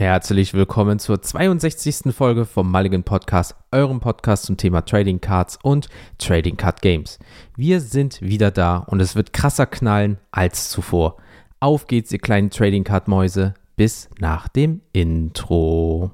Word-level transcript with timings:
Herzlich 0.00 0.54
willkommen 0.54 0.98
zur 0.98 1.20
62. 1.20 2.14
Folge 2.16 2.46
vom 2.46 2.70
Mulligan 2.70 3.02
Podcast, 3.02 3.54
eurem 3.70 4.00
Podcast 4.00 4.46
zum 4.46 4.56
Thema 4.56 4.80
Trading 4.80 5.20
Cards 5.20 5.58
und 5.62 5.90
Trading 6.16 6.56
Card 6.56 6.80
Games. 6.80 7.18
Wir 7.54 7.82
sind 7.82 8.22
wieder 8.22 8.50
da 8.50 8.78
und 8.78 9.00
es 9.00 9.14
wird 9.14 9.34
krasser 9.34 9.66
knallen 9.66 10.16
als 10.30 10.70
zuvor. 10.70 11.18
Auf 11.60 11.86
geht's, 11.86 12.10
ihr 12.12 12.18
kleinen 12.18 12.48
Trading 12.48 12.82
Card 12.82 13.08
Mäuse, 13.08 13.52
bis 13.76 14.08
nach 14.18 14.48
dem 14.48 14.80
Intro. 14.94 16.12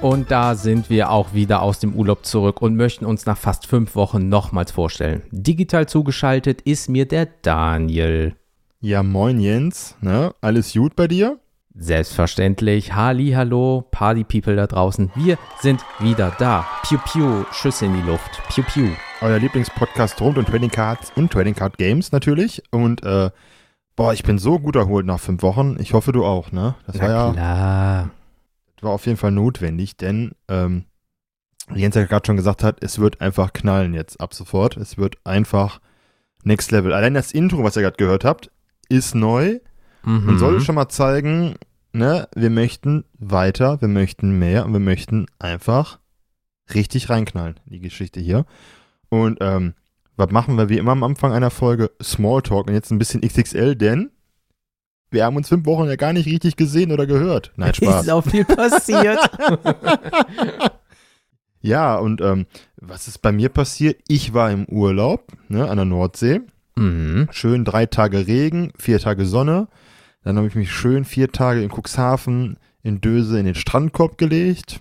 Und 0.00 0.30
da 0.30 0.54
sind 0.54 0.90
wir 0.90 1.10
auch 1.10 1.34
wieder 1.34 1.60
aus 1.60 1.80
dem 1.80 1.92
Urlaub 1.94 2.24
zurück 2.24 2.62
und 2.62 2.76
möchten 2.76 3.04
uns 3.04 3.26
nach 3.26 3.36
fast 3.36 3.66
fünf 3.66 3.96
Wochen 3.96 4.28
nochmals 4.28 4.70
vorstellen. 4.70 5.22
Digital 5.32 5.88
zugeschaltet 5.88 6.60
ist 6.62 6.88
mir 6.88 7.04
der 7.04 7.26
Daniel. 7.42 8.36
Ja, 8.80 9.02
moin 9.02 9.40
Jens, 9.40 9.96
ne? 10.00 10.32
Alles 10.40 10.72
gut 10.72 10.94
bei 10.94 11.08
dir? 11.08 11.40
Selbstverständlich. 11.74 12.94
Halli, 12.94 13.32
hallo, 13.32 13.84
Party 13.90 14.22
People 14.22 14.54
da 14.54 14.68
draußen. 14.68 15.10
Wir 15.16 15.36
sind 15.60 15.84
wieder 15.98 16.32
da. 16.38 16.64
Piu 16.84 16.98
Piu, 16.98 17.44
Schüsse 17.50 17.86
in 17.86 17.94
die 17.94 18.08
Luft. 18.08 18.40
Piu 18.50 18.62
Piu. 18.62 18.90
Euer 19.20 19.40
Lieblingspodcast 19.40 20.20
rund 20.20 20.38
um 20.38 20.46
Trading 20.46 20.70
Cards 20.70 21.12
und 21.16 21.32
Trading 21.32 21.56
Card 21.56 21.76
Games 21.76 22.12
natürlich. 22.12 22.62
Und 22.70 23.02
äh, 23.02 23.30
boah, 23.96 24.12
ich 24.12 24.22
bin 24.22 24.38
so 24.38 24.60
gut 24.60 24.76
erholt 24.76 25.06
nach 25.06 25.18
fünf 25.18 25.42
Wochen. 25.42 25.76
Ich 25.80 25.92
hoffe, 25.92 26.12
du 26.12 26.24
auch, 26.24 26.52
ne? 26.52 26.76
Das 26.86 26.96
Na 26.96 27.02
war 27.02 27.10
ja. 27.10 27.32
Klar 27.32 28.10
war 28.82 28.92
auf 28.92 29.06
jeden 29.06 29.18
Fall 29.18 29.32
notwendig, 29.32 29.96
denn 29.96 30.32
ähm, 30.48 30.84
wie 31.70 31.80
Jens 31.80 31.94
ja 31.94 32.04
gerade 32.04 32.26
schon 32.26 32.36
gesagt 32.36 32.62
hat, 32.62 32.82
es 32.82 32.98
wird 32.98 33.20
einfach 33.20 33.52
knallen 33.52 33.94
jetzt 33.94 34.20
ab 34.20 34.34
sofort. 34.34 34.76
Es 34.76 34.96
wird 34.96 35.16
einfach 35.24 35.80
Next 36.44 36.70
Level. 36.70 36.92
Allein 36.92 37.14
das 37.14 37.32
Intro, 37.32 37.62
was 37.62 37.76
ihr 37.76 37.82
gerade 37.82 37.96
gehört 37.96 38.24
habt, 38.24 38.50
ist 38.88 39.14
neu 39.14 39.58
mhm. 40.02 40.28
und 40.28 40.38
soll 40.38 40.60
schon 40.60 40.76
mal 40.76 40.88
zeigen, 40.88 41.56
ne, 41.92 42.28
wir 42.34 42.50
möchten 42.50 43.04
weiter, 43.18 43.80
wir 43.80 43.88
möchten 43.88 44.38
mehr 44.38 44.64
und 44.64 44.72
wir 44.72 44.80
möchten 44.80 45.26
einfach 45.38 45.98
richtig 46.74 47.10
reinknallen 47.10 47.60
in 47.66 47.72
die 47.72 47.80
Geschichte 47.80 48.20
hier. 48.20 48.46
Und 49.08 49.38
ähm, 49.40 49.74
was 50.16 50.30
machen 50.30 50.56
wir 50.56 50.68
wie 50.68 50.78
immer 50.78 50.92
am 50.92 51.04
Anfang 51.04 51.32
einer 51.32 51.50
Folge? 51.50 51.90
Smalltalk 52.02 52.66
und 52.66 52.74
jetzt 52.74 52.90
ein 52.90 52.98
bisschen 52.98 53.20
XXL, 53.20 53.76
denn 53.76 54.10
wir 55.10 55.24
haben 55.24 55.36
uns 55.36 55.48
fünf 55.48 55.66
Wochen 55.66 55.88
ja 55.88 55.96
gar 55.96 56.12
nicht 56.12 56.26
richtig 56.26 56.56
gesehen 56.56 56.92
oder 56.92 57.06
gehört. 57.06 57.52
Nein, 57.56 57.74
Spaß. 57.74 58.02
Ist 58.02 58.10
auch 58.10 58.24
viel 58.24 58.44
passiert. 58.44 59.18
ja, 61.60 61.96
und 61.96 62.20
ähm, 62.20 62.46
was 62.76 63.08
ist 63.08 63.18
bei 63.18 63.32
mir 63.32 63.48
passiert? 63.48 64.00
Ich 64.08 64.34
war 64.34 64.50
im 64.50 64.66
Urlaub 64.66 65.32
ne, 65.48 65.68
an 65.68 65.76
der 65.76 65.86
Nordsee. 65.86 66.40
Mhm. 66.76 67.28
Schön 67.30 67.64
drei 67.64 67.86
Tage 67.86 68.26
Regen, 68.26 68.72
vier 68.78 68.98
Tage 68.98 69.24
Sonne. 69.24 69.68
Dann 70.24 70.36
habe 70.36 70.46
ich 70.46 70.54
mich 70.54 70.70
schön 70.70 71.04
vier 71.04 71.32
Tage 71.32 71.62
in 71.62 71.70
Cuxhaven 71.70 72.58
in 72.82 73.00
Döse 73.00 73.38
in 73.38 73.46
den 73.46 73.54
Strandkorb 73.54 74.18
gelegt 74.18 74.80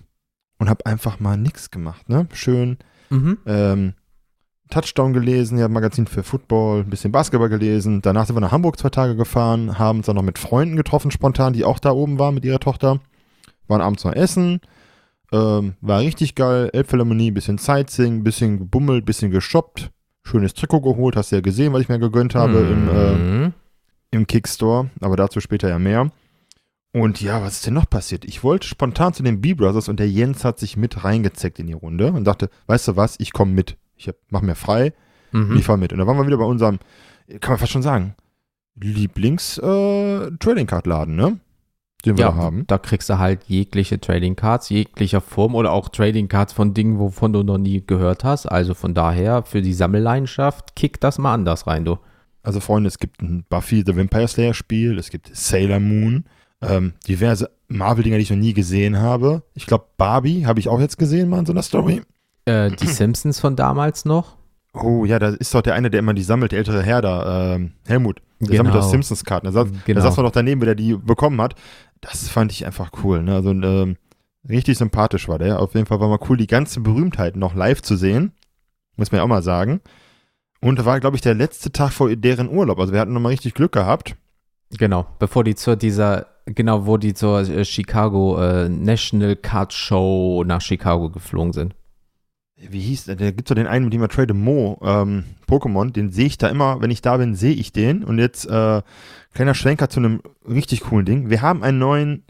und 0.57 0.69
habe 0.69 0.85
einfach 0.85 1.19
mal 1.19 1.37
nichts 1.37 1.71
gemacht. 1.71 2.09
Ne? 2.09 2.27
Schön 2.33 2.77
mhm. 3.09 3.37
ähm, 3.45 3.93
Touchdown 4.69 5.13
gelesen, 5.13 5.57
ja, 5.57 5.67
Magazin 5.67 6.07
für 6.07 6.23
Football, 6.23 6.81
ein 6.81 6.89
bisschen 6.89 7.11
Basketball 7.11 7.49
gelesen. 7.49 8.01
Danach 8.01 8.25
sind 8.25 8.35
wir 8.35 8.41
nach 8.41 8.51
Hamburg 8.51 8.77
zwei 8.77 8.89
Tage 8.89 9.15
gefahren, 9.15 9.79
haben 9.79 9.99
uns 9.99 10.07
dann 10.07 10.15
noch 10.15 10.23
mit 10.23 10.39
Freunden 10.39 10.75
getroffen, 10.75 11.11
spontan, 11.11 11.53
die 11.53 11.63
auch 11.63 11.79
da 11.79 11.91
oben 11.91 12.19
waren 12.19 12.35
mit 12.35 12.45
ihrer 12.45 12.59
Tochter. 12.59 12.99
Waren 13.67 13.81
abends 13.81 14.03
noch 14.03 14.13
essen. 14.13 14.61
Ähm, 15.31 15.75
war 15.81 15.99
richtig 15.99 16.35
geil. 16.35 16.69
Elbphilharmonie, 16.71 17.31
bisschen 17.31 17.57
Sightseeing, 17.57 18.23
bisschen 18.23 18.59
gebummelt, 18.59 19.05
bisschen 19.05 19.31
geshoppt. 19.31 19.91
Schönes 20.23 20.53
Trikot 20.53 20.81
geholt, 20.81 21.15
hast 21.15 21.31
du 21.31 21.37
ja 21.37 21.41
gesehen, 21.41 21.73
was 21.73 21.81
ich 21.81 21.89
mir 21.89 21.99
gegönnt 21.99 22.35
habe 22.35 22.59
mhm. 22.59 22.71
im, 22.71 22.89
äh, 22.89 23.51
im 24.11 24.27
Kickstore. 24.27 24.89
Aber 25.01 25.15
dazu 25.15 25.39
später 25.39 25.69
ja 25.69 25.79
mehr. 25.79 26.11
Und 26.93 27.21
ja, 27.21 27.41
was 27.41 27.55
ist 27.55 27.65
denn 27.67 27.73
noch 27.73 27.89
passiert? 27.89 28.25
Ich 28.25 28.43
wollte 28.43 28.67
spontan 28.67 29.13
zu 29.13 29.21
den 29.21 29.41
B-Brothers 29.41 29.89
und 29.89 29.99
der 29.99 30.09
Jens 30.09 30.43
hat 30.43 30.57
sich 30.59 30.77
mit 30.77 31.03
reingezeckt 31.03 31.59
in 31.59 31.67
die 31.67 31.73
Runde 31.73 32.11
und 32.11 32.23
dachte, 32.23 32.49
weißt 32.67 32.87
du 32.89 32.95
was, 32.95 33.19
ich 33.19 33.33
komme 33.33 33.51
mit 33.51 33.77
ich 33.97 34.11
mache 34.29 34.45
mir 34.45 34.55
frei 34.55 34.93
mhm. 35.31 35.57
ich 35.57 35.65
fahre 35.65 35.77
mit. 35.77 35.93
Und 35.93 35.99
da 35.99 36.07
waren 36.07 36.17
wir 36.17 36.25
wieder 36.25 36.37
bei 36.37 36.45
unserem, 36.45 36.79
kann 37.39 37.51
man 37.51 37.59
fast 37.59 37.71
schon 37.71 37.83
sagen, 37.83 38.15
Lieblings-Trading-Card-Laden, 38.79 41.19
äh, 41.19 41.21
ne? 41.21 41.39
Den 42.05 42.15
wir 42.15 42.25
ja, 42.25 42.31
da 42.31 42.37
haben. 42.37 42.67
Da 42.67 42.77
kriegst 42.77 43.09
du 43.09 43.17
halt 43.17 43.45
jegliche 43.47 43.99
Trading 43.99 44.35
Cards, 44.35 44.69
jeglicher 44.69 45.19
Form 45.19 45.55
oder 45.55 45.71
auch 45.71 45.89
Trading 45.89 46.27
Cards 46.27 46.53
von 46.53 46.75
Dingen, 46.75 46.99
wovon 46.99 47.33
du 47.33 47.41
noch 47.41 47.57
nie 47.57 47.83
gehört 47.85 48.23
hast. 48.23 48.45
Also 48.45 48.75
von 48.75 48.93
daher, 48.93 49.41
für 49.43 49.63
die 49.63 49.73
Sammelleidenschaft, 49.73 50.75
kick 50.75 51.01
das 51.01 51.17
mal 51.17 51.33
anders 51.33 51.65
rein, 51.65 51.85
du. 51.85 51.97
Also 52.43 52.59
Freunde, 52.59 52.87
es 52.87 52.99
gibt 52.99 53.23
ein 53.23 53.45
Buffy 53.49 53.83
the 53.83 53.97
Vampire 53.97 54.27
Slayer 54.27 54.53
Spiel, 54.53 54.99
es 54.99 55.09
gibt 55.09 55.35
Sailor 55.35 55.79
Moon, 55.79 56.25
ähm, 56.61 56.93
diverse 57.07 57.49
Marvel-Dinger, 57.67 58.17
die 58.17 58.23
ich 58.23 58.29
noch 58.29 58.37
nie 58.37 58.53
gesehen 58.53 58.99
habe. 58.99 59.41
Ich 59.55 59.65
glaube, 59.65 59.85
Barbie 59.97 60.45
habe 60.45 60.59
ich 60.59 60.69
auch 60.69 60.79
jetzt 60.79 60.97
gesehen 60.97 61.29
mal 61.29 61.39
in 61.39 61.47
so 61.47 61.51
einer 61.51 61.63
Story. 61.63 62.03
Äh, 62.47 62.71
die 62.71 62.87
Simpsons 62.87 63.39
von 63.39 63.55
damals 63.55 64.05
noch. 64.05 64.37
Oh 64.73 65.05
ja, 65.05 65.19
da 65.19 65.29
ist 65.29 65.53
doch 65.53 65.61
der 65.61 65.75
eine, 65.75 65.89
der 65.89 65.99
immer 65.99 66.13
die 66.13 66.23
sammelt, 66.23 66.51
der 66.51 66.59
ältere 66.59 66.81
Herr 66.81 67.01
da, 67.01 67.55
ähm, 67.55 67.73
Helmut. 67.85 68.21
Der 68.39 68.49
genau. 68.49 68.57
sammelt 68.57 68.75
doch 68.75 68.89
Simpsons-Karten. 68.89 69.47
Da, 69.47 69.51
saß, 69.51 69.67
genau. 69.85 69.99
da 69.99 70.01
saß 70.05 70.17
man 70.17 70.25
doch 70.25 70.31
daneben, 70.31 70.61
wer 70.61 70.67
der 70.67 70.75
die 70.75 70.93
bekommen 70.95 71.41
hat. 71.41 71.55
Das 72.01 72.29
fand 72.29 72.51
ich 72.51 72.65
einfach 72.65 72.91
cool. 73.03 73.23
Ne? 73.23 73.33
Also 73.33 73.49
ähm, 73.49 73.97
richtig 74.47 74.77
sympathisch 74.77 75.27
war 75.27 75.39
der. 75.39 75.59
Auf 75.59 75.73
jeden 75.73 75.87
Fall 75.87 75.99
war 75.99 76.07
mal 76.07 76.19
cool, 76.29 76.37
die 76.37 76.47
ganze 76.47 76.79
Berühmtheit 76.79 77.35
noch 77.35 77.55
live 77.55 77.81
zu 77.81 77.95
sehen. 77.95 78.33
Muss 78.95 79.11
man 79.11 79.17
ja 79.17 79.23
auch 79.23 79.29
mal 79.29 79.41
sagen. 79.41 79.81
Und 80.61 80.77
da 80.79 80.85
war, 80.85 80.99
glaube 80.99 81.15
ich, 81.15 81.21
der 81.21 81.33
letzte 81.33 81.71
Tag 81.71 81.91
vor 81.91 82.15
deren 82.15 82.49
Urlaub. 82.49 82.79
Also 82.79 82.93
wir 82.93 82.99
hatten 82.99 83.13
nochmal 83.13 83.31
richtig 83.31 83.55
Glück 83.55 83.71
gehabt. 83.71 84.15
Genau, 84.77 85.07
bevor 85.17 85.43
die 85.43 85.55
zu 85.55 85.75
dieser, 85.75 86.27
genau, 86.45 86.85
wo 86.85 86.97
die 86.97 87.13
zur 87.13 87.39
äh, 87.39 87.65
Chicago 87.65 88.39
äh, 88.39 88.69
National 88.69 89.35
Card 89.35 89.73
Show 89.73 90.43
nach 90.45 90.61
Chicago 90.61 91.09
geflogen 91.09 91.53
sind 91.53 91.76
wie 92.57 92.79
hieß 92.79 93.05
der? 93.05 93.15
Da 93.15 93.25
gibt 93.27 93.41
es 93.41 93.45
doch 93.45 93.55
den 93.55 93.67
einen, 93.67 93.85
mit 93.85 93.93
dem 93.93 94.01
wir 94.01 94.09
trade 94.09 94.33
Mo, 94.33 94.79
ähm, 94.83 95.25
Pokémon, 95.47 95.91
den 95.91 96.11
sehe 96.11 96.25
ich 96.25 96.37
da 96.37 96.47
immer, 96.47 96.81
wenn 96.81 96.91
ich 96.91 97.01
da 97.01 97.17
bin, 97.17 97.35
sehe 97.35 97.53
ich 97.53 97.71
den. 97.71 98.03
Und 98.03 98.19
jetzt 98.19 98.45
äh, 98.49 98.81
kleiner 99.33 99.53
Schwenker 99.53 99.89
zu 99.89 99.99
einem 99.99 100.21
richtig 100.47 100.81
coolen 100.81 101.05
Ding. 101.05 101.29
Wir 101.29 101.41
haben 101.41 101.63
einen 101.63 101.79
neuen 101.79 102.23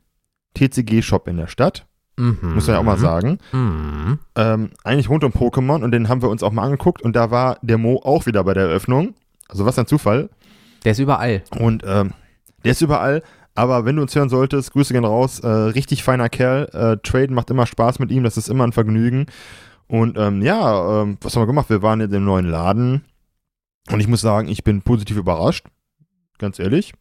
TCG-Shop 0.55 1.27
in 1.27 1.37
der 1.37 1.47
Stadt. 1.47 1.85
Mhm. 2.17 2.55
Muss 2.55 2.67
man 2.67 2.75
ja 2.75 2.79
auch 2.79 2.83
mal 2.83 2.97
sagen. 2.97 3.37
Mhm. 3.51 4.19
Ähm, 4.35 4.71
eigentlich 4.83 5.09
rund 5.09 5.23
um 5.23 5.31
Pokémon 5.31 5.83
und 5.83 5.91
den 5.91 6.09
haben 6.09 6.21
wir 6.21 6.29
uns 6.29 6.43
auch 6.43 6.51
mal 6.51 6.63
angeguckt 6.63 7.01
und 7.01 7.15
da 7.15 7.31
war 7.31 7.59
der 7.61 7.77
Mo 7.77 8.01
auch 8.03 8.25
wieder 8.25 8.43
bei 8.43 8.53
der 8.53 8.63
Eröffnung. 8.63 9.13
Also 9.47 9.65
was 9.65 9.79
ein 9.79 9.87
Zufall. 9.87 10.29
Der 10.83 10.91
ist 10.91 10.99
überall. 10.99 11.43
Und 11.57 11.83
ähm, 11.85 12.11
der 12.63 12.71
ist 12.71 12.81
überall. 12.81 13.23
Aber 13.55 13.85
wenn 13.85 13.95
du 13.95 14.01
uns 14.03 14.13
hören 14.15 14.29
solltest, 14.29 14.73
Grüße 14.73 14.93
gehen 14.93 15.05
raus. 15.05 15.39
Äh, 15.39 15.47
richtig 15.47 16.03
feiner 16.03 16.29
Kerl. 16.29 16.65
Äh, 16.73 16.97
Traden 17.01 17.35
macht 17.35 17.49
immer 17.49 17.65
Spaß 17.65 17.99
mit 17.99 18.11
ihm. 18.11 18.23
Das 18.23 18.37
ist 18.37 18.49
immer 18.49 18.65
ein 18.65 18.73
Vergnügen. 18.73 19.27
Und 19.87 20.17
ähm, 20.17 20.41
ja, 20.41 21.01
ähm, 21.01 21.17
was 21.21 21.35
haben 21.35 21.43
wir 21.43 21.47
gemacht? 21.47 21.69
Wir 21.69 21.81
waren 21.81 22.01
in 22.01 22.11
dem 22.11 22.25
neuen 22.25 22.49
Laden 22.49 23.05
und 23.89 23.99
ich 23.99 24.07
muss 24.07 24.21
sagen, 24.21 24.47
ich 24.49 24.63
bin 24.63 24.81
positiv 24.81 25.17
überrascht. 25.17 25.67
Ganz 26.37 26.59
ehrlich. 26.59 26.93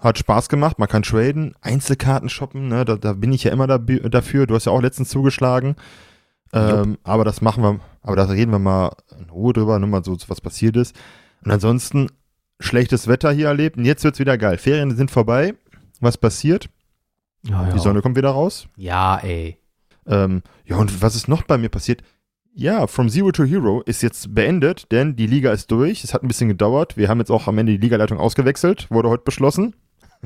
Hat 0.00 0.18
Spaß 0.18 0.48
gemacht, 0.48 0.78
man 0.78 0.88
kann 0.88 1.02
traden, 1.02 1.54
Einzelkarten 1.60 2.28
shoppen, 2.28 2.68
ne? 2.68 2.84
da, 2.84 2.96
da 2.96 3.12
bin 3.12 3.32
ich 3.32 3.44
ja 3.44 3.52
immer 3.52 3.66
da, 3.66 3.78
dafür. 3.78 4.46
Du 4.46 4.54
hast 4.54 4.66
ja 4.66 4.72
auch 4.72 4.80
letztens 4.82 5.10
zugeschlagen. 5.10 5.76
Ähm, 6.52 6.98
aber 7.02 7.24
das 7.24 7.40
machen 7.40 7.62
wir, 7.62 7.80
aber 8.02 8.16
da 8.16 8.24
reden 8.24 8.50
wir 8.50 8.58
mal 8.58 8.94
in 9.18 9.30
Ruhe 9.30 9.52
drüber, 9.52 9.78
nur 9.78 9.88
mal 9.88 10.04
so, 10.04 10.16
was 10.26 10.40
passiert 10.40 10.76
ist. 10.76 10.94
Und 11.44 11.50
ansonsten 11.50 12.08
schlechtes 12.60 13.08
Wetter 13.08 13.32
hier 13.32 13.48
erlebt 13.48 13.76
und 13.76 13.84
jetzt 13.84 14.04
wird's 14.04 14.18
wieder 14.18 14.36
geil. 14.38 14.58
Ferien 14.58 14.94
sind 14.94 15.10
vorbei. 15.10 15.54
Was 16.00 16.18
passiert? 16.18 16.68
Ja, 17.44 17.70
Die 17.70 17.78
Sonne 17.78 18.02
kommt 18.02 18.16
wieder 18.16 18.30
raus. 18.30 18.68
Ja, 18.76 19.18
ey. 19.18 19.58
Ähm, 20.06 20.42
ja, 20.64 20.76
und 20.76 21.02
was 21.02 21.14
ist 21.14 21.28
noch 21.28 21.42
bei 21.42 21.58
mir 21.58 21.68
passiert? 21.68 22.02
Ja, 22.54 22.86
From 22.86 23.08
Zero 23.08 23.32
to 23.32 23.44
Hero 23.44 23.80
ist 23.86 24.02
jetzt 24.02 24.34
beendet, 24.34 24.92
denn 24.92 25.16
die 25.16 25.26
Liga 25.26 25.52
ist 25.52 25.70
durch. 25.70 26.04
Es 26.04 26.12
hat 26.12 26.22
ein 26.22 26.28
bisschen 26.28 26.48
gedauert. 26.48 26.96
Wir 26.96 27.08
haben 27.08 27.18
jetzt 27.18 27.30
auch 27.30 27.48
am 27.48 27.56
Ende 27.56 27.72
die 27.72 27.78
Ligaleitung 27.78 28.18
ausgewechselt, 28.18 28.90
wurde 28.90 29.08
heute 29.08 29.24
beschlossen. 29.24 29.74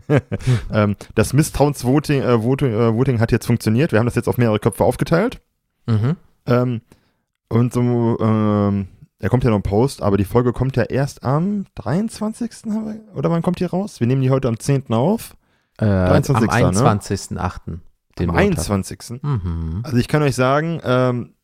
ähm, 0.72 0.96
das 1.14 1.32
Misstrauensvoting 1.32 2.22
äh, 2.22 2.42
Voting, 2.42 2.72
äh, 2.72 2.94
Voting 2.94 3.20
hat 3.20 3.32
jetzt 3.32 3.46
funktioniert. 3.46 3.92
Wir 3.92 4.00
haben 4.00 4.06
das 4.06 4.16
jetzt 4.16 4.28
auf 4.28 4.38
mehrere 4.38 4.58
Köpfe 4.58 4.84
aufgeteilt. 4.84 5.40
Mhm. 5.86 6.16
Ähm, 6.46 6.80
und 7.48 7.72
so, 7.72 8.18
ähm, 8.20 8.88
da 9.20 9.28
kommt 9.28 9.44
ja 9.44 9.50
noch 9.50 9.56
ein 9.56 9.62
Post, 9.62 10.02
aber 10.02 10.16
die 10.16 10.24
Folge 10.24 10.52
kommt 10.52 10.76
ja 10.76 10.82
erst 10.82 11.24
am 11.24 11.66
23. 11.76 12.50
Oder 13.14 13.30
wann 13.30 13.42
kommt 13.42 13.60
die 13.60 13.64
raus? 13.64 14.00
Wir 14.00 14.06
nehmen 14.06 14.22
die 14.22 14.30
heute 14.30 14.48
am 14.48 14.58
10. 14.58 14.92
auf. 14.92 15.36
Äh, 15.78 15.86
23. 15.86 16.50
Am 16.50 16.74
21.8. 16.74 17.60
Ne? 17.66 17.80
Am 18.18 18.30
21. 18.30 19.22
Mhm. 19.22 19.80
Also 19.82 19.96
ich 19.98 20.08
kann 20.08 20.22
euch 20.22 20.34
sagen, 20.34 20.80
ähm, 20.84 21.34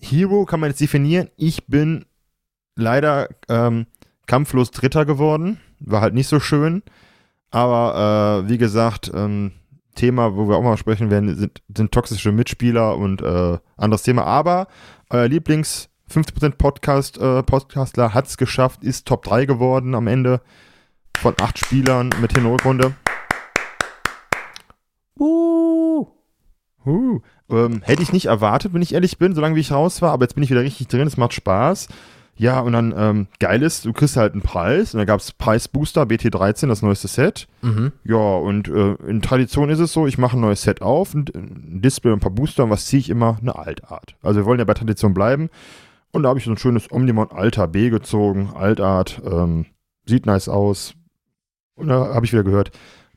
Hero 0.00 0.46
kann 0.46 0.60
man 0.60 0.70
jetzt 0.70 0.80
definieren. 0.80 1.28
Ich 1.36 1.66
bin 1.66 2.06
leider 2.74 3.28
ähm, 3.48 3.86
kampflos 4.26 4.70
Dritter 4.70 5.04
geworden. 5.04 5.60
War 5.78 6.00
halt 6.00 6.14
nicht 6.14 6.28
so 6.28 6.40
schön. 6.40 6.82
Aber 7.50 8.44
äh, 8.44 8.48
wie 8.48 8.58
gesagt, 8.58 9.10
ähm, 9.12 9.52
Thema, 9.94 10.36
wo 10.36 10.48
wir 10.48 10.56
auch 10.56 10.62
mal 10.62 10.76
sprechen 10.76 11.10
werden, 11.10 11.36
sind, 11.36 11.62
sind 11.76 11.92
toxische 11.92 12.32
Mitspieler 12.32 12.96
und 12.96 13.22
äh, 13.22 13.58
anderes 13.76 14.02
Thema. 14.02 14.24
Aber 14.24 14.68
euer 15.10 15.28
Lieblings 15.28 15.88
50% 16.10 16.56
Podcast, 16.56 17.18
äh, 17.18 17.42
Podcastler 17.42 18.14
hat 18.14 18.26
es 18.26 18.36
geschafft, 18.36 18.82
ist 18.84 19.06
Top 19.06 19.24
3 19.24 19.46
geworden 19.46 19.94
am 19.94 20.06
Ende 20.06 20.40
von 21.18 21.34
acht 21.40 21.58
Spielern 21.58 22.10
mit 22.20 22.32
hin 22.32 22.46
Rückrunde. 22.46 22.94
Uh. 25.18 25.59
Uh. 26.86 27.20
Ähm, 27.50 27.82
hätte 27.82 28.02
ich 28.02 28.12
nicht 28.12 28.26
erwartet, 28.26 28.72
wenn 28.72 28.82
ich 28.82 28.94
ehrlich 28.94 29.18
bin, 29.18 29.34
solange 29.34 29.56
wie 29.56 29.60
ich 29.60 29.72
raus 29.72 30.00
war, 30.02 30.12
aber 30.12 30.24
jetzt 30.24 30.34
bin 30.34 30.44
ich 30.44 30.50
wieder 30.50 30.62
richtig 30.62 30.88
drin, 30.88 31.06
es 31.06 31.16
macht 31.16 31.34
Spaß. 31.34 31.88
Ja, 32.36 32.60
und 32.60 32.72
dann 32.72 32.94
ähm, 32.96 33.26
geil 33.38 33.62
ist, 33.62 33.84
du 33.84 33.92
kriegst 33.92 34.16
halt 34.16 34.32
einen 34.32 34.40
Preis 34.40 34.94
und 34.94 34.98
dann 34.98 35.06
gab 35.06 35.20
es 35.20 35.32
Preisbooster 35.32 36.04
BT13, 36.04 36.68
das 36.68 36.80
neueste 36.80 37.06
Set. 37.06 37.48
Mhm. 37.60 37.92
Ja, 38.02 38.16
und 38.16 38.66
äh, 38.66 38.94
in 39.06 39.20
Tradition 39.20 39.68
ist 39.68 39.78
es 39.78 39.92
so, 39.92 40.06
ich 40.06 40.16
mache 40.16 40.38
ein 40.38 40.40
neues 40.40 40.62
Set 40.62 40.80
auf, 40.80 41.12
ein, 41.12 41.26
ein 41.34 41.82
Display 41.82 42.12
und 42.12 42.16
ein 42.16 42.20
paar 42.20 42.30
Booster 42.30 42.64
und 42.64 42.70
was 42.70 42.86
ziehe 42.86 43.00
ich 43.00 43.10
immer? 43.10 43.36
Eine 43.42 43.56
Altart. 43.56 44.16
Also 44.22 44.40
wir 44.40 44.46
wollen 44.46 44.58
ja 44.58 44.64
bei 44.64 44.72
Tradition 44.72 45.12
bleiben. 45.12 45.50
Und 46.12 46.22
da 46.22 46.30
habe 46.30 46.38
ich 46.38 46.46
so 46.46 46.50
ein 46.50 46.56
schönes 46.56 46.90
Omnimon 46.90 47.30
Alter 47.30 47.68
B 47.68 47.90
gezogen, 47.90 48.50
Altart, 48.54 49.20
ähm, 49.30 49.66
sieht 50.06 50.24
nice 50.24 50.48
aus. 50.48 50.94
Und 51.74 51.88
da 51.88 52.14
habe 52.14 52.24
ich 52.24 52.32
wieder 52.32 52.42
gehört, 52.42 52.70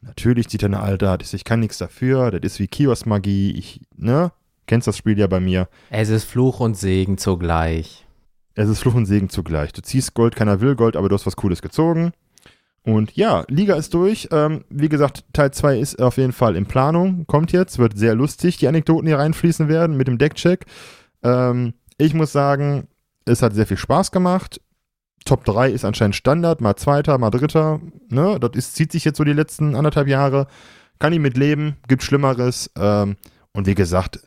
natürlich 0.05 0.49
zieht 0.49 0.63
er 0.63 0.67
eine 0.67 0.79
Altart, 0.79 1.33
ich 1.33 1.43
kann 1.43 1.59
nichts 1.59 1.77
dafür, 1.77 2.31
das 2.31 2.53
ist 2.53 2.59
wie 2.59 2.67
Kiosk-Magie, 2.67 3.51
ich, 3.51 3.81
ne? 3.95 4.31
Kennst 4.65 4.87
das 4.87 4.97
Spiel 4.97 5.19
ja 5.19 5.27
bei 5.27 5.41
mir. 5.41 5.67
Es 5.89 6.09
ist 6.09 6.23
Fluch 6.23 6.61
und 6.61 6.77
Segen 6.77 7.17
zugleich. 7.17 8.05
Es 8.55 8.69
ist 8.69 8.79
Fluch 8.79 8.95
und 8.95 9.05
Segen 9.05 9.29
zugleich. 9.29 9.73
Du 9.73 9.81
ziehst 9.81 10.13
Gold, 10.13 10.35
keiner 10.35 10.61
will 10.61 10.75
Gold, 10.75 10.95
aber 10.95 11.09
du 11.09 11.15
hast 11.15 11.25
was 11.25 11.35
Cooles 11.35 11.61
gezogen. 11.61 12.13
Und 12.83 13.15
ja, 13.15 13.45
Liga 13.47 13.75
ist 13.75 13.93
durch. 13.93 14.27
Ähm, 14.31 14.65
wie 14.69 14.89
gesagt, 14.89 15.23
Teil 15.33 15.51
2 15.51 15.79
ist 15.79 16.01
auf 16.01 16.17
jeden 16.17 16.33
Fall 16.33 16.55
in 16.55 16.65
Planung. 16.65 17.25
Kommt 17.27 17.51
jetzt, 17.51 17.79
wird 17.79 17.97
sehr 17.97 18.13
lustig, 18.13 18.57
die 18.57 18.67
Anekdoten, 18.67 19.05
die 19.05 19.13
reinfließen 19.13 19.67
werden 19.69 19.97
mit 19.97 20.07
dem 20.07 20.17
Deckcheck. 20.17 20.65
Ähm, 21.23 21.73
ich 21.97 22.13
muss 22.13 22.31
sagen, 22.31 22.87
es 23.25 23.41
hat 23.41 23.53
sehr 23.53 23.67
viel 23.67 23.77
Spaß 23.77 24.11
gemacht. 24.11 24.59
Top 25.23 25.45
3 25.45 25.69
ist 25.69 25.85
anscheinend 25.85 26.15
Standard, 26.15 26.61
mal 26.61 26.75
Zweiter, 26.75 27.17
mal 27.17 27.29
Dritter. 27.29 27.79
Ne? 28.09 28.39
Das 28.39 28.51
ist, 28.55 28.75
zieht 28.75 28.91
sich 28.91 29.05
jetzt 29.05 29.17
so 29.17 29.23
die 29.23 29.33
letzten 29.33 29.75
anderthalb 29.75 30.07
Jahre. 30.07 30.47
Kann 30.99 31.13
ich 31.13 31.19
mit 31.19 31.37
leben, 31.37 31.77
gibt 31.87 32.03
Schlimmeres. 32.03 32.71
Ähm, 32.77 33.17
und 33.53 33.67
wie 33.67 33.75
gesagt, 33.75 34.19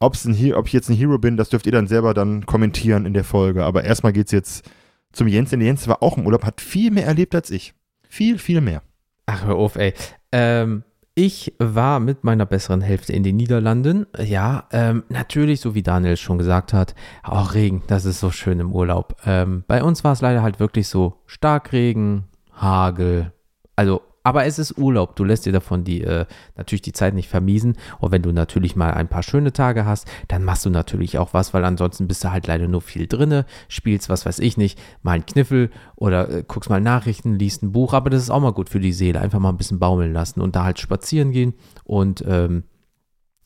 Ob's 0.00 0.24
ein, 0.24 0.54
ob 0.54 0.66
ich 0.66 0.72
jetzt 0.72 0.88
ein 0.88 0.96
Hero 0.96 1.18
bin, 1.18 1.36
das 1.36 1.50
dürft 1.50 1.66
ihr 1.66 1.72
dann 1.72 1.86
selber 1.86 2.14
dann 2.14 2.46
kommentieren 2.46 3.04
in 3.04 3.12
der 3.12 3.24
Folge. 3.24 3.64
Aber 3.64 3.84
erstmal 3.84 4.12
geht's 4.12 4.32
jetzt 4.32 4.68
zum 5.12 5.28
Jens. 5.28 5.50
Denn 5.50 5.60
Jens 5.60 5.86
war 5.88 6.02
auch 6.02 6.16
im 6.16 6.26
Urlaub, 6.26 6.44
hat 6.44 6.60
viel 6.60 6.90
mehr 6.90 7.06
erlebt 7.06 7.34
als 7.34 7.50
ich. 7.50 7.74
Viel, 8.08 8.38
viel 8.38 8.60
mehr. 8.62 8.82
Ach, 9.26 9.44
hör 9.44 9.56
auf, 9.56 9.76
ey. 9.76 9.92
Ähm, 10.32 10.84
ich 11.14 11.54
war 11.58 12.00
mit 12.00 12.24
meiner 12.24 12.46
besseren 12.46 12.80
Hälfte 12.80 13.12
in 13.12 13.22
den 13.22 13.36
Niederlanden. 13.36 14.06
Ja, 14.18 14.68
ähm, 14.72 15.04
natürlich, 15.08 15.60
so 15.60 15.74
wie 15.74 15.82
Daniel 15.82 16.16
schon 16.16 16.38
gesagt 16.38 16.72
hat, 16.72 16.94
auch 17.22 17.54
Regen, 17.54 17.82
das 17.88 18.04
ist 18.04 18.20
so 18.20 18.30
schön 18.30 18.60
im 18.60 18.72
Urlaub. 18.72 19.16
Ähm, 19.26 19.64
bei 19.66 19.82
uns 19.82 20.04
war 20.04 20.12
es 20.12 20.20
leider 20.20 20.42
halt 20.42 20.60
wirklich 20.60 20.88
so 20.88 21.20
Starkregen, 21.26 22.24
Hagel, 22.52 23.32
also 23.76 24.02
aber 24.22 24.44
es 24.44 24.58
ist 24.58 24.76
Urlaub. 24.78 25.16
Du 25.16 25.24
lässt 25.24 25.46
dir 25.46 25.52
davon 25.52 25.84
die, 25.84 26.02
äh, 26.02 26.26
natürlich 26.56 26.82
die 26.82 26.92
Zeit 26.92 27.14
nicht 27.14 27.28
vermiesen. 27.28 27.76
Und 27.98 28.12
wenn 28.12 28.22
du 28.22 28.32
natürlich 28.32 28.76
mal 28.76 28.92
ein 28.92 29.08
paar 29.08 29.22
schöne 29.22 29.52
Tage 29.52 29.86
hast, 29.86 30.06
dann 30.28 30.44
machst 30.44 30.66
du 30.66 30.70
natürlich 30.70 31.18
auch 31.18 31.32
was, 31.32 31.54
weil 31.54 31.64
ansonsten 31.64 32.06
bist 32.08 32.24
du 32.24 32.30
halt 32.30 32.46
leider 32.46 32.68
nur 32.68 32.82
viel 32.82 33.06
drinne, 33.06 33.46
spielst, 33.68 34.08
was 34.08 34.26
weiß 34.26 34.38
ich 34.40 34.56
nicht, 34.56 34.78
mal 35.02 35.12
einen 35.12 35.26
Kniffel 35.26 35.70
oder 35.96 36.28
äh, 36.28 36.44
guckst 36.46 36.70
mal 36.70 36.80
Nachrichten, 36.80 37.38
liest 37.38 37.62
ein 37.62 37.72
Buch. 37.72 37.94
Aber 37.94 38.10
das 38.10 38.22
ist 38.22 38.30
auch 38.30 38.40
mal 38.40 38.52
gut 38.52 38.68
für 38.68 38.80
die 38.80 38.92
Seele. 38.92 39.20
Einfach 39.20 39.38
mal 39.38 39.50
ein 39.50 39.58
bisschen 39.58 39.78
baumeln 39.78 40.12
lassen 40.12 40.40
und 40.40 40.56
da 40.56 40.64
halt 40.64 40.78
spazieren 40.78 41.32
gehen 41.32 41.54
und, 41.84 42.24
ähm, 42.26 42.64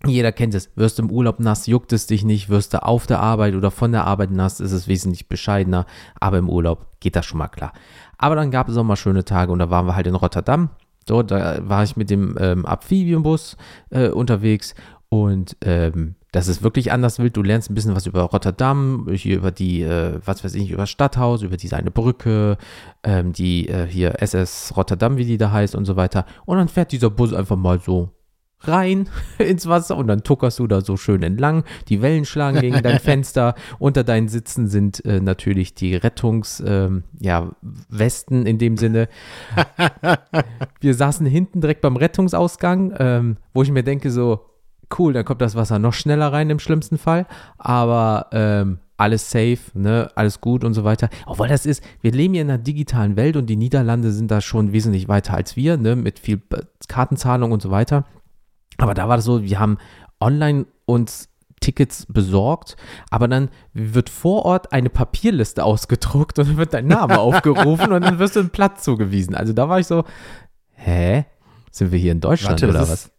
jeder 0.07 0.33
kennt 0.33 0.55
es. 0.55 0.71
Wirst 0.77 0.99
du 0.99 1.03
im 1.03 1.11
Urlaub 1.11 1.41
nass, 1.41 1.67
juckt 1.67 1.93
es 1.93 2.07
dich 2.07 2.25
nicht. 2.25 2.49
Wirst 2.49 2.75
du 2.75 2.83
auf 2.83 3.07
der 3.07 3.21
Arbeit 3.21 3.55
oder 3.55 3.71
von 3.71 3.93
der 3.93 4.05
Arbeit 4.05 4.31
nass, 4.31 4.61
ist 4.61 4.73
es 4.73 4.89
wesentlich 4.89 5.29
bescheidener. 5.29 5.87
Aber 6.21 6.39
im 6.39 6.49
Urlaub 6.49 6.87
geht 7.01 7.17
das 7.17 7.27
schon 7.27 7.39
mal 7.39 7.49
klar. 7.49 7.73
Aber 8.19 8.37
dann 8.37 8.51
gab 8.51 8.69
es 8.69 8.77
auch 8.77 8.85
mal 8.85 8.97
schöne 8.97 9.25
Tage 9.25 9.53
und 9.53 9.59
da 9.59 9.71
waren 9.71 9.87
wir 9.87 9.97
halt 9.97 10.07
in 10.07 10.15
Rotterdam. 10.15 10.71
So, 11.07 11.23
da 11.23 11.59
war 11.69 11.85
ich 11.85 11.97
mit 11.97 12.11
dem 12.11 12.37
ähm, 12.41 12.65
Amphibienbus 12.65 13.57
äh, 13.91 14.09
unterwegs 14.09 14.75
und 15.11 15.57
ähm, 15.61 16.15
das 16.33 16.49
ist 16.49 16.65
wirklich 16.65 16.91
anders 16.91 17.21
wild. 17.21 17.37
Du 17.37 17.43
lernst 17.43 17.71
ein 17.71 17.77
bisschen 17.77 17.95
was 17.95 18.07
über 18.07 18.23
Rotterdam, 18.23 19.07
hier 19.13 19.37
über 19.37 19.53
die, 19.53 19.83
äh, 19.83 20.19
was 20.25 20.43
weiß 20.43 20.57
ich, 20.57 20.71
über 20.71 20.83
das 20.83 20.91
Stadthaus, 20.91 21.43
über 21.43 21.57
diese 21.57 21.77
eine 21.77 21.93
Brücke, 21.93 22.57
ähm, 23.05 23.33
die 23.33 23.69
äh, 23.69 23.87
hier 23.87 24.21
SS 24.21 24.73
Rotterdam, 24.77 25.17
wie 25.17 25.25
die 25.25 25.39
da 25.39 25.53
heißt 25.53 25.77
und 25.77 25.85
so 25.85 25.95
weiter. 25.95 26.27
Und 26.47 26.57
dann 26.59 26.67
fährt 26.67 26.91
dieser 26.91 27.11
Bus 27.11 27.33
einfach 27.33 27.55
mal 27.55 27.79
so 27.79 28.11
rein 28.69 29.09
ins 29.39 29.69
Wasser 29.69 29.97
und 29.97 30.07
dann 30.07 30.23
tuckerst 30.23 30.59
du 30.59 30.67
da 30.67 30.81
so 30.81 30.97
schön 30.97 31.23
entlang. 31.23 31.65
Die 31.89 32.03
Wellen 32.03 32.25
schlagen 32.25 32.61
gegen 32.61 32.83
dein 32.83 32.99
Fenster. 33.01 33.55
Unter 33.79 34.05
deinen 34.05 34.29
Sitzen 34.29 34.69
sind 34.69 35.05
äh, 35.05 35.21
natürlich 35.21 35.75
die 35.75 35.95
Rettungs, 35.95 36.63
ja, 37.21 37.51
Westen 37.89 38.47
in 38.47 38.59
dem 38.59 38.77
Sinne. 38.77 39.09
Wir 40.81 40.95
saßen 40.95 41.27
hinten 41.27 41.61
direkt 41.61 41.81
beim 41.81 41.97
Rettungsausgang, 41.97 42.95
ähm, 42.99 43.37
wo 43.53 43.63
ich 43.63 43.71
mir 43.71 43.83
denke 43.83 44.11
so, 44.11 44.41
cool, 44.99 45.13
dann 45.13 45.25
kommt 45.25 45.41
das 45.41 45.55
Wasser 45.55 45.79
noch 45.79 45.93
schneller 45.93 46.33
rein 46.33 46.51
im 46.51 46.59
schlimmsten 46.59 46.99
Fall. 46.99 47.27
Aber 47.59 48.29
ähm, 48.33 48.79
alles 48.97 49.31
safe, 49.31 49.59
ne, 49.75 50.11
alles 50.15 50.41
gut 50.41 50.65
und 50.65 50.75
so 50.75 50.85
weiter. 50.85 51.09
Obwohl 51.27 51.49
das 51.49 51.67
ist, 51.67 51.83
wir 52.01 52.13
leben 52.13 52.35
hier 52.35 52.43
in 52.43 52.51
einer 52.51 52.63
digitalen 52.63 53.17
Welt 53.17 53.37
und 53.37 53.47
die 53.47 53.57
Niederlande 53.57 54.13
sind 54.13 54.31
da 54.31 54.41
schon 54.41 54.73
wesentlich 54.73 55.09
weiter 55.09 55.35
als 55.35 55.57
wir, 55.57 55.77
ne, 55.77 55.97
mit 55.97 56.19
viel 56.19 56.41
Kartenzahlung 56.89 57.53
und 57.53 57.63
so 57.63 57.71
weiter. 57.71 58.05
Aber 58.79 58.95
da 58.95 59.09
war 59.09 59.17
das 59.17 59.25
so, 59.25 59.43
wir 59.43 59.59
haben 59.59 59.79
online 60.21 60.67
uns 60.85 61.29
Tickets 61.65 62.07
besorgt, 62.07 62.77
aber 63.11 63.27
dann 63.27 63.49
wird 63.73 64.11
vor 64.11 64.45
Ort 64.45 64.73
eine 64.73 64.91
Papierliste 64.91 65.65
ausgedruckt 65.65 66.39
und 66.39 66.49
dann 66.49 66.57
wird 66.59 66.75
dein 66.75 66.87
Name 66.87 67.19
aufgerufen 67.21 67.93
und 67.93 68.03
dann 68.03 68.19
wirst 68.19 68.37
du 68.37 68.41
einen 68.41 68.51
Platz 68.51 68.85
zugewiesen. 68.85 69.35
Also 69.35 69.53
da 69.53 69.69
war 69.69 69.81
ich 69.81 69.87
so, 69.87 70.05
hä? 70.73 71.25
Sind 71.71 71.91
wir 71.91 71.99
hier 71.99 72.13
in 72.13 72.21
Deutschland 72.21 72.61
warte, 72.63 72.69
oder 72.69 72.83
was? 72.83 73.07
Ist, 73.07 73.13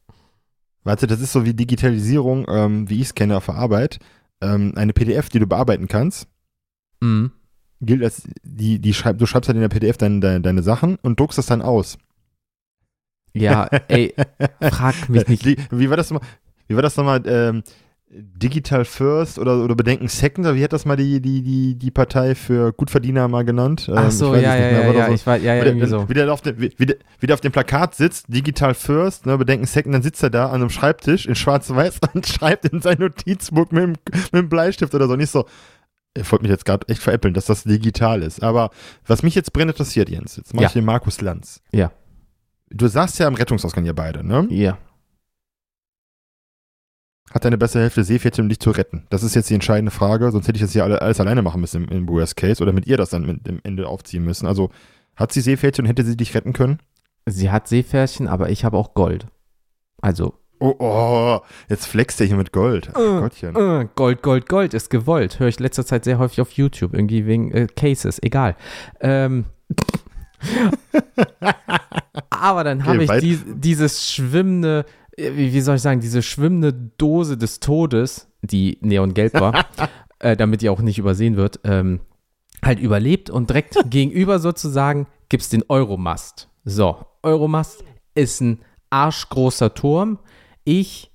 warte, 0.83 1.07
das 1.07 1.19
ist 1.19 1.33
so 1.33 1.43
wie 1.43 1.53
Digitalisierung, 1.53 2.45
ähm, 2.47 2.89
wie 2.89 3.01
ich 3.01 3.07
es 3.07 3.15
kenne 3.15 3.35
auf 3.35 3.47
der 3.47 3.55
Arbeit. 3.55 3.99
Ähm, 4.41 4.73
eine 4.75 4.93
PDF, 4.93 5.29
die 5.29 5.39
du 5.39 5.47
bearbeiten 5.47 5.87
kannst, 5.87 6.27
mhm. 7.01 7.31
gilt 7.81 8.03
als, 8.03 8.27
die, 8.43 8.79
die 8.79 8.93
schreib, 8.93 9.17
du 9.17 9.25
schreibst 9.25 9.49
halt 9.49 9.55
in 9.55 9.61
der 9.61 9.69
PDF 9.69 9.97
deine, 9.97 10.19
deine, 10.19 10.41
deine 10.41 10.61
Sachen 10.61 10.97
und 11.01 11.19
druckst 11.19 11.37
das 11.37 11.47
dann 11.47 11.61
aus. 11.61 11.97
Ja, 13.35 13.65
ey, 13.87 14.13
frag 14.61 15.09
mich 15.09 15.27
nicht. 15.45 15.45
Wie 15.71 15.89
war 15.89 15.97
das 15.97 16.09
nochmal? 16.09 16.27
Wie 16.67 16.75
war 16.75 16.81
das 16.81 16.97
nochmal? 16.97 17.21
Ähm, 17.25 17.63
Digital 18.17 18.85
First 18.85 19.39
oder, 19.39 19.63
oder 19.63 19.75
Bedenken 19.75 20.07
Second, 20.07 20.55
wie 20.55 20.63
hat 20.63 20.71
das 20.71 20.85
mal 20.85 20.95
die, 20.95 21.19
die, 21.19 21.41
die, 21.41 21.75
die 21.75 21.91
Partei 21.91 22.33
für 22.33 22.71
Gutverdiener 22.71 23.27
mal 23.27 23.43
genannt? 23.43 23.91
Ach 23.93 24.05
ähm, 24.05 24.11
so, 24.11 24.35
ja, 24.35 24.55
ja, 24.55 24.55
ja, 24.55 24.93
ja, 24.93 25.07
so. 25.07 25.13
ich 25.13 25.27
war, 25.27 25.37
ja, 25.37 25.55
ja, 25.55 25.65
irgendwie 25.65 25.87
so. 25.87 26.07
Wie 26.07 26.13
der, 26.13 26.31
auf 26.31 26.41
dem, 26.41 26.59
wie, 26.59 26.71
wie, 26.77 27.27
der 27.27 27.33
auf 27.33 27.41
dem 27.41 27.51
Plakat 27.51 27.95
sitzt, 27.95 28.27
Digital 28.29 28.73
First, 28.73 29.25
ne, 29.25 29.37
Bedenken 29.37 29.65
Second, 29.65 29.95
dann 29.95 30.03
sitzt 30.03 30.23
er 30.23 30.29
da 30.29 30.47
an 30.47 30.55
einem 30.55 30.69
Schreibtisch 30.69 31.25
in 31.25 31.35
schwarz-weiß 31.35 31.99
und 32.13 32.25
schreibt 32.25 32.65
in 32.65 32.79
sein 32.79 32.99
Notizbuch 32.99 33.71
mit, 33.71 33.83
dem, 33.83 33.93
mit 34.13 34.33
dem 34.33 34.49
Bleistift 34.49 34.95
oder 34.95 35.07
so. 35.07 35.15
Nicht 35.17 35.31
so, 35.31 35.45
ich 36.15 36.31
wollte 36.31 36.43
mich 36.43 36.51
jetzt 36.51 36.65
gerade 36.65 36.87
echt 36.87 37.01
veräppeln, 37.01 37.33
dass 37.33 37.45
das 37.45 37.63
digital 37.63 38.21
ist. 38.21 38.41
Aber 38.41 38.69
was 39.05 39.23
mich 39.23 39.35
jetzt 39.35 39.51
brennend 39.51 39.73
interessiert, 39.73 40.09
Jens, 40.09 40.37
jetzt 40.37 40.53
mache 40.53 40.63
ja. 40.63 40.67
ich 40.67 40.73
den 40.73 40.85
Markus 40.85 41.19
Lanz. 41.21 41.61
Ja. 41.71 41.91
Du 42.69 42.87
saßt 42.87 43.19
ja 43.19 43.27
am 43.27 43.35
Rettungsausgang, 43.35 43.85
ihr 43.85 43.93
beide, 43.93 44.25
ne? 44.25 44.47
Ja. 44.49 44.77
Hat 47.31 47.43
deine 47.43 47.57
bessere 47.57 47.83
Hälfte 47.83 48.03
Seepferdchen, 48.03 48.45
um 48.45 48.49
dich 48.49 48.59
zu 48.59 48.71
retten? 48.71 49.05
Das 49.09 49.23
ist 49.23 49.35
jetzt 49.35 49.49
die 49.49 49.55
entscheidende 49.55 49.91
Frage, 49.91 50.31
sonst 50.31 50.47
hätte 50.47 50.57
ich 50.57 50.61
das 50.61 50.71
hier 50.71 50.85
alles 50.85 51.19
alleine 51.19 51.41
machen 51.41 51.59
müssen 51.61 51.83
im, 51.83 51.89
im 51.89 52.07
Worst 52.07 52.37
Case 52.37 52.61
oder 52.61 52.71
mit 52.71 52.87
ihr 52.87 52.97
das 52.97 53.09
dann 53.09 53.25
mit 53.25 53.45
dem 53.47 53.59
Ende 53.63 53.87
aufziehen 53.87 54.23
müssen. 54.23 54.47
Also 54.47 54.69
hat 55.15 55.31
sie 55.31 55.41
Seepferdchen 55.41 55.83
und 55.85 55.89
hätte 55.89 56.03
sie 56.03 56.17
dich 56.17 56.33
retten 56.33 56.53
können? 56.53 56.79
Sie 57.25 57.51
hat 57.51 57.67
Seepferdchen, 57.67 58.27
aber 58.27 58.49
ich 58.49 58.63
habe 58.63 58.77
auch 58.77 58.93
Gold. 58.93 59.27
Also. 60.01 60.35
Oh, 60.59 60.75
oh, 60.79 61.39
jetzt 61.67 61.87
flext 61.87 62.21
er 62.21 62.27
hier 62.27 62.37
mit 62.37 62.53
Gold. 62.53 62.89
Uh, 62.95 63.21
Gottchen. 63.21 63.57
Uh, 63.57 63.85
Gold, 63.95 64.21
Gold, 64.21 64.47
Gold 64.47 64.73
ist 64.73 64.89
gewollt. 64.89 65.39
Höre 65.39 65.49
ich 65.49 65.59
letzter 65.59 65.85
Zeit 65.85 66.05
sehr 66.05 66.19
häufig 66.19 66.39
auf 66.39 66.51
YouTube, 66.51 66.93
irgendwie 66.93 67.25
wegen 67.25 67.51
äh, 67.51 67.67
Cases, 67.67 68.21
egal. 68.23 68.55
Ähm. 69.01 69.45
Aber 72.41 72.63
dann 72.63 72.85
habe 72.85 73.03
okay, 73.03 73.17
ich 73.27 73.43
die, 73.43 73.53
dieses 73.55 74.11
schwimmende, 74.11 74.85
wie, 75.17 75.53
wie, 75.53 75.61
soll 75.61 75.75
ich 75.75 75.81
sagen, 75.81 75.99
diese 75.99 76.21
schwimmende 76.21 76.73
Dose 76.73 77.37
des 77.37 77.59
Todes, 77.59 78.27
die 78.41 78.77
neongelb 78.81 79.33
war, 79.33 79.65
äh, 80.19 80.35
damit 80.35 80.61
die 80.61 80.69
auch 80.69 80.81
nicht 80.81 80.97
übersehen 80.97 81.35
wird, 81.35 81.59
ähm, 81.63 82.01
halt 82.63 82.79
überlebt 82.79 83.29
und 83.29 83.49
direkt 83.49 83.77
gegenüber 83.89 84.39
sozusagen 84.39 85.07
gibt 85.29 85.43
es 85.43 85.49
den 85.49 85.63
Euromast. 85.67 86.49
So, 86.63 87.05
Euromast 87.23 87.83
ist 88.15 88.41
ein 88.41 88.59
arschgroßer 88.89 89.73
Turm. 89.73 90.19
Ich, 90.63 91.11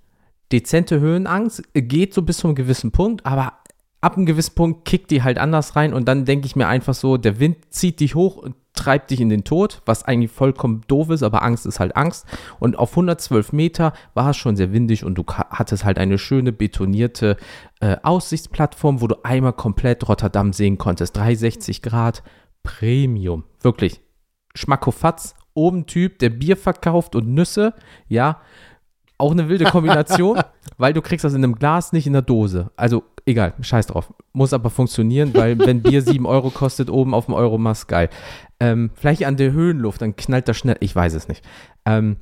dezente 0.53 1.01
Höhenangst, 1.01 1.63
geht 1.75 2.15
so 2.15 2.23
bis 2.23 2.39
zu 2.39 2.49
einem 2.49 2.55
gewissen 2.55 2.93
Punkt, 2.93 3.27
aber 3.27 3.60
ab 4.01 4.17
einem 4.17 4.27
gewissen 4.27 4.55
Punkt 4.55 4.85
kickt 4.85 5.11
die 5.11 5.23
halt 5.23 5.39
anders 5.39 5.77
rein 5.77 5.93
und 5.93 6.09
dann 6.09 6.25
denke 6.25 6.47
ich 6.47 6.57
mir 6.57 6.69
einfach 6.69 6.95
so, 6.95 7.17
der 7.17 7.39
Wind 7.39 7.57
zieht 7.71 8.01
dich 8.01 8.15
hoch 8.15 8.37
und 8.37 8.55
treibt 8.73 9.11
dich 9.11 9.21
in 9.21 9.29
den 9.29 9.45
Tod, 9.45 9.83
was 9.85 10.05
eigentlich 10.05 10.31
vollkommen 10.31 10.83
doof 10.87 11.11
ist, 11.11 11.23
aber 11.23 11.43
Angst 11.43 11.67
ist 11.67 11.81
halt 11.81 11.97
Angst. 11.97 12.27
Und 12.61 12.79
auf 12.79 12.93
112 12.93 13.53
Meter 13.53 13.93
war 14.15 14.31
es 14.31 14.37
schon 14.37 14.57
sehr 14.57 14.73
windig 14.73 15.05
und 15.05 15.17
du 15.17 15.25
hattest 15.27 15.85
halt 15.85 15.99
eine 15.99 16.19
schöne 16.19 16.53
betonierte 16.53 17.37
äh, 17.81 17.97
Aussichtsplattform, 18.03 19.01
wo 19.03 19.07
du 19.07 19.23
einmal 19.25 19.53
komplett 19.53 20.09
Rotterdam 20.09 20.53
sehen 20.53 20.79
konntest. 20.79 21.17
360 21.17 21.83
Grad, 21.83 22.23
Premium. 22.63 23.45
Wirklich. 23.61 24.01
Schmackofatz, 24.55 25.35
oben 25.53 25.87
Typ, 25.87 26.19
der 26.19 26.31
Bier 26.31 26.57
verkauft 26.57 27.15
und 27.15 27.29
Nüsse, 27.29 27.75
ja. 28.09 28.41
Auch 29.21 29.33
eine 29.33 29.49
wilde 29.49 29.67
Kombination, 29.67 30.41
weil 30.79 30.93
du 30.93 31.03
kriegst 31.03 31.25
das 31.25 31.35
in 31.35 31.45
einem 31.45 31.55
Glas, 31.55 31.93
nicht 31.93 32.07
in 32.07 32.15
der 32.15 32.23
Dose. 32.23 32.71
Also 32.77 33.05
egal, 33.27 33.55
scheiß 33.61 33.89
drauf. 33.89 34.13
Muss 34.33 34.53
aber 34.53 34.71
funktionieren, 34.71 35.35
weil 35.35 35.59
wenn 35.59 35.83
Bier 35.83 36.03
7 36.03 36.27
Euro 36.27 36.51
kostet, 36.51 36.91
oben 36.91 37.15
auf 37.15 37.27
dem 37.27 37.35
Euromast, 37.35 37.89
geil. 37.89 38.09
Ähm, 38.59 38.91
vielleicht 38.95 39.25
an 39.25 39.37
der 39.37 39.53
Höhenluft, 39.53 40.03
dann 40.03 40.17
knallt 40.17 40.49
das 40.49 40.57
schnell, 40.57 40.77
ich 40.81 40.95
weiß 40.95 41.15
es 41.15 41.29
nicht. 41.29 41.45
Ähm, 41.85 42.17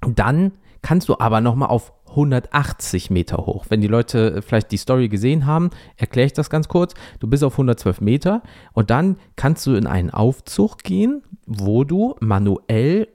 dann 0.00 0.52
kannst 0.82 1.08
du 1.08 1.16
aber 1.18 1.40
nochmal 1.40 1.68
auf 1.68 1.92
180 2.10 3.10
Meter 3.10 3.38
hoch. 3.38 3.66
Wenn 3.68 3.80
die 3.80 3.88
Leute 3.88 4.42
vielleicht 4.42 4.70
die 4.70 4.76
Story 4.76 5.08
gesehen 5.08 5.46
haben, 5.46 5.70
erkläre 5.96 6.26
ich 6.26 6.32
das 6.32 6.50
ganz 6.50 6.68
kurz. 6.68 6.94
Du 7.20 7.28
bist 7.28 7.44
auf 7.44 7.54
112 7.54 8.00
Meter 8.00 8.42
und 8.72 8.90
dann 8.90 9.16
kannst 9.36 9.66
du 9.66 9.74
in 9.74 9.86
einen 9.86 10.10
Aufzug 10.10 10.78
gehen, 10.78 11.22
wo 11.46 11.84
du 11.84 12.14
manuell 12.20 13.08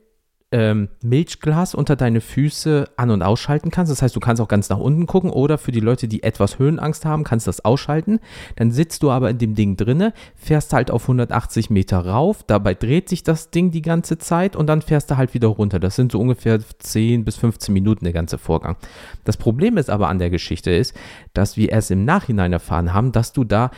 ähm, 0.54 0.90
Milchglas 1.02 1.74
unter 1.74 1.96
deine 1.96 2.22
Füße 2.22 2.86
an- 2.96 3.10
und 3.10 3.24
ausschalten 3.24 3.72
kannst. 3.72 3.92
Das 3.92 4.04
heißt, 4.04 4.16
du 4.16 4.20
kannst 4.20 4.40
auch 4.40 4.48
ganz 4.48 4.70
nach 4.70 4.78
unten 4.78 5.08
gucken 5.08 5.32
oder 5.32 5.58
für 5.58 5.72
die 5.72 5.80
Leute, 5.80 6.08
die 6.08 6.22
etwas 6.22 6.60
Höhenangst 6.60 7.06
haben, 7.06 7.24
kannst 7.24 7.48
du 7.48 7.50
das 7.50 7.66
ausschalten. 7.66 8.20
Dann 8.56 8.70
sitzt 8.72 9.02
du 9.02 9.10
aber 9.10 9.32
in 9.32 9.40
dem 9.40 9.56
Ding 9.56 9.78
drinne, 9.78 10.14
fährst 10.36 10.72
halt 10.72 10.92
auf 10.92 11.06
180 11.06 11.72
Meter 11.72 12.06
rauf, 12.06 12.44
dabei 12.44 12.76
dreht 12.76 13.10
sich 13.10 13.24
das 13.24 13.50
Ding 13.50 13.72
die 13.72 13.82
ganze 13.82 14.20
Zeit 14.20 14.56
und 14.56 14.68
dann 14.68 14.84
fährst 14.84 15.10
du 15.10 15.18
halt 15.18 15.34
wieder 15.34 15.48
runter. 15.48 15.80
Das 15.80 15.96
sind 15.96 16.12
so 16.12 16.20
ungefähr 16.20 16.60
10 16.60 17.26
bis 17.26 17.36
15 17.38 17.74
Minuten 17.74 18.06
der 18.06 18.14
ganze 18.14 18.38
Vorgang. 18.38 18.78
Das 19.24 19.38
Problem 19.38 19.78
ist 19.78 19.90
aber 19.90 20.08
an 20.08 20.20
der 20.20 20.30
Geschichte 20.30 20.70
ist, 20.70 20.96
dass 21.34 21.58
wir 21.58 21.70
erst 21.72 21.90
im 21.90 22.06
Nachhinein 22.06 22.54
erfahren 22.54 22.94
haben, 22.94 23.12
dass 23.12 23.34
du 23.34 23.44
da 23.44 23.72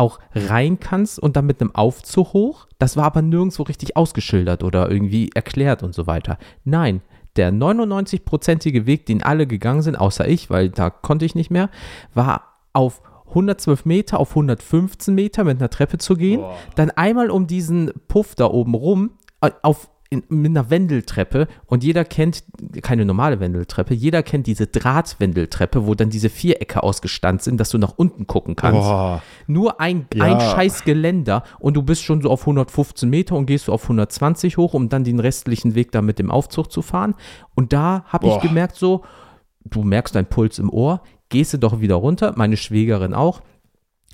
auch 0.00 0.18
rein 0.34 0.80
kannst 0.80 1.18
und 1.20 1.36
dann 1.36 1.46
mit 1.46 1.60
einem 1.60 1.74
Aufzug 1.74 2.32
hoch. 2.32 2.66
Das 2.78 2.96
war 2.96 3.04
aber 3.04 3.22
nirgendwo 3.22 3.62
richtig 3.64 3.96
ausgeschildert 3.96 4.64
oder 4.64 4.90
irgendwie 4.90 5.30
erklärt 5.34 5.82
und 5.82 5.94
so 5.94 6.06
weiter. 6.06 6.38
Nein, 6.64 7.02
der 7.36 7.52
99-prozentige 7.52 8.86
Weg, 8.86 9.06
den 9.06 9.22
alle 9.22 9.46
gegangen 9.46 9.82
sind, 9.82 9.96
außer 9.96 10.26
ich, 10.26 10.50
weil 10.50 10.70
da 10.70 10.90
konnte 10.90 11.24
ich 11.24 11.34
nicht 11.34 11.50
mehr, 11.50 11.70
war 12.14 12.58
auf 12.72 13.02
112 13.28 13.84
Meter 13.84 14.18
auf 14.18 14.30
115 14.30 15.14
Meter 15.14 15.44
mit 15.44 15.58
einer 15.58 15.70
Treppe 15.70 15.98
zu 15.98 16.16
gehen, 16.16 16.40
Boah. 16.40 16.56
dann 16.74 16.90
einmal 16.90 17.30
um 17.30 17.46
diesen 17.46 17.92
Puff 18.08 18.34
da 18.34 18.46
oben 18.46 18.74
rum 18.74 19.10
äh, 19.40 19.50
auf 19.62 19.88
in, 20.10 20.24
mit 20.28 20.50
einer 20.50 20.70
Wendeltreppe 20.70 21.46
und 21.66 21.84
jeder 21.84 22.04
kennt, 22.04 22.42
keine 22.82 23.04
normale 23.04 23.38
Wendeltreppe, 23.38 23.94
jeder 23.94 24.24
kennt 24.24 24.48
diese 24.48 24.66
Drahtwendeltreppe, 24.66 25.86
wo 25.86 25.94
dann 25.94 26.10
diese 26.10 26.28
Vierecke 26.28 26.82
ausgestanzt 26.82 27.44
sind, 27.44 27.58
dass 27.58 27.70
du 27.70 27.78
nach 27.78 27.94
unten 27.96 28.26
gucken 28.26 28.56
kannst. 28.56 28.80
Boah. 28.80 29.22
Nur 29.46 29.80
ein, 29.80 30.06
ja. 30.12 30.24
ein 30.24 30.40
scheiß 30.40 30.82
Geländer 30.84 31.44
und 31.60 31.74
du 31.74 31.82
bist 31.82 32.02
schon 32.02 32.20
so 32.22 32.30
auf 32.30 32.40
115 32.40 33.08
Meter 33.08 33.36
und 33.36 33.46
gehst 33.46 33.66
so 33.66 33.72
auf 33.72 33.84
120 33.84 34.56
hoch, 34.56 34.74
um 34.74 34.88
dann 34.88 35.04
den 35.04 35.20
restlichen 35.20 35.76
Weg 35.76 35.92
da 35.92 36.02
mit 36.02 36.18
dem 36.18 36.32
Aufzug 36.32 36.72
zu 36.72 36.82
fahren. 36.82 37.14
Und 37.54 37.72
da 37.72 38.04
habe 38.06 38.26
ich 38.26 38.40
gemerkt 38.40 38.74
so, 38.74 39.04
du 39.64 39.84
merkst 39.84 40.16
deinen 40.16 40.26
Puls 40.26 40.58
im 40.58 40.70
Ohr, 40.70 41.02
gehst 41.28 41.54
du 41.54 41.58
doch 41.58 41.80
wieder 41.80 41.94
runter, 41.94 42.34
meine 42.36 42.56
Schwägerin 42.56 43.14
auch 43.14 43.42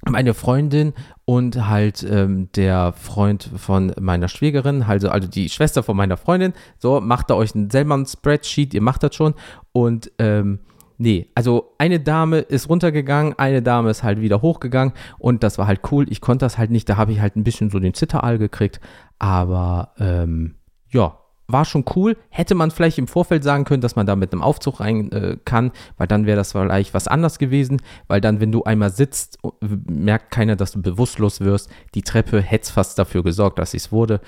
meine 0.08 0.34
Freundin 0.34 0.92
und 1.24 1.68
halt 1.68 2.06
ähm, 2.08 2.48
der 2.54 2.92
Freund 2.92 3.50
von 3.56 3.92
meiner 4.00 4.28
Schwägerin, 4.28 4.82
also, 4.82 5.08
also 5.08 5.28
die 5.28 5.48
Schwester 5.48 5.82
von 5.82 5.96
meiner 5.96 6.16
Freundin, 6.16 6.52
so, 6.78 7.00
macht 7.00 7.30
da 7.30 7.34
euch 7.34 7.54
ein 7.54 7.70
selber 7.70 7.96
ein 7.96 8.06
Spreadsheet, 8.06 8.74
ihr 8.74 8.82
macht 8.82 9.02
das 9.02 9.14
schon. 9.14 9.34
Und 9.72 10.12
ähm, 10.18 10.60
nee, 10.98 11.30
also 11.34 11.74
eine 11.78 12.00
Dame 12.00 12.38
ist 12.38 12.68
runtergegangen, 12.68 13.38
eine 13.38 13.62
Dame 13.62 13.90
ist 13.90 14.02
halt 14.02 14.20
wieder 14.20 14.42
hochgegangen 14.42 14.94
und 15.18 15.42
das 15.42 15.58
war 15.58 15.66
halt 15.66 15.80
cool, 15.90 16.06
ich 16.08 16.20
konnte 16.20 16.44
das 16.44 16.58
halt 16.58 16.70
nicht, 16.70 16.88
da 16.88 16.96
habe 16.96 17.12
ich 17.12 17.20
halt 17.20 17.36
ein 17.36 17.44
bisschen 17.44 17.70
so 17.70 17.80
den 17.80 17.94
Zitterall 17.94 18.38
gekriegt, 18.38 18.80
aber 19.18 19.92
ähm, 19.98 20.54
ja, 20.88 21.18
war 21.48 21.64
schon 21.64 21.84
cool. 21.94 22.16
Hätte 22.28 22.54
man 22.54 22.70
vielleicht 22.70 22.98
im 22.98 23.06
Vorfeld 23.06 23.44
sagen 23.44 23.64
können, 23.64 23.80
dass 23.80 23.96
man 23.96 24.06
da 24.06 24.16
mit 24.16 24.32
einem 24.32 24.42
Aufzug 24.42 24.80
rein 24.80 25.12
äh, 25.12 25.36
kann, 25.44 25.72
weil 25.96 26.06
dann 26.06 26.26
wäre 26.26 26.36
das 26.36 26.52
vielleicht 26.52 26.94
was 26.94 27.08
anders 27.08 27.38
gewesen, 27.38 27.80
weil 28.08 28.20
dann, 28.20 28.40
wenn 28.40 28.52
du 28.52 28.64
einmal 28.64 28.90
sitzt, 28.90 29.38
merkt 29.60 30.30
keiner, 30.30 30.56
dass 30.56 30.72
du 30.72 30.82
bewusstlos 30.82 31.40
wirst. 31.40 31.70
Die 31.94 32.02
Treppe 32.02 32.40
hätte 32.40 32.72
fast 32.72 32.98
dafür 32.98 33.22
gesorgt, 33.22 33.58
dass 33.58 33.74
es 33.74 33.92
wurde. 33.92 34.20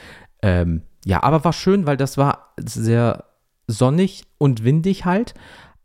Ähm, 0.42 0.82
ja, 1.04 1.22
aber 1.22 1.44
war 1.44 1.52
schön, 1.52 1.86
weil 1.86 1.96
das 1.96 2.18
war 2.18 2.54
sehr 2.56 3.24
sonnig 3.66 4.24
und 4.38 4.64
windig 4.64 5.04
halt. 5.04 5.34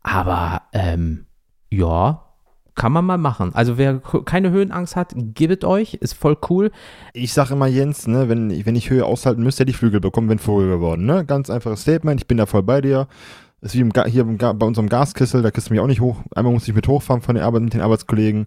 Aber 0.02 0.62
ähm, 0.72 1.26
ja, 1.70 2.24
kann 2.74 2.92
man 2.92 3.04
mal 3.04 3.18
machen. 3.18 3.54
Also 3.54 3.78
wer 3.78 4.00
keine 4.24 4.50
Höhenangst 4.50 4.96
hat, 4.96 5.14
gebet 5.16 5.64
euch, 5.64 5.94
ist 5.94 6.14
voll 6.14 6.36
cool. 6.48 6.70
Ich 7.12 7.32
sage 7.32 7.54
immer 7.54 7.66
Jens, 7.66 8.06
ne, 8.06 8.28
wenn, 8.28 8.66
wenn 8.66 8.76
ich 8.76 8.90
Höhe 8.90 9.04
aushalten 9.04 9.42
müsste, 9.42 9.62
hätte 9.62 9.70
ich 9.70 9.76
Flügel 9.76 10.00
bekommen, 10.00 10.28
wenn 10.28 10.38
Vogel 10.38 10.68
geworden. 10.68 11.06
Ne? 11.06 11.24
Ganz 11.24 11.50
einfaches 11.50 11.82
Statement, 11.82 12.20
ich 12.20 12.26
bin 12.26 12.36
da 12.36 12.46
voll 12.46 12.62
bei 12.62 12.80
dir. 12.80 13.06
Ist 13.60 13.74
wie 13.74 13.80
im, 13.80 13.92
hier 14.06 14.22
im, 14.22 14.36
bei 14.36 14.66
unserem 14.66 14.88
Gaskessel, 14.88 15.42
da 15.42 15.50
kriegst 15.50 15.70
du 15.70 15.72
mich 15.74 15.80
auch 15.80 15.86
nicht 15.86 16.00
hoch. 16.00 16.20
Einmal 16.34 16.52
musste 16.52 16.70
ich 16.70 16.74
mit 16.74 16.88
hochfahren 16.88 17.22
von 17.22 17.34
der 17.34 17.44
Arbeit 17.44 17.62
mit 17.62 17.74
den 17.74 17.80
Arbeitskollegen. 17.80 18.46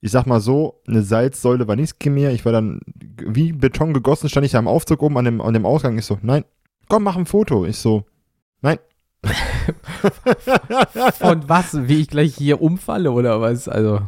Ich 0.00 0.10
sag 0.10 0.26
mal 0.26 0.40
so, 0.40 0.80
eine 0.86 1.02
Salzsäule 1.02 1.66
war 1.66 1.76
nichts 1.76 1.96
mehr. 2.04 2.32
Ich 2.32 2.44
war 2.44 2.52
dann 2.52 2.80
wie 2.94 3.52
Beton 3.52 3.92
gegossen, 3.92 4.28
stand 4.28 4.46
ich 4.46 4.52
da 4.52 4.58
am 4.58 4.68
Aufzug 4.68 5.02
oben 5.02 5.18
an 5.18 5.24
dem, 5.24 5.40
an 5.40 5.52
dem 5.52 5.66
Ausgang. 5.66 5.98
Ich 5.98 6.06
so, 6.06 6.18
nein, 6.22 6.44
komm, 6.88 7.02
mach 7.02 7.16
ein 7.16 7.26
Foto. 7.26 7.66
Ich 7.66 7.78
so, 7.78 8.04
nein, 8.62 8.78
Von 11.18 11.48
was? 11.48 11.88
Wie 11.88 12.00
ich 12.00 12.08
gleich 12.08 12.34
hier 12.36 12.60
umfalle 12.60 13.12
oder 13.12 13.40
was? 13.40 13.68
Also, 13.68 14.02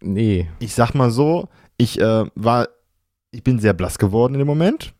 nee. 0.00 0.48
Ich 0.58 0.74
sag 0.74 0.94
mal 0.94 1.10
so, 1.10 1.48
ich 1.76 2.00
äh, 2.00 2.24
war, 2.34 2.68
ich 3.30 3.42
bin 3.42 3.58
sehr 3.58 3.72
blass 3.72 3.98
geworden 3.98 4.34
in 4.34 4.38
dem 4.38 4.46
Moment 4.46 4.94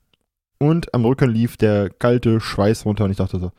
und 0.59 0.93
am 0.95 1.05
Rücken 1.05 1.31
lief 1.31 1.57
der 1.57 1.91
kalte 1.91 2.41
Schweiß 2.41 2.85
runter 2.85 3.05
und 3.05 3.11
ich 3.11 3.17
dachte 3.17 3.39
so, 3.39 3.53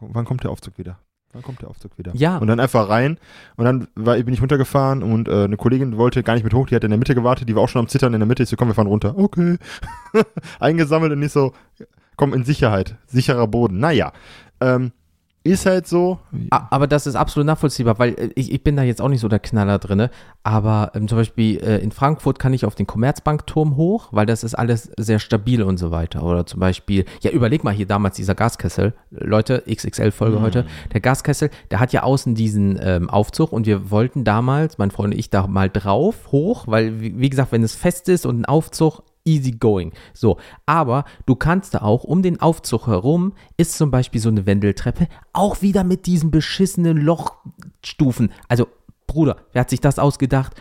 wann 0.00 0.24
kommt 0.24 0.44
der 0.44 0.50
Aufzug 0.50 0.78
wieder? 0.78 0.98
Wann 1.32 1.42
kommt 1.42 1.60
der 1.60 1.68
Aufzug 1.68 1.98
wieder? 1.98 2.12
Ja. 2.14 2.38
Und 2.38 2.46
dann 2.46 2.60
einfach 2.60 2.88
rein 2.88 3.18
und 3.56 3.64
dann 3.64 3.88
war, 3.94 4.16
bin 4.16 4.32
ich 4.32 4.40
runtergefahren 4.40 5.02
und 5.02 5.28
äh, 5.28 5.44
eine 5.44 5.56
Kollegin 5.56 5.98
wollte 5.98 6.22
gar 6.22 6.34
nicht 6.34 6.44
mit 6.44 6.54
hoch, 6.54 6.66
die 6.66 6.74
hat 6.74 6.84
in 6.84 6.90
der 6.90 6.98
Mitte 6.98 7.14
gewartet, 7.14 7.48
die 7.48 7.54
war 7.54 7.62
auch 7.62 7.68
schon 7.68 7.80
am 7.80 7.88
Zittern 7.88 8.14
in 8.14 8.20
der 8.20 8.26
Mitte. 8.26 8.42
Ich 8.42 8.48
so, 8.48 8.56
komm, 8.56 8.68
wir 8.68 8.74
fahren 8.74 8.86
runter. 8.86 9.18
Okay. 9.18 9.58
Eingesammelt 10.60 11.12
und 11.12 11.18
nicht 11.18 11.32
so, 11.32 11.52
komm, 12.16 12.32
in 12.32 12.44
Sicherheit. 12.44 12.96
Sicherer 13.06 13.48
Boden. 13.48 13.78
Naja. 13.78 14.12
Ähm, 14.60 14.92
ist 15.46 15.66
halt 15.66 15.86
so. 15.86 16.18
Aber 16.50 16.86
das 16.86 17.06
ist 17.06 17.16
absolut 17.16 17.46
nachvollziehbar, 17.46 17.98
weil 17.98 18.10
äh, 18.14 18.30
ich, 18.34 18.52
ich 18.52 18.62
bin 18.62 18.76
da 18.76 18.82
jetzt 18.82 19.00
auch 19.00 19.08
nicht 19.08 19.20
so 19.20 19.28
der 19.28 19.38
Knaller 19.38 19.78
drin. 19.78 20.08
Aber 20.42 20.92
ähm, 20.94 21.08
zum 21.08 21.18
Beispiel 21.18 21.58
äh, 21.58 21.78
in 21.78 21.92
Frankfurt 21.92 22.38
kann 22.38 22.52
ich 22.52 22.64
auf 22.64 22.74
den 22.74 22.86
Commerzbankturm 22.86 23.76
hoch, 23.76 24.08
weil 24.10 24.26
das 24.26 24.44
ist 24.44 24.54
alles 24.54 24.90
sehr 24.98 25.18
stabil 25.18 25.62
und 25.62 25.78
so 25.78 25.90
weiter. 25.90 26.22
Oder 26.22 26.46
zum 26.46 26.60
Beispiel, 26.60 27.04
ja, 27.20 27.30
überleg 27.30 27.64
mal 27.64 27.74
hier 27.74 27.86
damals 27.86 28.16
dieser 28.16 28.34
Gaskessel. 28.34 28.94
Leute, 29.10 29.64
XXL-Folge 29.68 30.38
mhm. 30.38 30.42
heute. 30.42 30.66
Der 30.92 31.00
Gaskessel, 31.00 31.50
der 31.70 31.80
hat 31.80 31.92
ja 31.92 32.02
außen 32.02 32.34
diesen 32.34 32.78
ähm, 32.82 33.08
Aufzug 33.10 33.52
und 33.52 33.66
wir 33.66 33.90
wollten 33.90 34.24
damals, 34.24 34.78
mein 34.78 34.90
Freund 34.90 35.14
und 35.14 35.18
ich, 35.18 35.30
da 35.30 35.46
mal 35.46 35.70
drauf 35.70 36.32
hoch, 36.32 36.66
weil, 36.66 37.00
wie, 37.00 37.18
wie 37.18 37.30
gesagt, 37.30 37.52
wenn 37.52 37.62
es 37.62 37.74
fest 37.74 38.08
ist 38.08 38.26
und 38.26 38.40
ein 38.40 38.44
Aufzug 38.44 39.02
easy 39.26 39.52
going. 39.52 39.92
So, 40.14 40.38
aber 40.64 41.04
du 41.26 41.34
kannst 41.34 41.74
da 41.74 41.82
auch 41.82 42.04
um 42.04 42.22
den 42.22 42.40
Aufzug 42.40 42.86
herum 42.86 43.32
ist 43.56 43.76
zum 43.76 43.90
Beispiel 43.90 44.20
so 44.20 44.28
eine 44.28 44.46
Wendeltreppe, 44.46 45.08
auch 45.32 45.62
wieder 45.62 45.84
mit 45.84 46.06
diesen 46.06 46.30
beschissenen 46.30 46.96
Lochstufen. 46.96 48.32
Also, 48.48 48.68
Bruder, 49.06 49.36
wer 49.52 49.60
hat 49.60 49.70
sich 49.70 49.80
das 49.80 49.98
ausgedacht? 49.98 50.54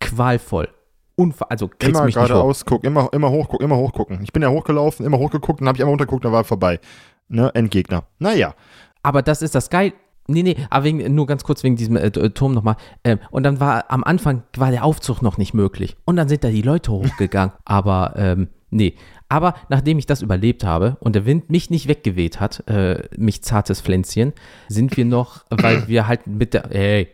Qualvoll. 0.00 0.68
Unfall, 1.16 1.48
also 1.48 1.68
kriegst 1.68 1.90
immer 1.90 2.04
mich 2.04 2.16
nicht 2.16 2.32
hoch. 2.32 2.64
gucken, 2.66 2.88
immer, 2.88 3.08
immer 3.12 3.30
hochgucken, 3.30 3.64
immer 3.64 3.76
hochgucken. 3.76 4.20
Ich 4.22 4.32
bin 4.32 4.42
ja 4.42 4.50
hochgelaufen, 4.50 5.06
immer 5.06 5.18
hochgeguckt, 5.18 5.60
dann 5.60 5.68
habe 5.68 5.76
ich 5.76 5.82
einmal 5.82 5.92
runtergeguckt, 5.92 6.24
dann 6.24 6.32
war 6.32 6.40
er 6.40 6.44
vorbei. 6.44 6.80
Ne, 7.28 7.54
Endgegner. 7.54 8.04
Naja. 8.18 8.54
Aber 9.02 9.22
das 9.22 9.42
ist 9.42 9.54
das 9.54 9.70
Geil. 9.70 9.92
Nee, 10.26 10.42
nee, 10.42 10.56
aber 10.70 10.84
wegen, 10.84 11.14
nur 11.14 11.26
ganz 11.26 11.44
kurz 11.44 11.62
wegen 11.62 11.76
diesem 11.76 11.96
äh, 11.96 12.10
Turm 12.10 12.52
nochmal. 12.52 12.76
Ähm, 13.04 13.18
und 13.30 13.42
dann 13.42 13.60
war 13.60 13.90
am 13.90 14.04
Anfang 14.04 14.42
war 14.56 14.70
der 14.70 14.84
Aufzug 14.84 15.20
noch 15.20 15.36
nicht 15.36 15.52
möglich. 15.52 15.96
Und 16.04 16.16
dann 16.16 16.28
sind 16.28 16.44
da 16.44 16.48
die 16.48 16.62
Leute 16.62 16.92
hochgegangen. 16.92 17.52
aber 17.64 18.14
ähm, 18.16 18.48
nee. 18.70 18.94
Aber 19.28 19.54
nachdem 19.68 19.98
ich 19.98 20.06
das 20.06 20.22
überlebt 20.22 20.64
habe 20.64 20.96
und 21.00 21.14
der 21.14 21.26
Wind 21.26 21.50
mich 21.50 21.68
nicht 21.68 21.88
weggeweht 21.88 22.40
hat, 22.40 22.66
äh, 22.68 23.02
mich 23.16 23.42
zartes 23.42 23.80
Pflänzchen, 23.80 24.32
sind 24.68 24.96
wir 24.96 25.04
noch, 25.04 25.44
weil 25.50 25.88
wir 25.88 26.06
halt 26.08 26.26
mit 26.26 26.54
der, 26.54 26.68
hey, 26.70 27.08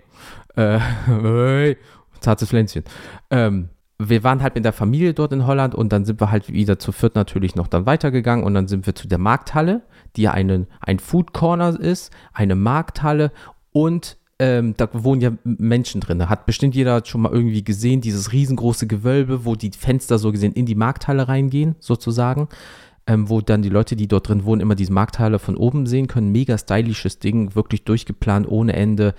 äh, 0.56 0.78
hey, 1.06 1.76
zartes 2.20 2.48
Pflänzchen, 2.48 2.84
ähm, 3.30 3.70
wir 4.08 4.24
waren 4.24 4.42
halt 4.42 4.54
mit 4.54 4.64
der 4.64 4.72
Familie 4.72 5.12
dort 5.12 5.32
in 5.32 5.46
Holland 5.46 5.74
und 5.74 5.92
dann 5.92 6.04
sind 6.06 6.20
wir 6.20 6.30
halt 6.30 6.50
wieder 6.50 6.78
zu 6.78 6.90
viert 6.90 7.14
natürlich 7.14 7.54
noch 7.54 7.68
dann 7.68 7.84
weitergegangen 7.84 8.44
und 8.44 8.54
dann 8.54 8.66
sind 8.66 8.86
wir 8.86 8.94
zu 8.94 9.06
der 9.06 9.18
Markthalle, 9.18 9.82
die 10.16 10.28
einen, 10.28 10.66
ein 10.80 10.98
Food 10.98 11.34
Corner 11.34 11.78
ist, 11.78 12.10
eine 12.32 12.54
Markthalle 12.54 13.30
und 13.72 14.16
ähm, 14.38 14.72
da 14.78 14.88
wohnen 14.92 15.20
ja 15.20 15.32
Menschen 15.44 16.00
drin. 16.00 16.30
Hat 16.30 16.46
bestimmt 16.46 16.74
jeder 16.74 17.04
schon 17.04 17.20
mal 17.20 17.32
irgendwie 17.32 17.62
gesehen, 17.62 18.00
dieses 18.00 18.32
riesengroße 18.32 18.86
Gewölbe, 18.86 19.44
wo 19.44 19.54
die 19.54 19.70
Fenster 19.70 20.18
so 20.18 20.32
gesehen 20.32 20.54
in 20.54 20.64
die 20.64 20.74
Markthalle 20.74 21.28
reingehen, 21.28 21.76
sozusagen. 21.78 22.48
Ähm, 23.06 23.28
wo 23.28 23.40
dann 23.40 23.62
die 23.62 23.68
Leute, 23.68 23.96
die 23.96 24.08
dort 24.08 24.28
drin 24.28 24.44
wohnen, 24.44 24.60
immer 24.60 24.74
diese 24.74 24.92
Markthalle 24.92 25.38
von 25.38 25.56
oben 25.56 25.86
sehen 25.86 26.06
können. 26.06 26.32
Mega 26.32 26.56
stylisches 26.56 27.18
Ding, 27.18 27.54
wirklich 27.54 27.84
durchgeplant, 27.84 28.46
ohne 28.48 28.72
Ende. 28.74 29.14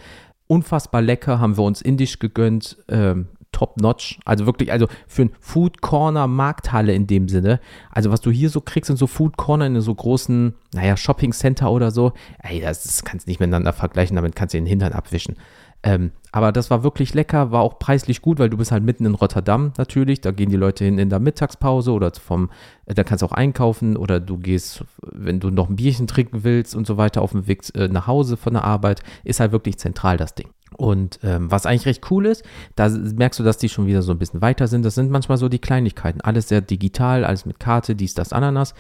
Unfassbar 0.48 1.02
lecker, 1.02 1.40
haben 1.40 1.58
wir 1.58 1.64
uns 1.64 1.82
indisch 1.82 2.18
gegönnt. 2.18 2.78
Ähm, 2.90 3.28
top-notch. 3.52 4.20
Also 4.26 4.46
wirklich, 4.46 4.72
also 4.72 4.88
für 5.08 5.24
ein 5.24 5.32
Food 5.40 5.82
Corner 5.82 6.28
Markthalle 6.28 6.94
in 6.94 7.08
dem 7.08 7.28
Sinne. 7.28 7.60
Also 7.92 8.12
was 8.12 8.22
du 8.22 8.32
hier 8.32 8.50
so 8.50 8.62
kriegst 8.62 8.90
in 8.90 8.98
so 8.98 9.08
Food 9.08 9.38
Corner 9.38 9.66
in 9.66 9.80
so 9.82 9.94
großen, 9.94 10.54
naja, 10.74 10.98
Shopping 10.98 11.34
Center 11.34 11.72
oder 11.72 11.92
so, 11.92 12.14
ey, 12.40 12.62
das, 12.62 12.84
das 12.84 13.04
kannst 13.04 13.28
du 13.28 13.30
nicht 13.30 13.40
miteinander 13.40 13.74
vergleichen, 13.74 14.16
damit 14.16 14.36
kannst 14.36 14.54
du 14.54 14.58
den 14.58 14.66
Hintern 14.66 14.94
abwischen. 14.94 15.36
Ähm, 15.84 16.12
aber 16.32 16.52
das 16.52 16.70
war 16.70 16.84
wirklich 16.84 17.14
lecker, 17.14 17.52
war 17.52 17.62
auch 17.62 17.80
preislich 17.80 18.22
gut, 18.22 18.38
weil 18.40 18.50
du 18.50 18.58
bist 18.58 18.72
halt 18.72 18.84
mitten 18.84 19.06
in 19.06 19.16
Rotterdam 19.16 19.74
natürlich. 19.78 20.22
Da 20.22 20.32
gehen 20.32 20.50
die 20.50 20.56
Leute 20.56 20.86
hin 20.86 21.00
in 21.00 21.10
der 21.10 21.20
Mittagspause 21.20 21.92
oder 21.92 22.12
vom, 22.14 22.50
äh, 22.86 22.94
da 22.94 23.04
kannst 23.04 23.24
du 23.24 23.26
auch 23.26 23.32
einkaufen 23.32 23.98
oder 23.98 24.20
du 24.20 24.38
gehst, 24.38 24.86
wenn 25.02 25.40
du 25.40 25.50
noch 25.50 25.70
ein 25.70 25.76
Bierchen 25.76 26.08
trinken 26.08 26.44
willst 26.44 26.76
und 26.76 26.86
so 26.86 26.98
weiter 26.98 27.22
auf 27.22 27.32
dem 27.32 27.48
Weg 27.48 27.64
äh, 27.76 27.88
nach 27.88 28.08
Hause 28.08 28.38
von 28.38 28.54
der 28.54 28.64
Arbeit, 28.64 29.02
ist 29.24 29.40
halt 29.40 29.52
wirklich 29.52 29.80
zentral 29.80 30.18
das 30.18 30.36
Ding. 30.36 30.50
Und 30.78 31.20
ähm, 31.24 31.52
was 31.52 31.66
eigentlich 31.66 31.86
recht 31.86 32.10
cool 32.12 32.26
ist, 32.26 32.46
da 32.76 32.88
merkst 32.88 33.40
du, 33.40 33.44
dass 33.44 33.58
die 33.58 33.68
schon 33.68 33.88
wieder 33.88 34.02
so 34.02 34.14
ein 34.14 34.20
bisschen 34.20 34.42
weiter 34.42 34.68
sind. 34.68 34.86
Das 34.86 34.96
sind 34.96 35.12
manchmal 35.12 35.38
so 35.38 35.50
die 35.50 35.60
Kleinigkeiten. 35.60 36.22
Alles 36.22 36.48
sehr 36.48 36.62
digital, 36.62 37.26
alles 37.26 37.46
mit 37.46 37.60
Karte, 37.60 37.94
dies, 37.96 38.14
das, 38.14 38.32
Ananas. 38.32 38.74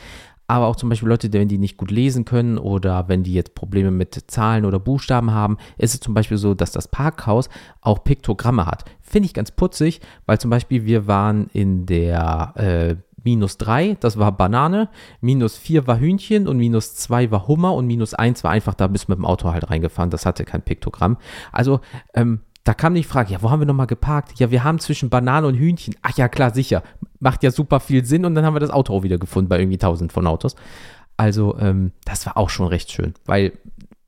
Aber 0.51 0.67
auch 0.67 0.75
zum 0.75 0.89
Beispiel 0.89 1.07
Leute, 1.07 1.31
wenn 1.31 1.47
die 1.47 1.57
nicht 1.57 1.77
gut 1.77 1.91
lesen 1.91 2.25
können 2.25 2.57
oder 2.57 3.07
wenn 3.07 3.23
die 3.23 3.33
jetzt 3.33 3.55
Probleme 3.55 3.89
mit 3.89 4.21
Zahlen 4.27 4.65
oder 4.65 4.81
Buchstaben 4.81 5.31
haben, 5.31 5.55
ist 5.77 5.93
es 5.93 6.01
zum 6.01 6.13
Beispiel 6.13 6.35
so, 6.35 6.53
dass 6.53 6.73
das 6.73 6.89
Parkhaus 6.89 7.47
auch 7.79 8.03
Piktogramme 8.03 8.65
hat. 8.65 8.83
Finde 8.99 9.27
ich 9.27 9.33
ganz 9.33 9.51
putzig, 9.51 10.01
weil 10.25 10.41
zum 10.41 10.49
Beispiel 10.49 10.83
wir 10.83 11.07
waren 11.07 11.47
in 11.53 11.85
der 11.85 12.51
äh, 12.57 12.95
minus 13.23 13.59
3, 13.59 13.95
das 14.01 14.19
war 14.19 14.33
Banane, 14.33 14.89
minus 15.21 15.55
4 15.55 15.87
war 15.87 15.97
Hühnchen 15.97 16.49
und 16.49 16.57
minus 16.57 16.95
2 16.95 17.31
war 17.31 17.47
Hummer 17.47 17.73
und 17.73 17.87
minus 17.87 18.13
1 18.13 18.43
war 18.43 18.51
einfach, 18.51 18.73
da 18.73 18.87
bist 18.87 19.07
mit 19.07 19.19
dem 19.19 19.25
Auto 19.25 19.53
halt 19.53 19.69
reingefahren, 19.69 20.09
das 20.09 20.25
hatte 20.25 20.43
kein 20.43 20.63
Piktogramm. 20.63 21.15
Also, 21.53 21.79
ähm, 22.13 22.41
da 22.63 22.73
kam 22.73 22.93
die 22.93 23.03
Frage, 23.03 23.33
ja, 23.33 23.41
wo 23.41 23.49
haben 23.49 23.59
wir 23.59 23.65
nochmal 23.65 23.87
geparkt? 23.87 24.39
Ja, 24.39 24.51
wir 24.51 24.63
haben 24.63 24.79
zwischen 24.79 25.09
Banane 25.09 25.47
und 25.47 25.55
Hühnchen. 25.55 25.95
Ach 26.01 26.15
ja, 26.15 26.27
klar, 26.27 26.53
sicher. 26.53 26.83
Macht 27.19 27.43
ja 27.43 27.51
super 27.51 27.79
viel 27.79 28.05
Sinn 28.05 28.25
und 28.25 28.35
dann 28.35 28.45
haben 28.45 28.55
wir 28.55 28.59
das 28.59 28.69
Auto 28.69 28.93
auch 28.93 29.03
wieder 29.03 29.17
gefunden 29.17 29.49
bei 29.49 29.59
irgendwie 29.59 29.77
1000 29.77 30.11
von 30.11 30.27
Autos. 30.27 30.55
Also, 31.17 31.57
ähm, 31.59 31.91
das 32.05 32.25
war 32.25 32.37
auch 32.37 32.49
schon 32.49 32.67
recht 32.67 32.91
schön, 32.91 33.13
weil 33.25 33.53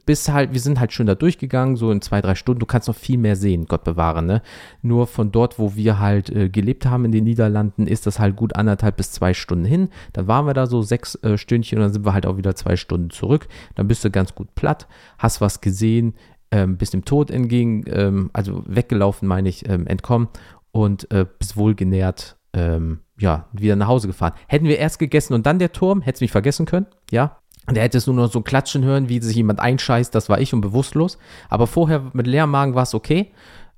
bis 0.05 0.27
halt, 0.29 0.51
wir 0.51 0.59
sind 0.59 0.79
halt 0.79 0.91
schön 0.91 1.07
da 1.07 1.15
durchgegangen, 1.15 1.77
so 1.77 1.89
in 1.91 2.01
zwei, 2.01 2.21
drei 2.21 2.35
Stunden. 2.35 2.59
Du 2.59 2.65
kannst 2.65 2.87
noch 2.87 2.95
viel 2.95 3.17
mehr 3.17 3.35
sehen, 3.35 3.65
Gott 3.67 3.83
bewahre, 3.83 4.21
ne? 4.21 4.41
Nur 4.81 5.07
von 5.07 5.31
dort, 5.31 5.59
wo 5.59 5.75
wir 5.75 5.99
halt 5.99 6.29
äh, 6.29 6.49
gelebt 6.49 6.85
haben 6.85 7.05
in 7.05 7.11
den 7.11 7.23
Niederlanden, 7.23 7.87
ist 7.87 8.05
das 8.05 8.19
halt 8.19 8.35
gut 8.35 8.55
anderthalb 8.55 8.97
bis 8.97 9.11
zwei 9.11 9.33
Stunden 9.33 9.65
hin. 9.65 9.89
Dann 10.11 10.27
waren 10.27 10.45
wir 10.45 10.53
da 10.53 10.67
so 10.67 10.81
sechs 10.81 11.15
äh, 11.23 11.37
Stündchen 11.37 11.77
und 11.77 11.85
dann 11.85 11.93
sind 11.93 12.05
wir 12.05 12.13
halt 12.13 12.25
auch 12.25 12.37
wieder 12.37 12.55
zwei 12.55 12.75
Stunden 12.75 13.11
zurück. 13.11 13.47
Dann 13.75 13.87
bist 13.87 14.03
du 14.03 14.11
ganz 14.11 14.35
gut 14.35 14.53
platt, 14.55 14.87
hast 15.17 15.39
was 15.39 15.61
gesehen, 15.61 16.15
ähm, 16.53 16.77
bist 16.77 16.93
dem 16.93 17.03
Tod 17.03 17.31
entgegen, 17.31 17.83
ähm, 17.87 18.29
also 18.31 18.63
weggelaufen, 18.67 19.27
meine 19.27 19.49
ich, 19.49 19.67
ähm, 19.67 19.87
entkommen 19.87 20.29
und 20.71 21.11
äh, 21.11 21.25
bist 21.39 21.57
wohlgenährt, 21.57 22.37
ähm, 22.53 22.99
ja, 23.17 23.47
wieder 23.51 23.75
nach 23.75 23.87
Hause 23.87 24.07
gefahren. 24.07 24.33
Hätten 24.47 24.67
wir 24.67 24.77
erst 24.77 24.99
gegessen 24.99 25.33
und 25.33 25.45
dann 25.45 25.57
der 25.57 25.71
Turm, 25.71 26.01
hättest 26.01 26.21
du 26.21 26.25
mich 26.25 26.31
vergessen 26.31 26.65
können, 26.67 26.85
ja, 27.11 27.37
und 27.65 27.77
er 27.77 27.83
hätte 27.83 27.97
es 27.97 28.07
nur 28.07 28.15
noch 28.15 28.31
so 28.31 28.41
klatschen 28.41 28.83
hören, 28.83 29.09
wie 29.09 29.21
sich 29.21 29.35
jemand 29.35 29.59
einscheißt, 29.59 30.13
das 30.13 30.29
war 30.29 30.39
ich 30.39 30.53
und 30.53 30.61
bewusstlos. 30.61 31.17
Aber 31.49 31.65
vorher 31.65 32.11
mit 32.11 32.27
leerem 32.27 32.51
Magen 32.51 32.75
war 32.75 32.83
es 32.83 32.93
okay. 32.93 33.31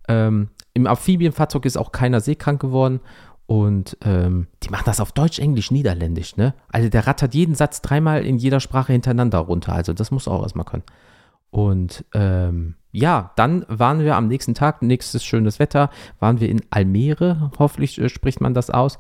Ähm, 0.08 0.50
Im 0.74 0.88
Amphibienfahrzeug 0.88 1.66
ist 1.66 1.78
auch 1.78 1.92
keiner 1.92 2.20
seekrank 2.20 2.60
geworden. 2.60 3.00
Und 3.46 3.96
ähm, 4.04 4.48
die 4.64 4.70
machen 4.70 4.86
das 4.88 5.00
auf 5.00 5.12
Deutsch, 5.12 5.38
Englisch, 5.38 5.70
Niederländisch, 5.70 6.36
ne? 6.36 6.56
Also 6.70 6.90
der 6.90 7.06
rattert 7.06 7.36
jeden 7.36 7.54
Satz 7.54 7.80
dreimal 7.84 8.26
in 8.26 8.38
jeder 8.38 8.60
Sprache 8.60 8.92
hintereinander 8.92 9.38
runter. 9.38 9.74
Also 9.74 9.94
das 9.94 10.10
muss 10.10 10.28
auch 10.28 10.42
erstmal 10.42 10.66
können. 10.66 10.82
Und 11.56 12.04
ähm, 12.14 12.76
ja, 12.92 13.32
dann 13.38 13.66
waren 13.70 14.02
wir 14.02 14.18
am 14.18 14.28
nächsten 14.28 14.56
Tag, 14.56 14.82
nächstes 14.82 15.24
schönes 15.24 15.58
Wetter, 15.58 15.90
waren 16.20 16.42
wir 16.42 16.50
in 16.50 16.64
Almere, 16.70 17.50
hoffentlich 17.58 17.98
äh, 17.98 18.10
spricht 18.10 18.42
man 18.42 18.54
das 18.54 18.70
aus. 18.70 18.98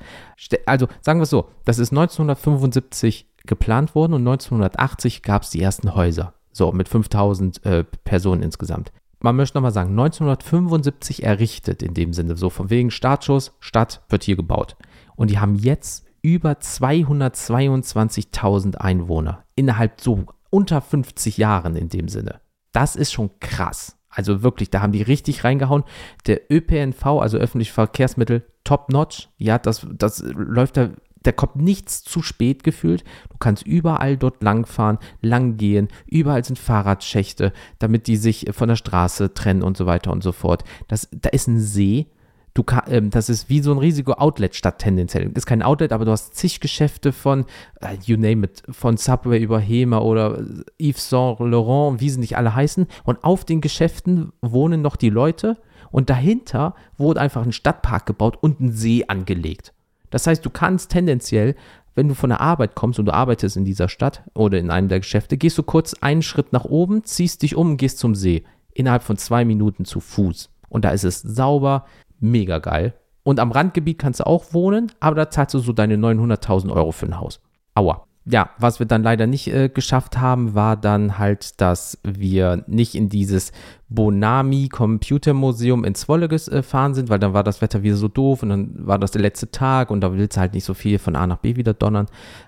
Also 0.65 0.87
sagen 1.01 1.19
wir 1.19 1.23
es 1.23 1.29
so, 1.29 1.49
das 1.65 1.79
ist 1.79 1.91
1975 1.91 3.27
geplant 3.45 3.93
worden 3.93 4.13
und 4.13 4.21
1980 4.21 5.21
gab 5.21 5.41
es 5.41 5.49
die 5.49 5.61
ersten 5.61 5.95
Häuser. 5.95 6.33
So, 6.53 6.71
mit 6.71 6.87
5000 6.87 7.65
äh, 7.65 7.83
Personen 8.05 8.41
insgesamt. 8.41 8.93
Man 9.19 9.35
möchte 9.35 9.57
nochmal 9.57 9.73
sagen, 9.73 9.89
1975 9.89 11.23
errichtet 11.23 11.83
in 11.83 11.93
dem 11.93 12.13
Sinne, 12.13 12.37
so 12.37 12.49
von 12.49 12.69
wegen 12.69 12.89
Startschuss, 12.89 13.51
Stadt 13.59 14.01
wird 14.07 14.23
hier 14.23 14.37
gebaut. 14.37 14.77
Und 15.17 15.29
die 15.29 15.39
haben 15.39 15.55
jetzt 15.55 16.05
über 16.21 16.53
222.000 16.53 18.77
Einwohner 18.77 19.43
innerhalb 19.55 19.99
so 19.99 20.23
unter 20.55 20.79
50 20.79 21.37
Jahren 21.37 21.75
in 21.75 21.89
dem 21.89 22.07
Sinne. 22.07 22.39
Das 22.75 22.97
ist 22.97 23.13
schon 23.13 23.31
krass. 23.39 23.97
Also 24.09 24.43
wirklich, 24.43 24.69
da 24.69 24.81
haben 24.81 24.91
die 24.91 25.01
richtig 25.01 25.45
reingehauen. 25.45 25.85
Der 26.27 26.51
ÖPNV, 26.51 27.05
also 27.05 27.37
öffentliche 27.37 27.71
Verkehrsmittel, 27.71 28.45
top 28.65 28.91
notch. 28.91 29.29
Ja, 29.37 29.57
das, 29.57 29.87
das 29.97 30.21
läuft 30.21 30.75
da 30.75 30.89
da 31.23 31.31
kommt 31.31 31.55
nichts 31.55 32.03
zu 32.03 32.21
spät 32.21 32.63
gefühlt. 32.63 33.03
Du 33.31 33.37
kannst 33.39 33.65
überall 33.65 34.15
dort 34.15 34.43
langfahren, 34.43 34.99
lang 35.21 35.57
gehen, 35.57 35.87
überall 36.05 36.45
sind 36.45 36.59
Fahrradschächte, 36.59 37.51
damit 37.79 38.05
die 38.05 38.17
sich 38.17 38.45
von 38.51 38.69
der 38.69 38.75
Straße 38.75 39.33
trennen 39.33 39.63
und 39.63 39.75
so 39.75 39.87
weiter 39.87 40.11
und 40.11 40.21
so 40.21 40.31
fort. 40.31 40.63
Das, 40.87 41.09
da 41.11 41.29
ist 41.29 41.47
ein 41.47 41.59
See. 41.59 42.11
Du 42.55 42.63
ähm, 42.87 43.09
das 43.09 43.27
ist 43.27 43.49
wie 43.49 43.59
so 43.59 43.73
ein 43.73 43.77
riesige 43.77 44.17
Outlet-Stadt 44.17 44.79
tendenziell. 44.79 45.29
Ist 45.35 45.45
kein 45.45 45.61
Outlet, 45.61 45.91
aber 45.91 46.05
du 46.05 46.11
hast 46.11 46.35
zig 46.35 46.61
Geschäfte 46.61 47.11
von, 47.11 47.45
äh, 47.81 47.97
you 48.05 48.15
name 48.15 48.45
it, 48.45 48.63
von 48.69 48.95
Subway 48.95 49.39
über 49.39 49.59
Hema 49.59 49.99
oder 49.99 50.41
Yves 50.79 51.09
Saint 51.09 51.39
Laurent, 51.41 51.99
wie 51.99 52.09
sie 52.09 52.21
nicht 52.21 52.37
alle 52.37 52.55
heißen. 52.55 52.87
Und 53.03 53.25
auf 53.25 53.43
den 53.43 53.59
Geschäften 53.59 54.31
wohnen 54.41 54.81
noch 54.81 54.95
die 54.95 55.09
Leute. 55.09 55.57
Und 55.91 56.09
dahinter 56.09 56.75
wurde 56.97 57.19
einfach 57.19 57.43
ein 57.43 57.51
Stadtpark 57.51 58.05
gebaut 58.05 58.37
und 58.39 58.61
ein 58.61 58.71
See 58.71 59.03
angelegt. 59.05 59.73
Das 60.09 60.25
heißt, 60.25 60.45
du 60.45 60.49
kannst 60.49 60.91
tendenziell, 60.91 61.55
wenn 61.93 62.07
du 62.07 62.15
von 62.15 62.29
der 62.29 62.39
Arbeit 62.39 62.73
kommst 62.73 62.99
und 62.99 63.05
du 63.05 63.13
arbeitest 63.13 63.57
in 63.57 63.65
dieser 63.65 63.89
Stadt 63.89 64.23
oder 64.33 64.59
in 64.59 64.71
einem 64.71 64.87
der 64.87 65.01
Geschäfte, 65.01 65.35
gehst 65.35 65.57
du 65.57 65.63
kurz 65.63 65.93
einen 65.95 66.21
Schritt 66.21 66.53
nach 66.53 66.63
oben, 66.63 67.03
ziehst 67.03 67.41
dich 67.41 67.57
um 67.57 67.71
und 67.71 67.77
gehst 67.77 67.99
zum 67.99 68.15
See. 68.15 68.45
Innerhalb 68.73 69.03
von 69.03 69.17
zwei 69.17 69.43
Minuten 69.43 69.83
zu 69.83 69.99
Fuß. 69.99 70.51
Und 70.69 70.83
da 70.83 70.89
ist 70.89 71.05
es 71.05 71.21
sauber, 71.21 71.85
mega 72.19 72.59
geil. 72.59 72.93
Und 73.23 73.39
am 73.39 73.51
Randgebiet 73.51 73.97
kannst 73.97 74.19
du 74.19 74.27
auch 74.27 74.53
wohnen, 74.53 74.91
aber 74.99 75.15
da 75.15 75.29
zahlst 75.29 75.53
du 75.55 75.59
so 75.59 75.73
deine 75.73 75.95
900.000 75.95 76.71
Euro 76.71 76.91
für 76.91 77.07
ein 77.07 77.19
Haus. 77.19 77.41
Aua 77.73 78.04
ja, 78.27 78.49
was 78.57 78.79
wir 78.79 78.87
dann 78.87 79.03
leider 79.03 79.27
nicht 79.27 79.47
äh, 79.53 79.69
geschafft 79.69 80.17
haben, 80.17 80.55
war 80.55 80.77
dann 80.77 81.19
halt, 81.19 81.61
dass 81.61 81.99
wir 82.03 82.63
nicht 82.65 82.95
in 82.95 83.07
dieses 83.07 83.51
Bonami 83.87 84.67
Computer 84.67 85.35
Museum 85.35 85.83
in 85.83 85.93
Zwolle 85.93 86.27
gefahren 86.27 86.93
äh, 86.93 86.95
sind, 86.95 87.09
weil 87.09 87.19
dann 87.19 87.33
war 87.33 87.43
das 87.43 87.61
Wetter 87.61 87.83
wieder 87.83 87.97
so 87.97 88.07
doof 88.07 88.41
und 88.41 88.49
dann 88.49 88.87
war 88.87 88.97
das 88.97 89.11
der 89.11 89.21
letzte 89.21 89.51
Tag 89.51 89.91
und 89.91 90.01
da 90.01 90.11
willst 90.13 90.37
du 90.37 90.41
halt 90.41 90.55
nicht 90.55 90.63
so 90.63 90.73
viel 90.73 90.97
von 90.97 91.15
A 91.15 91.27
nach 91.27 91.37
B 91.37 91.55
wieder 91.55 91.75
donnern. 91.75 92.07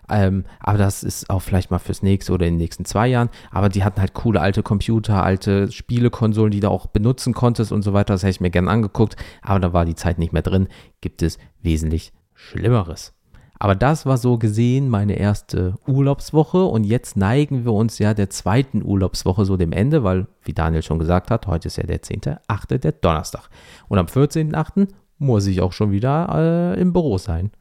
Ähm, 0.10 0.46
aber 0.60 0.80
das 0.80 1.04
ist 1.04 1.30
auch 1.30 1.44
vielleicht 1.44 1.70
mal 1.70 1.78
fürs 1.78 2.02
nächste 2.02 2.34
oder 2.34 2.48
in 2.48 2.56
den 2.56 2.60
nächsten 2.60 2.86
zwei 2.86 3.08
Jahren. 3.08 3.30
Aber 3.52 3.70
die 3.70 3.84
hatten 3.84 4.02
halt 4.02 4.16
coole 4.16 4.42
alte 4.42 4.63
Computer, 4.63 5.24
alte 5.24 5.72
Spielekonsolen, 5.72 6.52
die 6.52 6.60
du 6.60 6.72
auch 6.72 6.88
benutzen 6.88 7.36
konntest 7.36 7.72
und 7.72 7.84
so 7.84 7.94
weiter. 7.94 8.16
Das 8.16 8.24
hätte 8.24 8.32
ich 8.32 8.42
mir 8.42 8.50
gerne 8.50 8.72
angeguckt, 8.72 9.16
aber 9.44 9.60
da 9.60 9.74
war 9.74 9.86
die 9.86 9.96
Zeit 9.96 10.18
nicht 10.18 10.34
mehr 10.34 10.42
drin. 10.42 10.70
Gibt 11.02 11.22
es 11.22 11.38
wesentlich 11.62 12.13
Schlimmeres. 12.34 13.16
Aber 13.60 13.76
das 13.76 14.06
war 14.06 14.17
so 14.17 14.38
gesehen 14.38 14.89
meine 14.89 15.17
erste 15.17 15.76
Urlaubswoche 15.88 16.63
und 16.65 16.84
jetzt 16.84 17.17
neigen 17.17 17.65
wir 17.65 17.74
uns 17.74 18.00
ja 18.00 18.13
der 18.13 18.30
zweiten 18.30 18.84
Urlaubswoche 18.84 19.46
so 19.46 19.58
dem 19.58 19.72
Ende, 19.72 20.04
weil, 20.04 20.28
wie 20.43 20.54
Daniel 20.54 20.84
schon 20.84 21.00
gesagt 21.00 21.32
hat, 21.32 21.48
heute 21.48 21.67
ist 21.67 21.78
ja 21.78 21.84
der 21.84 22.02
10.8., 22.02 22.78
der 22.78 22.91
Donnerstag. 22.91 23.50
Und 23.88 23.98
am 23.98 24.06
14.8. 24.06 24.88
muss 25.17 25.48
ich 25.48 25.62
auch 25.62 25.74
schon 25.74 25.91
wieder 25.91 26.76
äh, 26.76 26.80
im 26.80 26.93
Büro 26.93 27.17
sein. 27.17 27.52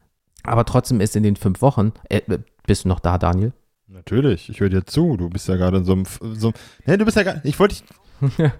Aber 0.43 0.65
trotzdem 0.65 1.01
ist 1.01 1.15
in 1.15 1.23
den 1.23 1.35
fünf 1.35 1.61
Wochen, 1.61 1.93
äh, 2.09 2.21
bist 2.65 2.85
du 2.85 2.89
noch 2.89 2.99
da, 2.99 3.17
Daniel? 3.17 3.53
Natürlich, 3.87 4.49
ich 4.49 4.59
höre 4.59 4.69
dir 4.69 4.85
zu. 4.85 5.15
Du 5.15 5.29
bist 5.29 5.47
ja 5.47 5.55
gerade 5.55 5.77
in 5.77 5.85
so 5.85 5.93
einem. 5.93 6.05
So, 6.35 6.51
nee, 6.85 6.97
du 6.97 7.05
bist 7.05 7.15
ja 7.15 7.23
gar. 7.23 7.45
Ich 7.45 7.57
wollte 7.57 7.75
dich. 7.75 7.83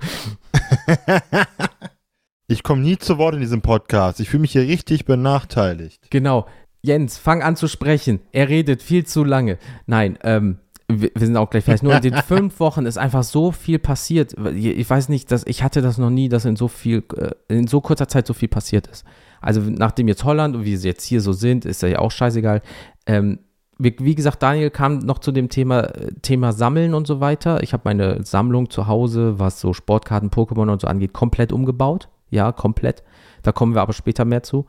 ich 2.48 2.64
komme 2.64 2.82
nie 2.82 2.98
zu 2.98 3.18
Wort 3.18 3.36
in 3.36 3.42
diesem 3.42 3.62
Podcast. 3.62 4.22
Ich 4.22 4.30
fühle 4.30 4.42
mich 4.42 4.54
hier 4.54 4.62
richtig 4.62 5.04
benachteiligt. 5.04 6.10
Genau. 6.12 6.48
Jens, 6.88 7.18
fang 7.18 7.44
an 7.44 7.56
zu 7.56 7.68
sprechen. 7.68 8.22
Er 8.32 8.50
redet 8.50 8.82
viel 8.82 9.06
zu 9.06 9.24
lange. 9.24 9.58
Nein, 9.86 10.18
ähm, 10.24 10.58
wir, 10.88 11.12
wir 11.14 11.28
sind 11.28 11.38
auch 11.38 11.50
gleich 11.50 11.66
fertig. 11.66 11.84
Nur 11.84 11.96
in 11.96 12.02
den 12.02 12.16
fünf 12.28 12.60
Wochen 12.60 12.86
ist 12.86 12.98
einfach 12.98 13.24
so 13.24 13.52
viel 13.52 13.78
passiert. 13.78 14.34
Ich 14.56 14.90
weiß 14.90 15.10
nicht, 15.10 15.32
dass 15.32 15.46
ich 15.46 15.64
hatte 15.64 15.82
das 15.82 15.98
noch 15.98 16.10
nie, 16.10 16.30
dass 16.30 16.46
in 16.46 16.56
so 16.56 16.68
viel, 16.68 17.04
äh, 17.16 17.32
in 17.54 17.68
so 17.68 17.82
kurzer 17.82 18.08
Zeit 18.08 18.26
so 18.26 18.34
viel 18.34 18.48
passiert 18.48 18.88
ist. 18.88 19.06
Also 19.42 19.62
nachdem 19.62 20.08
jetzt 20.08 20.24
Holland 20.24 20.56
und 20.56 20.66
wie 20.66 20.78
sie 20.78 20.88
jetzt 20.88 21.04
hier 21.04 21.22
so 21.22 21.34
sind, 21.34 21.66
ist 21.66 21.84
ja 21.84 22.00
auch 22.00 22.12
scheißegal. 22.12 22.62
Ähm, 23.06 23.40
wie, 23.78 23.96
wie, 24.00 24.16
gesagt, 24.16 24.42
Daniel 24.42 24.72
kam 24.72 25.00
noch 25.00 25.20
zu 25.20 25.32
dem 25.32 25.50
Thema, 25.50 25.92
Thema 26.24 26.52
Sammeln 26.52 26.96
und 26.96 27.06
so 27.06 27.20
weiter. 27.20 27.62
Ich 27.62 27.74
habe 27.74 27.84
meine 27.86 28.24
Sammlung 28.24 28.70
zu 28.72 28.88
Hause, 28.88 29.38
was 29.38 29.62
so 29.62 29.74
Sportkarten, 29.74 30.32
Pokémon 30.32 30.72
und 30.72 30.82
so 30.82 30.88
angeht, 30.88 31.14
komplett 31.14 31.52
umgebaut. 31.52 32.10
Ja, 32.30 32.52
komplett. 32.52 33.04
Da 33.44 33.52
kommen 33.52 33.76
wir 33.76 33.82
aber 33.82 33.94
später 33.94 34.26
mehr 34.26 34.44
zu. 34.44 34.66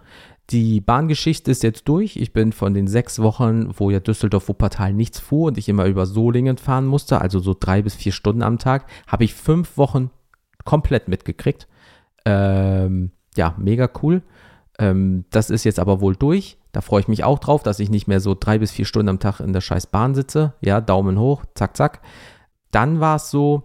Die 0.50 0.80
Bahngeschichte 0.80 1.50
ist 1.50 1.62
jetzt 1.62 1.88
durch. 1.88 2.16
Ich 2.16 2.32
bin 2.32 2.52
von 2.52 2.72
den 2.72 2.87
sechs 2.87 3.20
Wochen, 3.20 3.70
wo 3.76 3.90
ja 3.90 4.00
Düsseldorf-Wuppertal 4.00 4.94
nichts 4.94 5.20
fuhr 5.20 5.48
und 5.48 5.58
ich 5.58 5.68
immer 5.68 5.84
über 5.84 6.06
Solingen 6.06 6.56
fahren 6.56 6.87
musste, 6.87 7.20
also 7.20 7.38
so 7.38 7.54
drei 7.58 7.82
bis 7.82 7.94
vier 7.94 8.12
Stunden 8.12 8.42
am 8.42 8.58
Tag, 8.58 8.87
habe 9.06 9.24
ich 9.24 9.34
fünf 9.34 9.76
Wochen 9.76 10.11
komplett 10.64 11.08
mitgekriegt. 11.08 11.68
Ähm, 12.24 13.11
ja, 13.37 13.54
mega 13.58 13.90
cool. 14.02 14.22
Ähm, 14.78 15.26
das 15.30 15.50
ist 15.50 15.64
jetzt 15.64 15.78
aber 15.78 16.00
wohl 16.00 16.16
durch. 16.16 16.56
Da 16.72 16.80
freue 16.80 17.00
ich 17.00 17.08
mich 17.08 17.24
auch 17.24 17.38
drauf, 17.38 17.62
dass 17.62 17.80
ich 17.80 17.90
nicht 17.90 18.06
mehr 18.08 18.20
so 18.20 18.34
drei 18.38 18.58
bis 18.58 18.70
vier 18.70 18.84
Stunden 18.87 19.08
am 19.08 19.18
Tag 19.18 19.40
in 19.40 19.52
der 19.52 19.61
scheiß 19.61 19.88
Bahn 19.88 20.14
sitze. 20.14 20.54
Ja, 20.61 20.80
Daumen 20.80 21.18
hoch, 21.18 21.44
zack, 21.54 21.76
zack. 21.76 22.00
Dann 22.70 23.00
war 23.00 23.16
es 23.16 23.30
so, 23.30 23.64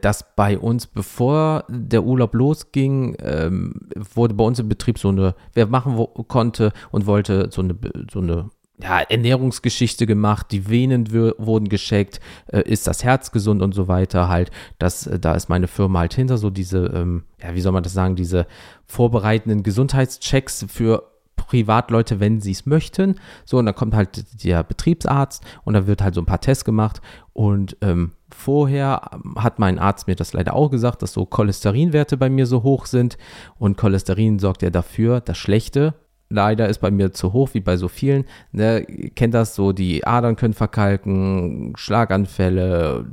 dass 0.00 0.34
bei 0.36 0.58
uns, 0.58 0.86
bevor 0.86 1.64
der 1.68 2.04
Urlaub 2.04 2.34
losging, 2.34 3.16
ähm, 3.20 3.88
wurde 4.14 4.34
bei 4.34 4.44
uns 4.44 4.58
im 4.58 4.68
Betrieb 4.68 4.98
so 4.98 5.08
eine, 5.08 5.34
wer 5.54 5.66
machen 5.66 5.96
wo, 5.96 6.06
konnte 6.06 6.72
und 6.90 7.06
wollte 7.06 7.48
so 7.50 7.62
eine, 7.62 7.76
so 8.10 8.20
eine 8.20 8.50
ja, 8.82 9.00
Ernährungsgeschichte 9.00 10.06
gemacht, 10.06 10.48
die 10.50 10.68
Venen 10.68 11.12
wurden 11.12 11.68
gescheckt, 11.68 12.20
äh, 12.46 12.62
ist 12.62 12.86
das 12.86 13.04
Herz 13.04 13.30
gesund 13.30 13.62
und 13.62 13.74
so 13.74 13.86
weiter 13.86 14.28
halt. 14.28 14.50
Das, 14.78 15.06
äh, 15.06 15.18
da 15.18 15.34
ist 15.34 15.48
meine 15.48 15.68
Firma 15.68 16.00
halt 16.00 16.14
hinter, 16.14 16.38
so 16.38 16.50
diese, 16.50 16.86
ähm, 16.86 17.24
ja, 17.40 17.54
wie 17.54 17.60
soll 17.60 17.72
man 17.72 17.82
das 17.82 17.92
sagen, 17.92 18.16
diese 18.16 18.46
vorbereitenden 18.86 19.62
Gesundheitschecks 19.62 20.66
für 20.68 21.11
Privatleute, 21.46 22.20
wenn 22.20 22.40
sie 22.40 22.52
es 22.52 22.66
möchten. 22.66 23.16
So, 23.44 23.58
und 23.58 23.66
dann 23.66 23.74
kommt 23.74 23.94
halt 23.94 24.44
der 24.44 24.62
Betriebsarzt 24.62 25.44
und 25.64 25.74
da 25.74 25.86
wird 25.86 26.02
halt 26.02 26.14
so 26.14 26.20
ein 26.20 26.26
paar 26.26 26.40
Tests 26.40 26.64
gemacht 26.64 27.00
und 27.32 27.76
ähm, 27.80 28.12
vorher 28.30 29.10
hat 29.36 29.58
mein 29.58 29.78
Arzt 29.78 30.06
mir 30.06 30.16
das 30.16 30.32
leider 30.32 30.54
auch 30.54 30.70
gesagt, 30.70 31.02
dass 31.02 31.12
so 31.12 31.26
Cholesterinwerte 31.26 32.16
bei 32.16 32.30
mir 32.30 32.46
so 32.46 32.62
hoch 32.62 32.86
sind 32.86 33.16
und 33.58 33.76
Cholesterin 33.76 34.38
sorgt 34.38 34.62
ja 34.62 34.70
dafür, 34.70 35.20
das 35.20 35.38
Schlechte 35.38 35.94
leider 36.32 36.68
ist 36.68 36.78
bei 36.78 36.90
mir 36.90 37.12
zu 37.12 37.32
hoch, 37.32 37.50
wie 37.52 37.60
bei 37.60 37.76
so 37.76 37.88
vielen. 37.88 38.24
Ne, 38.52 38.84
kennt 39.14 39.34
das 39.34 39.54
so, 39.54 39.72
die 39.72 40.04
Adern 40.06 40.36
können 40.36 40.54
verkalken, 40.54 41.74
Schlaganfälle, 41.76 43.06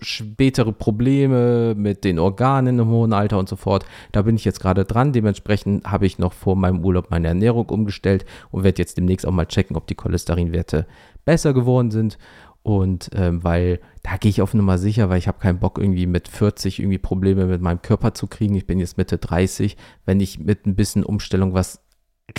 spätere 0.00 0.72
Probleme 0.72 1.74
mit 1.76 2.04
den 2.04 2.18
Organen 2.18 2.78
im 2.78 2.88
hohen 2.88 3.12
Alter 3.12 3.38
und 3.38 3.48
so 3.48 3.56
fort. 3.56 3.84
Da 4.12 4.22
bin 4.22 4.36
ich 4.36 4.44
jetzt 4.44 4.60
gerade 4.60 4.84
dran. 4.84 5.12
Dementsprechend 5.12 5.84
habe 5.84 6.06
ich 6.06 6.18
noch 6.18 6.32
vor 6.32 6.56
meinem 6.56 6.84
Urlaub 6.84 7.10
meine 7.10 7.28
Ernährung 7.28 7.68
umgestellt 7.68 8.24
und 8.50 8.64
werde 8.64 8.80
jetzt 8.82 8.96
demnächst 8.96 9.26
auch 9.26 9.32
mal 9.32 9.46
checken, 9.46 9.76
ob 9.76 9.86
die 9.86 9.94
Cholesterinwerte 9.94 10.86
besser 11.24 11.52
geworden 11.52 11.90
sind. 11.90 12.18
Und 12.66 13.10
ähm, 13.14 13.44
weil 13.44 13.78
da 14.02 14.16
gehe 14.16 14.28
ich 14.28 14.42
auf 14.42 14.52
Nummer 14.52 14.76
sicher, 14.76 15.08
weil 15.08 15.18
ich 15.18 15.28
habe 15.28 15.38
keinen 15.38 15.60
Bock 15.60 15.78
irgendwie 15.78 16.06
mit 16.06 16.26
40 16.26 16.80
irgendwie 16.80 16.98
Probleme 16.98 17.46
mit 17.46 17.60
meinem 17.60 17.80
Körper 17.80 18.12
zu 18.12 18.26
kriegen. 18.26 18.56
Ich 18.56 18.66
bin 18.66 18.80
jetzt 18.80 18.98
Mitte 18.98 19.18
30. 19.18 19.76
Wenn 20.04 20.18
ich 20.18 20.40
mit 20.40 20.66
ein 20.66 20.74
bisschen 20.74 21.04
Umstellung 21.04 21.54
was 21.54 21.85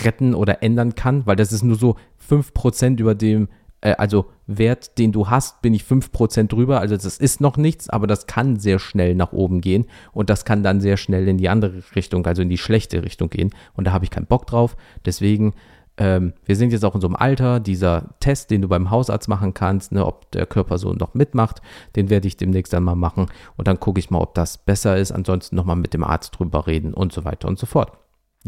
retten 0.03 0.33
oder 0.33 0.63
ändern 0.63 0.95
kann, 0.95 1.25
weil 1.25 1.35
das 1.35 1.51
ist 1.51 1.63
nur 1.63 1.77
so 1.77 1.95
5% 2.29 2.99
über 2.99 3.15
dem, 3.15 3.47
äh, 3.81 3.95
also 3.97 4.25
Wert, 4.47 4.97
den 4.97 5.11
du 5.11 5.29
hast, 5.29 5.61
bin 5.61 5.73
ich 5.73 5.83
5% 5.83 6.47
drüber. 6.47 6.79
Also 6.79 6.95
das 6.95 7.17
ist 7.17 7.41
noch 7.41 7.57
nichts, 7.57 7.89
aber 7.89 8.07
das 8.07 8.27
kann 8.27 8.57
sehr 8.57 8.79
schnell 8.79 9.15
nach 9.15 9.33
oben 9.33 9.61
gehen 9.61 9.85
und 10.13 10.29
das 10.29 10.45
kann 10.45 10.63
dann 10.63 10.81
sehr 10.81 10.97
schnell 10.97 11.27
in 11.27 11.37
die 11.37 11.49
andere 11.49 11.83
Richtung, 11.95 12.25
also 12.25 12.41
in 12.41 12.49
die 12.49 12.57
schlechte 12.57 13.03
Richtung 13.03 13.29
gehen. 13.29 13.51
Und 13.75 13.87
da 13.87 13.91
habe 13.91 14.05
ich 14.05 14.11
keinen 14.11 14.27
Bock 14.27 14.47
drauf. 14.47 14.77
Deswegen 15.05 15.53
ähm, 15.97 16.33
wir 16.45 16.55
sind 16.55 16.71
jetzt 16.71 16.85
auch 16.85 16.95
in 16.95 17.01
so 17.01 17.07
einem 17.07 17.15
Alter, 17.15 17.59
dieser 17.59 18.09
Test, 18.19 18.51
den 18.51 18.61
du 18.61 18.67
beim 18.67 18.91
Hausarzt 18.91 19.27
machen 19.27 19.53
kannst, 19.53 19.91
ne, 19.91 20.05
ob 20.05 20.31
der 20.31 20.45
Körper 20.45 20.77
so 20.77 20.93
noch 20.93 21.15
mitmacht, 21.15 21.61
den 21.95 22.09
werde 22.09 22.27
ich 22.27 22.37
demnächst 22.37 22.71
dann 22.71 22.83
mal 22.83 22.95
machen 22.95 23.27
und 23.57 23.67
dann 23.67 23.79
gucke 23.79 23.99
ich 23.99 24.11
mal, 24.11 24.19
ob 24.19 24.35
das 24.35 24.59
besser 24.59 24.97
ist. 24.97 25.11
Ansonsten 25.11 25.55
nochmal 25.55 25.75
mit 25.75 25.93
dem 25.93 26.03
Arzt 26.03 26.37
drüber 26.37 26.67
reden 26.67 26.93
und 26.93 27.11
so 27.13 27.25
weiter 27.25 27.47
und 27.47 27.57
so 27.57 27.65
fort. 27.65 27.93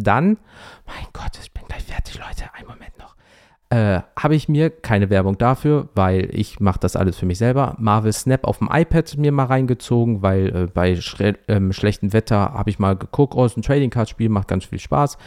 Dann, 0.03 0.37
mein 0.85 1.07
Gott, 1.13 1.37
ich 1.41 1.51
bin 1.53 1.63
gleich 1.67 1.83
fertig, 1.83 2.19
Leute, 2.19 2.53
einen 2.53 2.67
Moment 2.67 2.97
noch. 2.97 3.15
Äh, 3.71 4.01
habe 4.17 4.33
ich 4.33 4.49
mir 4.49 4.71
keine 4.71 5.11
Werbung 5.11 5.37
dafür, 5.37 5.89
weil 5.93 6.29
ich 6.33 6.59
mache 6.59 6.79
das 6.79 6.95
alles 6.95 7.17
für 7.17 7.27
mich 7.27 7.37
selber. 7.37 7.75
Marvel 7.77 8.11
Snap 8.11 8.45
auf 8.45 8.57
dem 8.57 8.69
iPad 8.71 9.15
mir 9.17 9.31
mal 9.31 9.45
reingezogen, 9.45 10.23
weil 10.23 10.55
äh, 10.55 10.67
bei 10.67 10.99
ähm, 11.47 11.71
schlechtem 11.71 12.11
Wetter 12.11 12.53
habe 12.53 12.71
ich 12.71 12.79
mal 12.79 12.95
geguckt, 12.95 13.35
oh, 13.35 13.45
ist 13.45 13.57
ein 13.57 13.61
Trading 13.61 13.91
Card 13.91 14.09
Spiel, 14.09 14.29
macht 14.29 14.47
ganz 14.47 14.65
viel 14.65 14.79
Spaß. 14.79 15.19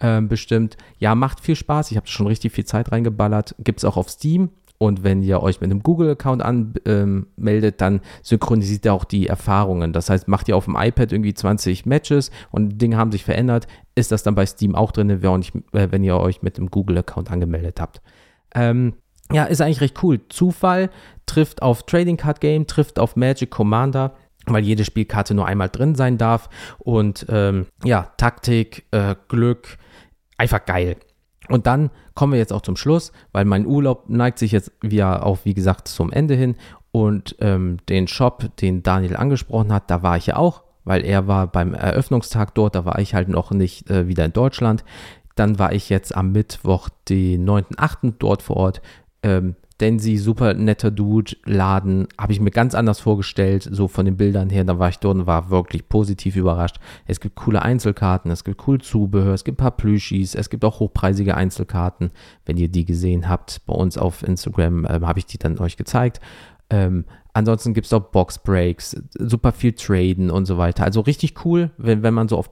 Ähm, 0.00 0.28
bestimmt. 0.28 0.78
Ja, 0.98 1.14
macht 1.14 1.40
viel 1.40 1.56
Spaß. 1.56 1.90
Ich 1.90 1.98
habe 1.98 2.06
schon 2.06 2.26
richtig 2.26 2.52
viel 2.52 2.64
Zeit 2.64 2.90
reingeballert. 2.90 3.54
Gibt 3.58 3.80
es 3.80 3.84
auch 3.84 3.98
auf 3.98 4.08
Steam. 4.08 4.48
Und 4.82 5.04
wenn 5.04 5.22
ihr 5.22 5.42
euch 5.42 5.60
mit 5.60 5.70
einem 5.70 5.82
Google-Account 5.82 6.40
anmeldet, 6.40 7.74
ähm, 7.74 7.76
dann 7.76 8.00
synchronisiert 8.22 8.86
ihr 8.86 8.94
auch 8.94 9.04
die 9.04 9.26
Erfahrungen. 9.26 9.92
Das 9.92 10.08
heißt, 10.08 10.26
macht 10.26 10.48
ihr 10.48 10.56
auf 10.56 10.64
dem 10.64 10.74
iPad 10.74 11.12
irgendwie 11.12 11.34
20 11.34 11.84
Matches 11.84 12.30
und 12.50 12.80
Dinge 12.80 12.96
haben 12.96 13.12
sich 13.12 13.22
verändert, 13.22 13.66
ist 13.94 14.10
das 14.10 14.22
dann 14.22 14.34
bei 14.34 14.46
Steam 14.46 14.74
auch 14.74 14.90
drin, 14.92 15.10
äh, 15.10 15.22
wenn 15.22 16.02
ihr 16.02 16.16
euch 16.16 16.40
mit 16.40 16.56
einem 16.56 16.70
Google-Account 16.70 17.30
angemeldet 17.30 17.78
habt. 17.78 18.00
Ähm, 18.54 18.94
ja, 19.30 19.44
ist 19.44 19.60
eigentlich 19.60 19.82
recht 19.82 20.02
cool. 20.02 20.20
Zufall 20.30 20.88
trifft 21.26 21.60
auf 21.60 21.82
Trading 21.82 22.16
Card 22.16 22.40
Game, 22.40 22.66
trifft 22.66 22.98
auf 22.98 23.16
Magic 23.16 23.50
Commander 23.50 24.14
weil 24.46 24.64
jede 24.64 24.84
Spielkarte 24.86 25.34
nur 25.34 25.46
einmal 25.46 25.68
drin 25.68 25.94
sein 25.94 26.16
darf. 26.16 26.48
Und 26.78 27.26
ähm, 27.28 27.66
ja, 27.84 28.10
Taktik, 28.16 28.86
äh, 28.90 29.14
Glück, 29.28 29.76
einfach 30.38 30.64
geil. 30.64 30.96
Und 31.50 31.66
dann 31.66 31.90
kommen 32.14 32.32
wir 32.32 32.38
jetzt 32.38 32.52
auch 32.52 32.62
zum 32.62 32.76
Schluss, 32.76 33.12
weil 33.32 33.44
mein 33.44 33.66
Urlaub 33.66 34.08
neigt 34.08 34.38
sich 34.38 34.52
jetzt 34.52 34.72
wieder 34.80 35.26
auch, 35.26 35.38
wie 35.44 35.54
gesagt, 35.54 35.88
zum 35.88 36.12
Ende 36.12 36.34
hin. 36.34 36.56
Und 36.92 37.36
ähm, 37.40 37.78
den 37.88 38.08
Shop, 38.08 38.56
den 38.56 38.82
Daniel 38.82 39.16
angesprochen 39.16 39.72
hat, 39.72 39.90
da 39.90 40.02
war 40.02 40.16
ich 40.16 40.26
ja 40.26 40.36
auch, 40.36 40.62
weil 40.84 41.04
er 41.04 41.26
war 41.26 41.46
beim 41.46 41.74
Eröffnungstag 41.74 42.54
dort, 42.54 42.74
da 42.74 42.84
war 42.84 42.98
ich 42.98 43.14
halt 43.14 43.28
noch 43.28 43.50
nicht 43.50 43.90
äh, 43.90 44.08
wieder 44.08 44.24
in 44.24 44.32
Deutschland. 44.32 44.84
Dann 45.36 45.58
war 45.58 45.72
ich 45.72 45.88
jetzt 45.88 46.14
am 46.14 46.32
Mittwoch, 46.32 46.88
den 47.08 47.48
9.8. 47.48 48.14
dort 48.18 48.42
vor 48.42 48.56
Ort. 48.56 48.82
Ähm, 49.22 49.54
Densi, 49.80 50.16
super 50.16 50.54
netter 50.54 50.90
Dude, 50.90 51.36
Laden, 51.44 52.06
habe 52.18 52.32
ich 52.32 52.40
mir 52.40 52.50
ganz 52.50 52.74
anders 52.74 53.00
vorgestellt, 53.00 53.68
so 53.70 53.88
von 53.88 54.04
den 54.04 54.16
Bildern 54.16 54.50
her. 54.50 54.64
Da 54.64 54.78
war 54.78 54.88
ich 54.88 54.98
dort 54.98 55.16
und 55.16 55.26
war 55.26 55.50
wirklich 55.50 55.88
positiv 55.88 56.36
überrascht. 56.36 56.76
Es 57.06 57.20
gibt 57.20 57.36
coole 57.36 57.62
Einzelkarten, 57.62 58.30
es 58.30 58.44
gibt 58.44 58.66
cool 58.66 58.80
Zubehör, 58.80 59.34
es 59.34 59.44
gibt 59.44 59.58
ein 59.58 59.64
paar 59.64 59.76
Plüschis, 59.76 60.34
es 60.34 60.50
gibt 60.50 60.64
auch 60.64 60.80
hochpreisige 60.80 61.36
Einzelkarten. 61.36 62.10
Wenn 62.44 62.56
ihr 62.56 62.68
die 62.68 62.84
gesehen 62.84 63.28
habt, 63.28 63.66
bei 63.66 63.74
uns 63.74 63.96
auf 63.96 64.22
Instagram 64.22 64.84
äh, 64.84 65.00
habe 65.02 65.18
ich 65.18 65.26
die 65.26 65.38
dann 65.38 65.58
euch 65.58 65.76
gezeigt. 65.76 66.20
Ähm, 66.68 67.04
ansonsten 67.32 67.74
gibt 67.74 67.86
es 67.86 67.92
auch 67.92 68.10
Box-Breaks, 68.10 69.02
super 69.18 69.52
viel 69.52 69.72
Traden 69.72 70.30
und 70.30 70.46
so 70.46 70.58
weiter. 70.58 70.84
Also 70.84 71.00
richtig 71.00 71.44
cool, 71.44 71.70
wenn, 71.78 72.02
wenn 72.02 72.14
man 72.14 72.28
so 72.28 72.36
auf 72.36 72.50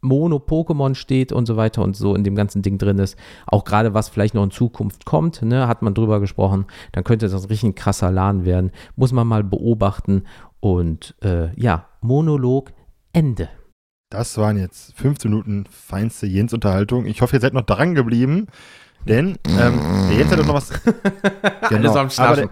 Mono-Pokémon 0.00 0.94
steht 0.94 1.32
und 1.32 1.46
so 1.46 1.56
weiter 1.56 1.82
und 1.82 1.96
so 1.96 2.14
in 2.14 2.24
dem 2.24 2.34
ganzen 2.34 2.62
Ding 2.62 2.78
drin 2.78 2.98
ist. 2.98 3.16
Auch 3.46 3.64
gerade 3.64 3.94
was 3.94 4.08
vielleicht 4.08 4.34
noch 4.34 4.44
in 4.44 4.50
Zukunft 4.50 5.04
kommt, 5.04 5.42
ne, 5.42 5.68
hat 5.68 5.82
man 5.82 5.94
drüber 5.94 6.20
gesprochen, 6.20 6.66
dann 6.92 7.04
könnte 7.04 7.28
das 7.28 7.50
richtig 7.50 7.70
ein 7.70 7.74
krasser 7.74 8.10
Laden 8.10 8.44
werden. 8.44 8.70
Muss 8.96 9.12
man 9.12 9.26
mal 9.26 9.44
beobachten. 9.44 10.24
Und 10.60 11.14
äh, 11.22 11.54
ja, 11.60 11.86
Monolog 12.00 12.72
Ende. 13.12 13.48
Das 14.10 14.38
waren 14.38 14.56
jetzt 14.56 14.94
15 14.96 15.30
Minuten 15.30 15.64
feinste 15.70 16.26
Jens-Unterhaltung. 16.26 17.06
Ich 17.06 17.20
hoffe, 17.20 17.36
ihr 17.36 17.40
seid 17.40 17.52
noch 17.52 17.62
dran 17.62 17.94
geblieben, 17.94 18.46
denn 19.06 19.38
ähm, 19.48 19.80
der 20.08 20.16
Jens 20.16 20.30
hat 20.30 20.38
doch 20.38 20.46
noch 20.46 20.54
was. 20.54 20.70
genau, 21.68 21.94
aber 21.94 22.36
der, 22.36 22.48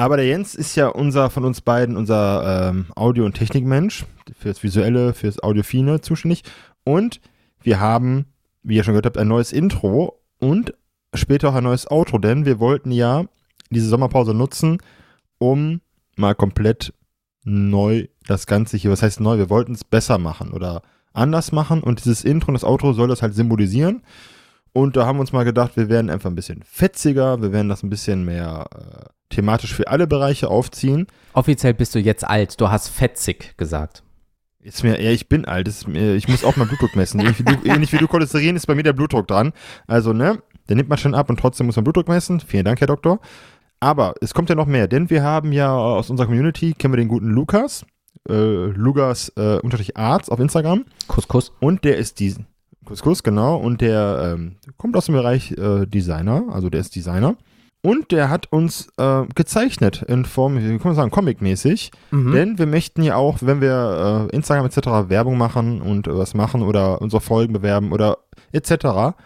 aber 0.00 0.16
der 0.16 0.26
Jens 0.26 0.54
ist 0.54 0.76
ja 0.76 0.88
unser 0.88 1.28
von 1.28 1.44
uns 1.44 1.60
beiden 1.60 1.98
unser 1.98 2.70
ähm, 2.70 2.86
Audio- 2.96 3.26
und 3.26 3.34
Technikmensch 3.34 4.06
fürs 4.38 4.62
Visuelle, 4.62 5.12
fürs 5.12 5.42
Audiofine 5.42 6.00
zuständig. 6.00 6.42
Und 6.84 7.20
wir 7.60 7.80
haben, 7.80 8.24
wie 8.62 8.76
ihr 8.76 8.82
schon 8.82 8.94
gehört 8.94 9.04
habt, 9.04 9.18
ein 9.18 9.28
neues 9.28 9.52
Intro 9.52 10.22
und 10.38 10.72
später 11.12 11.50
auch 11.50 11.54
ein 11.54 11.64
neues 11.64 11.90
Outro, 11.90 12.16
denn 12.16 12.46
wir 12.46 12.60
wollten 12.60 12.92
ja 12.92 13.26
diese 13.68 13.90
Sommerpause 13.90 14.32
nutzen, 14.32 14.78
um 15.36 15.82
mal 16.16 16.34
komplett 16.34 16.94
neu 17.44 18.06
das 18.26 18.46
Ganze 18.46 18.78
hier, 18.78 18.90
was 18.90 19.02
heißt 19.02 19.20
neu, 19.20 19.36
wir 19.36 19.50
wollten 19.50 19.72
es 19.72 19.84
besser 19.84 20.16
machen 20.16 20.52
oder 20.52 20.80
anders 21.12 21.52
machen 21.52 21.82
und 21.82 22.00
dieses 22.00 22.24
Intro 22.24 22.48
und 22.48 22.54
das 22.54 22.64
Outro 22.64 22.94
soll 22.94 23.08
das 23.08 23.20
halt 23.20 23.34
symbolisieren. 23.34 24.02
Und 24.72 24.96
da 24.96 25.04
haben 25.04 25.18
wir 25.18 25.22
uns 25.22 25.32
mal 25.32 25.44
gedacht, 25.44 25.76
wir 25.76 25.90
werden 25.90 26.08
einfach 26.08 26.30
ein 26.30 26.36
bisschen 26.36 26.62
fetziger, 26.62 27.42
wir 27.42 27.52
werden 27.52 27.68
das 27.68 27.82
ein 27.82 27.90
bisschen 27.90 28.24
mehr 28.24 28.64
äh, 28.74 29.19
thematisch 29.30 29.74
für 29.74 29.88
alle 29.88 30.06
Bereiche 30.06 30.48
aufziehen. 30.48 31.06
Offiziell 31.32 31.74
bist 31.74 31.94
du 31.94 31.98
jetzt 31.98 32.24
alt, 32.24 32.60
du 32.60 32.70
hast 32.70 32.88
fetzig 32.88 33.56
gesagt. 33.56 34.02
Ist 34.62 34.82
mir, 34.82 35.00
ja, 35.02 35.10
ich 35.10 35.28
bin 35.28 35.46
alt, 35.46 35.68
ist 35.68 35.88
mir, 35.88 36.14
ich 36.14 36.28
muss 36.28 36.44
auch 36.44 36.56
mal 36.56 36.66
Blutdruck 36.66 36.94
messen. 36.94 37.20
ähnlich, 37.20 37.38
wie 37.38 37.44
du, 37.44 37.52
ähnlich 37.64 37.92
wie 37.92 37.98
du 37.98 38.06
Cholesterin 38.06 38.56
ist 38.56 38.66
bei 38.66 38.74
mir 38.74 38.82
der 38.82 38.92
Blutdruck 38.92 39.26
dran. 39.26 39.52
Also, 39.86 40.12
ne, 40.12 40.42
der 40.68 40.76
nimmt 40.76 40.90
man 40.90 40.98
schon 40.98 41.14
ab 41.14 41.30
und 41.30 41.40
trotzdem 41.40 41.66
muss 41.66 41.76
man 41.76 41.84
Blutdruck 41.84 42.08
messen. 42.08 42.40
Vielen 42.40 42.66
Dank, 42.66 42.78
Herr 42.80 42.86
Doktor. 42.86 43.20
Aber 43.80 44.14
es 44.20 44.34
kommt 44.34 44.50
ja 44.50 44.54
noch 44.54 44.66
mehr, 44.66 44.86
denn 44.86 45.08
wir 45.08 45.22
haben 45.22 45.52
ja 45.52 45.74
aus 45.74 46.10
unserer 46.10 46.26
Community, 46.26 46.74
kennen 46.74 46.92
wir 46.92 46.98
den 46.98 47.08
guten 47.08 47.30
Lukas, 47.30 47.86
äh, 48.28 48.66
Lukas 48.66 49.32
äh, 49.38 49.60
Arzt 49.94 50.30
auf 50.30 50.38
Instagram. 50.38 50.84
Kuss, 51.06 51.26
Kuss. 51.26 51.52
Und 51.60 51.84
der 51.84 51.96
ist 51.96 52.20
diesen, 52.20 52.46
Couscous, 52.84 53.22
genau. 53.22 53.56
Und 53.56 53.80
der 53.80 54.34
ähm, 54.34 54.56
kommt 54.76 54.96
aus 54.96 55.06
dem 55.06 55.14
Bereich 55.14 55.52
äh, 55.52 55.86
Designer, 55.86 56.44
also 56.50 56.70
der 56.70 56.80
ist 56.80 56.94
Designer. 56.96 57.36
Und 57.82 58.12
der 58.12 58.28
hat 58.28 58.52
uns 58.52 58.88
äh, 58.98 59.24
gezeichnet 59.34 60.02
in 60.02 60.26
Form, 60.26 60.58
wie 60.58 60.76
kann 60.76 60.88
man 60.88 60.94
sagen, 60.94 61.10
comic-mäßig. 61.10 61.90
Mhm. 62.10 62.32
Denn 62.32 62.58
wir 62.58 62.66
möchten 62.66 63.02
ja 63.02 63.16
auch, 63.16 63.38
wenn 63.40 63.60
wir 63.60 64.28
äh, 64.30 64.36
Instagram 64.36 64.66
etc. 64.66 65.08
Werbung 65.08 65.38
machen 65.38 65.80
und 65.80 66.06
äh, 66.06 66.16
was 66.16 66.34
machen 66.34 66.62
oder 66.62 67.00
unsere 67.00 67.22
Folgen 67.22 67.54
bewerben 67.54 67.92
oder 67.92 68.18
etc., 68.52 69.16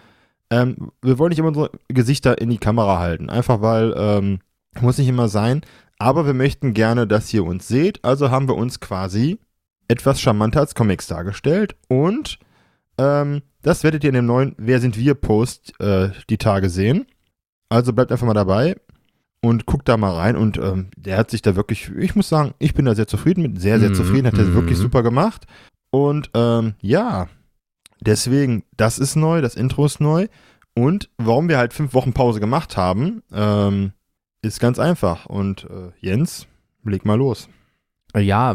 ähm, 0.50 0.92
wir 1.02 1.18
wollen 1.18 1.30
nicht 1.30 1.38
immer 1.38 1.48
unsere 1.48 1.70
Gesichter 1.88 2.40
in 2.40 2.50
die 2.50 2.58
Kamera 2.58 3.00
halten. 3.00 3.28
Einfach 3.28 3.60
weil, 3.60 3.92
ähm, 3.96 4.38
muss 4.80 4.98
nicht 4.98 5.08
immer 5.08 5.28
sein. 5.28 5.62
Aber 5.98 6.26
wir 6.26 6.34
möchten 6.34 6.74
gerne, 6.74 7.06
dass 7.06 7.32
ihr 7.32 7.44
uns 7.44 7.66
seht. 7.66 8.04
Also 8.04 8.30
haben 8.30 8.48
wir 8.48 8.56
uns 8.56 8.78
quasi 8.78 9.38
etwas 9.88 10.20
charmanter 10.20 10.60
als 10.60 10.74
Comics 10.74 11.06
dargestellt. 11.06 11.76
Und 11.88 12.38
ähm, 12.98 13.42
das 13.62 13.82
werdet 13.82 14.04
ihr 14.04 14.10
in 14.10 14.14
dem 14.14 14.26
neuen 14.26 14.54
Wer 14.58 14.80
sind 14.80 14.98
wir 14.98 15.14
Post 15.14 15.78
äh, 15.80 16.10
die 16.30 16.38
Tage 16.38 16.68
sehen. 16.68 17.06
Also 17.74 17.92
bleibt 17.92 18.12
einfach 18.12 18.26
mal 18.26 18.34
dabei 18.34 18.76
und 19.42 19.66
guckt 19.66 19.88
da 19.88 19.96
mal 19.96 20.14
rein. 20.14 20.36
Und 20.36 20.58
ähm, 20.58 20.90
der 20.96 21.18
hat 21.18 21.32
sich 21.32 21.42
da 21.42 21.56
wirklich, 21.56 21.90
ich 21.98 22.14
muss 22.14 22.28
sagen, 22.28 22.54
ich 22.60 22.72
bin 22.72 22.84
da 22.84 22.94
sehr 22.94 23.08
zufrieden 23.08 23.42
mit, 23.42 23.60
sehr, 23.60 23.80
sehr 23.80 23.88
mhm. 23.88 23.94
zufrieden, 23.94 24.28
hat 24.28 24.38
er 24.38 24.44
mhm. 24.44 24.54
wirklich 24.54 24.78
super 24.78 25.02
gemacht. 25.02 25.46
Und 25.90 26.30
ähm, 26.34 26.74
ja, 26.80 27.26
deswegen, 28.00 28.62
das 28.76 29.00
ist 29.00 29.16
neu, 29.16 29.40
das 29.40 29.56
Intro 29.56 29.86
ist 29.86 30.00
neu. 30.00 30.28
Und 30.76 31.10
warum 31.18 31.48
wir 31.48 31.58
halt 31.58 31.72
fünf 31.72 31.94
Wochen 31.94 32.12
Pause 32.12 32.38
gemacht 32.38 32.76
haben, 32.76 33.24
ähm, 33.32 33.92
ist 34.42 34.60
ganz 34.60 34.78
einfach. 34.78 35.26
Und 35.26 35.64
äh, 35.64 35.90
Jens, 35.98 36.46
leg 36.84 37.04
mal 37.04 37.18
los. 37.18 37.48
Ja, 38.16 38.54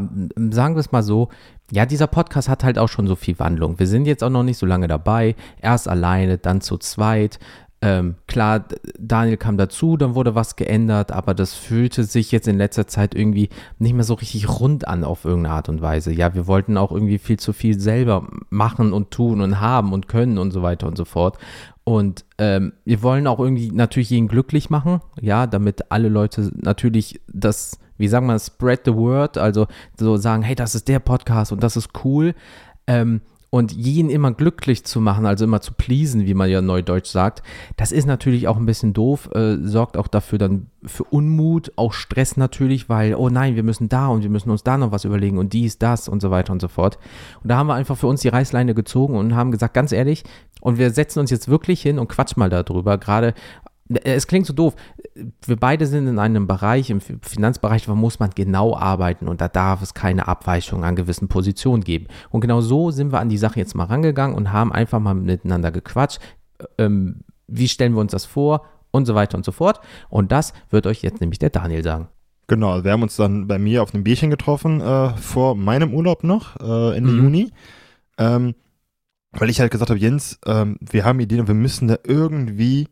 sagen 0.50 0.76
wir 0.76 0.80
es 0.80 0.94
mal 0.94 1.04
so. 1.04 1.28
Ja, 1.72 1.86
dieser 1.86 2.08
Podcast 2.08 2.48
hat 2.48 2.64
halt 2.64 2.80
auch 2.80 2.88
schon 2.88 3.06
so 3.06 3.18
viel 3.18 3.38
Wandlung. 3.38 3.80
Wir 3.80 3.88
sind 3.88 4.06
jetzt 4.06 4.24
auch 4.24 4.30
noch 4.30 4.44
nicht 4.44 4.58
so 4.58 4.66
lange 4.66 4.88
dabei. 4.88 5.36
Erst 5.62 5.90
alleine, 5.90 6.38
dann 6.38 6.62
zu 6.62 6.78
zweit. 6.78 7.38
Ähm, 7.82 8.16
klar, 8.28 8.66
Daniel 9.00 9.38
kam 9.38 9.58
dazu, 9.58 9.96
dann 9.96 10.14
wurde 10.14 10.36
was 10.36 10.58
geändert, 10.58 11.14
aber 11.14 11.34
das 11.34 11.54
fühlte 11.54 12.04
sich 12.04 12.30
jetzt 12.32 12.48
in 12.50 12.58
letzter 12.58 12.88
Zeit 12.88 13.16
irgendwie 13.16 13.48
nicht 13.78 13.94
mehr 13.94 14.04
so 14.04 14.16
richtig 14.16 14.50
rund 14.60 14.86
an 14.86 15.06
auf 15.06 15.24
irgendeine 15.24 15.56
Art 15.56 15.70
und 15.70 15.82
Weise. 15.82 16.12
Ja, 16.12 16.34
wir 16.36 16.46
wollten 16.46 16.76
auch 16.76 16.92
irgendwie 16.92 17.20
viel 17.20 17.40
zu 17.40 17.54
viel 17.54 17.80
selber 17.80 18.28
machen 18.50 18.92
und 18.92 19.12
tun 19.12 19.40
und 19.40 19.62
haben 19.62 19.94
und 19.94 20.10
können 20.10 20.38
und 20.38 20.52
so 20.52 20.62
weiter 20.62 20.88
und 20.88 20.98
so 20.98 21.06
fort. 21.06 21.38
Und 21.86 22.26
ähm, 22.38 22.74
wir 22.84 23.02
wollen 23.02 23.28
auch 23.28 23.40
irgendwie 23.40 23.72
natürlich 23.72 24.10
jeden 24.10 24.28
glücklich 24.28 24.70
machen, 24.70 25.00
ja, 25.22 25.48
damit 25.48 25.90
alle 25.90 26.10
Leute 26.10 26.52
natürlich 26.56 27.22
das, 27.28 27.80
wie 27.98 28.10
sagen 28.10 28.28
wir, 28.28 28.38
spread 28.40 28.82
the 28.84 28.94
word, 28.94 29.38
also 29.38 29.68
so 29.98 30.18
sagen, 30.18 30.44
hey, 30.44 30.54
das 30.54 30.76
ist 30.76 30.90
der 30.90 31.00
Podcast 31.00 31.54
und 31.54 31.64
das 31.64 31.78
ist 31.78 31.92
cool. 32.04 32.36
Ähm, 32.88 33.22
und 33.50 33.72
jeden 33.72 34.10
immer 34.10 34.32
glücklich 34.32 34.84
zu 34.84 35.02
machen, 35.02 35.26
also 35.26 35.46
immer 35.46 35.62
zu 35.62 35.74
pleasen, 35.74 36.26
wie 36.26 36.34
man 36.34 36.50
ja 36.50 36.62
neudeutsch 36.62 37.10
sagt, 37.10 37.42
das 37.78 37.92
ist 37.92 38.06
natürlich 38.06 38.48
auch 38.48 38.58
ein 38.58 38.66
bisschen 38.66 38.94
doof, 38.94 39.30
äh, 39.34 39.58
sorgt 39.62 39.98
auch 39.98 40.08
dafür 40.08 40.38
dann 40.38 40.68
für 40.86 41.04
Unmut, 41.04 41.72
auch 41.76 41.94
Stress 41.94 42.38
natürlich, 42.38 42.90
weil, 42.90 43.16
oh 43.16 43.30
nein, 43.30 43.56
wir 43.56 43.64
müssen 43.64 43.90
da 43.90 44.08
und 44.08 44.22
wir 44.22 44.30
müssen 44.30 44.52
uns 44.52 44.64
da 44.64 44.78
noch 44.78 44.92
was 44.92 45.06
überlegen 45.06 45.38
und 45.38 45.54
dies, 45.54 45.80
das 45.80 46.08
und 46.08 46.22
so 46.22 46.30
weiter 46.32 46.54
und 46.54 46.62
so 46.62 46.68
fort. 46.68 47.00
Und 47.44 47.50
da 47.50 47.58
haben 47.58 47.68
wir 47.68 47.74
einfach 47.74 47.98
für 47.98 48.08
uns 48.08 48.22
die 48.22 48.30
Reißleine 48.30 48.76
gezogen 48.76 49.16
und 49.18 49.36
haben 49.36 49.52
gesagt, 49.52 49.74
ganz 49.74 49.92
ehrlich, 49.92 50.24
und 50.62 50.78
wir 50.78 50.92
setzen 50.92 51.20
uns 51.20 51.32
jetzt 51.32 51.48
wirklich 51.48 51.82
hin 51.82 52.00
und 52.00 52.08
quatschen 52.08 52.40
mal 52.40 52.50
darüber, 52.50 52.98
gerade 52.98 53.34
es 53.90 54.28
klingt 54.28 54.46
so 54.46 54.54
doof. 54.54 54.76
Wir 55.46 55.56
beide 55.56 55.88
sind 55.88 56.08
in 56.08 56.20
einem 56.20 56.48
Bereich, 56.48 56.90
im 56.90 57.02
Finanzbereich, 57.02 57.88
wo 57.90 57.96
muss 57.96 58.20
man 58.20 58.30
genau 58.30 58.76
arbeiten 58.76 59.28
und 59.28 59.42
da 59.42 59.48
darf 59.48 59.82
es 59.82 59.94
keine 59.94 60.28
Abweichung 60.28 60.84
an 60.84 60.96
gewissen 60.96 61.28
Positionen 61.28 61.84
geben. 61.84 62.08
Und 62.30 62.42
genau 62.42 62.62
so 62.62 62.92
sind 62.92 63.12
wir 63.12 63.20
an 63.20 63.30
die 63.30 63.38
Sache 63.38 63.60
jetzt 63.60 63.76
mal 63.76 63.86
rangegangen 63.86 64.36
und 64.36 64.52
haben 64.52 64.72
einfach 64.72 65.00
mal 65.00 65.16
miteinander 65.16 65.72
gequatscht. 65.72 66.20
Ähm, 66.78 67.22
wie 67.48 67.68
stellen 67.68 67.94
wir 67.94 68.02
uns 68.02 68.12
das 68.12 68.26
vor 68.26 68.66
und 68.92 69.06
so 69.06 69.16
weiter 69.16 69.38
und 69.38 69.46
so 69.46 69.52
fort. 69.52 69.80
Und 70.10 70.32
das 70.32 70.54
wird 70.70 70.88
euch 70.88 71.02
jetzt 71.02 71.22
nämlich 71.22 71.40
der 71.40 71.50
Daniel 71.50 71.84
sagen. 71.84 72.08
Genau, 72.48 72.84
wir 72.84 72.92
haben 72.92 73.04
uns 73.04 73.16
dann 73.16 73.48
bei 73.48 73.60
mir 73.60 73.84
auf 73.84 73.94
einem 73.94 74.04
Bierchen 74.04 74.32
getroffen, 74.32 74.82
äh, 74.82 75.10
vor 75.18 75.56
meinem 75.56 75.94
Urlaub 75.94 76.24
noch, 76.24 76.60
äh, 76.60 76.98
Ende 76.98 77.12
mhm. 77.12 77.24
Juni. 77.24 77.52
Ähm, 78.18 78.56
weil 79.32 79.50
ich 79.50 79.60
halt 79.60 79.72
gesagt 79.72 79.92
habe, 79.92 80.00
Jens, 80.00 80.40
ähm, 80.46 80.78
wir 80.80 81.06
haben 81.06 81.20
Ideen 81.20 81.42
und 81.42 81.48
wir 81.48 81.56
müssen 81.56 81.88
da 81.88 81.98
irgendwie 82.04 82.88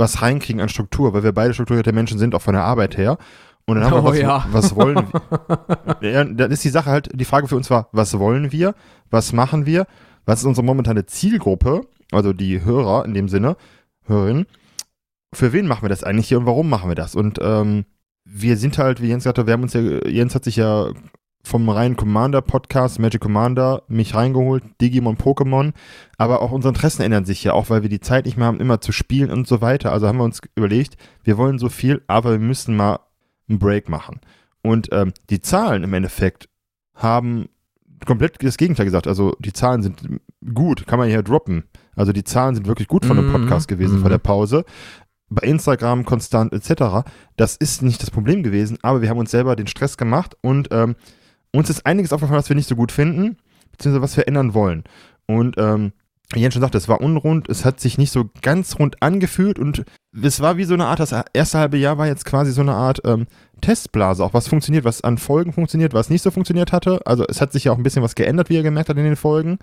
was 0.00 0.22
reinkriegen 0.22 0.60
an 0.60 0.68
Struktur, 0.68 1.14
weil 1.14 1.22
wir 1.22 1.32
beide 1.32 1.54
strukturierte 1.54 1.92
Menschen 1.92 2.18
sind, 2.18 2.34
auch 2.34 2.42
von 2.42 2.54
der 2.54 2.64
Arbeit 2.64 2.96
her. 2.96 3.18
Und 3.66 3.76
dann 3.76 3.84
haben 3.84 4.00
oh, 4.00 4.04
wir, 4.04 4.10
was, 4.10 4.18
ja. 4.18 4.46
was 4.50 4.74
wollen 4.74 4.96
wir? 4.96 6.00
ja, 6.10 6.24
dann 6.24 6.50
ist 6.50 6.64
die 6.64 6.70
Sache 6.70 6.90
halt, 6.90 7.10
die 7.14 7.24
Frage 7.24 7.46
für 7.46 7.54
uns 7.54 7.70
war, 7.70 7.88
was 7.92 8.18
wollen 8.18 8.50
wir? 8.50 8.74
Was 9.10 9.32
machen 9.32 9.66
wir? 9.66 9.86
Was 10.24 10.40
ist 10.40 10.46
unsere 10.46 10.64
momentane 10.64 11.06
Zielgruppe? 11.06 11.82
Also 12.10 12.32
die 12.32 12.64
Hörer 12.64 13.04
in 13.04 13.14
dem 13.14 13.28
Sinne, 13.28 13.56
Hörerinnen. 14.06 14.46
Für 15.32 15.52
wen 15.52 15.68
machen 15.68 15.82
wir 15.82 15.88
das 15.88 16.02
eigentlich 16.02 16.26
hier 16.26 16.38
und 16.38 16.46
warum 16.46 16.68
machen 16.68 16.90
wir 16.90 16.96
das? 16.96 17.14
Und 17.14 17.38
ähm, 17.40 17.84
wir 18.24 18.56
sind 18.56 18.78
halt, 18.78 19.00
wie 19.00 19.08
Jens 19.08 19.24
sagte, 19.24 19.46
wir 19.46 19.52
haben 19.52 19.62
uns 19.62 19.74
ja, 19.74 19.80
Jens 19.80 20.34
hat 20.34 20.42
sich 20.42 20.56
ja 20.56 20.90
vom 21.42 21.68
reinen 21.68 21.96
Commander-Podcast, 21.96 22.98
Magic 22.98 23.20
Commander, 23.20 23.82
mich 23.88 24.14
reingeholt, 24.14 24.62
Digimon, 24.80 25.16
Pokémon. 25.16 25.72
Aber 26.18 26.42
auch 26.42 26.52
unsere 26.52 26.72
Interessen 26.72 27.02
ändern 27.02 27.24
sich 27.24 27.42
ja, 27.44 27.52
auch 27.52 27.70
weil 27.70 27.82
wir 27.82 27.88
die 27.88 28.00
Zeit 28.00 28.26
nicht 28.26 28.36
mehr 28.36 28.46
haben, 28.46 28.60
immer 28.60 28.80
zu 28.80 28.92
spielen 28.92 29.30
und 29.30 29.46
so 29.48 29.60
weiter. 29.60 29.92
Also 29.92 30.06
haben 30.06 30.18
wir 30.18 30.24
uns 30.24 30.40
überlegt, 30.54 30.96
wir 31.24 31.38
wollen 31.38 31.58
so 31.58 31.68
viel, 31.68 32.02
aber 32.06 32.32
wir 32.32 32.38
müssen 32.38 32.76
mal 32.76 33.00
einen 33.48 33.58
Break 33.58 33.88
machen. 33.88 34.20
Und 34.62 34.88
ähm, 34.92 35.12
die 35.30 35.40
Zahlen 35.40 35.84
im 35.84 35.94
Endeffekt 35.94 36.48
haben 36.94 37.48
komplett 38.04 38.42
das 38.42 38.56
Gegenteil 38.56 38.86
gesagt. 38.86 39.06
Also 39.06 39.34
die 39.38 39.52
Zahlen 39.52 39.82
sind 39.82 40.02
gut, 40.54 40.86
kann 40.86 40.98
man 40.98 41.08
hier 41.08 41.22
droppen. 41.22 41.64
Also 41.96 42.12
die 42.12 42.24
Zahlen 42.24 42.54
sind 42.54 42.66
wirklich 42.66 42.88
gut 42.88 43.04
von 43.04 43.16
dem 43.16 43.28
mhm. 43.28 43.32
Podcast 43.32 43.68
gewesen 43.68 43.98
mm 43.98 44.00
vor 44.00 44.10
der 44.10 44.18
Pause. 44.18 44.64
Bei 45.28 45.46
Instagram 45.46 46.04
konstant 46.04 46.52
etc. 46.52 47.08
Das 47.36 47.56
ist 47.56 47.82
nicht 47.82 48.02
das 48.02 48.10
Problem 48.10 48.42
gewesen, 48.42 48.78
aber 48.82 49.00
wir 49.00 49.08
haben 49.08 49.18
uns 49.18 49.30
selber 49.30 49.54
den 49.54 49.68
Stress 49.68 49.96
gemacht 49.96 50.36
und 50.40 50.68
ähm, 50.72 50.96
uns 51.52 51.70
ist 51.70 51.86
einiges 51.86 52.12
aufgefallen, 52.12 52.38
was 52.38 52.48
wir 52.48 52.56
nicht 52.56 52.68
so 52.68 52.76
gut 52.76 52.92
finden, 52.92 53.36
beziehungsweise 53.72 54.02
was 54.02 54.16
wir 54.16 54.28
ändern 54.28 54.54
wollen. 54.54 54.84
Und 55.26 55.56
ähm, 55.58 55.92
wie 56.32 56.40
Jens 56.40 56.54
schon 56.54 56.60
sagte, 56.60 56.78
es 56.78 56.88
war 56.88 57.00
unrund, 57.00 57.48
es 57.48 57.64
hat 57.64 57.80
sich 57.80 57.98
nicht 57.98 58.12
so 58.12 58.30
ganz 58.42 58.78
rund 58.78 59.02
angefühlt 59.02 59.58
und 59.58 59.84
es 60.22 60.40
war 60.40 60.56
wie 60.56 60.64
so 60.64 60.74
eine 60.74 60.86
Art, 60.86 61.00
das 61.00 61.14
erste 61.32 61.58
halbe 61.58 61.76
Jahr 61.76 61.98
war 61.98 62.06
jetzt 62.06 62.24
quasi 62.24 62.52
so 62.52 62.60
eine 62.60 62.74
Art 62.74 63.00
ähm, 63.04 63.26
Testblase, 63.60 64.24
auch 64.24 64.34
was 64.34 64.48
funktioniert, 64.48 64.84
was 64.84 65.02
an 65.02 65.18
Folgen 65.18 65.52
funktioniert, 65.52 65.92
was 65.92 66.08
nicht 66.08 66.22
so 66.22 66.30
funktioniert 66.30 66.72
hatte. 66.72 67.00
Also 67.04 67.24
es 67.26 67.40
hat 67.40 67.52
sich 67.52 67.64
ja 67.64 67.72
auch 67.72 67.76
ein 67.76 67.82
bisschen 67.82 68.02
was 68.02 68.14
geändert, 68.14 68.48
wie 68.48 68.54
ihr 68.54 68.62
gemerkt 68.62 68.88
habt 68.88 68.98
in 68.98 69.04
den 69.04 69.16
Folgen. 69.16 69.58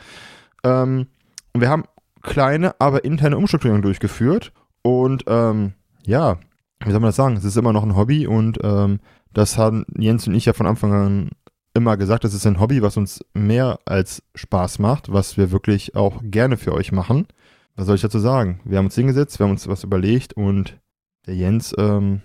Ähm, 0.63 1.07
und 1.53 1.61
wir 1.61 1.69
haben 1.69 1.85
kleine, 2.21 2.75
aber 2.79 3.05
interne 3.05 3.37
Umstrukturierungen 3.37 3.83
durchgeführt 3.83 4.51
und 4.81 5.23
ähm, 5.27 5.73
ja, 6.05 6.37
wie 6.83 6.91
soll 6.91 6.99
man 6.99 7.09
das 7.09 7.15
sagen? 7.15 7.37
Es 7.37 7.45
ist 7.45 7.57
immer 7.57 7.73
noch 7.73 7.83
ein 7.83 7.95
Hobby 7.95 8.27
und 8.27 8.59
ähm, 8.63 8.99
das 9.33 9.57
haben 9.57 9.85
Jens 9.97 10.27
und 10.27 10.35
ich 10.35 10.45
ja 10.45 10.53
von 10.53 10.67
Anfang 10.67 10.93
an 10.93 11.29
immer 11.77 11.97
gesagt, 11.97 12.25
es 12.25 12.33
ist 12.33 12.45
ein 12.45 12.59
Hobby, 12.59 12.81
was 12.81 12.97
uns 12.97 13.23
mehr 13.33 13.79
als 13.85 14.23
Spaß 14.35 14.79
macht, 14.79 15.11
was 15.11 15.37
wir 15.37 15.51
wirklich 15.51 15.95
auch 15.95 16.21
gerne 16.23 16.57
für 16.57 16.73
euch 16.73 16.91
machen. 16.91 17.27
Was 17.75 17.85
soll 17.85 17.95
ich 17.95 18.01
dazu 18.01 18.19
sagen? 18.19 18.59
Wir 18.65 18.79
haben 18.79 18.85
uns 18.85 18.95
hingesetzt, 18.95 19.39
wir 19.39 19.45
haben 19.45 19.51
uns 19.51 19.67
was 19.67 19.83
überlegt 19.83 20.33
und 20.33 20.79
der 21.27 21.35
Jens 21.35 21.73
ähm, 21.77 22.21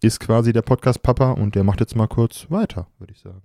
ist 0.00 0.20
quasi 0.20 0.52
der 0.52 0.62
Podcast-Papa 0.62 1.32
und 1.32 1.54
der 1.54 1.64
macht 1.64 1.80
jetzt 1.80 1.96
mal 1.96 2.06
kurz 2.06 2.46
weiter, 2.50 2.86
würde 2.98 3.12
ich 3.12 3.20
sagen. 3.20 3.42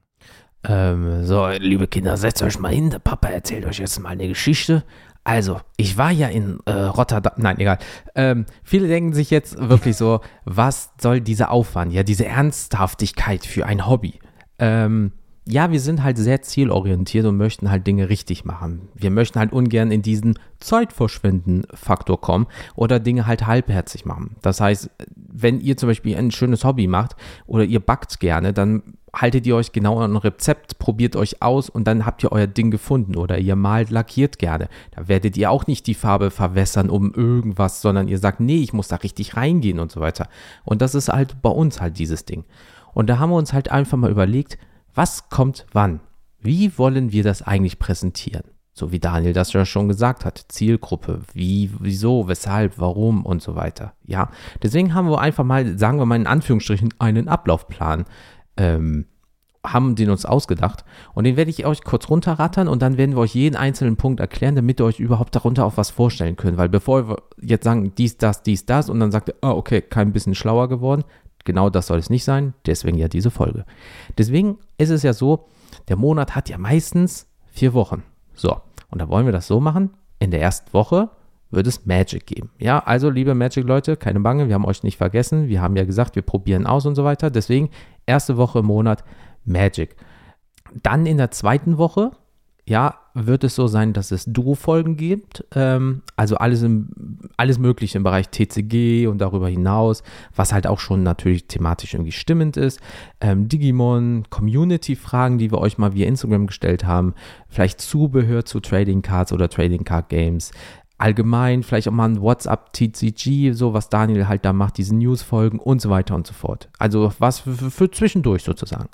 Ähm, 0.64 1.24
so, 1.24 1.48
liebe 1.48 1.88
Kinder, 1.88 2.18
setzt 2.18 2.42
euch 2.44 2.60
mal 2.60 2.74
hin. 2.74 2.90
Der 2.90 3.00
Papa 3.00 3.30
erzählt 3.30 3.66
euch 3.66 3.80
jetzt 3.80 4.00
mal 4.00 4.10
eine 4.10 4.28
Geschichte. 4.28 4.84
Also, 5.24 5.60
ich 5.76 5.98
war 5.98 6.12
ja 6.12 6.28
in 6.28 6.60
äh, 6.66 6.72
Rotterdam. 6.72 7.34
Nein, 7.38 7.60
egal. 7.60 7.80
Ähm, 8.16 8.46
viele 8.64 8.88
denken 8.88 9.14
sich 9.14 9.30
jetzt 9.30 9.58
wirklich 9.60 9.98
so, 9.98 10.22
was 10.46 10.92
soll 11.02 11.22
dieser 11.22 11.52
Aufwand? 11.52 11.92
Ja, 11.92 12.04
diese 12.04 12.26
Ernsthaftigkeit 12.26 13.46
für 13.46 13.66
ein 13.66 13.88
Hobby. 13.88 14.20
Ähm, 14.60 15.12
ja, 15.50 15.72
wir 15.72 15.80
sind 15.80 16.04
halt 16.04 16.18
sehr 16.18 16.42
zielorientiert 16.42 17.26
und 17.26 17.38
möchten 17.38 17.72
halt 17.72 17.88
Dinge 17.88 18.10
richtig 18.10 18.44
machen. 18.44 18.90
Wir 18.96 19.12
möchten 19.12 19.40
halt 19.40 19.54
ungern 19.54 19.92
in 19.92 20.02
diesen 20.02 20.38
Zeitverschwenden-Faktor 20.60 22.20
kommen 22.20 22.48
oder 22.76 23.00
Dinge 23.00 23.28
halt 23.28 23.48
halbherzig 23.48 24.06
machen. 24.06 24.36
Das 24.42 24.60
heißt, 24.60 24.90
wenn 25.16 25.62
ihr 25.62 25.78
zum 25.78 25.88
Beispiel 25.88 26.18
ein 26.18 26.32
schönes 26.32 26.64
Hobby 26.64 26.88
macht 26.88 27.16
oder 27.46 27.64
ihr 27.64 27.80
backt 27.80 28.20
gerne, 28.20 28.52
dann 28.52 28.84
haltet 29.14 29.48
ihr 29.48 29.56
euch 29.56 29.72
genau 29.72 30.00
an 30.00 30.12
ein 30.12 30.18
Rezept, 30.18 30.80
probiert 30.80 31.16
euch 31.16 31.42
aus 31.42 31.70
und 31.70 31.86
dann 31.86 32.06
habt 32.06 32.24
ihr 32.24 32.32
euer 32.32 32.48
Ding 32.48 32.70
gefunden 32.70 33.16
oder 33.16 33.38
ihr 33.38 33.56
malt, 33.56 33.90
lackiert 33.90 34.40
gerne. 34.40 34.68
Da 34.92 35.08
werdet 35.08 35.38
ihr 35.38 35.50
auch 35.50 35.66
nicht 35.66 35.88
die 35.88 35.94
Farbe 35.94 36.30
verwässern 36.30 36.90
um 36.90 37.14
irgendwas, 37.14 37.82
sondern 37.82 38.08
ihr 38.10 38.20
sagt, 38.20 38.42
nee, 38.42 38.62
ich 38.62 38.74
muss 38.74 38.90
da 38.90 38.98
richtig 38.98 39.38
reingehen 39.38 39.80
und 39.80 39.92
so 39.92 40.02
weiter. 40.02 40.28
Und 40.66 40.82
das 40.82 40.94
ist 40.94 41.10
halt 41.10 41.42
bei 41.42 41.50
uns 41.50 41.80
halt 41.80 41.98
dieses 41.98 42.26
Ding. 42.26 42.44
Und 42.94 43.08
da 43.08 43.18
haben 43.20 43.30
wir 43.30 43.38
uns 43.38 43.54
halt 43.54 43.72
einfach 43.72 43.98
mal 43.98 44.12
überlegt, 44.12 44.58
was 44.98 45.30
kommt 45.30 45.68
wann? 45.74 46.00
Wie 46.40 46.78
wollen 46.78 47.12
wir 47.12 47.24
das 47.24 47.44
eigentlich 47.44 47.78
präsentieren? 47.78 48.44
So 48.74 48.92
wie 48.92 49.00
Daniel 49.00 49.34
das 49.34 49.54
ja 49.54 49.64
schon 49.66 49.88
gesagt 49.88 50.26
hat. 50.26 50.46
Zielgruppe, 50.50 51.22
wie, 51.34 51.72
wieso, 51.80 52.28
weshalb, 52.28 52.80
warum 52.80 53.26
und 53.26 53.42
so 53.42 53.56
weiter. 53.56 53.94
Ja, 54.04 54.30
deswegen 54.62 54.94
haben 54.94 55.10
wir 55.10 55.20
einfach 55.20 55.44
mal, 55.44 55.78
sagen 55.78 56.00
wir 56.00 56.06
mal 56.06 56.16
in 56.16 56.28
Anführungsstrichen, 56.28 56.94
einen 57.00 57.28
Ablaufplan 57.28 58.06
ähm, 58.58 59.06
haben 59.66 59.96
den 59.96 60.10
uns 60.10 60.26
ausgedacht 60.26 60.84
und 61.14 61.26
den 61.26 61.38
werde 61.38 61.52
ich 61.52 61.66
euch 61.66 61.84
kurz 61.84 62.10
runterrattern 62.10 62.68
und 62.68 62.82
dann 62.82 62.98
werden 62.98 63.16
wir 63.16 63.20
euch 63.20 63.36
jeden 63.36 63.56
einzelnen 63.56 63.98
Punkt 63.98 64.20
erklären, 64.20 64.56
damit 64.56 64.80
ihr 64.80 64.86
euch 64.86 65.00
überhaupt 65.00 65.36
darunter 65.36 65.66
auch 65.66 65.78
was 65.78 65.90
vorstellen 65.92 66.38
könnt. 66.38 66.58
Weil 66.58 66.70
bevor 66.70 67.10
wir 67.10 67.18
jetzt 67.42 67.66
sagen, 67.66 67.94
dies, 67.96 68.18
das, 68.18 68.44
dies, 68.44 68.66
das 68.66 68.90
und 68.90 69.00
dann 69.00 69.12
sagt 69.12 69.30
ihr, 69.30 69.36
oh, 69.42 69.50
okay, 69.50 69.82
kein 69.82 70.14
bisschen 70.14 70.36
schlauer 70.36 70.70
geworden, 70.70 71.04
genau 71.48 71.72
das 71.72 71.88
soll 71.88 71.98
es 71.98 72.12
nicht 72.12 72.24
sein, 72.24 72.54
deswegen 72.68 73.00
ja 73.00 73.08
diese 73.08 73.32
Folge. 73.32 73.66
Deswegen 74.20 74.60
ist 74.78 74.92
es 74.92 75.02
ja 75.02 75.14
so, 75.14 75.48
der 75.88 75.96
Monat 75.96 76.36
hat 76.36 76.50
ja 76.50 76.60
meistens 76.60 77.28
vier 77.48 77.74
Wochen. 77.74 78.04
So, 78.36 78.62
und 78.92 79.02
da 79.02 79.10
wollen 79.10 79.26
wir 79.26 79.34
das 79.34 79.48
so 79.48 79.60
machen, 79.60 79.90
in 80.20 80.30
der 80.30 80.42
ersten 80.42 80.72
Woche 80.74 81.10
wird 81.50 81.66
es 81.66 81.86
Magic 81.86 82.28
geben. 82.28 82.52
Ja, 82.60 82.80
also 82.80 83.10
liebe 83.10 83.34
Magic-Leute, 83.34 83.96
keine 83.96 84.20
Bange, 84.20 84.48
wir 84.48 84.56
haben 84.56 84.66
euch 84.66 84.84
nicht 84.84 84.98
vergessen. 84.98 85.48
Wir 85.48 85.62
haben 85.62 85.76
ja 85.78 85.86
gesagt, 85.86 86.16
wir 86.16 86.22
probieren 86.22 86.68
aus 86.68 86.86
und 86.86 86.96
so 86.96 87.04
weiter. 87.06 87.30
Deswegen 87.30 87.70
erste 88.06 88.38
Woche 88.38 88.60
im 88.60 88.66
Monat 88.66 89.04
Magic. 89.46 89.96
Dann 90.84 91.06
in 91.06 91.18
der 91.18 91.32
zweiten 91.32 91.78
Woche, 91.78 92.12
ja, 92.68 92.96
wird 93.14 93.46
es 93.46 93.56
so 93.56 93.68
sein, 93.68 93.94
dass 93.94 94.12
es 94.12 94.26
Duo-Folgen 94.26 94.98
gibt. 94.98 95.46
Ähm, 95.56 96.02
also 96.18 96.36
alles, 96.36 96.64
im, 96.64 96.90
alles 97.38 97.60
Mögliche 97.60 97.98
im 97.98 98.04
Bereich 98.04 98.28
TCG 98.28 99.08
und 99.08 99.20
darüber 99.20 99.48
hinaus, 99.48 100.04
was 100.36 100.52
halt 100.52 100.68
auch 100.68 100.80
schon 100.80 101.02
natürlich 101.02 101.48
thematisch 101.48 101.94
irgendwie 101.94 102.12
stimmend 102.12 102.58
ist. 102.58 102.82
Ähm, 103.22 103.48
Digimon, 103.48 104.26
Community-Fragen, 104.30 105.38
die 105.38 105.50
wir 105.50 105.60
euch 105.60 105.78
mal 105.78 105.94
via 105.94 106.08
Instagram 106.08 106.48
gestellt 106.48 106.86
haben. 106.86 107.14
Vielleicht 107.48 107.80
Zubehör 107.80 108.44
zu 108.44 108.60
Trading 108.60 109.02
Cards 109.02 109.32
oder 109.32 109.48
Trading 109.50 109.86
Card 109.86 110.10
Games 110.10 110.52
allgemein, 111.00 111.62
vielleicht 111.62 111.88
auch 111.88 111.92
mal 111.92 112.10
ein 112.10 112.22
WhatsApp-TCG, 112.22 113.52
so 113.52 113.74
was 113.74 113.90
Daniel 113.90 114.28
halt 114.28 114.44
da 114.46 114.52
macht, 114.52 114.80
diese 114.80 114.96
News-Folgen 114.96 115.60
und 115.60 115.80
so 115.80 115.92
weiter 115.92 116.16
und 116.16 116.26
so 116.26 116.34
fort. 116.34 116.70
Also 116.80 117.14
was 117.20 117.40
für, 117.42 117.54
für, 117.54 117.70
für 117.70 117.92
zwischendurch 117.92 118.42
sozusagen. 118.42 118.90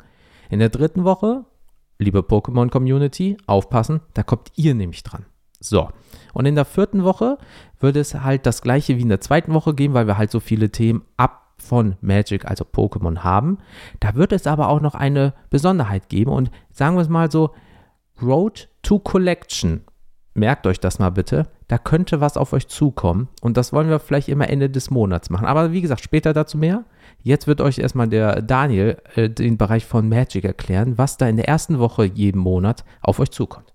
In 0.49 0.59
der 0.59 0.67
dritten 0.67 1.05
Woche, 1.05 1.45
liebe 1.99 2.19
Pokémon-Community, 2.19 3.37
aufpassen, 3.45 4.01
da 4.13 4.23
kommt 4.23 4.51
ihr 4.55 4.73
nämlich 4.75 5.03
dran. 5.03 5.25
So. 5.59 5.89
Und 6.33 6.45
in 6.45 6.55
der 6.55 6.65
vierten 6.65 7.03
Woche 7.03 7.37
würde 7.79 7.99
es 7.99 8.15
halt 8.15 8.45
das 8.45 8.61
gleiche 8.61 8.97
wie 8.97 9.01
in 9.01 9.09
der 9.09 9.21
zweiten 9.21 9.53
Woche 9.53 9.73
geben, 9.73 9.93
weil 9.93 10.07
wir 10.07 10.17
halt 10.17 10.31
so 10.31 10.39
viele 10.39 10.71
Themen 10.71 11.03
ab 11.17 11.53
von 11.57 11.95
Magic, 12.01 12.45
also 12.45 12.65
Pokémon 12.65 13.19
haben. 13.19 13.59
Da 13.99 14.15
wird 14.15 14.33
es 14.33 14.47
aber 14.47 14.69
auch 14.69 14.81
noch 14.81 14.95
eine 14.95 15.33
Besonderheit 15.49 16.09
geben 16.09 16.31
und 16.31 16.51
sagen 16.71 16.95
wir 16.95 17.01
es 17.01 17.09
mal 17.09 17.31
so, 17.31 17.51
Road 18.21 18.69
to 18.81 18.99
Collection 18.99 19.81
merkt 20.33 20.67
euch 20.67 20.79
das 20.79 20.99
mal 20.99 21.11
bitte, 21.11 21.47
da 21.73 21.79
könnte 21.79 22.21
was 22.21 22.37
auf 22.37 22.53
euch 22.53 22.67
zukommen 22.67 23.29
und 23.41 23.57
das 23.57 23.73
wollen 23.73 23.89
wir 23.89 23.97
vielleicht 23.97 24.29
immer 24.29 24.47
Ende 24.47 24.69
des 24.69 24.91
Monats 24.91 25.31
machen. 25.31 25.47
Aber 25.47 25.71
wie 25.71 25.81
gesagt, 25.81 26.03
später 26.03 26.31
dazu 26.31 26.55
mehr. 26.55 26.85
Jetzt 27.23 27.47
wird 27.47 27.61
euch 27.61 27.79
erstmal 27.79 28.07
der 28.07 28.43
Daniel 28.43 29.01
äh, 29.15 29.27
den 29.27 29.57
Bereich 29.57 29.83
von 29.83 30.07
Magic 30.07 30.43
erklären, 30.43 30.99
was 30.99 31.17
da 31.17 31.27
in 31.27 31.35
der 31.35 31.47
ersten 31.47 31.79
Woche 31.79 32.05
jeden 32.05 32.37
Monat 32.37 32.85
auf 33.01 33.19
euch 33.19 33.31
zukommt. 33.31 33.73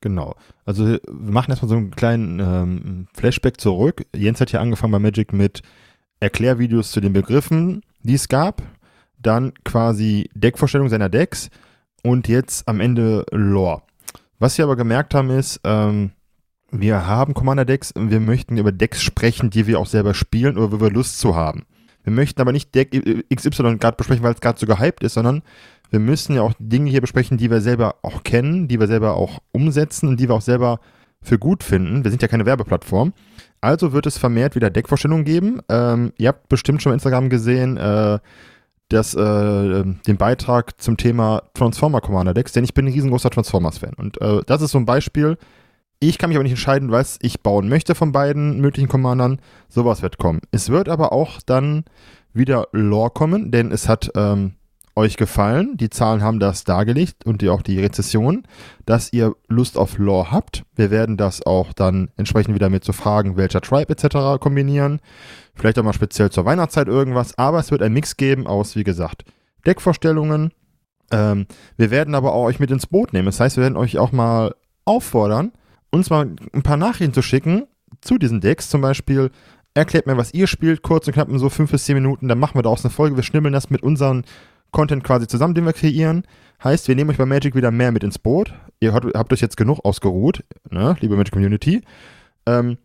Genau. 0.00 0.34
Also 0.64 0.86
wir 0.86 1.00
machen 1.06 1.50
erstmal 1.50 1.68
so 1.68 1.76
einen 1.76 1.92
kleinen 1.92 2.40
ähm, 2.40 3.06
Flashback 3.14 3.60
zurück. 3.60 4.04
Jens 4.12 4.40
hat 4.40 4.50
ja 4.50 4.60
angefangen 4.60 4.90
bei 4.90 4.98
Magic 4.98 5.32
mit 5.32 5.62
Erklärvideos 6.18 6.90
zu 6.90 7.00
den 7.00 7.12
Begriffen, 7.12 7.82
die 8.02 8.14
es 8.14 8.26
gab. 8.26 8.60
Dann 9.20 9.54
quasi 9.64 10.30
Deckvorstellung 10.34 10.88
seiner 10.88 11.10
Decks 11.10 11.50
und 12.02 12.26
jetzt 12.26 12.66
am 12.66 12.80
Ende 12.80 13.24
Lore. 13.30 13.82
Was 14.40 14.58
wir 14.58 14.64
aber 14.64 14.74
gemerkt 14.74 15.14
haben 15.14 15.30
ist, 15.30 15.60
ähm, 15.62 16.10
wir 16.80 17.06
haben 17.06 17.34
Commander-Decks 17.34 17.92
und 17.92 18.10
wir 18.10 18.20
möchten 18.20 18.56
über 18.58 18.72
Decks 18.72 19.02
sprechen, 19.02 19.50
die 19.50 19.66
wir 19.66 19.78
auch 19.78 19.86
selber 19.86 20.14
spielen 20.14 20.56
oder 20.56 20.72
wo 20.72 20.80
wir 20.80 20.90
Lust 20.90 21.18
zu 21.18 21.36
haben. 21.36 21.66
Wir 22.04 22.12
möchten 22.12 22.40
aber 22.40 22.52
nicht 22.52 22.74
Deck 22.74 22.92
XY 23.34 23.78
gerade 23.78 23.96
besprechen, 23.96 24.22
weil 24.22 24.34
es 24.34 24.40
gerade 24.40 24.58
so 24.58 24.66
gehypt 24.66 25.02
ist, 25.02 25.14
sondern 25.14 25.42
wir 25.90 26.00
müssen 26.00 26.36
ja 26.36 26.42
auch 26.42 26.52
Dinge 26.58 26.90
hier 26.90 27.00
besprechen, 27.00 27.36
die 27.36 27.50
wir 27.50 27.60
selber 27.60 27.96
auch 28.02 28.22
kennen, 28.22 28.68
die 28.68 28.78
wir 28.78 28.86
selber 28.86 29.14
auch 29.14 29.40
umsetzen 29.52 30.08
und 30.08 30.20
die 30.20 30.28
wir 30.28 30.34
auch 30.34 30.40
selber 30.40 30.80
für 31.20 31.38
gut 31.38 31.62
finden. 31.62 32.04
Wir 32.04 32.10
sind 32.10 32.22
ja 32.22 32.28
keine 32.28 32.46
Werbeplattform. 32.46 33.12
Also 33.60 33.92
wird 33.92 34.06
es 34.06 34.18
vermehrt 34.18 34.54
wieder 34.54 34.70
Deckvorstellungen 34.70 35.24
geben. 35.24 35.60
Ähm, 35.68 36.12
ihr 36.18 36.28
habt 36.28 36.48
bestimmt 36.48 36.82
schon 36.82 36.90
auf 36.92 36.94
Instagram 36.94 37.30
gesehen, 37.30 37.76
äh, 37.76 38.18
das, 38.88 39.14
äh, 39.14 39.84
den 39.84 40.16
Beitrag 40.16 40.80
zum 40.80 40.96
Thema 40.96 41.42
Transformer 41.54 42.00
Commander 42.00 42.34
Decks, 42.34 42.52
denn 42.52 42.62
ich 42.62 42.74
bin 42.74 42.86
ein 42.86 42.92
riesengroßer 42.92 43.30
Transformers-Fan. 43.30 43.94
Und 43.96 44.20
äh, 44.20 44.42
das 44.46 44.62
ist 44.62 44.70
so 44.70 44.78
ein 44.78 44.86
Beispiel. 44.86 45.38
Ich 45.98 46.18
kann 46.18 46.28
mich 46.28 46.36
aber 46.36 46.42
nicht 46.42 46.52
entscheiden, 46.52 46.90
was 46.90 47.18
ich 47.22 47.42
bauen 47.42 47.68
möchte 47.68 47.94
von 47.94 48.12
beiden 48.12 48.60
möglichen 48.60 48.88
Commandern. 48.88 49.40
Sowas 49.68 50.02
wird 50.02 50.18
kommen. 50.18 50.40
Es 50.50 50.68
wird 50.68 50.88
aber 50.88 51.12
auch 51.12 51.40
dann 51.44 51.84
wieder 52.34 52.68
Lore 52.72 53.10
kommen, 53.10 53.50
denn 53.50 53.72
es 53.72 53.88
hat 53.88 54.10
ähm, 54.14 54.56
euch 54.94 55.16
gefallen. 55.16 55.76
Die 55.76 55.88
Zahlen 55.88 56.22
haben 56.22 56.38
das 56.38 56.64
dargelegt 56.64 57.24
und 57.24 57.40
die, 57.40 57.48
auch 57.48 57.62
die 57.62 57.80
Rezession, 57.80 58.42
dass 58.84 59.12
ihr 59.12 59.34
Lust 59.48 59.78
auf 59.78 59.98
Lore 59.98 60.30
habt. 60.30 60.64
Wir 60.74 60.90
werden 60.90 61.16
das 61.16 61.44
auch 61.44 61.72
dann 61.72 62.10
entsprechend 62.16 62.54
wieder 62.54 62.68
mit 62.68 62.84
so 62.84 62.92
Fragen, 62.92 63.36
welcher 63.36 63.60
Tribe 63.62 63.92
etc. 63.92 64.40
kombinieren. 64.40 65.00
Vielleicht 65.54 65.78
auch 65.78 65.82
mal 65.84 65.94
speziell 65.94 66.30
zur 66.30 66.44
Weihnachtszeit 66.44 66.88
irgendwas. 66.88 67.38
Aber 67.38 67.58
es 67.58 67.70
wird 67.70 67.82
ein 67.82 67.92
Mix 67.92 68.16
geben 68.16 68.46
aus, 68.46 68.76
wie 68.76 68.84
gesagt, 68.84 69.24
Deckvorstellungen. 69.66 70.52
Ähm, 71.10 71.46
wir 71.76 71.90
werden 71.90 72.14
aber 72.14 72.32
auch 72.32 72.44
euch 72.44 72.58
mit 72.58 72.70
ins 72.70 72.86
Boot 72.86 73.12
nehmen. 73.12 73.26
Das 73.26 73.40
heißt, 73.40 73.56
wir 73.56 73.62
werden 73.62 73.76
euch 73.76 73.98
auch 73.98 74.12
mal 74.12 74.54
auffordern, 74.84 75.52
uns 75.96 76.10
mal 76.10 76.30
ein 76.52 76.62
paar 76.62 76.76
Nachrichten 76.76 77.14
zu 77.14 77.22
schicken 77.22 77.66
zu 78.00 78.18
diesen 78.18 78.40
Decks. 78.40 78.70
Zum 78.70 78.80
Beispiel, 78.80 79.30
erklärt 79.74 80.06
mir, 80.06 80.16
was 80.16 80.32
ihr 80.32 80.46
spielt, 80.46 80.82
kurz 80.82 81.06
und 81.06 81.12
knapp 81.12 81.28
in 81.28 81.38
so 81.38 81.48
fünf 81.48 81.70
bis 81.70 81.84
zehn 81.84 81.96
Minuten. 81.96 82.28
Dann 82.28 82.38
machen 82.38 82.56
wir 82.56 82.62
daraus 82.62 82.84
eine 82.84 82.90
Folge. 82.90 83.16
Wir 83.16 83.22
schnibbeln 83.22 83.52
das 83.52 83.70
mit 83.70 83.82
unseren 83.82 84.24
Content 84.70 85.04
quasi 85.04 85.26
zusammen, 85.26 85.54
den 85.54 85.64
wir 85.64 85.72
kreieren. 85.72 86.24
Heißt, 86.62 86.88
wir 86.88 86.94
nehmen 86.94 87.10
euch 87.10 87.18
bei 87.18 87.26
Magic 87.26 87.54
wieder 87.54 87.70
mehr 87.70 87.92
mit 87.92 88.02
ins 88.02 88.18
Boot. 88.18 88.54
Ihr 88.80 88.92
habt, 88.92 89.06
habt 89.14 89.32
euch 89.32 89.40
jetzt 89.40 89.56
genug 89.56 89.84
ausgeruht, 89.84 90.44
ne, 90.70 90.96
liebe 91.00 91.16
Magic 91.16 91.32
Community. 91.32 91.82
Ähm, 92.46 92.78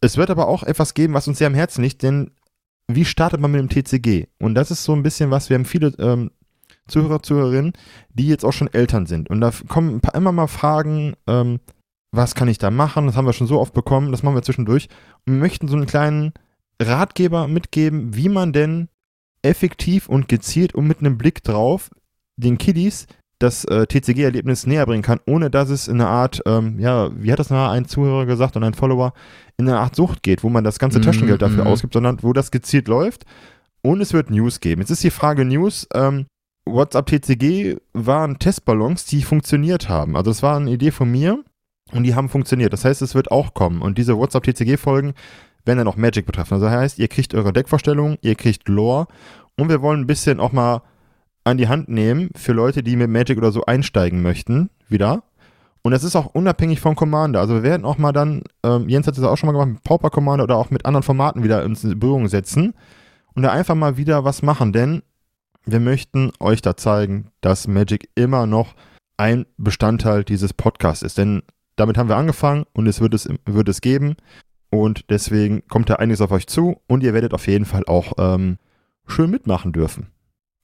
es 0.00 0.16
wird 0.16 0.30
aber 0.30 0.48
auch 0.48 0.62
etwas 0.62 0.94
geben, 0.94 1.14
was 1.14 1.28
uns 1.28 1.38
sehr 1.38 1.46
am 1.46 1.54
Herzen 1.54 1.82
liegt, 1.82 2.02
denn 2.02 2.32
wie 2.88 3.04
startet 3.04 3.40
man 3.40 3.52
mit 3.52 3.60
dem 3.60 3.68
TCG? 3.68 4.26
Und 4.38 4.54
das 4.54 4.70
ist 4.70 4.84
so 4.84 4.92
ein 4.94 5.02
bisschen 5.02 5.30
was, 5.30 5.48
wir 5.48 5.54
haben 5.54 5.64
viele 5.64 5.88
ähm, 5.98 6.30
Zuhörer, 6.88 7.22
Zuhörerinnen, 7.22 7.72
die 8.12 8.26
jetzt 8.26 8.44
auch 8.44 8.52
schon 8.52 8.72
Eltern 8.72 9.06
sind. 9.06 9.30
Und 9.30 9.40
da 9.40 9.52
kommen 9.68 10.00
paar, 10.00 10.14
immer 10.14 10.32
mal 10.32 10.48
Fragen, 10.48 11.14
ähm, 11.26 11.60
was 12.12 12.34
kann 12.34 12.48
ich 12.48 12.58
da 12.58 12.70
machen? 12.70 13.06
Das 13.06 13.16
haben 13.16 13.26
wir 13.26 13.32
schon 13.32 13.46
so 13.46 13.58
oft 13.58 13.72
bekommen, 13.72 14.12
das 14.12 14.22
machen 14.22 14.34
wir 14.34 14.42
zwischendurch. 14.42 14.88
Und 15.26 15.34
wir 15.34 15.40
möchten 15.40 15.66
so 15.66 15.76
einen 15.76 15.86
kleinen 15.86 16.32
Ratgeber 16.80 17.48
mitgeben, 17.48 18.14
wie 18.14 18.28
man 18.28 18.52
denn 18.52 18.88
effektiv 19.42 20.08
und 20.08 20.28
gezielt 20.28 20.74
und 20.74 20.86
mit 20.86 21.00
einem 21.00 21.18
Blick 21.18 21.42
drauf 21.42 21.90
den 22.36 22.58
Kiddies 22.58 23.06
das 23.38 23.64
äh, 23.64 23.86
TCG-Erlebnis 23.86 24.66
näher 24.66 24.86
bringen 24.86 25.02
kann, 25.02 25.18
ohne 25.26 25.50
dass 25.50 25.68
es 25.68 25.88
in 25.88 26.00
eine 26.00 26.08
Art, 26.08 26.42
ähm, 26.46 26.78
ja, 26.78 27.10
wie 27.20 27.32
hat 27.32 27.40
das 27.40 27.50
mal 27.50 27.72
ein 27.72 27.86
Zuhörer 27.86 28.24
gesagt 28.24 28.56
und 28.56 28.62
ein 28.62 28.74
Follower, 28.74 29.14
in 29.56 29.68
eine 29.68 29.80
Art 29.80 29.96
Sucht 29.96 30.22
geht, 30.22 30.44
wo 30.44 30.48
man 30.48 30.62
das 30.62 30.78
ganze 30.78 31.00
mm, 31.00 31.02
Taschengeld 31.02 31.42
dafür 31.42 31.64
mm. 31.64 31.66
ausgibt, 31.66 31.92
sondern 31.92 32.22
wo 32.22 32.32
das 32.32 32.52
gezielt 32.52 32.86
läuft. 32.86 33.24
Und 33.82 34.00
es 34.00 34.12
wird 34.12 34.30
News 34.30 34.60
geben. 34.60 34.80
Jetzt 34.80 34.90
ist 34.90 35.02
die 35.02 35.10
Frage 35.10 35.44
News, 35.44 35.88
ähm, 35.92 36.26
WhatsApp 36.64 37.06
TCG 37.06 37.78
waren 37.92 38.38
Testballons, 38.38 39.06
die 39.06 39.22
funktioniert 39.22 39.88
haben. 39.88 40.16
Also 40.16 40.30
es 40.30 40.44
war 40.44 40.56
eine 40.56 40.70
Idee 40.70 40.92
von 40.92 41.10
mir 41.10 41.42
und 41.92 42.04
die 42.04 42.14
haben 42.14 42.28
funktioniert. 42.28 42.72
Das 42.72 42.84
heißt, 42.84 43.02
es 43.02 43.14
wird 43.14 43.30
auch 43.30 43.54
kommen. 43.54 43.82
Und 43.82 43.98
diese 43.98 44.16
WhatsApp 44.16 44.44
TCG-Folgen 44.44 45.14
werden 45.64 45.78
dann 45.78 45.88
auch 45.88 45.96
Magic 45.96 46.26
betreffen. 46.26 46.54
Also 46.54 46.66
das 46.66 46.74
heißt, 46.74 46.98
ihr 46.98 47.08
kriegt 47.08 47.34
eure 47.34 47.52
Deckvorstellungen, 47.52 48.18
ihr 48.22 48.34
kriegt 48.34 48.68
Lore 48.68 49.06
und 49.56 49.68
wir 49.68 49.82
wollen 49.82 50.00
ein 50.00 50.06
bisschen 50.06 50.40
auch 50.40 50.52
mal 50.52 50.82
an 51.44 51.58
die 51.58 51.68
Hand 51.68 51.88
nehmen 51.88 52.30
für 52.36 52.52
Leute, 52.52 52.82
die 52.82 52.96
mit 52.96 53.10
Magic 53.10 53.38
oder 53.38 53.52
so 53.52 53.64
einsteigen 53.64 54.22
möchten, 54.22 54.70
wieder. 54.88 55.24
Und 55.82 55.90
das 55.90 56.04
ist 56.04 56.14
auch 56.14 56.26
unabhängig 56.26 56.80
vom 56.80 56.94
Commander. 56.94 57.40
Also 57.40 57.54
wir 57.54 57.62
werden 57.64 57.84
auch 57.84 57.98
mal 57.98 58.12
dann, 58.12 58.42
ähm, 58.62 58.88
Jens 58.88 59.06
hat 59.06 59.18
das 59.18 59.24
auch 59.24 59.36
schon 59.36 59.48
mal 59.48 59.52
gemacht, 59.52 59.68
mit 59.68 59.84
Pauper 59.84 60.10
Commander 60.10 60.44
oder 60.44 60.56
auch 60.56 60.70
mit 60.70 60.86
anderen 60.86 61.02
Formaten 61.02 61.42
wieder 61.42 61.64
in 61.64 61.76
Berührung 61.98 62.28
setzen 62.28 62.74
und 63.34 63.42
da 63.42 63.50
einfach 63.50 63.74
mal 63.74 63.96
wieder 63.96 64.24
was 64.24 64.42
machen, 64.42 64.72
denn 64.72 65.02
wir 65.64 65.80
möchten 65.80 66.32
euch 66.40 66.62
da 66.62 66.76
zeigen, 66.76 67.28
dass 67.40 67.66
Magic 67.68 68.08
immer 68.14 68.46
noch 68.46 68.74
ein 69.16 69.46
Bestandteil 69.56 70.24
dieses 70.24 70.52
Podcasts 70.52 71.02
ist. 71.02 71.18
Denn 71.18 71.42
damit 71.76 71.98
haben 71.98 72.08
wir 72.08 72.16
angefangen 72.16 72.64
und 72.72 72.86
es 72.86 73.00
wird 73.00 73.14
es, 73.14 73.28
wird 73.44 73.68
es 73.68 73.80
geben. 73.80 74.16
Und 74.70 75.10
deswegen 75.10 75.66
kommt 75.68 75.90
da 75.90 75.96
einiges 75.96 76.20
auf 76.20 76.30
euch 76.30 76.46
zu 76.46 76.80
und 76.86 77.02
ihr 77.02 77.12
werdet 77.12 77.34
auf 77.34 77.46
jeden 77.46 77.66
Fall 77.66 77.84
auch 77.86 78.12
ähm, 78.18 78.58
schön 79.06 79.30
mitmachen 79.30 79.72
dürfen. 79.72 80.08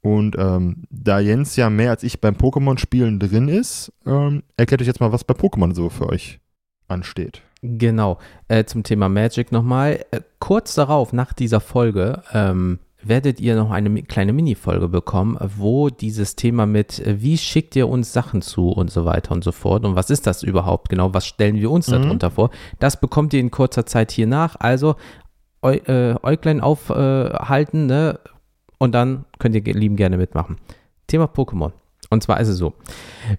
Und 0.01 0.37
ähm, 0.39 0.85
da 0.91 1.19
Jens 1.19 1.57
ja 1.57 1.69
mehr 1.71 1.91
als 1.91 2.03
ich 2.03 2.21
beim 2.21 2.35
Pokémon-Spielen 2.35 3.19
drin 3.19 3.49
ist, 3.49 3.93
ähm, 4.07 4.45
erklärt 4.57 4.81
euch 4.81 4.87
jetzt 4.87 5.01
mal, 5.01 5.13
was 5.13 5.25
bei 5.25 5.35
Pokémon 5.35 5.75
so 5.75 5.91
für 5.91 6.09
euch 6.09 6.41
ansteht. 6.87 7.43
Genau, 7.61 8.19
äh, 8.47 8.65
zum 8.65 8.85
Thema 8.85 9.09
Magic 9.09 9.51
nochmal. 9.53 10.05
Äh, 10.11 10.21
kurz 10.39 10.75
darauf, 10.75 11.13
nach 11.13 11.33
dieser 11.33 11.61
Folge, 11.61 12.23
ähm, 12.33 12.79
werdet 13.03 13.41
ihr 13.41 13.55
noch 13.57 13.71
eine 13.71 14.03
kleine 14.03 14.33
Mini-Folge 14.33 14.89
bekommen, 14.89 15.39
wo 15.57 15.89
dieses 15.89 16.37
Thema 16.37 16.67
mit, 16.67 16.99
äh, 17.01 17.21
wie 17.23 17.39
schickt 17.39 17.77
ihr 17.77 17.89
uns 17.89 18.13
Sachen 18.13 18.43
zu 18.43 18.71
und 18.71 18.91
so 18.91 19.05
weiter 19.05 19.33
und 19.33 19.45
so 19.45 19.53
fort 19.53 19.85
und 19.85 19.95
was 19.95 20.11
ist 20.11 20.27
das 20.27 20.43
überhaupt 20.43 20.89
genau, 20.89 21.15
was 21.15 21.27
stellen 21.27 21.57
wir 21.57 21.71
uns 21.71 21.89
mhm. 21.89 22.03
darunter 22.03 22.31
vor, 22.31 22.51
das 22.79 23.01
bekommt 23.01 23.33
ihr 23.35 23.41
in 23.41 23.51
kurzer 23.51 23.87
Zeit 23.87 24.11
hier 24.11 24.27
nach. 24.27 24.57
Also 24.59 24.97
äh, 25.63 26.15
Äuglein 26.23 26.61
aufhalten, 26.61 27.87
ne? 27.87 28.19
Und 28.79 28.93
dann 28.95 29.25
könnt 29.39 29.57
ihr 29.57 29.75
lieben 29.75 29.97
gerne 29.97 30.17
mitmachen. 30.17 30.57
Thema 31.09 31.25
Pokémon. 31.25 31.73
Und 32.11 32.23
zwar 32.23 32.41
ist 32.41 32.49
es 32.49 32.57
so, 32.57 32.75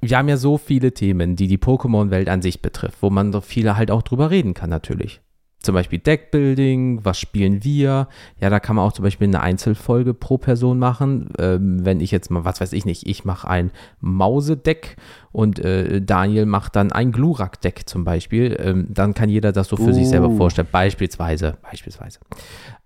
wir 0.02 0.18
haben 0.18 0.30
ja 0.30 0.38
so 0.38 0.58
viele 0.58 0.94
Themen, 0.94 1.36
die 1.36 1.48
die 1.48 1.58
Pokémon-Welt 1.58 2.30
an 2.30 2.42
sich 2.42 2.62
betrifft, 2.62 3.02
wo 3.02 3.10
man 3.10 3.32
so 3.32 3.42
viele 3.42 3.78
halt 3.78 3.90
auch 3.90 4.04
drüber 4.04 4.30
reden 4.30 4.54
kann 4.54 4.70
natürlich. 4.70 5.22
Zum 5.62 5.76
Beispiel 5.76 6.00
Deckbuilding, 6.00 7.04
was 7.04 7.20
spielen 7.20 7.66
wir? 7.66 8.08
Ja, 8.40 8.50
da 8.50 8.62
kann 8.62 8.78
man 8.78 8.86
auch 8.86 8.94
zum 8.94 9.04
Beispiel 9.04 9.28
eine 9.28 9.42
Einzelfolge 9.42 10.14
pro 10.14 10.38
Person 10.38 10.80
machen. 10.80 11.30
Ähm, 11.38 11.84
wenn 11.84 12.00
ich 12.00 12.12
jetzt 12.12 12.32
mal, 12.32 12.46
was 12.46 12.62
weiß 12.62 12.72
ich 12.72 12.86
nicht, 12.86 13.06
ich 13.08 13.26
mache 13.26 13.48
ein 13.48 13.72
Mausedeck 14.00 14.96
und 15.34 15.60
äh, 15.60 16.02
Daniel 16.02 16.46
macht 16.46 16.78
dann 16.78 16.94
ein 16.94 17.12
Glurak-Deck 17.12 17.90
zum 17.90 18.06
Beispiel, 18.06 18.58
ähm, 18.58 18.88
dann 18.90 19.14
kann 19.14 19.28
jeder 19.28 19.52
das 19.52 19.68
so 19.68 19.76
für 19.76 19.90
uh. 19.90 19.94
sich 19.94 20.08
selber 20.08 20.30
uh. 20.30 20.38
vorstellen. 20.38 20.70
Beispielsweise, 20.72 21.58
beispielsweise. 21.62 22.20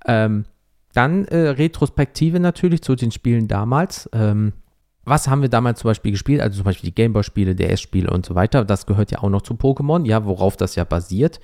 Ähm, 0.07 0.45
dann 0.93 1.25
äh, 1.25 1.49
Retrospektive 1.49 2.39
natürlich 2.39 2.81
zu 2.81 2.95
den 2.95 3.11
Spielen 3.11 3.47
damals. 3.47 4.09
Ähm, 4.13 4.53
was 5.05 5.27
haben 5.27 5.41
wir 5.41 5.49
damals 5.49 5.81
zum 5.81 5.89
Beispiel 5.89 6.11
gespielt? 6.11 6.39
Also 6.39 6.57
zum 6.57 6.65
Beispiel 6.65 6.89
die 6.89 6.95
Gameboy-Spiele, 6.95 7.55
DS-Spiele 7.55 8.09
und 8.09 8.25
so 8.25 8.35
weiter. 8.35 8.63
Das 8.63 8.85
gehört 8.85 9.11
ja 9.11 9.19
auch 9.19 9.29
noch 9.29 9.41
zu 9.41 9.55
Pokémon, 9.55 10.05
ja, 10.05 10.25
worauf 10.25 10.55
das 10.55 10.75
ja 10.75 10.85
basiert. 10.85 11.39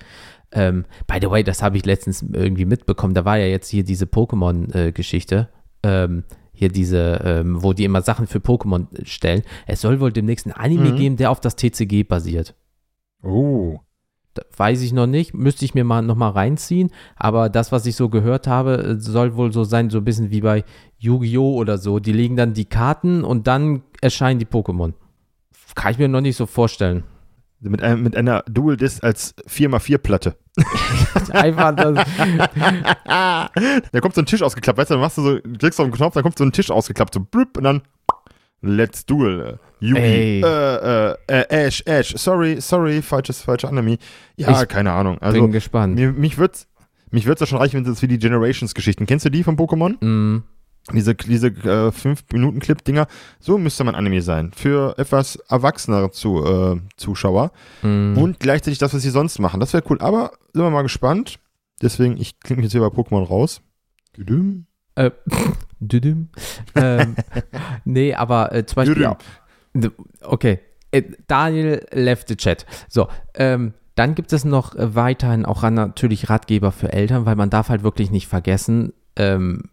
Ähm, 0.52 0.84
by 1.06 1.18
the 1.20 1.30
way, 1.30 1.44
das 1.44 1.62
habe 1.62 1.76
ich 1.76 1.84
letztens 1.84 2.22
irgendwie 2.32 2.64
mitbekommen. 2.64 3.14
Da 3.14 3.24
war 3.24 3.38
ja 3.38 3.46
jetzt 3.46 3.68
hier 3.68 3.84
diese 3.84 4.06
Pokémon-Geschichte. 4.06 5.48
Ähm, 5.82 6.24
hier 6.60 6.68
diese, 6.68 7.20
ähm, 7.24 7.62
wo 7.62 7.72
die 7.72 7.84
immer 7.84 8.02
Sachen 8.02 8.26
für 8.26 8.38
Pokémon 8.38 8.86
stellen. 9.04 9.42
Es 9.66 9.80
soll 9.80 9.98
wohl 9.98 10.12
demnächst 10.12 10.46
ein 10.46 10.52
Anime 10.52 10.92
mhm. 10.92 10.96
geben, 10.96 11.16
der 11.16 11.30
auf 11.30 11.40
das 11.40 11.56
TCG 11.56 12.04
basiert. 12.04 12.54
Oh. 13.22 13.78
Da 14.34 14.42
weiß 14.56 14.82
ich 14.82 14.92
noch 14.92 15.06
nicht, 15.06 15.32
müsste 15.32 15.64
ich 15.64 15.74
mir 15.74 15.84
mal 15.84 16.02
nochmal 16.02 16.32
reinziehen, 16.32 16.90
aber 17.16 17.48
das, 17.48 17.72
was 17.72 17.86
ich 17.86 17.96
so 17.96 18.10
gehört 18.10 18.46
habe, 18.46 18.96
soll 19.00 19.34
wohl 19.36 19.52
so 19.52 19.64
sein, 19.64 19.90
so 19.90 19.98
ein 19.98 20.04
bisschen 20.04 20.30
wie 20.30 20.42
bei 20.42 20.64
Yu-Gi-Oh! 20.98 21.54
oder 21.54 21.78
so. 21.78 21.98
Die 21.98 22.12
legen 22.12 22.36
dann 22.36 22.52
die 22.52 22.66
Karten 22.66 23.24
und 23.24 23.46
dann 23.46 23.82
erscheinen 24.02 24.38
die 24.38 24.46
Pokémon. 24.46 24.92
Kann 25.74 25.92
ich 25.92 25.98
mir 25.98 26.08
noch 26.08 26.20
nicht 26.20 26.36
so 26.36 26.46
vorstellen. 26.46 27.04
Mit, 27.62 27.82
einem, 27.82 28.02
mit 28.02 28.16
einer 28.16 28.42
Dual 28.48 28.76
Disc 28.76 29.04
als 29.04 29.36
4x4-Platte. 29.46 30.34
Einfach 31.32 31.76
das. 31.76 32.06
da 33.04 34.00
kommt 34.00 34.14
so 34.14 34.22
ein 34.22 34.26
Tisch 34.26 34.42
ausgeklappt, 34.42 34.78
weißt 34.78 34.90
du, 34.90 34.94
dann 34.94 35.02
machst 35.02 35.18
du 35.18 35.22
so, 35.22 35.38
klickst 35.58 35.78
auf 35.78 35.86
den 35.86 35.92
Knopf, 35.92 36.14
dann 36.14 36.22
kommt 36.22 36.38
so 36.38 36.44
ein 36.44 36.52
Tisch 36.52 36.70
ausgeklappt, 36.70 37.12
so 37.12 37.20
blüpp, 37.20 37.58
und 37.58 37.64
dann 37.64 37.82
Let's 38.62 39.06
Duel. 39.06 39.58
Yugi. 39.80 40.42
Äh, 40.42 41.10
äh, 41.10 41.16
äh, 41.26 41.44
Ash, 41.48 41.82
Ash. 41.86 42.14
Sorry, 42.16 42.60
sorry, 42.60 43.00
falsches, 43.00 43.40
falsche 43.42 43.68
Anime. 43.68 43.96
Ja, 44.36 44.62
ich 44.62 44.68
keine 44.68 44.92
Ahnung. 44.92 45.18
Also, 45.20 45.40
bin 45.40 45.52
gespannt. 45.52 45.94
Mir, 45.94 46.12
mich 46.12 46.36
wird's, 46.36 46.68
mich 47.10 47.24
wird's 47.24 47.40
ja 47.40 47.46
schon 47.46 47.58
reichen, 47.58 47.84
wenn 47.84 47.90
es 47.90 48.02
wie 48.02 48.08
die 48.08 48.18
Generations-Geschichten. 48.18 49.06
Kennst 49.06 49.24
du 49.24 49.30
die 49.30 49.42
von 49.42 49.56
Pokémon? 49.56 50.02
Mm. 50.04 50.42
Diese, 50.92 51.14
diese 51.14 51.48
äh, 51.48 51.90
5-Minuten-Clip-Dinger, 51.90 53.06
so 53.38 53.58
müsste 53.58 53.84
man 53.84 53.94
Anime 53.94 54.22
sein. 54.22 54.50
Für 54.54 54.98
etwas 54.98 55.36
erwachsenere 55.48 56.10
zu, 56.10 56.44
äh, 56.44 56.80
Zuschauer. 56.96 57.52
Mm. 57.82 58.16
Und 58.16 58.40
gleichzeitig 58.40 58.78
das, 58.78 58.92
was 58.92 59.02
sie 59.02 59.10
sonst 59.10 59.38
machen. 59.38 59.60
Das 59.60 59.72
wäre 59.72 59.84
cool. 59.88 60.00
Aber 60.00 60.32
sind 60.52 60.62
wir 60.62 60.70
mal 60.70 60.82
gespannt. 60.82 61.38
Deswegen, 61.80 62.16
ich 62.16 62.40
klinge 62.40 62.60
mich 62.60 62.64
jetzt 62.64 62.72
hier 62.72 62.80
bei 62.80 62.94
Pokémon 62.94 63.24
raus. 63.24 63.62
Düdüm. 64.16 64.66
Äh, 64.96 65.10
düdüm. 65.80 66.28
ähm, 66.74 67.14
nee, 67.84 68.14
aber 68.14 68.52
äh, 68.52 68.66
zum 68.66 68.76
Beispiel. 68.76 69.16
Düdüm. 69.74 69.92
Okay. 70.22 70.60
Äh, 70.90 71.02
Daniel 71.26 71.86
left 71.92 72.28
the 72.28 72.36
chat. 72.36 72.66
So, 72.88 73.08
ähm, 73.34 73.74
dann 73.94 74.14
gibt 74.14 74.32
es 74.32 74.44
noch 74.44 74.74
weiterhin 74.76 75.44
auch 75.44 75.62
natürlich 75.62 76.30
Ratgeber 76.30 76.72
für 76.72 76.92
Eltern, 76.92 77.26
weil 77.26 77.36
man 77.36 77.50
darf 77.50 77.68
halt 77.68 77.82
wirklich 77.82 78.10
nicht 78.10 78.28
vergessen, 78.28 78.92
ähm, 79.16 79.64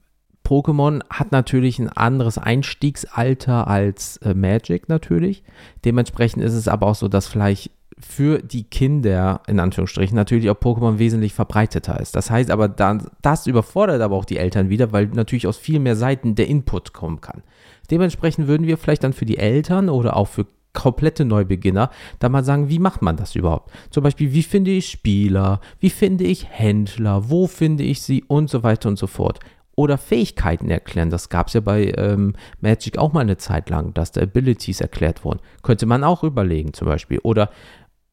Pokémon 0.47 1.01
hat 1.09 1.33
natürlich 1.33 1.77
ein 1.77 1.89
anderes 1.89 2.37
Einstiegsalter 2.37 3.67
als 3.67 4.15
äh, 4.17 4.33
Magic 4.33 4.87
natürlich. 4.87 5.43
Dementsprechend 5.83 6.41
ist 6.41 6.53
es 6.53 6.69
aber 6.69 6.87
auch 6.87 6.95
so, 6.95 7.09
dass 7.09 7.27
vielleicht 7.27 7.69
für 7.99 8.39
die 8.39 8.63
Kinder, 8.63 9.41
in 9.47 9.59
Anführungsstrichen, 9.59 10.15
natürlich 10.15 10.49
auch 10.49 10.55
Pokémon 10.55 10.99
wesentlich 10.99 11.33
verbreiteter 11.33 11.99
ist. 11.99 12.15
Das 12.15 12.31
heißt 12.31 12.49
aber, 12.49 12.69
dann, 12.69 13.09
das 13.21 13.45
überfordert 13.45 14.01
aber 14.01 14.15
auch 14.15 14.23
die 14.23 14.37
Eltern 14.37 14.69
wieder, 14.69 14.93
weil 14.93 15.07
natürlich 15.07 15.47
aus 15.47 15.57
viel 15.57 15.79
mehr 15.79 15.97
Seiten 15.97 16.35
der 16.35 16.47
Input 16.47 16.93
kommen 16.93 17.19
kann. 17.19 17.43
Dementsprechend 17.91 18.47
würden 18.47 18.67
wir 18.67 18.77
vielleicht 18.77 19.03
dann 19.03 19.13
für 19.13 19.25
die 19.25 19.39
Eltern 19.39 19.89
oder 19.89 20.15
auch 20.15 20.29
für 20.29 20.45
komplette 20.71 21.25
Neubeginner, 21.25 21.89
da 22.19 22.29
mal 22.29 22.43
sagen, 22.43 22.69
wie 22.69 22.79
macht 22.79 23.01
man 23.01 23.17
das 23.17 23.35
überhaupt? 23.35 23.71
Zum 23.89 24.03
Beispiel, 24.03 24.31
wie 24.31 24.43
finde 24.43 24.71
ich 24.71 24.89
Spieler, 24.89 25.59
wie 25.79 25.89
finde 25.89 26.23
ich 26.23 26.47
Händler, 26.49 27.29
wo 27.29 27.47
finde 27.47 27.83
ich 27.83 28.03
sie 28.03 28.23
und 28.23 28.49
so 28.49 28.61
weiter 28.61 28.87
und 28.87 28.99
so 28.99 29.07
fort 29.07 29.39
oder 29.77 29.97
Fähigkeiten 29.99 30.69
erklären. 30.69 31.11
Das 31.11 31.29
gab 31.29 31.47
es 31.47 31.53
ja 31.53 31.61
bei 31.61 31.93
ähm, 31.95 32.33
Magic 32.59 32.97
auch 32.97 33.13
mal 33.13 33.21
eine 33.21 33.37
Zeit 33.37 33.69
lang, 33.69 33.93
dass 33.93 34.11
da 34.11 34.21
Abilities 34.21 34.81
erklärt 34.81 35.23
wurden. 35.23 35.39
Könnte 35.61 35.85
man 35.85 36.03
auch 36.03 36.23
überlegen 36.23 36.73
zum 36.73 36.87
Beispiel. 36.87 37.19
Oder 37.19 37.51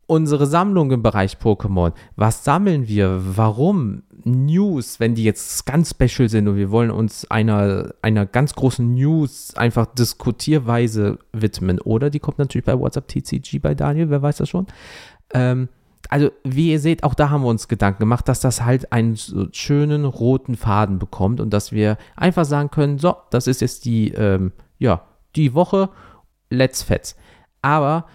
unsere 0.07 0.47
Sammlung 0.47 0.91
im 0.91 1.03
Bereich 1.03 1.39
Pokémon. 1.39 1.93
Was 2.17 2.45
sammeln 2.45 2.87
wir? 2.87 3.19
Warum? 3.37 4.03
News, 4.25 5.01
wenn 5.01 5.15
die 5.15 5.25
jetzt 5.25 5.65
ganz 5.65 5.91
special 5.91 6.29
sind 6.29 6.49
und 6.49 6.57
wir 6.57 6.71
wollen 6.71 6.91
uns 6.91 7.31
einer, 7.31 7.95
einer 8.03 8.27
ganz 8.27 8.55
großen 8.55 8.95
News 8.95 9.55
einfach 9.57 9.87
diskutierweise 9.87 11.19
widmen. 11.33 11.81
Oder 11.81 12.11
die 12.11 12.21
kommt 12.21 12.39
natürlich 12.39 12.67
bei 12.67 12.79
WhatsApp 12.79 13.09
TCG 13.09 13.59
bei 13.59 13.75
Daniel, 13.75 14.11
wer 14.11 14.21
weiß 14.21 14.37
das 14.37 14.51
schon. 14.51 14.67
Ähm, 15.33 15.69
also 16.11 16.30
wie 16.44 16.70
ihr 16.72 16.80
seht, 16.80 17.05
auch 17.05 17.14
da 17.14 17.30
haben 17.30 17.42
wir 17.42 17.48
uns 17.48 17.68
Gedanken 17.68 18.00
gemacht, 18.00 18.28
dass 18.28 18.40
das 18.40 18.64
halt 18.64 18.92
einen 18.92 19.16
schönen 19.52 20.05
roten 20.05 20.57
Faden 20.57 20.98
bekommt 20.98 21.40
und 21.40 21.50
dass 21.50 21.72
wir 21.72 21.96
einfach 22.16 22.44
sagen 22.44 22.70
können, 22.70 22.98
so, 22.98 23.16
das 23.30 23.46
ist 23.46 23.61
jetzt 23.61 23.84
die, 23.84 24.12
ähm, 24.12 24.52
ja, 24.78 25.02
die 25.36 25.55
Woche, 25.55 25.90
let's 26.50 26.82
fetz. 26.82 27.16
Aber 27.62 28.07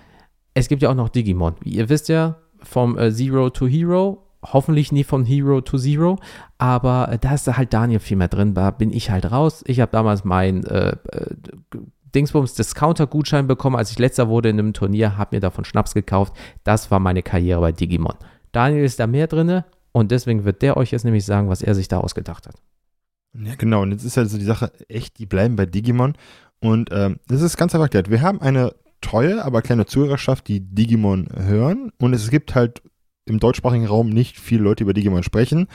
es 0.53 0.67
gibt 0.67 0.81
ja 0.81 0.89
auch 0.89 0.95
noch 0.95 1.09
Digimon. 1.09 1.55
Wie 1.61 1.71
ihr 1.71 1.89
wisst 1.89 2.09
ja, 2.09 2.37
vom 2.61 2.97
äh, 2.97 3.11
Zero 3.11 3.49
to 3.49 3.67
Hero, 3.67 4.25
hoffentlich 4.43 4.91
nie 4.91 5.03
von 5.03 5.25
Hero 5.25 5.61
to 5.61 5.77
Zero, 5.77 6.17
aber 6.57 7.11
äh, 7.11 7.19
da 7.19 7.33
ist 7.33 7.47
halt 7.47 7.73
Daniel 7.73 7.99
viel 7.99 8.17
mehr 8.17 8.27
drin, 8.27 8.53
da 8.53 8.71
bin 8.71 8.91
ich 8.91 9.11
halt 9.11 9.31
raus. 9.31 9.63
Ich 9.67 9.79
habe 9.79 9.91
damals 9.91 10.23
mein 10.23 10.63
äh, 10.65 10.95
äh 11.11 11.35
Dingsbums 12.15 12.55
Discounter-Gutschein 12.55 13.47
bekommen, 13.47 13.75
als 13.75 13.91
ich 13.91 13.99
letzter 13.99 14.29
wurde 14.29 14.49
in 14.49 14.59
einem 14.59 14.73
Turnier, 14.73 15.17
habe 15.17 15.35
mir 15.35 15.39
davon 15.39 15.65
Schnaps 15.65 15.93
gekauft. 15.93 16.33
Das 16.63 16.91
war 16.91 16.99
meine 16.99 17.23
Karriere 17.23 17.61
bei 17.61 17.71
Digimon. 17.71 18.15
Daniel 18.51 18.83
ist 18.83 18.99
da 18.99 19.07
mehr 19.07 19.27
drin 19.27 19.63
und 19.91 20.11
deswegen 20.11 20.45
wird 20.45 20.61
der 20.61 20.77
euch 20.77 20.91
jetzt 20.91 21.05
nämlich 21.05 21.25
sagen, 21.25 21.49
was 21.49 21.61
er 21.61 21.75
sich 21.75 21.87
da 21.87 21.99
ausgedacht 21.99 22.47
hat. 22.47 22.55
Ja, 23.33 23.55
genau. 23.55 23.83
Und 23.83 23.91
jetzt 23.91 24.03
ist 24.03 24.17
halt 24.17 24.29
so 24.29 24.37
die 24.37 24.45
Sache, 24.45 24.71
echt, 24.87 25.19
die 25.19 25.25
bleiben 25.25 25.55
bei 25.55 25.65
Digimon. 25.65 26.15
Und 26.59 26.89
ähm, 26.91 27.19
das 27.27 27.41
ist 27.41 27.57
ganz 27.57 27.73
einfach 27.73 27.85
erklärt. 27.85 28.09
Wir 28.09 28.21
haben 28.21 28.41
eine 28.41 28.73
treue, 29.01 29.43
aber 29.43 29.61
kleine 29.61 29.85
Zuhörerschaft, 29.85 30.47
die 30.47 30.59
Digimon 30.59 31.27
hören. 31.35 31.91
Und 31.99 32.13
es 32.13 32.29
gibt 32.29 32.55
halt 32.55 32.81
im 33.25 33.39
deutschsprachigen 33.39 33.85
Raum 33.85 34.09
nicht 34.09 34.39
viele 34.39 34.63
Leute, 34.63 34.77
die 34.77 34.83
über 34.83 34.93
Digimon 34.93 35.23
sprechen. 35.23 35.67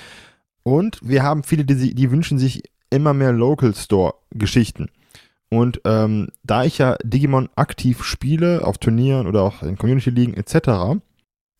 Und 0.63 0.99
wir 1.03 1.23
haben 1.23 1.43
viele, 1.43 1.65
die, 1.65 1.95
die 1.95 2.11
wünschen 2.11 2.39
sich 2.39 2.65
immer 2.91 3.15
mehr 3.15 3.33
Local 3.33 3.75
Store 3.75 4.15
Geschichten. 4.31 4.89
Und 5.55 5.81
ähm, 5.85 6.31
da 6.43 6.65
ich 6.65 6.79
ja 6.79 6.97
Digimon 7.05 7.49
aktiv 7.55 8.03
spiele, 8.03 8.67
auf 8.67 8.79
Turnieren 8.79 9.29
oder 9.29 9.43
auch 9.43 9.63
in 9.63 9.79
Community-Ligen 9.79 10.35
etc., 10.35 10.99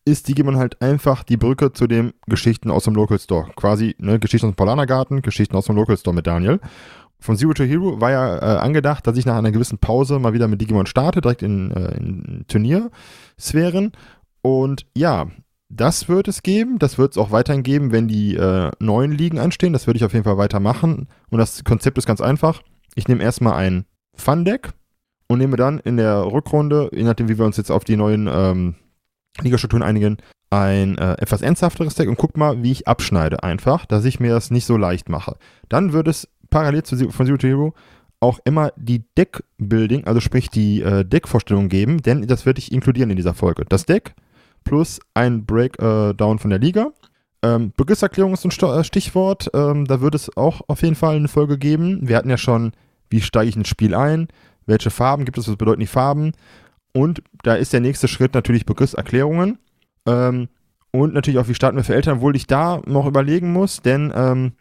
ist 0.03 0.27
Digimon 0.27 0.57
halt 0.57 0.81
einfach 0.81 1.23
die 1.23 1.37
Brücke 1.37 1.71
zu 1.71 1.87
den 1.87 2.13
Geschichten 2.27 2.71
aus 2.71 2.83
dem 2.83 2.93
Local 2.93 3.17
Store. 3.17 3.49
Quasi 3.55 3.95
ne, 3.97 4.19
Geschichten 4.19 4.47
aus 4.47 4.51
dem 4.51 4.57
Polanergarten, 4.57 5.21
Geschichten 5.21 5.55
aus 5.55 5.67
dem 5.67 5.77
Local 5.77 5.95
Store 5.95 6.13
mit 6.13 6.27
Daniel. 6.27 6.59
Von 7.19 7.37
Zero 7.37 7.53
to 7.53 7.63
Hero 7.63 8.01
war 8.01 8.11
ja 8.11 8.37
äh, 8.37 8.59
angedacht, 8.59 9.07
dass 9.07 9.17
ich 9.17 9.25
nach 9.25 9.37
einer 9.37 9.53
gewissen 9.53 9.77
Pause 9.77 10.19
mal 10.19 10.33
wieder 10.33 10.49
mit 10.49 10.59
Digimon 10.59 10.87
starte, 10.87 11.21
direkt 11.21 11.41
in, 11.41 11.71
äh, 11.71 11.95
in 11.95 12.43
Turniersphären. 12.49 13.93
Und 14.41 14.85
ja, 14.93 15.27
das 15.69 16.09
wird 16.09 16.27
es 16.27 16.43
geben. 16.43 16.79
Das 16.79 16.97
wird 16.97 17.13
es 17.13 17.17
auch 17.17 17.31
weiterhin 17.31 17.63
geben, 17.63 17.93
wenn 17.93 18.09
die 18.09 18.35
äh, 18.35 18.71
neuen 18.79 19.13
Ligen 19.13 19.39
anstehen. 19.39 19.71
Das 19.71 19.87
würde 19.87 19.97
ich 19.97 20.03
auf 20.03 20.11
jeden 20.11 20.25
Fall 20.25 20.37
weitermachen. 20.37 21.07
Und 21.29 21.39
das 21.39 21.63
Konzept 21.63 21.97
ist 21.97 22.05
ganz 22.05 22.19
einfach. 22.19 22.61
Ich 22.95 23.07
nehme 23.07 23.23
erstmal 23.23 23.53
ein 23.53 23.85
Fun-Deck 24.15 24.71
und 25.27 25.39
nehme 25.39 25.57
dann 25.57 25.79
in 25.79 25.97
der 25.97 26.31
Rückrunde, 26.31 26.89
je 26.93 27.03
nachdem, 27.03 27.29
wie 27.29 27.37
wir 27.37 27.45
uns 27.45 27.57
jetzt 27.57 27.71
auf 27.71 27.83
die 27.83 27.97
neuen 27.97 28.27
ähm, 28.31 28.75
Ligastrukturen 29.41 29.83
einigen, 29.83 30.17
ein 30.49 30.97
äh, 30.97 31.13
etwas 31.13 31.41
ernsthafteres 31.41 31.95
Deck 31.95 32.07
und 32.07 32.17
guck 32.17 32.37
mal, 32.37 32.63
wie 32.63 32.71
ich 32.71 32.87
abschneide 32.87 33.43
einfach, 33.43 33.85
dass 33.85 34.05
ich 34.05 34.19
mir 34.19 34.31
das 34.31 34.51
nicht 34.51 34.65
so 34.65 34.77
leicht 34.77 35.09
mache. 35.09 35.37
Dann 35.69 35.91
wird 35.91 36.07
es 36.07 36.29
parallel 36.49 36.83
zu, 36.83 37.11
von 37.11 37.25
Zero 37.25 37.37
to 37.37 37.47
Hero 37.47 37.73
auch 38.21 38.39
immer 38.45 38.71
die 38.77 39.03
Deck-Building, 39.17 40.05
also 40.05 40.19
sprich 40.19 40.49
die 40.49 40.81
äh, 40.81 41.03
Deck-Vorstellung 41.03 41.67
geben, 41.67 42.01
denn 42.01 42.25
das 42.27 42.45
werde 42.45 42.59
ich 42.59 42.71
inkludieren 42.71 43.09
in 43.09 43.17
dieser 43.17 43.33
Folge. 43.33 43.65
Das 43.67 43.85
Deck 43.85 44.15
plus 44.63 44.99
ein 45.13 45.45
Breakdown 45.45 46.37
äh, 46.37 46.39
von 46.39 46.49
der 46.49 46.59
Liga. 46.59 46.91
Ähm, 47.45 47.73
Begriffserklärung 47.77 48.33
ist 48.33 48.45
ein 48.45 48.51
äh, 48.51 48.83
Stichwort. 48.83 49.51
Ähm, 49.53 49.85
da 49.85 50.01
wird 50.01 50.15
es 50.15 50.35
auch 50.35 50.61
auf 50.67 50.81
jeden 50.81 50.95
Fall 50.95 51.15
eine 51.15 51.27
Folge 51.27 51.57
geben. 51.57 52.07
Wir 52.07 52.17
hatten 52.17 52.29
ja 52.29 52.37
schon 52.37 52.71
wie 53.09 53.21
steige 53.21 53.49
ich 53.49 53.55
ins 53.55 53.67
Spiel 53.67 53.93
ein, 53.93 54.27
welche 54.65 54.89
Farben 54.89 55.25
gibt 55.25 55.37
es, 55.37 55.47
was 55.47 55.55
bedeuten 55.55 55.79
die 55.79 55.87
Farben. 55.87 56.33
Und 56.93 57.21
da 57.43 57.55
ist 57.55 57.73
der 57.73 57.81
nächste 57.81 58.07
Schritt 58.07 58.33
natürlich 58.33 58.65
Begriffserklärungen. 58.65 59.59
Ähm, 60.05 60.49
und 60.91 61.13
natürlich 61.13 61.39
auch, 61.39 61.47
wie 61.47 61.55
starten 61.55 61.77
wir 61.77 61.83
für 61.83 61.95
Eltern, 61.95 62.17
obwohl 62.17 62.35
ich 62.35 62.47
da 62.47 62.81
noch 62.85 63.05
überlegen 63.05 63.51
muss, 63.51 63.81
denn 63.81 64.13
ähm, 64.15 64.53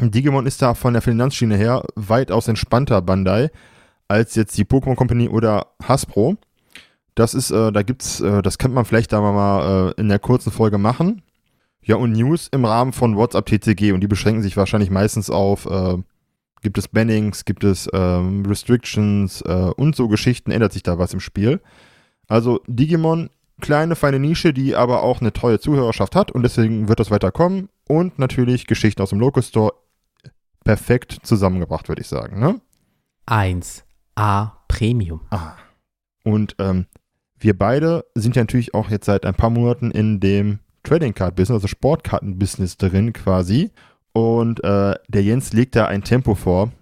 Digimon 0.00 0.46
ist 0.46 0.60
da 0.60 0.74
von 0.74 0.92
der 0.92 1.02
Finanzschiene 1.02 1.56
her 1.56 1.84
weitaus 1.94 2.48
entspannter 2.48 3.00
Bandai 3.00 3.50
als 4.08 4.34
jetzt 4.34 4.58
die 4.58 4.64
Pokémon 4.64 4.96
Company 4.96 5.28
oder 5.28 5.68
Hasbro. 5.82 6.36
Das 7.14 7.34
ist, 7.34 7.50
äh, 7.50 7.72
da 7.72 7.82
gibt's, 7.82 8.20
äh, 8.20 8.42
das 8.42 8.58
könnte 8.58 8.74
man 8.74 8.84
vielleicht 8.84 9.12
da 9.12 9.20
mal 9.20 9.90
äh, 9.90 10.00
in 10.00 10.08
der 10.08 10.18
kurzen 10.18 10.50
Folge 10.50 10.78
machen. 10.78 11.22
Ja, 11.88 11.96
und 11.96 12.12
News 12.12 12.48
im 12.52 12.66
Rahmen 12.66 12.92
von 12.92 13.16
WhatsApp 13.16 13.46
TCG 13.46 13.92
und 13.92 14.02
die 14.02 14.08
beschränken 14.08 14.42
sich 14.42 14.58
wahrscheinlich 14.58 14.90
meistens 14.90 15.30
auf, 15.30 15.64
äh, 15.64 15.96
gibt 16.60 16.76
es 16.76 16.86
Bannings, 16.86 17.46
gibt 17.46 17.64
es 17.64 17.88
ähm, 17.94 18.44
Restrictions 18.44 19.40
äh, 19.40 19.72
und 19.74 19.96
so 19.96 20.06
Geschichten, 20.08 20.50
ändert 20.50 20.74
sich 20.74 20.82
da 20.82 20.98
was 20.98 21.14
im 21.14 21.20
Spiel. 21.20 21.62
Also 22.26 22.60
Digimon, 22.66 23.30
kleine, 23.62 23.96
feine 23.96 24.18
Nische, 24.18 24.52
die 24.52 24.76
aber 24.76 25.02
auch 25.02 25.22
eine 25.22 25.32
treue 25.32 25.60
Zuhörerschaft 25.60 26.14
hat 26.14 26.30
und 26.30 26.42
deswegen 26.42 26.88
wird 26.88 27.00
das 27.00 27.10
weiterkommen. 27.10 27.70
Und 27.88 28.18
natürlich 28.18 28.66
Geschichten 28.66 29.00
aus 29.00 29.10
dem 29.10 29.20
Locus 29.20 29.48
Store 29.48 29.72
perfekt 30.64 31.20
zusammengebracht, 31.22 31.88
würde 31.88 32.02
ich 32.02 32.08
sagen. 32.08 32.38
Ne? 32.38 32.60
1A 33.26 34.50
Premium. 34.68 35.22
Ah. 35.30 35.54
Und 36.22 36.54
ähm, 36.58 36.84
wir 37.38 37.56
beide 37.56 38.04
sind 38.14 38.36
ja 38.36 38.42
natürlich 38.42 38.74
auch 38.74 38.90
jetzt 38.90 39.06
seit 39.06 39.24
ein 39.24 39.34
paar 39.34 39.48
Monaten 39.48 39.90
in 39.90 40.20
dem 40.20 40.58
Trading 40.82 41.14
Card 41.14 41.36
Business, 41.36 41.56
also 41.56 41.68
Sportkarten 41.68 42.38
Business 42.38 42.76
drin 42.76 43.12
quasi. 43.12 43.70
Und 44.12 44.62
äh, 44.64 44.94
der 45.08 45.22
Jens 45.22 45.52
legt 45.52 45.76
da 45.76 45.86
ein 45.86 46.02
Tempo 46.02 46.34
vor. 46.34 46.72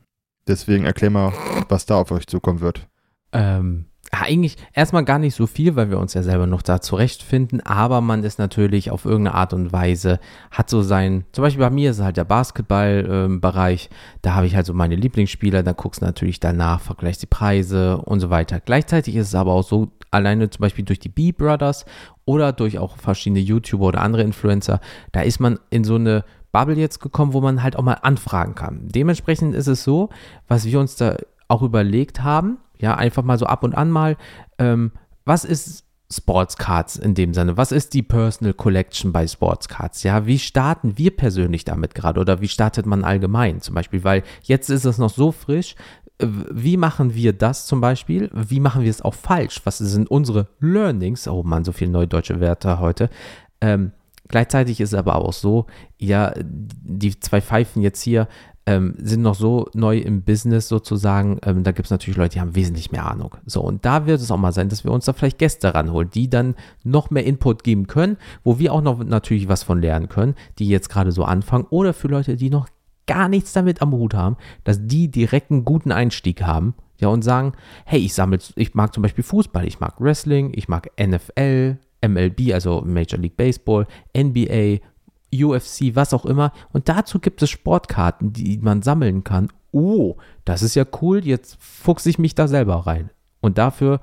Deswegen 0.49 0.84
erklär 0.84 1.11
mal, 1.11 1.32
was 1.68 1.86
da 1.86 1.97
auf 1.97 2.11
euch 2.11 2.26
zukommen 2.26 2.61
wird. 2.61 2.86
Ähm, 3.32 3.86
eigentlich 4.12 4.57
erstmal 4.72 5.05
gar 5.05 5.18
nicht 5.18 5.34
so 5.34 5.47
viel, 5.47 5.76
weil 5.76 5.90
wir 5.90 5.99
uns 5.99 6.14
ja 6.14 6.22
selber 6.22 6.47
noch 6.47 6.62
da 6.62 6.80
zurechtfinden, 6.80 7.61
aber 7.61 8.01
man 8.01 8.24
ist 8.24 8.38
natürlich 8.38 8.90
auf 8.90 9.05
irgendeine 9.05 9.36
Art 9.36 9.53
und 9.53 9.72
Weise, 9.72 10.20
hat 10.51 10.70
so 10.70 10.82
sein, 10.82 11.24
zum 11.32 11.42
Beispiel 11.42 11.64
bei 11.64 11.70
mir 11.70 11.90
ist 11.90 12.01
halt 12.01 12.16
der 12.16 12.24
Basketballbereich, 12.24 13.88
ähm, 13.90 13.97
da 14.22 14.34
habe 14.34 14.47
ich 14.47 14.55
halt 14.55 14.66
so 14.66 14.74
meine 14.74 14.97
Lieblingsspieler, 14.97 15.62
da 15.62 15.72
guckst 15.72 16.03
du 16.03 16.07
natürlich 16.07 16.40
danach, 16.40 16.80
vergleichst 16.80 17.22
die 17.22 17.26
Preise 17.26 17.99
und 17.99 18.20
so 18.20 18.30
weiter. 18.30 18.61
Gleichzeitig 18.61 19.16
ist 19.16 19.28
es 19.28 19.34
aber 19.34 19.53
auch 19.53 19.64
so, 19.64 19.90
alleine 20.11 20.49
zum 20.51 20.61
Beispiel 20.61 20.84
durch 20.84 21.01
die 21.01 21.09
B-Brothers 21.09 21.84
oder 22.27 22.53
durch 22.53 22.79
auch 22.79 22.99
verschiedene 22.99 23.41
YouTuber 23.41 23.87
oder 23.87 24.03
andere 24.03 24.22
Influencer, 24.22 24.81
da 25.12 25.22
ist 25.22 25.41
man 25.41 25.59
in 25.70 25.85
so 25.85 25.95
eine 25.95 26.24
Bubble 26.53 26.77
jetzt 26.77 27.01
gekommen, 27.01 27.33
wo 27.33 27.41
man 27.41 27.62
halt 27.62 27.77
auch 27.77 27.83
mal 27.83 27.95
anfragen 27.95 28.55
kann. 28.55 28.89
Dementsprechend 28.89 29.55
ist 29.55 29.66
es 29.66 29.83
so, 29.83 30.11
was 30.49 30.66
wir 30.66 30.79
uns 30.79 30.97
da 30.97 31.16
auch 31.49 31.62
überlegt 31.62 32.22
haben, 32.22 32.59
ja, 32.79 32.95
einfach 32.95 33.22
mal 33.22 33.39
so 33.39 33.47
ab 33.47 33.62
und 33.62 33.74
an 33.74 33.91
mal, 33.91 34.16
ähm, 34.59 34.93
was 35.24 35.45
ist 35.45 35.85
Sports 36.12 36.57
Cards 36.57 36.97
in 36.97 37.14
dem 37.14 37.35
Sinne? 37.35 37.57
Was 37.57 37.72
ist 37.72 37.95
die 37.95 38.03
Personal 38.03 38.55
Collection 38.55 39.12
bei 39.12 39.27
Sports 39.27 39.68
Cards? 39.68 40.03
Ja, 40.03 40.27
wie 40.27 40.39
starten 40.39 40.99
wir 40.99 41.16
persönlich 41.16 41.64
damit 41.64 41.95
gerade 41.95 42.20
oder 42.20 42.41
wie 42.41 42.49
startet 42.49 42.87
man 42.87 43.05
allgemein 43.05 43.61
zum 43.61 43.74
Beispiel? 43.74 44.05
Weil 44.05 44.22
jetzt 44.43 44.70
ist 44.70 44.85
es 44.85 44.99
noch 44.99 45.11
so 45.11 45.33
frisch. 45.33 45.74
Wie 46.19 46.77
machen 46.77 47.14
wir 47.14 47.33
das 47.33 47.67
zum 47.67 47.81
Beispiel? 47.81 48.31
Wie 48.33 48.61
machen 48.61 48.83
wir 48.83 48.91
es 48.91 49.03
auch 49.03 49.14
falsch? 49.14 49.61
Was 49.64 49.79
sind 49.79 50.11
unsere 50.11 50.49
Learnings? 50.61 51.29
Oh 51.29 51.43
man, 51.43 51.64
so 51.64 51.73
viele 51.73 51.91
neue 51.91 52.09
deutsche 52.09 52.41
Wörter 52.41 52.81
heute. 52.81 53.11
Ähm, 53.61 53.93
gleichzeitig 54.29 54.81
ist 54.81 54.93
es 54.93 54.99
aber 54.99 55.17
auch 55.17 55.33
so, 55.33 55.67
ja, 55.99 56.33
die 56.39 57.19
zwei 57.21 57.41
Pfeifen 57.43 57.83
jetzt 57.83 58.01
hier, 58.01 58.29
ähm, 58.67 58.95
sind 58.99 59.23
noch 59.23 59.37
so 59.37 59.69
neu 59.75 59.99
im 59.99 60.23
Business 60.23 60.69
sozusagen. 60.69 61.39
Ähm, 61.45 61.62
da 61.62 61.71
gibt 61.73 61.87
es 61.87 61.91
natürlich 61.91 62.17
Leute, 62.17 62.35
die 62.35 62.41
haben 62.41 62.57
wesentlich 62.57 62.91
mehr 62.91 63.09
Ahnung. 63.09 63.37
So, 63.47 63.62
und 63.62 63.85
da 63.85 64.07
wird 64.07 64.21
es 64.21 64.31
auch 64.31 64.39
mal 64.39 64.53
sein, 64.53 64.69
dass 64.69 64.85
wir 64.85 64.91
uns 64.91 65.05
da 65.05 65.12
vielleicht 65.12 65.39
Gäste 65.39 65.75
ranholen, 65.75 66.11
die 66.12 66.29
dann 66.29 66.57
noch 66.83 67.11
mehr 67.11 67.25
Input 67.25 67.62
geben 67.62 67.87
können, 67.87 68.17
wo 68.43 68.59
wir 68.59 68.73
auch 68.73 68.83
noch 68.83 69.03
natürlich 69.05 69.49
was 69.49 69.62
von 69.62 69.81
lernen 69.81 70.09
können, 70.09 70.35
die 70.59 70.69
jetzt 70.69 70.89
gerade 70.89 71.12
so 71.12 71.25
anfangen. 71.25 71.67
Oder 71.71 71.95
für 71.95 72.09
Leute, 72.09 72.37
die 72.37 72.51
noch 72.51 72.69
gar 73.07 73.28
nichts 73.28 73.52
damit 73.52 73.82
am 73.82 73.92
Hut 73.92 74.14
haben, 74.14 74.36
dass 74.64 74.86
die 74.86 75.11
direkt 75.11 75.50
einen 75.50 75.64
guten 75.64 75.92
Einstieg 75.92 76.42
haben. 76.42 76.74
Ja, 76.98 77.09
und 77.09 77.20
sagen, 77.20 77.52
hey, 77.84 78.00
ich 78.00 78.14
sammle, 78.14 78.38
ich 78.54 78.74
mag 78.74 78.94
zum 78.94 79.02
Beispiel 79.02 79.22
Fußball, 79.22 79.66
ich 79.66 79.80
mag 79.80 80.00
Wrestling, 80.00 80.52
ich 80.54 80.66
mag 80.66 80.90
NFL, 80.98 81.76
MLB, 82.02 82.54
also 82.54 82.82
Major 82.86 83.20
League 83.20 83.36
Baseball, 83.36 83.86
NBA, 84.16 84.78
UFC, 85.34 85.94
was 85.94 86.14
auch 86.14 86.24
immer. 86.24 86.52
Und 86.72 86.88
dazu 86.88 87.18
gibt 87.18 87.42
es 87.42 87.50
Sportkarten, 87.50 88.32
die 88.32 88.57
man 88.59 88.80
sammeln 88.80 89.24
kann. 89.24 89.48
Oh, 89.72 90.16
das 90.46 90.62
ist 90.62 90.74
ja 90.74 90.84
cool, 91.02 91.26
jetzt 91.26 91.59
fuchse 91.61 92.09
ich 92.09 92.18
mich 92.18 92.34
da 92.34 92.48
selber 92.48 92.86
rein. 92.86 93.11
Und 93.40 93.59
dafür, 93.59 94.00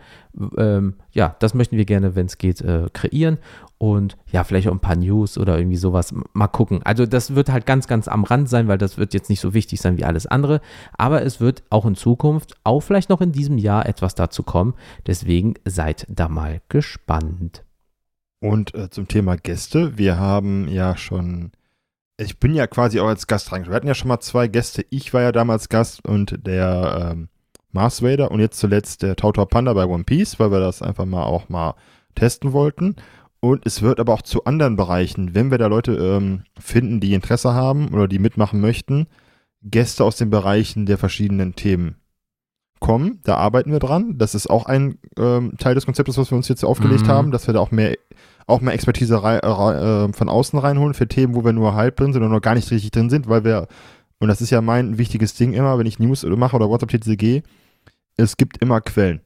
ähm, 0.57 0.95
ja, 1.11 1.35
das 1.39 1.53
möchten 1.53 1.77
wir 1.77 1.85
gerne, 1.85 2.15
wenn 2.15 2.27
es 2.27 2.37
geht, 2.37 2.61
äh, 2.61 2.87
kreieren. 2.93 3.39
Und 3.83 4.15
ja, 4.31 4.45
vielleicht 4.45 4.69
auch 4.69 4.71
ein 4.71 4.79
paar 4.79 4.95
News 4.95 5.37
oder 5.37 5.57
irgendwie 5.57 5.75
sowas. 5.75 6.15
Mal 6.31 6.47
gucken. 6.47 6.81
Also 6.83 7.05
das 7.05 7.35
wird 7.35 7.51
halt 7.51 7.65
ganz, 7.65 7.85
ganz 7.85 8.07
am 8.07 8.23
Rand 8.23 8.47
sein, 8.47 8.69
weil 8.69 8.77
das 8.77 8.97
wird 8.97 9.13
jetzt 9.13 9.29
nicht 9.29 9.41
so 9.41 9.53
wichtig 9.53 9.81
sein 9.81 9.97
wie 9.97 10.05
alles 10.05 10.25
andere. 10.25 10.61
Aber 10.97 11.23
es 11.23 11.41
wird 11.41 11.63
auch 11.69 11.85
in 11.85 11.95
Zukunft, 11.95 12.55
auch 12.63 12.79
vielleicht 12.79 13.09
noch 13.09 13.19
in 13.19 13.33
diesem 13.33 13.57
Jahr 13.57 13.85
etwas 13.85 14.15
dazu 14.15 14.41
kommen. 14.41 14.73
Deswegen 15.05 15.55
seid 15.65 16.07
da 16.07 16.29
mal 16.29 16.61
gespannt. 16.69 17.65
Und 18.39 18.73
äh, 18.73 18.89
zum 18.89 19.09
Thema 19.09 19.35
Gäste, 19.35 19.97
wir 19.97 20.17
haben 20.17 20.69
ja 20.69 20.95
schon, 20.95 21.51
ich 22.15 22.39
bin 22.39 22.55
ja 22.55 22.67
quasi 22.67 23.01
auch 23.01 23.07
als 23.07 23.27
Gast 23.27 23.51
reingekommen. 23.51 23.73
Wir 23.73 23.75
hatten 23.75 23.87
ja 23.87 23.95
schon 23.95 24.07
mal 24.07 24.21
zwei 24.21 24.47
Gäste. 24.47 24.85
Ich 24.91 25.13
war 25.13 25.23
ja 25.23 25.33
damals 25.33 25.67
Gast 25.67 26.07
und 26.07 26.47
der 26.47 27.11
ähm, 27.11 27.27
Mars 27.73 28.01
Vader 28.01 28.31
und 28.31 28.39
jetzt 28.39 28.59
zuletzt 28.59 29.03
der 29.03 29.17
Tautor 29.17 29.49
Panda 29.49 29.73
bei 29.73 29.85
One 29.85 30.05
Piece, 30.05 30.39
weil 30.39 30.51
wir 30.51 30.61
das 30.61 30.81
einfach 30.81 31.03
mal 31.03 31.23
auch 31.23 31.49
mal 31.49 31.75
testen 32.15 32.53
wollten. 32.53 32.95
Und 33.43 33.65
es 33.65 33.81
wird 33.81 33.99
aber 33.99 34.13
auch 34.13 34.21
zu 34.21 34.45
anderen 34.45 34.77
Bereichen, 34.77 35.35
wenn 35.35 35.51
wir 35.51 35.57
da 35.57 35.67
Leute 35.67 35.91
ähm, 35.95 36.43
finden, 36.57 37.01
die 37.01 37.13
Interesse 37.13 37.53
haben 37.53 37.89
oder 37.89 38.07
die 38.07 38.17
mitmachen 38.17 38.61
möchten, 38.61 39.07
Gäste 39.61 40.05
aus 40.05 40.15
den 40.15 40.29
Bereichen 40.29 40.85
der 40.85 40.97
verschiedenen 40.97 41.53
Themen 41.53 41.97
kommen. 42.79 43.19
Da 43.25 43.35
arbeiten 43.35 43.73
wir 43.73 43.79
dran. 43.79 44.17
Das 44.17 44.33
ist 44.33 44.49
auch 44.49 44.65
ein 44.65 44.97
ähm, 45.19 45.57
Teil 45.57 45.75
des 45.75 45.85
Konzeptes, 45.85 46.17
was 46.17 46.31
wir 46.31 46.37
uns 46.37 46.47
jetzt 46.47 46.63
aufgelegt 46.63 47.03
mhm. 47.03 47.09
haben, 47.09 47.31
dass 47.31 47.45
wir 47.45 47.53
da 47.53 47.59
auch 47.59 47.71
mehr 47.71 47.97
auch 48.47 48.61
mal 48.61 48.71
Expertise 48.71 49.21
rei 49.21 49.39
äh, 49.39 50.13
von 50.13 50.29
außen 50.29 50.57
reinholen 50.57 50.93
für 50.93 51.09
Themen, 51.09 51.35
wo 51.35 51.43
wir 51.43 51.51
nur 51.51 51.75
halb 51.75 51.97
drin 51.97 52.13
sind 52.13 52.23
oder 52.23 52.31
noch 52.31 52.41
gar 52.41 52.55
nicht 52.55 52.71
richtig 52.71 52.91
drin 52.91 53.09
sind, 53.09 53.27
weil 53.27 53.43
wir, 53.43 53.67
und 54.19 54.29
das 54.29 54.39
ist 54.39 54.51
ja 54.51 54.61
mein 54.61 54.97
wichtiges 54.97 55.33
Ding 55.33 55.51
immer, 55.51 55.77
wenn 55.77 55.85
ich 55.85 55.99
News 55.99 56.23
mache 56.23 56.55
oder 56.55 56.69
WhatsApp-TCG, 56.69 57.41
es 58.15 58.37
gibt 58.37 58.59
immer 58.59 58.79
Quellen. 58.79 59.19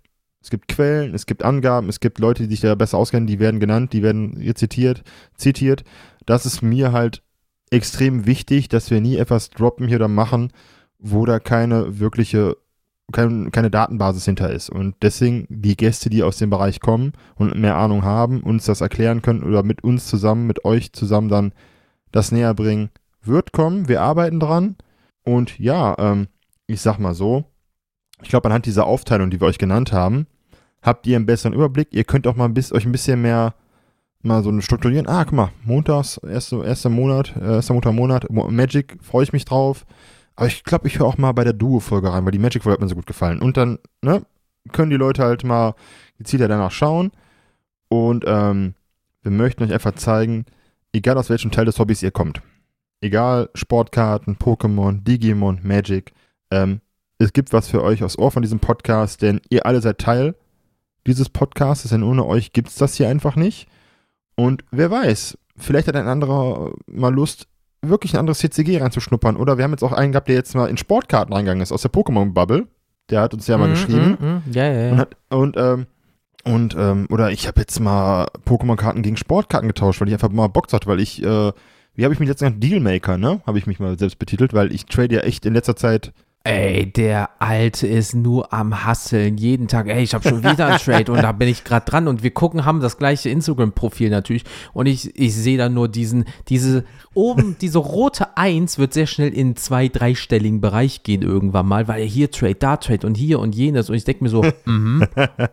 Es 0.48 0.52
gibt 0.52 0.70
Quellen, 0.70 1.14
es 1.14 1.26
gibt 1.26 1.44
Angaben, 1.44 1.90
es 1.90 2.00
gibt 2.00 2.20
Leute, 2.20 2.44
die 2.44 2.52
sich 2.52 2.62
da 2.62 2.74
besser 2.74 2.98
auskennen, 2.98 3.28
die 3.28 3.40
werden 3.40 3.60
genannt, 3.60 3.92
die 3.92 4.02
werden 4.02 4.42
zitiert, 4.56 5.04
zitiert. 5.36 5.84
Das 6.26 6.46
ist 6.46 6.62
mir 6.62 6.94
halt 6.94 7.22
extrem 7.70 8.26
wichtig, 8.26 8.70
dass 8.70 8.90
wir 8.90 9.02
nie 9.02 9.18
etwas 9.18 9.50
droppen 9.50 9.90
hier 9.90 9.98
oder 9.98 10.08
machen, 10.08 10.54
wo 11.00 11.26
da 11.26 11.40
keine 11.40 12.00
wirkliche 12.00 12.56
kein, 13.12 13.52
keine 13.52 13.70
Datenbasis 13.70 14.24
hinter 14.24 14.50
ist. 14.50 14.70
Und 14.70 14.96
deswegen 15.02 15.48
die 15.50 15.76
Gäste, 15.76 16.10
die 16.10 16.24
aus 16.24 16.38
dem 16.38 16.50
Bereich 16.50 16.80
kommen 16.80 17.12
und 17.36 17.60
mehr 17.60 17.76
Ahnung 17.76 18.06
haben, 18.06 18.42
uns 18.42 18.64
das 18.64 18.80
erklären 18.80 19.22
können 19.22 19.44
oder 19.44 19.64
mit 19.64 19.84
uns 19.84 20.08
zusammen, 20.08 20.48
mit 20.48 20.64
euch 20.64 20.94
zusammen 20.94 21.28
dann 21.28 21.52
das 22.14 22.32
näher 22.32 22.54
bringen, 22.54 22.90
wird 23.22 23.52
kommen. 23.52 23.90
Wir 23.90 24.02
arbeiten 24.02 24.40
dran. 24.40 24.78
Und 25.24 25.60
ja, 25.60 25.94
ähm, 26.00 26.28
ich 26.68 26.80
sag 26.80 27.00
mal 27.00 27.14
so, 27.14 27.44
ich 28.22 28.30
glaube, 28.30 28.46
anhand 28.46 28.66
dieser 28.66 28.86
Aufteilung, 28.86 29.30
die 29.30 29.42
wir 29.42 29.48
euch 29.48 29.58
genannt 29.58 29.92
haben, 29.92 30.26
habt 30.88 31.06
ihr 31.06 31.18
einen 31.18 31.26
besseren 31.26 31.54
Überblick. 31.54 31.90
Ihr 31.92 32.06
könnt 32.06 32.26
auch 32.26 32.36
mal 32.36 32.46
ein 32.46 32.54
bisschen, 32.54 32.78
euch 32.78 32.86
ein 32.86 32.92
bisschen 32.92 33.22
mehr 33.22 33.54
mal 34.24 34.42
so 34.42 34.60
strukturieren. 34.62 35.08
Ah, 35.08 35.24
guck 35.26 35.34
mal, 35.34 35.52
montags, 35.64 36.18
erster 36.18 36.64
erste 36.66 36.90
Monat, 36.90 37.36
äh, 37.36 37.56
erster 37.56 37.74
Montag 37.74 37.94
Monat, 37.94 38.30
Magic, 38.30 38.98
freue 39.02 39.24
ich 39.24 39.34
mich 39.34 39.46
drauf. 39.46 39.86
Aber 40.36 40.48
ich 40.48 40.64
glaube, 40.64 40.88
ich 40.88 41.00
höre 41.00 41.08
auch 41.08 41.18
mal 41.18 41.34
bei 41.34 41.44
der 41.44 41.54
Duo-Folge 41.54 42.12
rein, 42.12 42.24
weil 42.26 42.32
die 42.32 42.40
Magic-Folge 42.40 42.74
hat 42.74 42.82
mir 42.82 42.88
so 42.88 42.96
gut 42.96 43.06
gefallen. 43.06 43.40
Und 43.40 43.58
dann, 43.58 43.80
ne, 44.02 44.24
können 44.72 44.90
die 44.90 44.98
Leute 44.98 45.24
halt 45.24 45.44
mal 45.44 45.76
gezielter 46.18 46.48
danach 46.48 46.72
schauen. 46.72 47.12
Und 47.90 48.24
ähm, 48.28 48.74
wir 49.24 49.32
möchten 49.32 49.64
euch 49.64 49.74
einfach 49.74 49.96
zeigen, 49.96 50.46
egal 50.94 51.18
aus 51.18 51.30
welchem 51.30 51.52
Teil 51.52 51.66
des 51.66 51.80
Hobbys 51.80 52.04
ihr 52.04 52.12
kommt. 52.12 52.42
Egal, 53.02 53.50
Sportkarten, 53.56 54.38
Pokémon, 54.38 55.04
Digimon, 55.04 55.60
Magic. 55.64 56.14
Ähm, 56.52 56.82
es 57.18 57.34
gibt 57.34 57.52
was 57.52 57.68
für 57.68 57.84
euch 57.84 58.04
aufs 58.04 58.18
Ohr 58.18 58.32
von 58.32 58.42
diesem 58.42 58.60
Podcast, 58.60 59.22
denn 59.22 59.42
ihr 59.50 59.66
alle 59.66 59.82
seid 59.82 59.98
Teil 59.98 60.36
dieses 61.08 61.30
Podcasts, 61.30 61.90
denn 61.90 62.04
ohne 62.04 62.26
euch 62.26 62.54
gibt 62.54 62.70
es 62.70 62.76
das 62.76 62.96
hier 62.96 63.10
einfach 63.10 63.36
nicht. 63.36 63.68
Und 64.36 64.64
wer 64.72 64.92
weiß, 64.92 65.38
vielleicht 65.58 65.88
hat 65.88 65.96
ein 65.96 66.08
anderer 66.08 66.74
mal 66.86 67.14
Lust, 67.14 67.48
wirklich 67.82 68.14
ein 68.14 68.20
anderes 68.20 68.40
CCG 68.40 68.80
reinzuschnuppern. 68.80 69.38
Oder 69.38 69.58
wir 69.58 69.64
haben 69.64 69.72
jetzt 69.72 69.84
auch 69.84 69.94
einen 69.94 70.12
gehabt, 70.12 70.28
der 70.28 70.36
jetzt 70.36 70.56
mal 70.56 70.70
in 70.70 70.78
Sportkarten 70.78 71.34
reingegangen 71.34 71.64
ist, 71.64 71.72
aus 71.72 71.82
der 71.82 71.92
Pokémon-Bubble. 71.92 72.68
Der 73.10 73.22
hat 73.22 73.34
uns 73.34 73.48
ja 73.48 73.58
mal 73.58 73.70
mm, 73.70 73.72
geschrieben. 73.72 74.18
Mm, 74.20 74.26
mm. 74.26 74.42
Ja, 74.52 74.66
ja, 74.66 74.82
ja. 74.82 74.92
Und, 74.92 74.98
hat, 74.98 75.16
und, 75.30 75.58
ähm, 75.58 75.86
und 76.44 76.76
ähm, 76.78 77.08
oder 77.10 77.32
ich 77.32 77.48
habe 77.48 77.62
jetzt 77.62 77.80
mal 77.80 78.28
Pokémon-Karten 78.46 79.02
gegen 79.02 79.18
Sportkarten 79.18 79.68
getauscht, 79.68 80.02
weil 80.02 80.08
ich 80.08 80.14
einfach 80.14 80.30
mal 80.30 80.48
Bock 80.48 80.72
hatte, 80.72 80.88
weil 80.88 81.00
ich, 81.00 81.24
äh, 81.24 81.52
wie 81.94 82.04
habe 82.04 82.14
ich 82.14 82.20
mich 82.20 82.30
letztens 82.30 82.60
Dealmaker, 82.60 83.18
ne? 83.18 83.42
Habe 83.46 83.58
ich 83.58 83.68
mich 83.68 83.80
mal 83.80 83.98
selbst 83.98 84.20
betitelt, 84.20 84.54
weil 84.54 84.74
ich 84.74 84.86
trade 84.86 85.16
ja 85.16 85.22
echt 85.22 85.46
in 85.46 85.54
letzter 85.54 85.76
Zeit 85.76 86.14
Ey, 86.48 86.86
der 86.90 87.30
Alte 87.40 87.88
ist 87.88 88.16
nur 88.16 88.54
am 88.54 88.86
Hasseln, 88.86 89.38
jeden 89.38 89.68
Tag. 89.68 89.90
Ey, 89.90 90.02
ich 90.02 90.14
habe 90.14 90.30
schon 90.30 90.42
wieder 90.42 90.68
einen 90.68 90.78
Trade 90.78 91.12
und 91.12 91.22
da 91.22 91.34
bin 91.34 91.50
ich 91.50 91.66
gerade 91.66 91.86
dran. 91.86 92.08
Und 92.08 92.24
wir 92.24 92.32
gucken, 92.32 92.64
haben 92.64 92.80
das 92.80 92.98
gleiche 92.98 93.30
Instagram-Profil 93.30 94.10
natürlich. 94.10 94.46
Und 94.72 94.86
ich, 94.86 95.14
ich 95.20 95.36
sehe 95.36 95.58
dann 95.58 95.74
nur 95.74 95.90
diesen, 95.90 96.24
diese 96.48 96.86
oben, 97.14 97.58
diese 97.60 97.80
rote 97.80 98.38
Eins 98.38 98.78
wird 98.78 98.94
sehr 98.94 99.08
schnell 99.08 99.34
in 99.34 99.58
zwei, 99.58 99.90
dreistelligen 99.90 100.62
Bereich 100.62 101.04
gehen 101.04 101.22
irgendwann 101.22 101.68
mal, 101.68 101.90
weil 101.90 102.04
hier 102.04 102.32
Trade, 102.32 102.56
da 102.56 102.78
Trade 102.78 103.06
und 103.06 103.16
hier 103.16 103.40
und 103.40 103.54
jenes. 103.54 103.90
Und 103.90 103.98
ich 103.98 104.06
denke 104.06 104.24
mir 104.24 104.30
so, 104.30 104.46
mhm, 104.66 105.06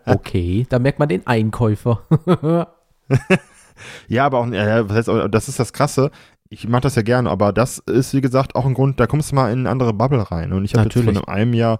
okay, 0.05 0.65
da 0.69 0.79
merkt 0.79 0.99
man 0.99 1.09
den 1.09 1.27
Einkäufer. 1.27 2.03
ja, 4.07 4.25
aber 4.25 4.39
auch, 4.39 4.47
ja, 4.47 4.83
das 5.27 5.49
ist 5.49 5.59
das 5.59 5.73
Krasse 5.73 6.09
ich 6.49 6.67
mache 6.67 6.81
das 6.81 6.95
ja 6.95 7.01
gerne, 7.01 7.29
aber 7.29 7.51
das 7.51 7.79
ist, 7.79 8.13
wie 8.13 8.21
gesagt, 8.21 8.55
auch 8.55 8.65
ein 8.65 8.73
Grund, 8.73 8.99
da 8.99 9.07
kommst 9.07 9.31
du 9.31 9.35
mal 9.35 9.51
in 9.51 9.59
eine 9.59 9.69
andere 9.69 9.93
Bubble 9.93 10.31
rein. 10.31 10.53
Und 10.53 10.65
ich 10.65 10.75
habe 10.75 10.89
jetzt 10.89 11.03
von 11.03 11.27
einem 11.27 11.53
Jahr 11.53 11.79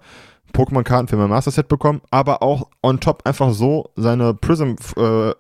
Pokémon-Karten 0.53 1.07
für 1.07 1.17
mein 1.17 1.29
Master-Set 1.29 1.67
bekommen, 1.67 2.01
aber 2.11 2.41
auch 2.41 2.69
on 2.81 2.99
top 2.99 3.25
einfach 3.25 3.51
so 3.51 3.91
seine 3.95 4.33
Prism 4.33 4.75
äh, 4.97 5.31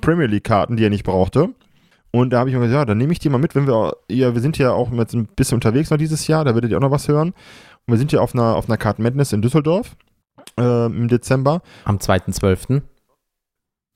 Premier 0.00 0.26
League-Karten, 0.26 0.76
die 0.76 0.84
er 0.84 0.90
nicht 0.90 1.04
brauchte. 1.04 1.50
Und 2.10 2.30
da 2.30 2.38
habe 2.40 2.48
ich 2.48 2.54
mir 2.54 2.62
gesagt, 2.62 2.78
ja, 2.78 2.84
dann 2.84 2.98
nehme 2.98 3.12
ich 3.12 3.18
die 3.18 3.28
mal 3.28 3.38
mit, 3.38 3.54
wenn 3.54 3.66
wir, 3.66 3.96
ja, 4.08 4.34
wir 4.34 4.40
sind 4.40 4.56
ja 4.58 4.72
auch 4.72 4.92
jetzt 4.92 5.14
ein 5.14 5.26
bisschen 5.26 5.56
unterwegs 5.56 5.90
noch 5.90 5.98
dieses 5.98 6.26
Jahr, 6.26 6.44
da 6.44 6.54
werdet 6.54 6.70
ihr 6.70 6.76
auch 6.76 6.82
noch 6.82 6.90
was 6.90 7.08
hören. 7.08 7.28
Und 7.86 7.92
wir 7.92 7.98
sind 7.98 8.12
ja 8.12 8.20
auf 8.20 8.34
einer, 8.34 8.56
auf 8.56 8.68
einer 8.68 8.76
Card 8.76 8.98
Madness 8.98 9.32
in 9.32 9.42
Düsseldorf 9.42 9.96
äh, 10.58 10.86
im 10.86 11.08
Dezember. 11.08 11.60
Am 11.84 11.98
2.12. 11.98 12.82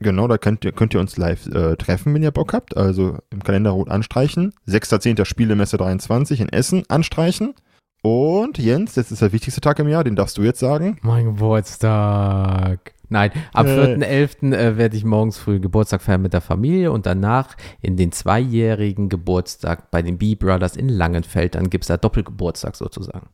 Genau, 0.00 0.28
da 0.28 0.38
könnt 0.38 0.64
ihr, 0.64 0.72
könnt 0.72 0.94
ihr 0.94 1.00
uns 1.00 1.16
live 1.16 1.46
äh, 1.48 1.76
treffen, 1.76 2.14
wenn 2.14 2.22
ihr 2.22 2.30
Bock 2.30 2.52
habt. 2.52 2.76
Also 2.76 3.18
im 3.30 3.42
Kalender 3.42 3.70
rot 3.70 3.90
anstreichen. 3.90 4.54
6.10. 4.68 5.24
Spielemesse 5.24 5.76
23 5.76 6.40
in 6.40 6.48
Essen 6.48 6.84
anstreichen. 6.88 7.54
Und 8.02 8.58
Jens, 8.58 8.94
das 8.94 9.10
ist 9.10 9.22
der 9.22 9.32
wichtigste 9.32 9.60
Tag 9.60 9.80
im 9.80 9.88
Jahr, 9.88 10.04
den 10.04 10.14
darfst 10.14 10.38
du 10.38 10.42
jetzt 10.42 10.60
sagen. 10.60 10.98
Mein 11.02 11.24
Geburtstag. 11.24 12.94
Nein, 13.08 13.32
am 13.52 13.66
äh. 13.66 13.96
4.11. 13.96 14.54
Äh, 14.54 14.76
werde 14.76 14.96
ich 14.96 15.04
morgens 15.04 15.38
früh 15.38 15.58
Geburtstag 15.58 16.02
feiern 16.02 16.22
mit 16.22 16.32
der 16.32 16.42
Familie 16.42 16.92
und 16.92 17.06
danach 17.06 17.56
in 17.80 17.96
den 17.96 18.12
zweijährigen 18.12 19.08
Geburtstag 19.08 19.90
bei 19.90 20.02
den 20.02 20.18
B-Brothers 20.18 20.76
in 20.76 20.88
Langenfeld. 20.88 21.56
Dann 21.56 21.70
gibt 21.70 21.84
es 21.84 21.88
da 21.88 21.96
Doppelgeburtstag 21.96 22.76
sozusagen. 22.76 23.30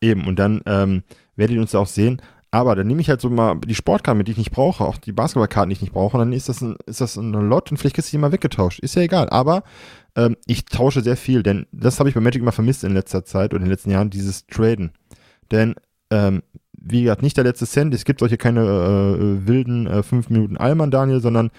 Eben, 0.00 0.26
und 0.26 0.38
dann 0.38 0.62
ähm, 0.66 1.02
werdet 1.36 1.56
ihr 1.56 1.60
uns 1.60 1.74
auch 1.74 1.86
sehen. 1.86 2.22
Aber 2.54 2.76
dann 2.76 2.86
nehme 2.86 3.00
ich 3.00 3.08
halt 3.08 3.20
so 3.20 3.30
mal 3.30 3.56
die 3.66 3.74
Sportkarten 3.74 4.24
die 4.24 4.30
ich 4.30 4.38
nicht 4.38 4.52
brauche, 4.52 4.84
auch 4.84 4.96
die 4.96 5.10
Basketballkarten, 5.10 5.70
die 5.70 5.72
ich 5.72 5.80
nicht 5.80 5.92
brauche, 5.92 6.16
und 6.16 6.20
dann 6.20 6.32
ist 6.32 6.48
das 6.48 6.60
ein, 6.60 6.76
ist 6.86 7.00
das 7.00 7.16
ein 7.16 7.32
Lot 7.32 7.72
und 7.72 7.78
vielleicht 7.78 7.96
kriegst 7.96 8.12
du 8.12 8.16
die 8.16 8.20
mal 8.20 8.30
weggetauscht. 8.30 8.78
Ist 8.78 8.94
ja 8.94 9.02
egal. 9.02 9.28
Aber 9.30 9.64
ähm, 10.14 10.36
ich 10.46 10.64
tausche 10.64 11.00
sehr 11.00 11.16
viel, 11.16 11.42
denn 11.42 11.66
das 11.72 11.98
habe 11.98 12.08
ich 12.08 12.14
bei 12.14 12.20
Magic 12.20 12.40
immer 12.40 12.52
vermisst 12.52 12.84
in 12.84 12.94
letzter 12.94 13.24
Zeit 13.24 13.52
oder 13.52 13.56
in 13.56 13.64
den 13.64 13.72
letzten 13.72 13.90
Jahren, 13.90 14.08
dieses 14.08 14.46
Traden. 14.46 14.92
Denn, 15.50 15.74
ähm, 16.12 16.44
wie 16.78 17.02
gesagt, 17.02 17.22
nicht 17.22 17.36
der 17.36 17.42
letzte 17.42 17.66
Cent, 17.66 17.92
es 17.92 18.04
gibt 18.04 18.20
solche 18.20 18.36
keine 18.36 18.60
äh, 18.60 19.48
wilden 19.48 19.88
äh, 19.88 20.04
5 20.04 20.30
Minuten 20.30 20.56
Allmann, 20.56 20.92
Daniel, 20.92 21.20
sondern 21.20 21.50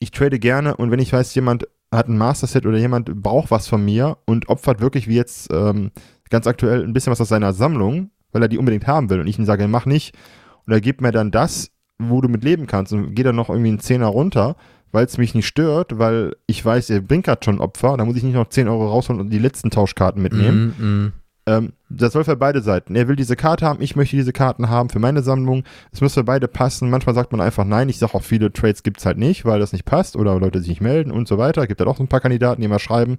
ich 0.00 0.10
trade 0.10 0.38
gerne 0.38 0.76
und 0.76 0.90
wenn 0.90 1.00
ich 1.00 1.14
weiß, 1.14 1.34
jemand 1.34 1.66
hat 1.90 2.08
ein 2.08 2.18
Master-Set 2.18 2.66
oder 2.66 2.76
jemand 2.76 3.22
braucht 3.22 3.50
was 3.50 3.68
von 3.68 3.82
mir 3.82 4.18
und 4.26 4.50
opfert 4.50 4.82
wirklich 4.82 5.08
wie 5.08 5.16
jetzt 5.16 5.50
ähm, 5.50 5.92
ganz 6.28 6.46
aktuell 6.46 6.84
ein 6.84 6.92
bisschen 6.92 7.10
was 7.10 7.22
aus 7.22 7.30
seiner 7.30 7.54
Sammlung, 7.54 8.10
weil 8.32 8.42
er 8.42 8.48
die 8.48 8.58
unbedingt 8.58 8.86
haben 8.86 9.08
will 9.08 9.20
und 9.20 9.26
ich 9.26 9.38
ihm 9.38 9.46
sage, 9.46 9.66
mach 9.66 9.86
nicht, 9.86 10.14
und 10.66 10.72
er 10.72 10.80
gibt 10.80 11.00
mir 11.00 11.12
dann 11.12 11.30
das, 11.30 11.70
wo 11.98 12.20
du 12.20 12.28
mit 12.28 12.44
leben 12.44 12.66
kannst 12.66 12.92
und 12.92 13.14
geht 13.14 13.26
dann 13.26 13.36
noch 13.36 13.48
irgendwie 13.48 13.68
einen 13.68 13.80
Zehner 13.80 14.06
runter, 14.06 14.56
weil 14.90 15.06
es 15.06 15.18
mich 15.18 15.34
nicht 15.34 15.46
stört, 15.46 15.98
weil 15.98 16.36
ich 16.46 16.64
weiß, 16.64 16.90
er 16.90 17.00
bringt 17.00 17.24
gerade 17.24 17.44
schon 17.44 17.60
Opfer, 17.60 17.96
da 17.96 18.04
muss 18.04 18.16
ich 18.16 18.22
nicht 18.22 18.34
noch 18.34 18.48
10 18.48 18.68
Euro 18.68 18.88
rausholen 18.88 19.20
und 19.20 19.30
die 19.30 19.38
letzten 19.38 19.70
Tauschkarten 19.70 20.22
mitnehmen. 20.22 20.74
Mm, 20.78 20.84
mm. 20.84 21.12
Ähm, 21.44 21.72
das 21.88 22.12
soll 22.12 22.24
für 22.24 22.36
beide 22.36 22.62
Seiten. 22.62 22.94
Er 22.94 23.08
will 23.08 23.16
diese 23.16 23.34
Karte 23.34 23.66
haben, 23.66 23.82
ich 23.82 23.96
möchte 23.96 24.16
diese 24.16 24.32
Karten 24.32 24.68
haben 24.68 24.90
für 24.90 25.00
meine 25.00 25.22
Sammlung. 25.22 25.64
Es 25.90 26.00
muss 26.00 26.14
für 26.14 26.24
beide 26.24 26.46
passen. 26.46 26.88
Manchmal 26.88 27.14
sagt 27.14 27.32
man 27.32 27.40
einfach 27.40 27.64
nein. 27.64 27.88
Ich 27.88 27.98
sage 27.98 28.14
auch, 28.14 28.22
viele 28.22 28.52
Trades 28.52 28.82
gibt 28.82 28.98
es 28.98 29.06
halt 29.06 29.18
nicht, 29.18 29.44
weil 29.44 29.58
das 29.58 29.72
nicht 29.72 29.84
passt 29.84 30.14
oder 30.14 30.38
Leute 30.38 30.60
sich 30.60 30.68
nicht 30.68 30.80
melden 30.80 31.10
und 31.10 31.26
so 31.26 31.38
weiter. 31.38 31.62
Es 31.62 31.68
Gibt 31.68 31.80
halt 31.80 31.88
auch 31.88 31.96
so 31.96 32.04
ein 32.04 32.08
paar 32.08 32.20
Kandidaten, 32.20 32.60
die 32.60 32.68
mal 32.68 32.78
schreiben. 32.78 33.18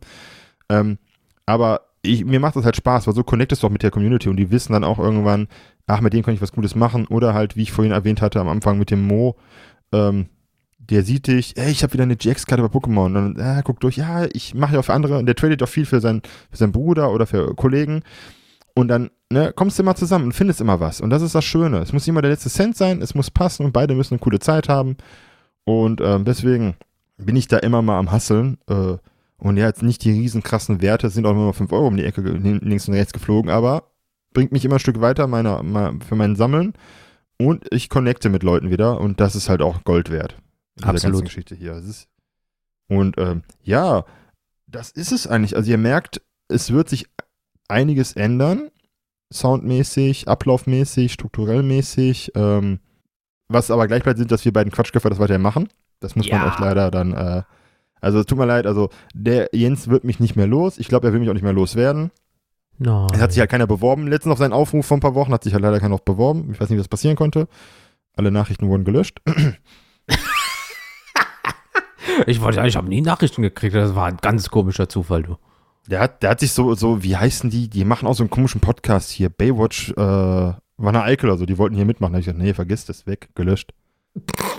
Ähm, 0.69 0.97
aber 1.45 1.81
ich, 2.03 2.25
mir 2.25 2.39
macht 2.39 2.55
das 2.55 2.65
halt 2.65 2.75
Spaß, 2.75 3.07
weil 3.07 3.15
so 3.15 3.23
connectest 3.23 3.63
du 3.63 3.67
auch 3.67 3.71
mit 3.71 3.81
der 3.81 3.91
Community 3.91 4.29
und 4.29 4.37
die 4.37 4.51
wissen 4.51 4.73
dann 4.73 4.83
auch 4.83 4.99
irgendwann, 4.99 5.47
ach, 5.87 6.01
mit 6.01 6.13
dem 6.13 6.23
kann 6.23 6.33
ich 6.33 6.41
was 6.41 6.51
Gutes 6.51 6.75
machen. 6.75 7.07
Oder 7.07 7.33
halt, 7.33 7.55
wie 7.55 7.63
ich 7.63 7.71
vorhin 7.71 7.93
erwähnt 7.93 8.21
hatte 8.21 8.39
am 8.39 8.49
Anfang 8.49 8.77
mit 8.77 8.91
dem 8.91 9.07
Mo, 9.07 9.37
ähm, 9.93 10.27
der 10.77 11.03
sieht 11.03 11.27
dich, 11.27 11.55
ey, 11.57 11.71
ich 11.71 11.81
habe 11.81 11.93
wieder 11.93 12.03
eine 12.03 12.17
GX-Karte 12.17 12.61
bei 12.61 12.77
Pokémon. 12.77 13.05
Und 13.05 13.13
dann, 13.13 13.35
äh, 13.37 13.61
guck 13.63 13.79
durch, 13.79 13.95
ja, 13.95 14.25
ich 14.33 14.53
mache 14.53 14.73
ja 14.73 14.79
auch 14.81 14.85
für 14.85 14.93
andere. 14.93 15.17
Und 15.17 15.27
der 15.27 15.35
tradet 15.35 15.63
auch 15.63 15.69
viel 15.69 15.85
für, 15.85 16.01
sein, 16.01 16.21
für 16.51 16.57
seinen 16.57 16.73
Bruder 16.73 17.11
oder 17.11 17.25
für 17.25 17.55
Kollegen. 17.55 18.03
Und 18.75 18.89
dann 18.89 19.09
ne, 19.29 19.53
kommst 19.55 19.79
du 19.79 19.83
immer 19.83 19.95
zusammen 19.95 20.25
und 20.25 20.33
findest 20.33 20.59
immer 20.59 20.81
was. 20.81 20.99
Und 20.99 21.09
das 21.09 21.21
ist 21.21 21.35
das 21.35 21.45
Schöne. 21.45 21.79
Es 21.79 21.93
muss 21.93 22.07
immer 22.07 22.21
der 22.21 22.31
letzte 22.31 22.49
Cent 22.49 22.75
sein, 22.75 23.01
es 23.01 23.15
muss 23.15 23.31
passen 23.31 23.65
und 23.65 23.71
beide 23.71 23.95
müssen 23.95 24.15
eine 24.15 24.19
coole 24.19 24.39
Zeit 24.39 24.67
haben. 24.67 24.97
Und 25.63 26.01
ähm, 26.01 26.25
deswegen 26.25 26.75
bin 27.17 27.37
ich 27.37 27.47
da 27.47 27.59
immer 27.59 27.81
mal 27.81 27.97
am 27.97 28.11
Hasseln. 28.11 28.57
Äh, 28.67 28.97
und 29.43 29.57
ja, 29.57 29.67
jetzt 29.67 29.83
nicht 29.83 30.05
die 30.05 30.11
riesen 30.11 30.41
krassen 30.41 30.81
Werte, 30.81 31.09
sind 31.09 31.25
auch 31.25 31.31
immer 31.31 31.51
5 31.51 31.69
Euro 31.73 31.87
um 31.87 31.97
die 31.97 32.05
Ecke 32.05 32.21
links 32.21 32.87
und 32.87 32.93
rechts 32.93 33.11
geflogen, 33.11 33.51
aber 33.51 33.91
bringt 34.33 34.53
mich 34.53 34.63
immer 34.63 34.75
ein 34.75 34.79
Stück 34.79 35.01
weiter 35.01 35.27
meiner, 35.27 35.93
für 36.07 36.15
mein 36.15 36.37
Sammeln. 36.37 36.73
Und 37.37 37.65
ich 37.71 37.89
connecte 37.89 38.29
mit 38.29 38.41
Leuten 38.41 38.71
wieder 38.71 39.01
und 39.01 39.19
das 39.19 39.35
ist 39.35 39.49
halt 39.49 39.61
auch 39.61 39.83
Gold 39.83 40.09
wert. 40.11 40.37
Absolut. 40.81 41.25
Geschichte 41.25 41.55
hier. 41.55 41.81
und 42.87 43.17
ähm, 43.17 43.43
ja, 43.61 44.05
das 44.65 44.91
ist 44.91 45.11
es 45.11 45.27
eigentlich. 45.27 45.57
Also 45.57 45.69
ihr 45.69 45.77
merkt, 45.77 46.21
es 46.47 46.71
wird 46.71 46.87
sich 46.87 47.09
einiges 47.67 48.13
ändern. 48.13 48.69
Soundmäßig, 49.33 50.29
ablaufmäßig, 50.29 51.11
strukturellmäßig. 51.11 52.31
Ähm, 52.35 52.79
was 53.49 53.71
aber 53.71 53.87
gleich 53.87 54.03
bleibt, 54.03 54.19
sind, 54.19 54.31
dass 54.31 54.45
wir 54.45 54.53
beiden 54.53 54.71
Quatschköpfer 54.71 55.09
das 55.09 55.19
weiter 55.19 55.37
machen. 55.37 55.67
Das 55.99 56.15
muss 56.15 56.27
ja. 56.27 56.37
man 56.37 56.47
euch 56.47 56.59
leider 56.59 56.91
dann 56.91 57.11
äh, 57.13 57.43
also 58.03 58.19
es 58.19 58.25
tut 58.25 58.37
mir 58.37 58.45
leid, 58.45 58.67
also 58.67 58.89
der 59.13 59.49
Jens 59.53 59.87
wird 59.87 60.03
mich 60.03 60.19
nicht 60.19 60.35
mehr 60.35 60.45
los. 60.45 60.77
Ich 60.77 60.89
glaube, 60.89 61.07
er 61.07 61.13
will 61.13 61.21
mich 61.21 61.29
auch 61.29 61.33
nicht 61.33 61.43
mehr 61.43 61.53
loswerden. 61.53 62.11
Nein. 62.77 63.07
Es 63.13 63.21
hat 63.21 63.31
sich 63.31 63.39
halt 63.39 63.49
keiner 63.49 63.65
beworben. 63.65 64.07
Letztens 64.07 64.33
auf 64.33 64.39
seinen 64.39 64.51
Aufruf 64.51 64.85
vor 64.85 64.97
ein 64.97 65.01
paar 65.01 65.15
Wochen 65.15 65.31
hat 65.31 65.43
sich 65.43 65.53
halt 65.53 65.63
leider 65.63 65.79
keiner 65.79 65.95
noch 65.95 66.01
beworben. 66.01 66.49
Ich 66.51 66.59
weiß 66.59 66.69
nicht, 66.69 66.79
was 66.79 66.89
passieren 66.89 67.15
konnte. 67.15 67.47
Alle 68.15 68.29
Nachrichten 68.29 68.67
wurden 68.67 68.83
gelöscht. 68.83 69.21
ich 72.27 72.41
wollte, 72.41 72.67
ich 72.67 72.75
habe 72.75 72.89
nie 72.89 72.99
Nachrichten 72.99 73.41
gekriegt. 73.41 73.73
Das 73.73 73.95
war 73.95 74.07
ein 74.07 74.17
ganz 74.17 74.49
komischer 74.49 74.89
Zufall, 74.89 75.23
du. 75.23 75.37
Der 75.87 76.01
hat, 76.01 76.23
der 76.23 76.31
hat 76.31 76.41
sich 76.41 76.51
so, 76.51 76.75
so, 76.75 77.03
wie 77.03 77.15
heißen 77.15 77.49
die? 77.49 77.69
Die 77.69 77.85
machen 77.85 78.07
auch 78.07 78.15
so 78.15 78.23
einen 78.23 78.29
komischen 78.29 78.59
Podcast 78.59 79.11
hier. 79.11 79.29
Baywatch, 79.29 79.91
äh, 79.91 80.53
Wanne 80.75 81.03
Eickel 81.03 81.29
oder 81.29 81.37
so. 81.37 81.45
Die 81.45 81.57
wollten 81.57 81.75
hier 81.75 81.85
mitmachen. 81.85 82.11
Da 82.11 82.17
habe 82.17 82.21
ich 82.21 82.25
gesagt, 82.25 82.43
nee, 82.43 82.53
vergiss 82.53 82.85
das, 82.85 83.07
weg, 83.07 83.29
gelöscht. 83.35 83.73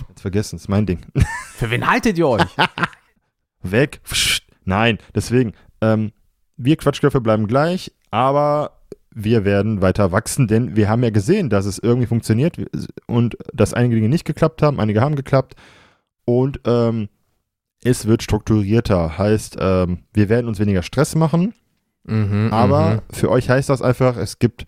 Jetzt 0.08 0.22
vergessen, 0.22 0.56
ist 0.56 0.68
mein 0.68 0.86
Ding. 0.86 1.00
Für 1.54 1.70
wen 1.70 1.86
haltet 1.86 2.16
ihr 2.16 2.28
euch? 2.28 2.42
weg. 3.64 4.00
Nein, 4.64 4.98
deswegen, 5.14 5.52
ähm, 5.80 6.12
wir 6.56 6.76
Quatschköpfe 6.76 7.20
bleiben 7.20 7.46
gleich, 7.46 7.92
aber 8.10 8.80
wir 9.14 9.44
werden 9.44 9.80
weiter 9.80 10.12
wachsen, 10.12 10.48
denn 10.48 10.76
wir 10.76 10.88
haben 10.88 11.02
ja 11.02 11.10
gesehen, 11.10 11.50
dass 11.50 11.66
es 11.66 11.78
irgendwie 11.78 12.06
funktioniert 12.06 12.56
und 13.06 13.36
dass 13.52 13.74
einige 13.74 13.96
Dinge 13.96 14.08
nicht 14.08 14.24
geklappt 14.24 14.62
haben, 14.62 14.80
einige 14.80 15.00
haben 15.00 15.16
geklappt 15.16 15.54
und 16.24 16.60
ähm, 16.66 17.08
es 17.84 18.06
wird 18.06 18.22
strukturierter. 18.22 19.18
Heißt, 19.18 19.56
ähm, 19.60 20.04
wir 20.12 20.28
werden 20.28 20.48
uns 20.48 20.58
weniger 20.58 20.82
Stress 20.82 21.14
machen, 21.14 21.54
mhm, 22.04 22.48
aber 22.52 22.94
mhm. 22.94 23.00
für 23.12 23.30
euch 23.30 23.50
heißt 23.50 23.68
das 23.68 23.82
einfach, 23.82 24.16
es 24.16 24.38
gibt 24.38 24.66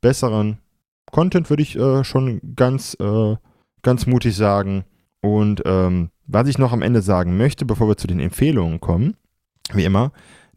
besseren 0.00 0.58
Content, 1.10 1.50
würde 1.50 1.62
ich 1.62 1.76
äh, 1.76 2.04
schon 2.04 2.40
ganz, 2.56 2.96
äh, 3.00 3.36
ganz 3.82 4.06
mutig 4.06 4.36
sagen. 4.36 4.84
Und 5.20 5.62
ähm, 5.64 6.10
was 6.26 6.48
ich 6.48 6.58
noch 6.58 6.72
am 6.72 6.82
Ende 6.82 7.02
sagen 7.02 7.36
möchte, 7.36 7.64
bevor 7.64 7.88
wir 7.88 7.96
zu 7.96 8.06
den 8.06 8.20
Empfehlungen 8.20 8.80
kommen, 8.80 9.16
wie 9.72 9.84
immer, 9.84 10.12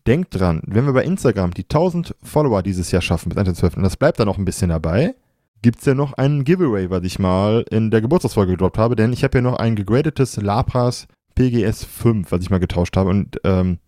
denkt 0.07 0.39
dran, 0.39 0.61
wenn 0.65 0.85
wir 0.85 0.93
bei 0.93 1.03
Instagram 1.03 1.53
die 1.53 1.63
1000 1.63 2.15
Follower 2.23 2.63
dieses 2.63 2.91
Jahr 2.91 3.01
schaffen 3.01 3.29
bis 3.29 3.37
1.12. 3.37 3.77
und 3.77 3.83
das 3.83 3.97
bleibt 3.97 4.19
dann 4.19 4.27
noch 4.27 4.37
ein 4.37 4.45
bisschen 4.45 4.69
dabei, 4.69 5.15
gibt 5.61 5.79
es 5.79 5.85
ja 5.85 5.93
noch 5.93 6.13
einen 6.13 6.43
Giveaway, 6.43 6.89
was 6.89 7.03
ich 7.03 7.19
mal 7.19 7.65
in 7.69 7.91
der 7.91 8.01
Geburtstagsfolge 8.01 8.53
gedroppt 8.53 8.77
habe, 8.77 8.95
denn 8.95 9.13
ich 9.13 9.23
habe 9.23 9.37
ja 9.37 9.41
noch 9.41 9.57
ein 9.57 9.75
gegradetes 9.75 10.37
Lapras 10.37 11.07
PGS 11.35 11.83
5, 11.83 12.31
was 12.31 12.41
ich 12.41 12.49
mal 12.49 12.59
getauscht 12.59 12.97
habe 12.97 13.09
und 13.09 13.39
ähm, 13.43 13.79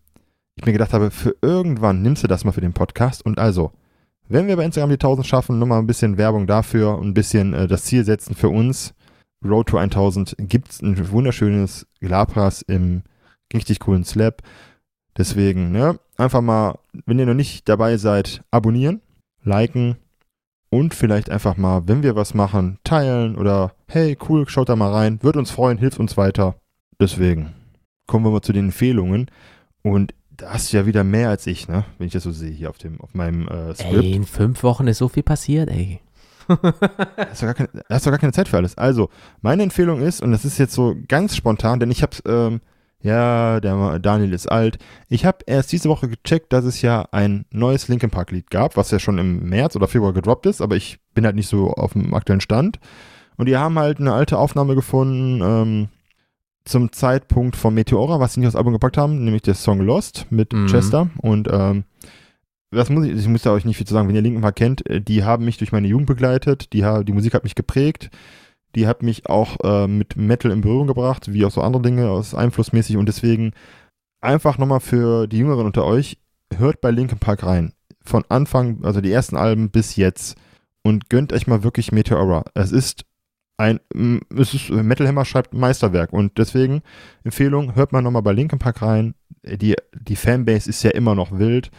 ich 0.55 0.65
mir 0.65 0.73
gedacht 0.73 0.93
habe, 0.93 1.11
für 1.11 1.35
irgendwann 1.41 2.01
nimmst 2.01 2.23
du 2.23 2.27
das 2.27 2.43
mal 2.43 2.51
für 2.51 2.61
den 2.61 2.73
Podcast 2.73 3.25
und 3.25 3.39
also, 3.39 3.71
wenn 4.27 4.47
wir 4.47 4.55
bei 4.55 4.65
Instagram 4.65 4.89
die 4.89 4.95
1000 4.95 5.27
schaffen, 5.27 5.59
nochmal 5.59 5.79
ein 5.79 5.87
bisschen 5.87 6.17
Werbung 6.17 6.45
dafür 6.47 6.97
und 6.97 7.07
ein 7.07 7.13
bisschen 7.13 7.53
äh, 7.53 7.67
das 7.67 7.83
Ziel 7.83 8.05
setzen 8.05 8.35
für 8.35 8.49
uns, 8.49 8.93
Road 9.43 9.67
to 9.69 9.77
1000 9.77 10.35
gibt 10.39 10.69
es 10.69 10.81
ein 10.81 11.09
wunderschönes 11.11 11.87
Lapras 11.99 12.61
im 12.61 13.03
richtig 13.53 13.79
coolen 13.79 14.03
Slab. 14.03 14.41
Deswegen, 15.17 15.71
ne, 15.71 15.99
einfach 16.17 16.41
mal, 16.41 16.79
wenn 17.05 17.19
ihr 17.19 17.25
noch 17.25 17.33
nicht 17.33 17.67
dabei 17.67 17.97
seid, 17.97 18.43
abonnieren, 18.51 19.01
liken 19.43 19.97
und 20.69 20.93
vielleicht 20.93 21.29
einfach 21.29 21.57
mal, 21.57 21.87
wenn 21.87 22.03
wir 22.03 22.15
was 22.15 22.33
machen, 22.33 22.77
teilen 22.83 23.35
oder 23.35 23.73
hey, 23.87 24.17
cool, 24.29 24.47
schaut 24.47 24.69
da 24.69 24.75
mal 24.75 24.91
rein, 24.91 25.21
wird 25.21 25.35
uns 25.35 25.51
freuen, 25.51 25.77
hilft 25.77 25.99
uns 25.99 26.15
weiter. 26.15 26.55
Deswegen 26.99 27.53
kommen 28.07 28.25
wir 28.25 28.31
mal 28.31 28.41
zu 28.41 28.53
den 28.53 28.65
Empfehlungen 28.65 29.29
und 29.83 30.13
Da 30.37 30.53
hast 30.53 30.71
du 30.71 30.77
ja 30.77 30.85
wieder 30.85 31.03
mehr 31.03 31.29
als 31.29 31.45
ich, 31.45 31.67
ne? 31.67 31.85
Wenn 31.97 32.07
ich 32.07 32.13
das 32.13 32.23
so 32.23 32.31
sehe 32.31 32.51
hier 32.51 32.69
auf 32.69 32.77
dem, 32.77 32.99
auf 33.01 33.13
meinem 33.13 33.47
äh, 33.47 33.75
Script. 33.75 34.03
Ey, 34.03 34.13
in 34.13 34.25
fünf 34.25 34.63
Wochen 34.63 34.87
ist 34.87 34.97
so 34.97 35.07
viel 35.07 35.23
passiert, 35.23 35.69
ey. 35.69 35.99
hast, 37.17 37.41
du 37.41 37.45
gar 37.45 37.53
keine, 37.53 37.69
hast 37.89 38.05
du 38.05 38.09
gar 38.09 38.19
keine 38.19 38.33
Zeit 38.33 38.47
für 38.47 38.57
alles. 38.57 38.77
Also, 38.77 39.09
meine 39.41 39.63
Empfehlung 39.63 40.01
ist, 40.01 40.21
und 40.21 40.31
das 40.31 40.45
ist 40.45 40.57
jetzt 40.57 40.73
so 40.73 40.95
ganz 41.07 41.35
spontan, 41.35 41.79
denn 41.79 41.91
ich 41.91 42.01
habe 42.03 42.15
ähm, 42.25 42.61
ja, 43.03 43.59
der 43.59 43.99
Daniel 43.99 44.33
ist 44.33 44.51
alt. 44.51 44.77
Ich 45.09 45.25
habe 45.25 45.39
erst 45.47 45.71
diese 45.71 45.89
Woche 45.89 46.07
gecheckt, 46.07 46.53
dass 46.53 46.65
es 46.65 46.81
ja 46.81 47.07
ein 47.11 47.45
neues 47.51 47.87
Linkin 47.87 48.11
Park 48.11 48.31
Lied 48.31 48.51
gab, 48.51 48.77
was 48.77 48.91
ja 48.91 48.99
schon 48.99 49.17
im 49.17 49.49
März 49.49 49.75
oder 49.75 49.87
Februar 49.87 50.13
gedroppt 50.13 50.45
ist, 50.45 50.61
aber 50.61 50.75
ich 50.75 50.99
bin 51.13 51.25
halt 51.25 51.35
nicht 51.35 51.49
so 51.49 51.71
auf 51.71 51.93
dem 51.93 52.13
aktuellen 52.13 52.41
Stand. 52.41 52.79
Und 53.37 53.47
die 53.47 53.57
haben 53.57 53.79
halt 53.79 53.99
eine 53.99 54.13
alte 54.13 54.37
Aufnahme 54.37 54.75
gefunden, 54.75 55.41
ähm, 55.43 55.89
zum 56.63 56.91
Zeitpunkt 56.91 57.55
von 57.55 57.73
Meteora, 57.73 58.19
was 58.19 58.33
sie 58.33 58.39
nicht 58.39 58.47
aufs 58.47 58.55
Album 58.55 58.73
gepackt 58.73 58.97
haben, 58.97 59.23
nämlich 59.23 59.41
der 59.41 59.55
Song 59.55 59.81
Lost 59.81 60.27
mit 60.29 60.53
mhm. 60.53 60.67
Chester. 60.67 61.09
Und 61.17 61.47
ähm, 61.51 61.85
das 62.71 62.89
muss 62.89 63.05
ich, 63.05 63.13
ich 63.13 63.27
muss 63.27 63.43
da 63.43 63.51
euch 63.51 63.65
nicht 63.65 63.77
viel 63.77 63.87
zu 63.87 63.93
sagen, 63.93 64.07
wenn 64.07 64.15
ihr 64.15 64.21
Linken 64.21 64.41
Park 64.41 64.55
kennt, 64.55 64.89
äh, 64.89 65.01
die 65.01 65.23
haben 65.23 65.45
mich 65.45 65.57
durch 65.57 65.71
meine 65.71 65.87
Jugend 65.87 66.07
begleitet, 66.07 66.73
die, 66.73 66.85
die 67.03 67.13
Musik 67.13 67.33
hat 67.33 67.43
mich 67.43 67.55
geprägt, 67.55 68.09
die 68.75 68.87
hat 68.87 69.03
mich 69.03 69.27
auch 69.27 69.57
äh, 69.63 69.87
mit 69.87 70.15
Metal 70.15 70.51
in 70.51 70.61
Berührung 70.61 70.87
gebracht, 70.87 71.33
wie 71.33 71.45
auch 71.45 71.51
so 71.51 71.61
andere 71.61 71.83
Dinge 71.83 72.09
aus 72.09 72.33
einflussmäßig 72.33 72.97
und 72.97 73.07
deswegen 73.07 73.51
einfach 74.21 74.57
nochmal 74.57 74.79
für 74.79 75.27
die 75.27 75.39
Jüngeren 75.39 75.65
unter 75.65 75.85
euch, 75.85 76.17
hört 76.55 76.81
bei 76.81 76.91
Linkin 76.91 77.19
Park 77.19 77.43
rein. 77.43 77.73
Von 78.03 78.23
Anfang, 78.29 78.83
also 78.83 79.01
die 79.01 79.11
ersten 79.11 79.35
Alben 79.35 79.69
bis 79.69 79.95
jetzt 79.95 80.37
und 80.83 81.09
gönnt 81.09 81.33
euch 81.33 81.47
mal 81.47 81.63
wirklich 81.63 81.91
Meteora. 81.91 82.45
Es 82.53 82.71
ist 82.71 83.05
ein, 83.57 83.79
es 84.35 84.53
ist, 84.53 84.69
Metal 84.69 85.07
Hammer 85.07 85.25
schreibt 85.25 85.53
Meisterwerk 85.53 86.13
und 86.13 86.37
deswegen 86.37 86.81
Empfehlung, 87.23 87.75
hört 87.75 87.91
mal 87.91 88.01
nochmal 88.01 88.23
bei 88.23 88.31
Linkin 88.31 88.59
Park 88.59 88.81
rein. 88.81 89.13
Die, 89.43 89.75
die 89.93 90.15
Fanbase 90.15 90.69
ist 90.69 90.83
ja 90.83 90.91
immer 90.91 91.15
noch 91.15 91.37
wild 91.37 91.69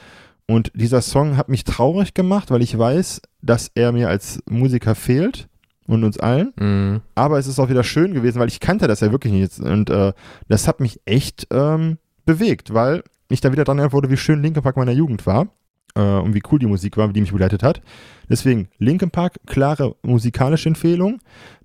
und 0.47 0.73
dieser 0.75 1.03
Song 1.03 1.37
hat 1.37 1.49
mich 1.49 1.65
traurig 1.65 2.15
gemacht, 2.15 2.51
weil 2.51 2.63
ich 2.63 2.77
weiß, 2.77 3.23
dass 3.41 3.71
er 3.75 3.93
mir 3.93 4.09
als 4.09 4.43
Musiker 4.49 4.95
fehlt 4.95 5.49
und 5.87 6.05
uns 6.05 6.19
allen. 6.19 6.53
Mhm. 6.59 7.01
Aber 7.15 7.39
es 7.39 7.47
ist 7.47 7.59
auch 7.59 7.69
wieder 7.69 7.85
schön 7.85 8.15
gewesen, 8.15 8.39
weil 8.41 8.49
ich 8.49 8.61
kannte 8.61 8.87
das 8.87 9.01
ja 9.01 9.13
wirklich 9.13 9.33
nicht 9.33 9.59
und 9.61 9.91
äh, 9.91 10.13
das 10.49 10.69
hat 10.69 10.81
mich 10.81 11.01
echt 11.05 11.47
ähm, 11.51 11.99
bewegt, 12.25 12.75
weil 12.75 13.03
ich 13.29 13.41
da 13.41 13.53
wieder 13.53 13.65
dran 13.65 13.79
erinnert 13.79 13.95
wurde, 13.95 14.11
wie 14.11 14.17
schön 14.17 14.43
Linkin 14.43 14.63
Park 14.63 14.77
meiner 14.77 14.93
Jugend 14.93 15.27
war 15.27 15.49
äh, 15.95 16.01
und 16.01 16.35
wie 16.35 16.43
cool 16.51 16.59
die 16.59 16.67
Musik 16.67 16.97
war, 16.97 17.09
die 17.09 17.21
mich 17.21 17.33
begleitet 17.33 17.63
hat. 17.63 17.81
Deswegen 18.29 18.69
Linkin 18.79 19.11
Park, 19.11 19.41
klare 19.47 19.97
musikalische 20.03 20.69
Empfehlung. 20.69 21.19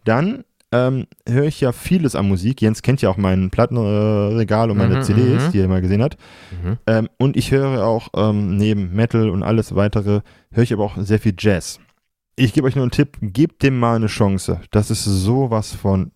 Dann 0.03 0.43
ähm, 0.71 1.07
höre 1.27 1.45
ich 1.45 1.61
ja 1.61 1.71
vieles 1.71 2.15
an 2.15 2.27
Musik. 2.27 2.61
Jens 2.61 2.81
kennt 2.81 3.01
ja 3.01 3.09
auch 3.09 3.17
mein 3.17 3.49
Plattenregal 3.49 4.69
und 4.69 4.77
meine 4.77 4.97
mhm, 4.97 5.01
CDs, 5.03 5.47
mhm. 5.47 5.51
die 5.51 5.59
er 5.59 5.67
mal 5.67 5.81
gesehen 5.81 6.03
hat. 6.03 6.17
Mhm. 6.51 6.77
Ähm, 6.87 7.09
und 7.17 7.37
ich 7.37 7.51
höre 7.51 7.85
auch 7.85 8.09
ähm, 8.15 8.57
neben 8.57 8.93
Metal 8.93 9.29
und 9.29 9.43
alles 9.43 9.75
weitere, 9.75 10.21
höre 10.51 10.63
ich 10.63 10.73
aber 10.73 10.83
auch 10.83 10.97
sehr 10.97 11.19
viel 11.19 11.33
Jazz. 11.37 11.79
Ich 12.35 12.53
gebe 12.53 12.67
euch 12.67 12.75
nur 12.75 12.83
einen 12.83 12.91
Tipp, 12.91 13.17
gebt 13.21 13.63
dem 13.63 13.79
mal 13.79 13.95
eine 13.95 14.07
Chance. 14.07 14.61
Das 14.71 14.91
ist 14.91 15.05
sowas 15.05 15.73
von 15.73 16.11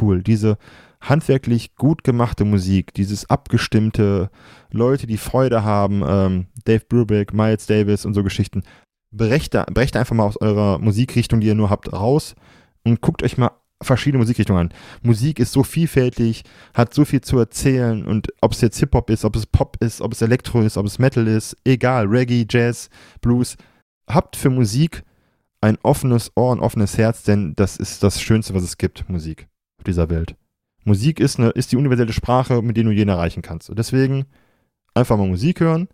cool. 0.00 0.22
Diese 0.22 0.58
handwerklich 1.00 1.74
gut 1.74 2.04
gemachte 2.04 2.44
Musik, 2.44 2.94
dieses 2.94 3.28
abgestimmte, 3.28 4.30
Leute, 4.70 5.06
die 5.06 5.18
Freude 5.18 5.64
haben, 5.64 6.02
ähm, 6.06 6.46
Dave 6.64 6.84
Brubeck, 6.88 7.32
Miles 7.32 7.66
Davis 7.66 8.04
und 8.04 8.14
so 8.14 8.22
Geschichten. 8.22 8.62
Brecht, 9.10 9.54
da, 9.54 9.64
brecht 9.64 9.96
einfach 9.96 10.14
mal 10.14 10.24
aus 10.24 10.40
eurer 10.40 10.78
Musikrichtung, 10.78 11.40
die 11.40 11.46
ihr 11.46 11.54
nur 11.54 11.70
habt, 11.70 11.92
raus 11.92 12.34
und 12.84 13.00
guckt 13.00 13.22
euch 13.22 13.38
mal 13.38 13.50
verschiedene 13.84 14.22
Musikrichtungen 14.22 14.68
an. 14.68 14.74
Musik 15.02 15.38
ist 15.38 15.52
so 15.52 15.62
vielfältig, 15.62 16.42
hat 16.74 16.94
so 16.94 17.04
viel 17.04 17.20
zu 17.20 17.38
erzählen 17.38 18.04
und 18.04 18.28
ob 18.40 18.52
es 18.52 18.60
jetzt 18.60 18.78
Hip-Hop 18.78 19.10
ist, 19.10 19.24
ob 19.24 19.36
es 19.36 19.46
Pop 19.46 19.76
ist, 19.80 20.00
ob 20.00 20.12
es 20.12 20.22
Elektro 20.22 20.62
ist, 20.62 20.76
ob 20.76 20.86
es 20.86 20.98
Metal 20.98 21.26
ist, 21.26 21.56
egal, 21.64 22.06
Reggae, 22.06 22.46
Jazz, 22.48 22.88
Blues. 23.20 23.56
Habt 24.08 24.36
für 24.36 24.50
Musik 24.50 25.02
ein 25.60 25.78
offenes 25.82 26.30
Ohr, 26.34 26.54
ein 26.54 26.60
offenes 26.60 26.98
Herz, 26.98 27.22
denn 27.22 27.54
das 27.56 27.76
ist 27.76 28.02
das 28.02 28.20
Schönste, 28.20 28.54
was 28.54 28.62
es 28.62 28.76
gibt, 28.76 29.08
Musik 29.08 29.48
auf 29.78 29.84
dieser 29.84 30.10
Welt. 30.10 30.36
Musik 30.84 31.20
ist, 31.20 31.38
eine, 31.38 31.50
ist 31.50 31.72
die 31.72 31.76
universelle 31.76 32.12
Sprache, 32.12 32.60
mit 32.60 32.76
der 32.76 32.84
du 32.84 32.90
jeden 32.90 33.08
erreichen 33.08 33.42
kannst. 33.42 33.70
Und 33.70 33.78
deswegen 33.78 34.26
einfach 34.92 35.16
mal 35.16 35.26
Musik 35.26 35.60
hören. 35.60 35.88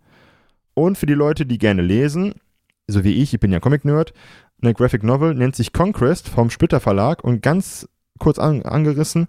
Und 0.73 0.97
für 0.97 1.05
die 1.05 1.13
Leute, 1.13 1.45
die 1.45 1.57
gerne 1.57 1.81
lesen, 1.81 2.33
so 2.87 3.03
wie 3.03 3.13
ich, 3.13 3.33
ich 3.33 3.39
bin 3.39 3.51
ja 3.51 3.59
Comic-Nerd, 3.59 4.13
eine 4.61 4.73
Graphic 4.73 5.03
Novel 5.03 5.33
nennt 5.33 5.55
sich 5.55 5.73
Conquest 5.73 6.29
vom 6.29 6.49
Splitter 6.49 6.79
Verlag 6.79 7.23
und 7.23 7.41
ganz 7.41 7.87
kurz 8.19 8.39
an, 8.39 8.61
angerissen, 8.63 9.27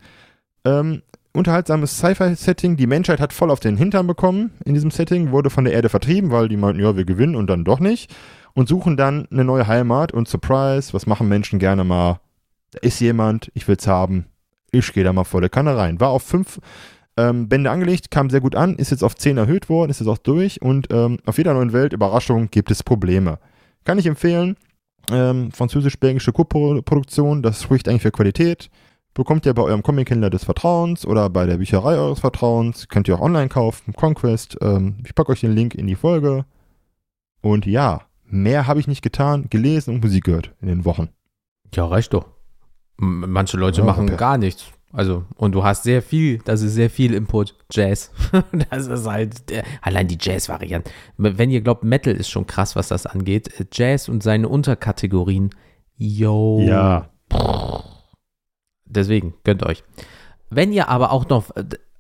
ähm, 0.64 1.02
unterhaltsames 1.32 1.98
Sci-Fi-Setting. 1.98 2.76
Die 2.76 2.86
Menschheit 2.86 3.20
hat 3.20 3.32
voll 3.32 3.50
auf 3.50 3.60
den 3.60 3.76
Hintern 3.76 4.06
bekommen 4.06 4.52
in 4.64 4.74
diesem 4.74 4.90
Setting, 4.90 5.30
wurde 5.30 5.50
von 5.50 5.64
der 5.64 5.72
Erde 5.72 5.88
vertrieben, 5.88 6.30
weil 6.30 6.48
die 6.48 6.56
meinten, 6.56 6.82
ja, 6.82 6.96
wir 6.96 7.04
gewinnen 7.04 7.36
und 7.36 7.48
dann 7.48 7.64
doch 7.64 7.80
nicht. 7.80 8.14
Und 8.54 8.68
suchen 8.68 8.98
dann 8.98 9.26
eine 9.30 9.44
neue 9.44 9.66
Heimat 9.66 10.12
und 10.12 10.28
Surprise, 10.28 10.92
was 10.92 11.06
machen 11.06 11.28
Menschen 11.28 11.58
gerne 11.58 11.84
mal? 11.84 12.20
Da 12.72 12.80
ist 12.82 13.00
jemand, 13.00 13.50
ich 13.54 13.66
will's 13.66 13.86
haben, 13.86 14.26
ich 14.70 14.92
gehe 14.92 15.04
da 15.04 15.12
mal 15.14 15.24
volle 15.24 15.48
Kanne 15.48 15.76
rein. 15.76 16.00
War 16.00 16.10
auf 16.10 16.22
fünf 16.22 16.60
ähm, 17.16 17.48
Bände 17.48 17.70
angelegt, 17.70 18.10
kam 18.10 18.28
sehr 18.28 18.40
gut 18.40 18.54
an, 18.54 18.76
ist 18.76 18.90
jetzt 18.90 19.04
auf 19.04 19.16
zehn 19.16 19.38
erhöht 19.38 19.70
worden, 19.70 19.90
ist 19.90 20.00
jetzt 20.00 20.08
auch 20.08 20.18
durch 20.18 20.60
und 20.60 20.88
ähm, 20.92 21.18
auf 21.24 21.38
jeder 21.38 21.54
neuen 21.54 21.72
Welt, 21.72 21.94
Überraschung, 21.94 22.50
gibt 22.50 22.70
es 22.70 22.82
Probleme. 22.82 23.38
Kann 23.84 23.98
ich 23.98 24.06
empfehlen. 24.06 24.56
Ähm, 25.10 25.50
Französisch-belgische 25.50 26.32
Co-Produktion, 26.32 27.42
das 27.42 27.62
spricht 27.62 27.88
eigentlich 27.88 28.02
für 28.02 28.12
Qualität. 28.12 28.70
Bekommt 29.14 29.44
ihr 29.44 29.52
bei 29.52 29.62
eurem 29.62 29.82
Comic-Händler 29.82 30.30
des 30.30 30.44
Vertrauens 30.44 31.04
oder 31.06 31.28
bei 31.28 31.44
der 31.44 31.58
Bücherei 31.58 31.96
eures 31.96 32.20
Vertrauens. 32.20 32.88
Könnt 32.88 33.08
ihr 33.08 33.16
auch 33.16 33.20
online 33.20 33.48
kaufen, 33.48 33.92
Conquest. 33.92 34.56
Ähm, 34.62 34.96
ich 35.04 35.14
packe 35.14 35.32
euch 35.32 35.40
den 35.40 35.52
Link 35.52 35.74
in 35.74 35.86
die 35.86 35.96
Folge. 35.96 36.46
Und 37.42 37.66
ja, 37.66 38.02
mehr 38.24 38.66
habe 38.66 38.80
ich 38.80 38.86
nicht 38.86 39.02
getan, 39.02 39.46
gelesen 39.50 39.94
und 39.94 40.02
Musik 40.02 40.24
gehört 40.24 40.54
in 40.62 40.68
den 40.68 40.84
Wochen. 40.86 41.10
Ja, 41.74 41.86
reicht 41.86 42.14
doch. 42.14 42.26
Manche 42.96 43.56
Leute 43.56 43.80
ja, 43.80 43.86
machen 43.86 44.04
okay. 44.04 44.16
gar 44.16 44.38
nichts. 44.38 44.66
Also, 44.92 45.24
und 45.36 45.52
du 45.52 45.64
hast 45.64 45.84
sehr 45.84 46.02
viel, 46.02 46.38
das 46.44 46.60
ist 46.60 46.74
sehr 46.74 46.90
viel 46.90 47.14
Input, 47.14 47.54
Jazz. 47.70 48.12
das 48.70 48.86
ist 48.86 49.06
halt, 49.06 49.48
der, 49.48 49.64
allein 49.80 50.06
die 50.06 50.18
Jazz-Variante. 50.20 50.90
Wenn 51.16 51.50
ihr 51.50 51.62
glaubt, 51.62 51.82
Metal 51.82 52.14
ist 52.14 52.28
schon 52.28 52.46
krass, 52.46 52.76
was 52.76 52.88
das 52.88 53.06
angeht, 53.06 53.66
Jazz 53.72 54.10
und 54.10 54.22
seine 54.22 54.50
Unterkategorien, 54.50 55.50
yo. 55.96 56.60
Ja. 56.60 57.08
Deswegen, 58.84 59.32
gönnt 59.44 59.62
euch. 59.64 59.82
Wenn 60.50 60.72
ihr 60.72 60.90
aber 60.90 61.12
auch 61.12 61.26
noch, 61.26 61.46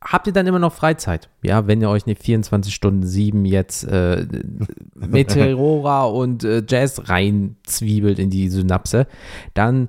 habt 0.02 0.26
ihr 0.26 0.34
dann 0.34 0.46
immer 0.46 0.58
noch 0.58 0.74
Freizeit? 0.74 1.30
Ja, 1.42 1.66
wenn 1.66 1.80
ihr 1.80 1.88
euch 1.88 2.04
nicht 2.04 2.22
24 2.22 2.74
Stunden 2.74 3.06
7 3.06 3.46
jetzt 3.46 3.84
äh, 3.84 4.26
Meteora 4.94 6.04
und 6.04 6.44
äh, 6.44 6.62
Jazz 6.68 7.08
reinzwiebelt 7.08 8.18
in 8.18 8.28
die 8.28 8.50
Synapse, 8.50 9.06
dann 9.54 9.88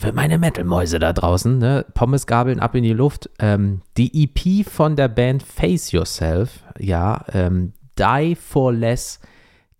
für 0.00 0.12
meine 0.12 0.38
Metal-Mäuse 0.38 0.98
da 0.98 1.12
draußen, 1.12 1.58
ne? 1.58 1.84
Pommesgabeln 1.92 2.58
ab 2.58 2.74
in 2.74 2.82
die 2.82 2.94
Luft. 2.94 3.28
Ähm, 3.38 3.82
die 3.98 4.24
EP 4.24 4.66
von 4.66 4.96
der 4.96 5.08
Band 5.08 5.42
Face 5.42 5.92
Yourself, 5.92 6.64
ja, 6.78 7.22
ähm, 7.34 7.74
Die 7.98 8.34
for 8.34 8.72
Less, 8.72 9.20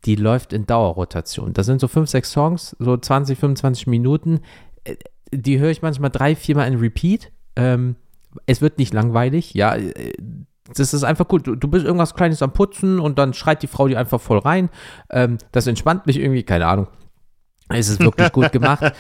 die 0.05 0.17
läuft 0.17 0.53
in 0.53 0.67
Dauerrotation. 0.67 1.55
Das 1.55 1.65
sind 1.65 1.81
so 1.81 1.89
5, 1.89 2.11
6 2.11 2.31
Songs, 2.31 2.77
so 2.79 2.99
20, 2.99 3.39
25 3.39 3.87
Minuten. 3.87 4.41
Äh, 4.85 4.97
die 5.33 5.59
höre 5.59 5.71
ich 5.71 5.81
manchmal 5.81 6.11
drei, 6.11 6.37
viermal 6.37 6.69
in 6.69 6.79
Repeat. 6.79 7.33
Ähm, 7.57 7.97
es 8.45 8.61
wird 8.61 8.79
nicht 8.79 8.93
langweilig, 8.93 9.55
ja. 9.55 9.75
Äh, 9.75 10.13
das 10.75 10.93
ist 10.93 11.03
einfach 11.03 11.29
gut. 11.29 11.47
Du, 11.47 11.55
du, 11.55 11.67
bist 11.67 11.87
irgendwas 11.87 12.15
Kleines 12.15 12.43
am 12.43 12.53
Putzen 12.53 13.01
und 13.01 13.19
dann 13.19 13.33
schreit 13.33 13.63
die 13.63 13.67
Frau 13.67 13.89
dir 13.89 13.99
einfach 13.99 14.21
voll 14.21 14.39
rein. 14.39 14.69
Ähm, 15.09 15.39
das 15.51 15.67
entspannt 15.67 16.07
mich 16.07 16.19
irgendwie, 16.19 16.43
keine 16.43 16.67
Ahnung. 16.67 16.89
Es 17.71 17.89
ist 17.89 18.01
wirklich 18.01 18.33
gut 18.33 18.53
gemacht. 18.53 18.93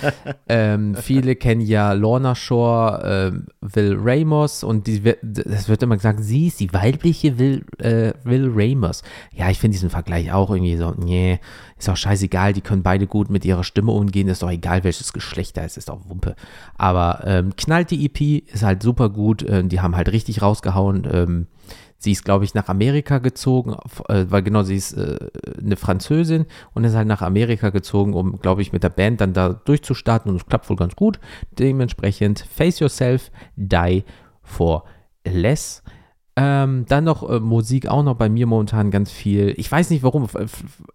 ähm, 0.48 0.94
viele 1.00 1.36
kennen 1.36 1.60
ja 1.60 1.92
Lorna 1.92 2.34
Shore, 2.34 3.32
äh, 3.32 3.38
Will 3.60 3.96
Ramos 3.98 4.62
und 4.64 4.86
die, 4.86 5.02
das 5.22 5.68
wird 5.68 5.82
immer 5.82 5.96
gesagt, 5.96 6.20
sie 6.22 6.46
ist 6.46 6.60
die 6.60 6.72
weibliche 6.72 7.38
Will, 7.38 7.64
äh, 7.78 8.12
Will 8.24 8.50
Ramos. 8.54 9.02
Ja, 9.32 9.50
ich 9.50 9.58
finde 9.58 9.74
diesen 9.74 9.90
Vergleich 9.90 10.32
auch 10.32 10.50
irgendwie 10.50 10.76
so, 10.76 10.94
nee, 10.96 11.40
ist 11.78 11.88
auch 11.88 11.96
scheißegal, 11.96 12.52
die 12.52 12.60
können 12.60 12.82
beide 12.82 13.06
gut 13.06 13.30
mit 13.30 13.44
ihrer 13.44 13.64
Stimme 13.64 13.92
umgehen, 13.92 14.28
ist 14.28 14.42
doch 14.42 14.50
egal, 14.50 14.84
welches 14.84 15.12
Geschlecht 15.12 15.56
da 15.56 15.64
ist, 15.64 15.76
ist 15.76 15.90
auch 15.90 16.08
Wumpe. 16.08 16.36
Aber 16.76 17.22
ähm, 17.24 17.56
knallt 17.56 17.90
die 17.90 18.04
EP, 18.04 18.48
ist 18.52 18.62
halt 18.62 18.82
super 18.82 19.08
gut, 19.08 19.42
äh, 19.42 19.64
die 19.64 19.80
haben 19.80 19.96
halt 19.96 20.12
richtig 20.12 20.42
rausgehauen. 20.42 21.08
Ähm, 21.10 21.46
Sie 22.02 22.12
ist, 22.12 22.24
glaube 22.24 22.46
ich, 22.46 22.54
nach 22.54 22.68
Amerika 22.68 23.18
gezogen, 23.18 23.76
äh, 24.08 24.24
weil 24.30 24.42
genau, 24.42 24.62
sie 24.62 24.74
ist 24.74 24.94
äh, 24.94 25.18
eine 25.62 25.76
Französin 25.76 26.46
und 26.72 26.84
ist 26.84 26.94
halt 26.94 27.06
nach 27.06 27.20
Amerika 27.20 27.68
gezogen, 27.68 28.14
um, 28.14 28.40
glaube 28.40 28.62
ich, 28.62 28.72
mit 28.72 28.82
der 28.82 28.88
Band 28.88 29.20
dann 29.20 29.34
da 29.34 29.50
durchzustarten 29.50 30.30
und 30.30 30.38
es 30.38 30.46
klappt 30.46 30.70
wohl 30.70 30.76
ganz 30.76 30.96
gut. 30.96 31.20
Dementsprechend 31.58 32.40
Face 32.40 32.80
Yourself, 32.80 33.30
Die 33.54 34.04
for 34.42 34.84
Less. 35.26 35.82
Ähm, 36.36 36.86
dann 36.88 37.04
noch 37.04 37.28
äh, 37.28 37.38
Musik 37.38 37.86
auch 37.86 38.02
noch 38.02 38.14
bei 38.14 38.30
mir 38.30 38.46
momentan 38.46 38.90
ganz 38.90 39.10
viel. 39.10 39.52
Ich 39.58 39.70
weiß 39.70 39.90
nicht 39.90 40.02
warum. 40.02 40.26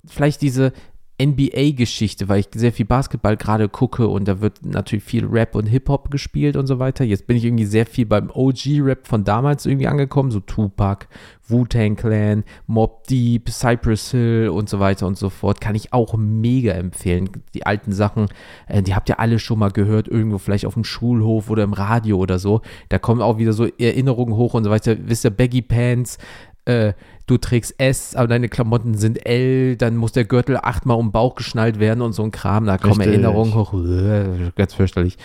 Vielleicht 0.08 0.42
diese 0.42 0.74
NBA-Geschichte, 1.22 2.28
weil 2.28 2.42
ich 2.42 2.48
sehr 2.54 2.74
viel 2.74 2.86
Basketball 2.86 3.38
gerade 3.38 3.70
gucke 3.70 4.08
und 4.08 4.28
da 4.28 4.42
wird 4.42 4.66
natürlich 4.66 5.06
viel 5.06 5.26
Rap 5.26 5.56
und 5.56 5.66
Hip-Hop 5.66 6.12
gespielt 6.12 6.58
und 6.58 6.68
so 6.68 6.78
weiter. 6.78 7.06
Jetzt 7.06 7.26
bin 7.26 7.38
ich 7.38 7.46
irgendwie 7.46 7.66
sehr 7.66 7.86
viel 7.86 8.06
beim 8.06 8.30
OG-Rap 8.30 9.08
von 9.08 9.24
damals 9.24 9.66
irgendwie 9.66 9.88
angekommen, 9.88 10.30
so 10.30 10.42
Tupac, 10.42 11.08
Wu-Tang 11.48 11.96
Clan, 11.96 12.44
Mob 12.68 13.08
Deep, 13.08 13.50
Cypress 13.50 14.12
Hill 14.12 14.50
und 14.50 14.68
so 14.68 14.80
weiter 14.80 15.08
und 15.08 15.18
so 15.18 15.30
fort. 15.30 15.62
Kann 15.62 15.76
ich 15.76 15.94
auch 15.94 16.16
mega 16.18 16.74
empfehlen. 16.74 17.30
Die 17.54 17.66
alten 17.66 17.94
Sachen, 17.94 18.28
äh, 18.68 18.82
die 18.82 18.94
habt 18.94 19.08
ihr 19.08 19.20
alle 19.20 19.40
schon 19.40 19.60
mal 19.60 19.72
gehört, 19.72 20.10
irgendwo 20.10 20.38
vielleicht 20.38 20.66
auf 20.66 20.74
dem 20.74 20.84
Schulhof 20.84 21.50
oder 21.50 21.64
im 21.64 21.74
Radio 21.74 22.18
oder 22.18 22.40
so. 22.40 22.62
Da 22.90 23.00
kommen 23.00 23.22
auch 23.22 23.38
wieder 23.38 23.54
so 23.54 23.68
Erinnerungen 23.78 24.36
hoch 24.36 24.54
und 24.54 24.66
so 24.66 24.70
weiter. 24.70 24.98
Wisst 25.00 25.24
ihr, 25.24 25.32
Baggy 25.32 25.62
Pants, 25.62 26.18
äh, 26.66 26.94
du 27.28 27.38
trägst 27.38 27.80
S, 27.80 28.16
aber 28.16 28.28
deine 28.28 28.50
Klamotten 28.50 28.96
sind 28.96 29.26
L, 29.26 29.76
dann 29.78 29.96
muss 29.96 30.12
der 30.12 30.26
Gürtel 30.26 30.58
achtmal 30.58 30.98
um 30.98 31.08
den 31.08 31.12
Bauch 31.12 31.36
geschnallt 31.36 31.80
werden 31.80 32.02
und 32.02 32.14
so 32.14 32.24
ein 32.24 32.32
Kram, 32.32 32.66
da 32.66 32.78
kommen. 32.78 33.02
Erinnerungen 33.02 33.54
hoch, 33.54 33.74
äh, 33.74 34.52
ganz 34.56 34.74
fürchterlich. 34.74 35.18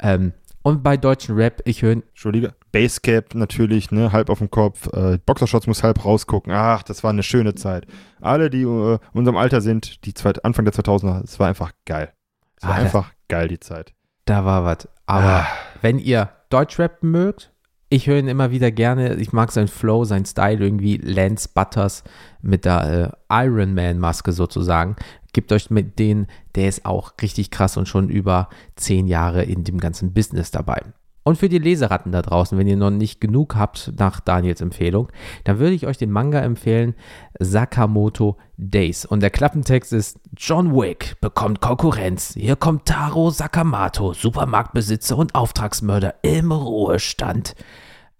Ähm, 0.00 0.32
und 0.62 0.82
bei 0.82 0.96
deutschen 0.96 1.36
Rap, 1.36 1.62
ich 1.64 1.82
höre, 1.82 1.92
Entschuldige. 1.92 2.52
Basecap 2.72 3.34
natürlich, 3.36 3.92
ne, 3.92 4.10
halb 4.10 4.28
auf 4.30 4.38
dem 4.38 4.50
Kopf. 4.50 4.88
Äh, 4.92 5.18
Boxershorts 5.24 5.68
muss 5.68 5.82
halb 5.84 6.04
rausgucken. 6.04 6.52
Ach, 6.52 6.82
das 6.82 7.04
war 7.04 7.10
eine 7.10 7.22
schöne 7.22 7.54
Zeit. 7.54 7.86
Alle, 8.20 8.50
die 8.50 8.62
äh, 8.62 8.98
unserem 9.12 9.36
Alter 9.36 9.60
sind, 9.60 10.04
die 10.04 10.12
zweit, 10.12 10.44
Anfang 10.44 10.64
der 10.64 10.74
2000er, 10.74 11.22
es 11.22 11.38
war 11.38 11.46
einfach 11.48 11.70
geil. 11.84 12.12
Es 12.56 12.66
war 12.66 12.74
Ah, 12.74 12.78
einfach 12.78 13.12
geil, 13.28 13.46
die 13.48 13.60
Zeit. 13.60 13.92
da 14.24 14.44
war 14.44 14.64
was. 14.64 14.88
Aber 15.06 15.24
Ah. 15.24 15.46
wenn 15.82 15.98
ihr 16.00 16.30
Deutschrap 16.50 17.02
mögt, 17.04 17.52
ich 17.88 18.06
höre 18.06 18.18
ihn 18.18 18.28
immer 18.28 18.50
wieder 18.50 18.70
gerne. 18.70 19.14
Ich 19.16 19.32
mag 19.32 19.52
seinen 19.52 19.68
Flow, 19.68 20.04
seinen 20.04 20.26
Style 20.26 20.64
irgendwie. 20.64 20.96
Lance 20.96 21.48
Butters 21.52 22.02
mit 22.42 22.64
der 22.64 23.16
äh, 23.30 23.44
Iron 23.46 23.74
Man 23.74 23.98
Maske 23.98 24.32
sozusagen. 24.32 24.96
Gebt 25.32 25.52
euch 25.52 25.70
mit 25.70 25.98
den, 25.98 26.26
der 26.54 26.68
ist 26.68 26.84
auch 26.84 27.12
richtig 27.22 27.50
krass 27.50 27.76
und 27.76 27.86
schon 27.86 28.08
über 28.08 28.48
zehn 28.74 29.06
Jahre 29.06 29.44
in 29.44 29.64
dem 29.64 29.78
ganzen 29.78 30.12
Business 30.12 30.50
dabei. 30.50 30.82
Und 31.26 31.38
für 31.38 31.48
die 31.48 31.58
Leseratten 31.58 32.12
da 32.12 32.22
draußen, 32.22 32.56
wenn 32.56 32.68
ihr 32.68 32.76
noch 32.76 32.90
nicht 32.90 33.20
genug 33.20 33.56
habt 33.56 33.92
nach 33.98 34.20
Daniels 34.20 34.60
Empfehlung, 34.60 35.08
dann 35.42 35.58
würde 35.58 35.74
ich 35.74 35.88
euch 35.88 35.98
den 35.98 36.12
Manga 36.12 36.38
empfehlen, 36.38 36.94
Sakamoto 37.40 38.36
Days. 38.56 39.04
Und 39.04 39.24
der 39.24 39.30
Klappentext 39.30 39.92
ist, 39.92 40.20
John 40.36 40.72
Wick 40.76 41.20
bekommt 41.20 41.60
Konkurrenz. 41.60 42.34
Hier 42.34 42.54
kommt 42.54 42.86
Taro 42.86 43.30
Sakamoto, 43.30 44.12
Supermarktbesitzer 44.12 45.18
und 45.18 45.34
Auftragsmörder 45.34 46.14
im 46.22 46.52
Ruhestand. 46.52 47.56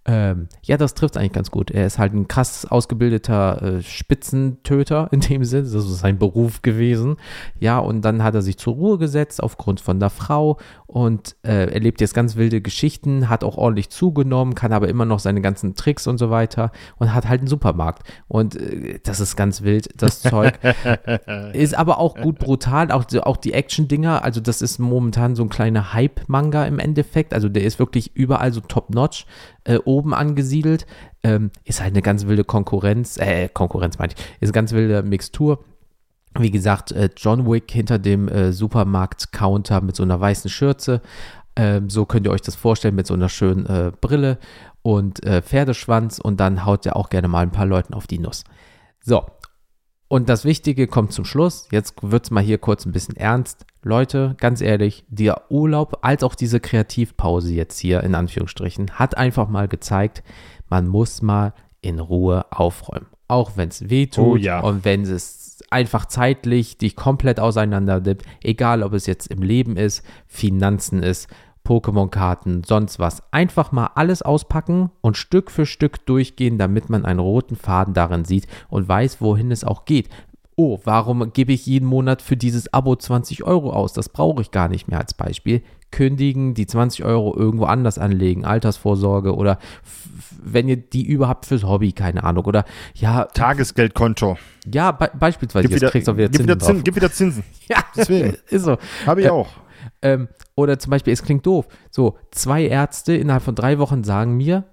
Ähm, 0.09 0.49
ja, 0.63 0.77
das 0.77 0.95
trifft 0.95 1.17
eigentlich 1.17 1.33
ganz 1.33 1.51
gut. 1.51 1.73
Er 1.73 1.85
ist 1.85 1.99
halt 1.99 2.15
ein 2.15 2.29
krass 2.29 2.65
ausgebildeter 2.65 3.63
äh, 3.63 3.83
Spitzentöter 3.83 5.09
in 5.11 5.19
dem 5.21 5.45
Sinne. 5.45 5.65
Das 5.65 5.75
ist 5.75 5.99
sein 5.99 6.19
Beruf 6.19 6.63
gewesen. 6.63 7.17
Ja, 7.59 7.81
und 7.81 8.03
dann 8.03 8.23
hat 8.23 8.35
er 8.37 8.43
sich 8.43 8.57
zur 8.57 8.75
Ruhe 8.75 8.99
gesetzt 8.99 9.43
aufgrund 9.43 9.81
von 9.81 9.99
der 9.99 10.11
Frau 10.11 10.59
und 10.87 11.35
äh, 11.43 11.73
erlebt 11.73 12.01
jetzt 12.01 12.15
ganz 12.15 12.37
wilde 12.37 12.61
Geschichten, 12.61 13.29
hat 13.29 13.43
auch 13.43 13.57
ordentlich 13.57 13.91
zugenommen, 13.91 14.55
kann 14.55 14.73
aber 14.73 14.89
immer 14.89 15.05
noch 15.05 15.19
seine 15.19 15.41
ganzen 15.41 15.75
Tricks 15.75 16.07
und 16.07 16.19
so 16.19 16.31
weiter 16.31 16.71
und 16.99 17.13
hat 17.13 17.29
halt 17.29 17.41
einen 17.41 17.49
Supermarkt. 17.49 18.07
Und 18.29 18.55
äh, 18.55 19.01
das 19.03 19.19
ist 19.19 19.35
ganz 19.35 19.63
wild, 19.63 19.89
das 20.01 20.23
Zeug. 20.27 20.59
ist 21.53 21.77
aber 21.77 21.99
auch 21.99 22.15
gut 22.15 22.39
brutal, 22.39 22.93
auch, 22.93 23.05
auch 23.23 23.37
die 23.37 23.53
Action-Dinger. 23.53 24.23
Also, 24.23 24.41
das 24.41 24.63
ist 24.63 24.79
momentan 24.79 25.35
so 25.35 25.43
ein 25.43 25.49
kleiner 25.49 25.93
Hype-Manga 25.93 26.65
im 26.65 26.79
Endeffekt. 26.79 27.35
Also, 27.35 27.49
der 27.49 27.65
ist 27.65 27.81
wirklich 27.81 28.15
überall 28.15 28.53
so 28.53 28.61
top-notch 28.61 29.27
äh, 29.67 29.79
oben 29.85 30.14
angesiedelt. 30.14 30.87
Ähm, 31.23 31.51
ist 31.64 31.81
halt 31.81 31.93
eine 31.93 32.03
ganz 32.03 32.27
wilde 32.27 32.45
Konkurrenz, 32.45 33.19
äh, 33.19 33.49
Konkurrenz 33.49 33.99
meine 33.99 34.12
ich, 34.12 34.19
ist 34.41 34.49
eine 34.49 34.53
ganz 34.53 34.73
wilde 34.73 35.03
Mixtur. 35.03 35.64
Wie 36.39 36.51
gesagt, 36.51 36.93
äh, 36.93 37.11
John 37.17 37.51
Wick 37.51 37.71
hinter 37.71 37.99
dem 37.99 38.29
äh, 38.29 38.53
Supermarkt-Counter 38.53 39.81
mit 39.81 39.97
so 39.97 40.03
einer 40.03 40.21
weißen 40.21 40.51
Schürze. 40.51 41.01
Ähm, 41.57 41.89
so 41.89 42.05
könnt 42.05 42.27
ihr 42.27 42.33
euch 42.33 42.43
das 42.43 42.55
vorstellen 42.55 42.95
mit 42.95 43.07
so 43.07 43.14
einer 43.14 43.29
schönen 43.29 43.67
äh, 43.67 43.93
Brille 44.01 44.39
und 44.83 45.25
äh, 45.25 45.43
Pferdeschwanz 45.43 46.19
und 46.19 46.39
dann 46.39 46.64
haut 46.67 46.85
er 46.87 46.97
auch 46.97 47.09
gerne 47.09 47.29
mal 47.29 47.41
ein 47.41 47.53
paar 47.53 47.67
Leuten 47.67 47.95
auf 47.95 48.07
die 48.07 48.19
Nuss. 48.19 48.45
So, 49.01 49.25
und 50.09 50.29
das 50.29 50.45
Wichtige 50.45 50.87
kommt 50.87 51.13
zum 51.13 51.25
Schluss. 51.25 51.69
Jetzt 51.71 51.95
wird 52.03 52.25
es 52.25 52.31
mal 52.31 52.43
hier 52.43 52.59
kurz 52.59 52.87
ein 52.87 52.93
bisschen 52.93 53.17
ernst. 53.17 53.67
Leute, 53.83 54.37
ganz 54.39 54.61
ehrlich, 54.61 55.05
der 55.09 55.51
Urlaub 55.51 55.99
als 56.03 56.23
auch 56.23 56.35
diese 56.35 56.61
Kreativpause 56.61 57.53
jetzt 57.53 57.79
hier 57.79 58.03
in 58.03 58.15
Anführungsstrichen 58.15 58.93
hat 58.93 59.17
einfach 59.17 59.49
mal 59.49 59.69
gezeigt, 59.69 60.23
man 60.69 60.87
muss 60.87 61.23
mal 61.23 61.55
in 61.81 61.99
Ruhe 61.99 62.47
aufräumen. 62.51 63.07
Auch 63.29 63.53
wenn 63.57 63.69
es 63.69 63.91
weh 63.91 64.07
tut 64.07 64.25
Oh 64.25 64.37
ja. 64.37 64.61
und 64.61 64.85
wenn 64.85 65.03
es 65.03 65.63
einfach 65.71 66.07
zeitlich 66.07 66.79
dich 66.79 66.95
komplett 66.95 67.41
auseinander 67.41 68.01
nimmt, 68.01 68.23
egal 68.43 68.83
ob 68.83 68.93
es 68.93 69.07
jetzt 69.07 69.27
im 69.29 69.43
Leben 69.43 69.77
ist, 69.77 70.05
Finanzen 70.27 71.03
ist, 71.03 71.29
Pokémon-Karten, 71.67 72.62
sonst 72.64 72.99
was. 72.99 73.23
Einfach 73.33 73.73
mal 73.73 73.91
alles 73.95 74.23
auspacken 74.23 74.91
und 75.01 75.17
Stück 75.17 75.51
für 75.51 75.67
Stück 75.67 76.07
durchgehen, 76.07 76.59
damit 76.59 76.89
man 76.91 77.05
einen 77.05 77.21
roten 77.21 77.57
Faden 77.57 77.93
darin 77.95 78.25
sieht 78.25 78.47
und 78.69 78.89
weiß, 78.89 79.21
wohin 79.21 79.51
es 79.51 79.64
auch 79.64 79.85
geht. 79.85 80.09
Oh, 80.59 80.79
warum 80.85 81.33
gebe 81.35 81.53
ich 81.53 81.67
jeden 81.67 81.87
Monat 81.87 82.23
für 82.23 82.37
dieses 82.37 82.73
Abo 82.73 82.97
20 82.97 83.45
Euro 83.45 83.71
aus? 83.73 83.93
Das 83.93 84.09
brauche 84.09 84.41
ich 84.41 84.51
gar 84.51 84.69
nicht 84.69 84.89
mehr 84.89 84.99
als 84.99 85.12
Beispiel. 85.12 85.62
Kündigen, 85.91 86.55
die 86.55 86.67
20 86.67 87.05
Euro 87.05 87.37
irgendwo 87.37 87.67
anders 87.67 87.99
anlegen, 87.99 88.45
Altersvorsorge 88.45 89.35
oder 89.37 89.59
wenn 90.43 90.67
ihr 90.69 90.77
die 90.77 91.05
überhaupt 91.05 91.47
fürs 91.47 91.62
Hobby, 91.64 91.93
keine 91.93 92.25
Ahnung. 92.25 92.45
Oder 92.47 92.64
ja, 92.95 93.25
Tagesgeldkonto. 93.25 94.39
ja, 94.73 94.93
be 94.93 95.11
beispielsweise, 95.19 95.64
Gib 95.69 95.73
jetzt 95.73 95.83
wieder, 95.83 95.91
kriegst 95.91 96.09
du 96.09 96.12
auch 96.12 96.17
wieder 96.17 96.31
Zinsen 96.33 96.49
wieder. 96.49 96.59
Zins, 96.59 96.85
gib 96.85 96.97
wieder 96.97 97.12
Zinsen. 97.12 97.45
Ja, 97.69 97.79
Deswegen. 97.97 98.37
ist 98.49 98.64
so. 98.64 98.79
Habe 99.05 99.21
ich 99.21 99.27
Äh, 99.27 99.31
auch. 99.31 99.49
Ähm, 100.07 100.29
oder 100.55 100.79
zum 100.79 100.91
Beispiel, 100.91 101.13
es 101.13 101.23
klingt 101.23 101.45
doof. 101.47 101.67
So, 101.91 102.17
zwei 102.31 102.65
Ärzte 102.67 103.15
innerhalb 103.15 103.43
von 103.43 103.57
drei 103.57 103.79
Wochen 103.79 104.05
sagen 104.05 104.37
mir, 104.37 104.65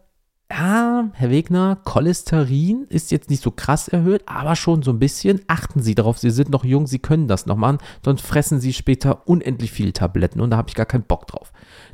ja, 0.52 1.10
Herr 1.14 1.32
Wegner, 1.32 1.80
Cholesterin 1.84 2.86
ist 2.90 3.10
jetzt 3.12 3.32
nicht 3.32 3.42
so 3.42 3.50
krass 3.50 3.88
erhöht, 3.88 4.22
aber 4.28 4.56
schon 4.56 4.84
so 4.84 4.92
ein 4.92 5.00
bisschen. 5.00 5.42
Achten 5.48 5.82
Sie 5.82 5.96
darauf, 5.96 6.20
Sie 6.20 6.30
sind 6.30 6.50
noch 6.50 6.64
jung, 6.64 6.86
Sie 6.86 7.00
können 7.00 7.28
das 7.28 7.48
noch 7.48 7.56
machen, 7.56 7.80
sonst 8.06 8.22
fressen 8.22 8.60
Sie 8.60 8.74
später 8.74 9.28
unendlich 9.28 9.72
viele 9.72 9.94
Tabletten 9.94 10.40
und 10.40 10.52
da 10.52 10.58
habe 10.58 10.70
ich 10.70 10.76
gar 10.76 10.86
keinen 10.86 11.06
Bock 11.06 11.26
drauf. 11.26 11.52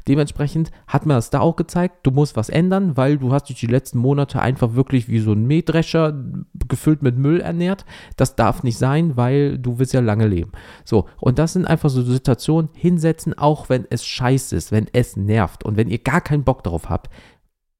Dementsprechend 0.09 0.71
hat 0.87 1.05
mir 1.05 1.13
das 1.13 1.29
da 1.29 1.39
auch 1.39 1.55
gezeigt, 1.55 1.99
du 2.01 2.09
musst 2.09 2.35
was 2.35 2.49
ändern, 2.49 2.97
weil 2.97 3.19
du 3.19 3.31
hast 3.31 3.47
dich 3.47 3.59
die 3.59 3.67
letzten 3.67 3.99
Monate 3.99 4.41
einfach 4.41 4.73
wirklich 4.73 5.07
wie 5.07 5.19
so 5.19 5.33
ein 5.33 5.45
Mähdrescher 5.45 6.19
gefüllt 6.67 7.03
mit 7.03 7.15
Müll 7.15 7.41
ernährt. 7.41 7.85
Das 8.17 8.35
darf 8.35 8.63
nicht 8.63 8.79
sein, 8.79 9.17
weil 9.17 9.59
du 9.59 9.77
willst 9.77 9.93
ja 9.93 9.99
lange 9.99 10.25
leben. 10.25 10.51
So, 10.83 11.05
und 11.19 11.37
das 11.37 11.53
sind 11.53 11.67
einfach 11.67 11.91
so 11.91 12.01
Situationen, 12.01 12.71
hinsetzen, 12.73 13.37
auch 13.37 13.69
wenn 13.69 13.85
es 13.91 14.03
scheiße 14.03 14.55
ist, 14.55 14.71
wenn 14.71 14.87
es 14.93 15.15
nervt 15.15 15.63
und 15.63 15.77
wenn 15.77 15.89
ihr 15.89 15.99
gar 15.99 16.21
keinen 16.21 16.43
Bock 16.43 16.63
darauf 16.63 16.89
habt. 16.89 17.11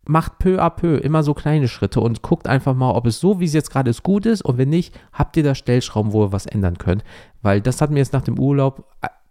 Macht 0.06 0.38
peu 0.38 0.62
à 0.62 0.70
peu 0.70 0.98
immer 0.98 1.24
so 1.24 1.34
kleine 1.34 1.68
Schritte 1.68 2.00
und 2.00 2.22
guckt 2.22 2.48
einfach 2.48 2.76
mal, 2.76 2.92
ob 2.92 3.08
es 3.08 3.20
so, 3.20 3.40
wie 3.40 3.46
es 3.46 3.54
jetzt 3.54 3.72
gerade 3.72 3.90
ist, 3.90 4.04
gut 4.04 4.28
ist. 4.28 4.44
Und 4.44 4.60
wenn 4.60 4.70
nicht, 4.70 4.94
habt 5.14 5.36
ihr 5.36 5.44
da 5.44 5.56
Stellschrauben, 5.56 6.14
wo 6.14 6.26
ihr 6.26 6.32
was 6.32 6.46
ändern 6.46 6.78
könnt. 6.78 7.04
Weil 7.42 7.60
das 7.60 7.82
hat 7.82 7.90
mir 7.90 8.00
jetzt 8.00 8.14
nach 8.14 8.22
dem 8.22 8.38
Urlaub 8.38 8.86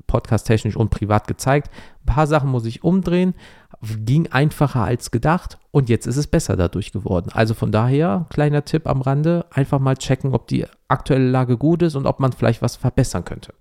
podcasttechnisch 0.09 0.75
und 0.75 0.91
privat 0.91 1.29
gezeigt. 1.29 1.71
Ein 2.03 2.07
paar 2.07 2.27
Sachen 2.27 2.51
muss 2.51 2.65
ich 2.65 2.83
umdrehen. 2.83 3.35
Ging 4.05 4.27
einfacher 4.33 4.83
als 4.83 5.13
gedacht 5.13 5.61
und 5.71 5.89
jetzt 5.89 6.09
ist 6.09 6.17
es 6.17 6.27
besser 6.27 6.57
dadurch 6.57 6.91
geworden. 6.91 7.31
Also 7.33 7.55
von 7.55 7.71
daher, 7.71 8.27
kleiner 8.31 8.65
Tipp 8.65 8.89
am 8.89 9.03
Rande, 9.03 9.47
einfach 9.51 9.79
mal 9.79 9.97
checken, 9.97 10.35
ob 10.35 10.49
die 10.49 10.67
aktuelle 10.89 11.31
Lage 11.31 11.57
gut 11.57 11.83
ist 11.83 11.95
und 11.95 12.07
ob 12.07 12.19
man 12.19 12.33
vielleicht 12.33 12.61
was 12.61 12.75
verbessern 12.75 13.25
könnte. 13.25 13.55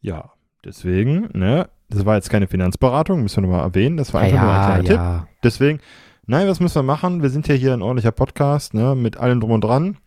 Ja, 0.00 0.32
deswegen, 0.64 1.28
ne, 1.32 1.68
das 1.88 2.04
war 2.04 2.16
jetzt 2.16 2.30
keine 2.30 2.48
Finanzberatung, 2.48 3.22
müssen 3.22 3.44
wir 3.44 3.48
nochmal 3.48 3.64
erwähnen. 3.64 3.96
Das 3.96 4.12
war 4.12 4.22
einfach 4.22 4.42
nur 4.42 4.52
ein 4.52 4.84
kleiner 4.84 5.20
Tipp. 5.20 5.28
Deswegen, 5.44 5.80
nein, 6.26 6.48
was 6.48 6.58
müssen 6.58 6.74
wir 6.76 6.82
machen? 6.82 7.22
Wir 7.22 7.30
sind 7.30 7.46
ja 7.46 7.54
hier 7.54 7.72
ein 7.74 7.82
ordentlicher 7.82 8.12
Podcast, 8.12 8.74
ne, 8.74 8.96
mit 8.96 9.18
allem 9.18 9.40
drum 9.40 9.52
und 9.52 9.62
dran. 9.62 9.98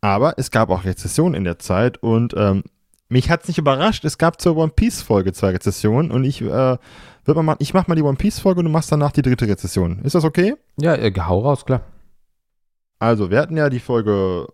Aber 0.00 0.34
es 0.38 0.50
gab 0.50 0.70
auch 0.70 0.84
Rezessionen 0.84 1.34
in 1.34 1.44
der 1.44 1.58
Zeit 1.58 1.98
und 1.98 2.34
ähm, 2.36 2.64
mich 3.10 3.28
hat 3.28 3.42
es 3.42 3.48
nicht 3.48 3.58
überrascht. 3.58 4.04
Es 4.06 4.16
gab 4.16 4.40
zur 4.40 4.56
One 4.56 4.72
Piece 4.74 5.02
Folge 5.02 5.32
zwei 5.34 5.50
Rezessionen 5.50 6.10
und 6.10 6.24
ich 6.24 6.40
äh, 6.40 6.76
wird 7.26 7.42
mal, 7.42 7.56
ich 7.58 7.74
mach 7.74 7.86
mal 7.86 7.94
die 7.96 8.02
One 8.02 8.16
Piece 8.16 8.38
Folge 8.38 8.60
und 8.60 8.64
du 8.64 8.70
machst 8.70 8.90
danach 8.90 9.12
die 9.12 9.20
dritte 9.22 9.46
Rezession. 9.46 9.98
Ist 10.02 10.14
das 10.14 10.24
okay? 10.24 10.54
Ja, 10.80 10.94
äh, 10.94 11.12
hau 11.18 11.40
raus, 11.40 11.66
klar. 11.66 11.82
Also, 12.98 13.30
wir 13.30 13.38
hatten 13.38 13.56
ja 13.56 13.68
die 13.70 13.80
Folge 13.80 14.46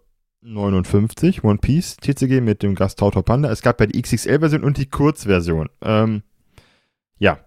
59, 0.43 1.43
One 1.45 1.59
Piece, 1.59 1.97
TCG 1.97 2.41
mit 2.41 2.63
dem 2.63 2.75
Gast 2.75 2.99
Tautor 2.99 3.25
Panda. 3.25 3.51
Es 3.51 3.63
gab 3.63 3.81
ja 3.81 3.87
die 3.87 4.01
XXL-Version 4.01 4.63
und 4.65 4.77
die 4.79 4.87
Kurzversion. 4.87 5.69
Ähm, 5.83 6.23
ja, 7.19 7.39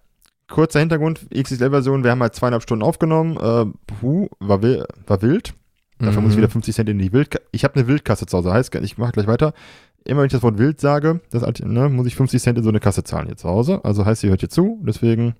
kurzer 0.50 0.80
Hintergrund, 0.80 1.28
XXL-Version, 1.34 2.04
wir 2.04 2.12
haben 2.12 2.22
halt 2.22 2.36
zweieinhalb 2.36 2.64
Stunden 2.64 2.84
aufgenommen. 2.84 3.38
Äh, 3.38 3.66
puh, 4.02 4.28
war, 4.40 4.62
wi- 4.62 4.84
war 5.08 5.22
wild. 5.22 5.54
Dafür 6.00 6.22
muss 6.22 6.32
ich 6.32 6.38
Mhm. 6.38 6.42
wieder 6.44 6.50
50 6.52 6.76
Cent 6.76 6.90
in 6.90 6.98
die 6.98 7.12
Wildkasse. 7.12 7.44
Ich 7.52 7.64
habe 7.66 7.76
eine 7.76 7.88
Wildkasse 7.88 8.26
zu 8.26 8.38
Hause, 8.38 8.54
heißt, 8.54 8.74
ich 8.76 8.98
mache 8.98 9.12
gleich 9.12 9.28
weiter. 9.28 9.54
Immer 10.06 10.22
wenn 10.22 10.28
ich 10.28 10.32
das 10.32 10.44
Wort 10.44 10.58
wild 10.58 10.80
sage, 10.80 11.22
das, 11.30 11.44
ne, 11.62 11.90
muss 11.90 12.08
ich 12.08 12.16
50 12.16 12.42
Cent 12.42 12.58
in 12.58 12.64
so 12.64 12.70
eine 12.70 12.80
Kasse 12.80 13.04
zahlen 13.04 13.28
hier 13.28 13.38
zu 13.38 13.50
Hause. 13.50 13.82
Also 13.84 14.06
heißt, 14.06 14.24
ihr 14.24 14.30
hört 14.30 14.40
hier 14.40 14.50
zu, 14.50 14.80
deswegen. 14.84 15.36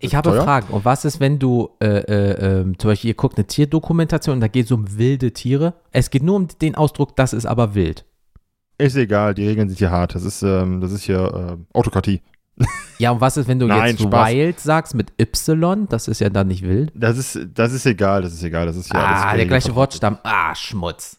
Ich 0.00 0.14
habe 0.14 0.30
teuer? 0.30 0.42
Fragen. 0.42 0.72
Und 0.72 0.84
was 0.84 1.04
ist, 1.04 1.20
wenn 1.20 1.38
du 1.38 1.70
äh, 1.80 1.86
äh, 1.86 2.60
ähm, 2.60 2.78
zum 2.78 2.90
Beispiel, 2.90 3.08
ihr 3.08 3.14
guckt 3.14 3.38
eine 3.38 3.46
Tierdokumentation 3.46 4.34
und 4.34 4.40
da 4.40 4.48
geht 4.48 4.66
es 4.66 4.72
um 4.72 4.98
wilde 4.98 5.32
Tiere. 5.32 5.74
Es 5.92 6.10
geht 6.10 6.24
nur 6.24 6.36
um 6.36 6.48
den 6.60 6.74
Ausdruck, 6.74 7.14
das 7.16 7.32
ist 7.32 7.46
aber 7.46 7.74
wild. 7.74 8.04
Ist 8.78 8.96
egal, 8.96 9.34
die 9.34 9.46
Regeln 9.46 9.68
sind 9.68 9.78
hier 9.78 9.92
hart. 9.92 10.14
Das 10.14 10.24
ist, 10.24 10.42
ähm, 10.42 10.80
das 10.80 10.90
ist 10.90 11.04
hier 11.04 11.58
äh, 11.72 11.76
Autokratie. 11.76 12.20
Ja, 12.98 13.12
und 13.12 13.20
was 13.20 13.36
ist, 13.36 13.48
wenn 13.48 13.58
du 13.58 13.66
Nein, 13.68 13.90
jetzt 13.90 14.02
Spaß. 14.02 14.32
Wild 14.32 14.60
sagst 14.60 14.94
mit 14.94 15.12
Y? 15.20 15.86
Das 15.88 16.08
ist 16.08 16.20
ja 16.20 16.30
dann 16.30 16.48
nicht 16.48 16.62
wild. 16.62 16.92
Das 16.94 17.16
ist, 17.16 17.38
das 17.54 17.72
ist 17.72 17.86
egal, 17.86 18.22
das 18.22 18.32
ist 18.32 18.42
egal. 18.42 18.66
Das 18.66 18.76
ist 18.76 18.92
ja 18.92 19.00
ah, 19.00 19.36
der 19.36 19.46
gleiche 19.46 19.74
Wortstamm. 19.74 20.18
Ah, 20.22 20.54
Schmutz. 20.54 21.18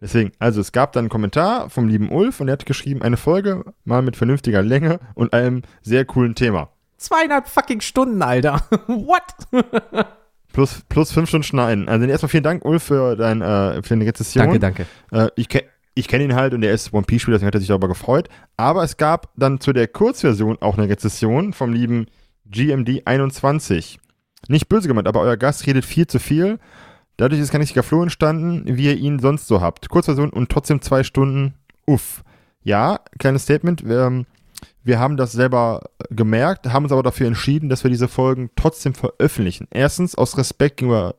Deswegen, 0.00 0.32
also 0.38 0.60
es 0.60 0.72
gab 0.72 0.92
dann 0.92 1.04
einen 1.04 1.08
Kommentar 1.08 1.70
vom 1.70 1.88
lieben 1.88 2.10
Ulf 2.10 2.40
und 2.40 2.48
er 2.48 2.52
hat 2.52 2.66
geschrieben, 2.66 3.02
eine 3.02 3.16
Folge 3.16 3.64
mal 3.84 4.02
mit 4.02 4.16
vernünftiger 4.16 4.62
Länge 4.62 5.00
und 5.14 5.32
einem 5.32 5.62
sehr 5.82 6.04
coolen 6.04 6.34
Thema. 6.34 6.68
Zweieinhalb 6.98 7.48
fucking 7.48 7.80
Stunden, 7.80 8.22
Alter. 8.22 8.62
What? 8.86 9.22
Plus, 10.52 10.80
plus 10.88 11.12
fünf 11.12 11.28
Stunden 11.28 11.44
schneiden. 11.44 11.86
Also 11.86 12.06
erstmal 12.06 12.30
vielen 12.30 12.42
Dank, 12.42 12.64
Ulf, 12.64 12.84
für, 12.84 13.14
dein, 13.14 13.42
äh, 13.42 13.82
für 13.82 13.90
deine 13.90 14.06
Rezession. 14.06 14.42
danke, 14.42 14.58
danke. 14.58 14.86
Äh, 15.12 15.28
ich 15.36 15.50
ke 15.50 15.64
ich 15.94 16.08
kenne 16.08 16.24
ihn 16.24 16.34
halt 16.34 16.54
und 16.54 16.62
er 16.62 16.72
ist 16.72 16.94
One 16.94 17.04
Piece-Spieler, 17.04 17.36
deswegen 17.36 17.48
hat 17.48 17.54
er 17.54 17.60
sich 17.60 17.68
darüber 17.68 17.88
gefreut. 17.88 18.28
Aber 18.56 18.82
es 18.82 18.96
gab 18.96 19.30
dann 19.36 19.60
zu 19.60 19.74
der 19.74 19.86
Kurzversion 19.86 20.56
auch 20.60 20.78
eine 20.78 20.88
Rezession 20.88 21.52
vom 21.52 21.74
lieben 21.74 22.06
GMD21. 22.50 23.98
Nicht 24.48 24.68
böse 24.68 24.88
gemeint, 24.88 25.08
aber 25.08 25.20
euer 25.20 25.36
Gast 25.36 25.66
redet 25.66 25.84
viel 25.84 26.06
zu 26.06 26.18
viel. 26.18 26.58
Dadurch 27.16 27.40
ist 27.40 27.50
kein 27.50 27.60
richtiger 27.62 27.82
Flow 27.82 28.02
entstanden, 28.02 28.62
wie 28.66 28.86
ihr 28.86 28.96
ihn 28.96 29.18
sonst 29.18 29.46
so 29.46 29.60
habt. 29.60 29.88
Kurzversion 29.88 30.30
und 30.30 30.50
trotzdem 30.50 30.82
zwei 30.82 31.02
Stunden. 31.02 31.54
Uff. 31.86 32.22
Ja, 32.62 33.00
kleines 33.18 33.44
Statement. 33.44 33.82
Ähm, 33.88 34.26
wir 34.82 34.98
haben 34.98 35.16
das 35.16 35.32
selber 35.32 35.82
gemerkt, 36.10 36.72
haben 36.72 36.84
uns 36.84 36.92
aber 36.92 37.02
dafür 37.02 37.26
entschieden, 37.26 37.68
dass 37.68 37.84
wir 37.84 37.90
diese 37.90 38.08
Folgen 38.08 38.50
trotzdem 38.56 38.94
veröffentlichen. 38.94 39.66
Erstens 39.70 40.14
aus 40.14 40.36
Respekt 40.36 40.78
gegenüber 40.78 41.14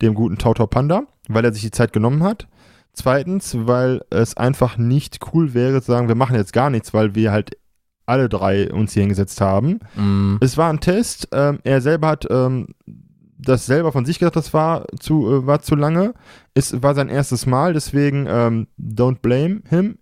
dem 0.00 0.14
guten 0.14 0.38
Tautau 0.38 0.66
Panda, 0.66 1.04
weil 1.28 1.44
er 1.44 1.52
sich 1.52 1.62
die 1.62 1.70
Zeit 1.70 1.92
genommen 1.92 2.22
hat. 2.22 2.46
Zweitens, 2.92 3.56
weil 3.58 4.02
es 4.10 4.36
einfach 4.36 4.76
nicht 4.76 5.20
cool 5.32 5.54
wäre 5.54 5.80
zu 5.80 5.92
sagen, 5.92 6.08
wir 6.08 6.14
machen 6.14 6.36
jetzt 6.36 6.52
gar 6.52 6.68
nichts, 6.70 6.92
weil 6.92 7.14
wir 7.14 7.32
halt 7.32 7.56
alle 8.04 8.28
drei 8.28 8.70
uns 8.70 8.92
hier 8.92 9.02
hingesetzt 9.02 9.40
haben. 9.40 9.78
Mm, 9.94 10.36
Es 10.40 10.56
war 10.58 10.70
ein 10.70 10.80
Test. 10.80 11.28
Ähm, 11.32 11.60
er 11.64 11.80
selber 11.80 12.08
hat 12.08 12.26
ähm, 12.30 12.68
das 13.42 13.66
selber 13.66 13.92
von 13.92 14.04
sich 14.04 14.18
gedacht, 14.18 14.36
das 14.36 14.54
war 14.54 14.86
zu, 14.98 15.28
äh, 15.28 15.46
war 15.46 15.60
zu 15.60 15.74
lange. 15.74 16.14
Es 16.54 16.82
war 16.82 16.94
sein 16.94 17.08
erstes 17.08 17.46
Mal, 17.46 17.72
deswegen 17.72 18.26
ähm, 18.28 18.66
don't 18.80 19.18
blame 19.20 19.62
him. 19.68 19.98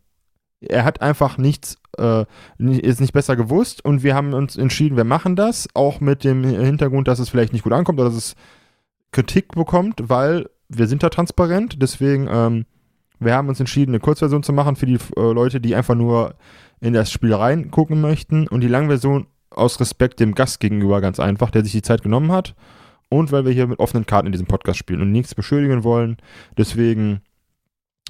Er 0.61 0.85
hat 0.85 1.01
einfach 1.01 1.39
nichts, 1.39 1.79
äh, 1.99 2.25
ist 2.59 3.01
nicht 3.01 3.15
besser 3.15 3.35
gewusst 3.35 3.85
und 3.85 4.03
wir 4.03 4.15
haben 4.15 4.35
uns 4.35 4.57
entschieden, 4.57 4.97
wir 4.97 5.05
machen 5.05 5.35
das, 5.35 5.69
auch 5.75 6.01
mit 6.01 6.23
dem 6.23 6.45
Hintergrund, 6.45 7.09
dass 7.09 7.19
es 7.19 7.31
vielleicht 7.31 7.55
nicht 7.55 7.63
gut 7.63 7.73
ankommt 7.73 7.99
oder 7.99 8.09
dass 8.09 8.19
es 8.19 8.37
Kritik 9.11 9.55
bekommt, 9.55 10.03
weil 10.05 10.51
wir 10.69 10.87
sind 10.87 11.03
da 11.03 11.09
transparent. 11.09 11.77
Deswegen, 11.81 12.29
ähm, 12.31 12.67
wir 13.19 13.35
haben 13.35 13.49
uns 13.49 13.59
entschieden, 13.59 13.93
eine 13.93 14.01
Kurzversion 14.01 14.43
zu 14.43 14.53
machen 14.53 14.77
für 14.77 14.87
die 14.87 14.99
äh, 15.17 15.33
Leute, 15.33 15.61
die 15.61 15.75
einfach 15.75 15.95
nur 15.95 16.35
in 16.81 16.93
das 16.93 17.11
Spiel 17.11 17.35
reingucken 17.35 18.01
möchten 18.01 18.47
und 18.47 18.61
die 18.61 18.69
Langversion 18.69 19.27
aus 19.51 19.81
Respekt 19.81 20.21
dem 20.21 20.35
Gast 20.35 20.61
gegenüber 20.61 21.01
ganz 21.01 21.19
einfach, 21.19 21.51
der 21.51 21.65
sich 21.65 21.73
die 21.73 21.83
Zeit 21.83 22.03
genommen 22.03 22.33
hat 22.33 22.55
und 23.11 23.33
weil 23.33 23.45
wir 23.45 23.53
hier 23.53 23.67
mit 23.67 23.79
offenen 23.79 24.07
Karten 24.07 24.27
in 24.27 24.33
diesem 24.33 24.47
Podcast 24.47 24.79
spielen 24.79 25.03
und 25.03 25.13
nichts 25.13 25.35
beschuldigen 25.35 25.85
wollen. 25.85 26.17
Deswegen 26.57 27.21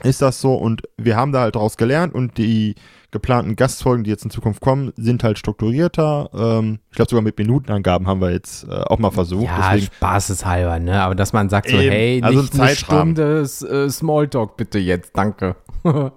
ist 0.02 0.22
das 0.22 0.40
so 0.40 0.54
und 0.54 0.82
wir 0.96 1.16
haben 1.16 1.32
da 1.32 1.40
halt 1.40 1.56
daraus 1.56 1.76
gelernt 1.76 2.14
und 2.14 2.38
die 2.38 2.74
geplanten 3.10 3.56
Gastfolgen, 3.56 4.04
die 4.04 4.10
jetzt 4.10 4.24
in 4.24 4.30
Zukunft 4.30 4.60
kommen, 4.60 4.92
sind 4.96 5.24
halt 5.24 5.38
strukturierter. 5.38 6.30
Ähm, 6.32 6.78
ich 6.90 6.96
glaube 6.96 7.10
sogar 7.10 7.22
mit 7.22 7.36
Minutenangaben 7.38 8.06
haben 8.06 8.20
wir 8.20 8.30
jetzt 8.30 8.64
äh, 8.64 8.70
auch 8.70 8.98
mal 8.98 9.10
versucht. 9.10 9.46
ja, 9.46 9.72
Deswegen, 9.72 9.92
spaßeshalber, 9.94 10.78
ne? 10.78 11.02
Aber 11.02 11.14
dass 11.14 11.32
man 11.32 11.48
sagt 11.48 11.70
so, 11.70 11.76
Eben, 11.76 11.90
hey, 11.90 12.22
also 12.22 12.40
nicht 12.42 12.54
ein 12.54 12.60
eine. 12.60 12.76
Stunde 12.76 13.40
äh, 13.40 13.90
Smalltalk 13.90 14.56
bitte 14.56 14.78
jetzt, 14.78 15.16
danke. 15.16 15.56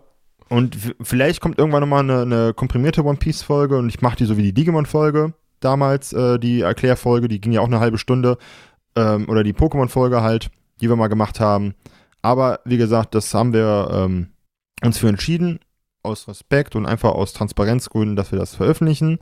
Und 0.49 0.77
vielleicht 1.01 1.41
kommt 1.41 1.57
irgendwann 1.57 1.81
nochmal 1.81 2.01
eine, 2.01 2.21
eine 2.21 2.53
komprimierte 2.53 3.03
One 3.03 3.17
Piece 3.17 3.41
Folge 3.41 3.75
und 3.75 3.89
ich 3.89 4.01
mache 4.01 4.17
die 4.17 4.25
so 4.25 4.37
wie 4.37 4.43
die 4.43 4.53
Digimon 4.53 4.85
Folge 4.85 5.33
damals, 5.63 6.13
äh, 6.13 6.37
die 6.37 6.61
Erklärfolge, 6.61 7.27
die 7.27 7.41
ging 7.41 7.53
ja 7.53 7.61
auch 7.61 7.67
eine 7.67 7.79
halbe 7.79 7.97
Stunde. 7.97 8.37
Ähm, 8.95 9.27
oder 9.29 9.43
die 9.43 9.53
Pokémon 9.53 9.87
Folge 9.89 10.21
halt, 10.21 10.49
die 10.81 10.89
wir 10.89 10.95
mal 10.95 11.07
gemacht 11.07 11.39
haben. 11.39 11.73
Aber 12.21 12.59
wie 12.65 12.77
gesagt, 12.77 13.15
das 13.15 13.33
haben 13.33 13.53
wir 13.53 13.89
ähm, 13.91 14.27
uns 14.83 14.97
für 14.97 15.07
entschieden, 15.09 15.59
aus 16.03 16.27
Respekt 16.27 16.75
und 16.75 16.85
einfach 16.85 17.11
aus 17.11 17.33
Transparenzgründen, 17.33 18.15
dass 18.15 18.31
wir 18.31 18.39
das 18.39 18.55
veröffentlichen. 18.55 19.19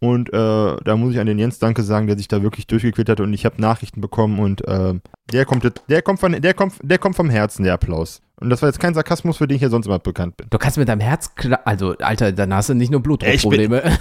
Und 0.00 0.28
äh, 0.32 0.76
da 0.84 0.96
muss 0.96 1.14
ich 1.14 1.20
an 1.20 1.26
den 1.26 1.38
Jens 1.38 1.58
Danke 1.60 1.82
sagen, 1.82 2.06
der 2.08 2.16
sich 2.18 2.28
da 2.28 2.42
wirklich 2.42 2.66
durchgequält 2.66 3.08
hat 3.08 3.20
und 3.20 3.32
ich 3.32 3.46
habe 3.46 3.60
Nachrichten 3.60 4.00
bekommen 4.00 4.38
und 4.40 4.66
äh, 4.66 4.94
der 5.32 5.44
kommt 5.46 5.64
jetzt- 5.64 5.82
der 5.88 6.02
kommt 6.02 6.20
von 6.20 6.32
der 6.32 6.52
kommt 6.54 6.74
der 6.82 6.98
kommt 6.98 7.16
vom 7.16 7.30
Herzen 7.30 7.62
der 7.64 7.74
Applaus. 7.74 8.20
Und 8.40 8.50
das 8.50 8.60
war 8.60 8.68
jetzt 8.68 8.80
kein 8.80 8.92
Sarkasmus, 8.94 9.36
für 9.38 9.46
den 9.46 9.54
ich 9.56 9.62
ja 9.62 9.70
sonst 9.70 9.86
immer 9.86 10.00
bekannt 10.00 10.36
bin. 10.36 10.48
Du 10.50 10.58
kannst 10.58 10.76
mit 10.76 10.88
deinem 10.88 11.00
Herz, 11.00 11.30
also 11.64 11.96
Alter, 11.98 12.32
dann 12.32 12.52
hast 12.52 12.68
du 12.68 12.74
nicht 12.74 12.90
nur 12.90 13.00
Blutdruckprobleme. 13.00 13.82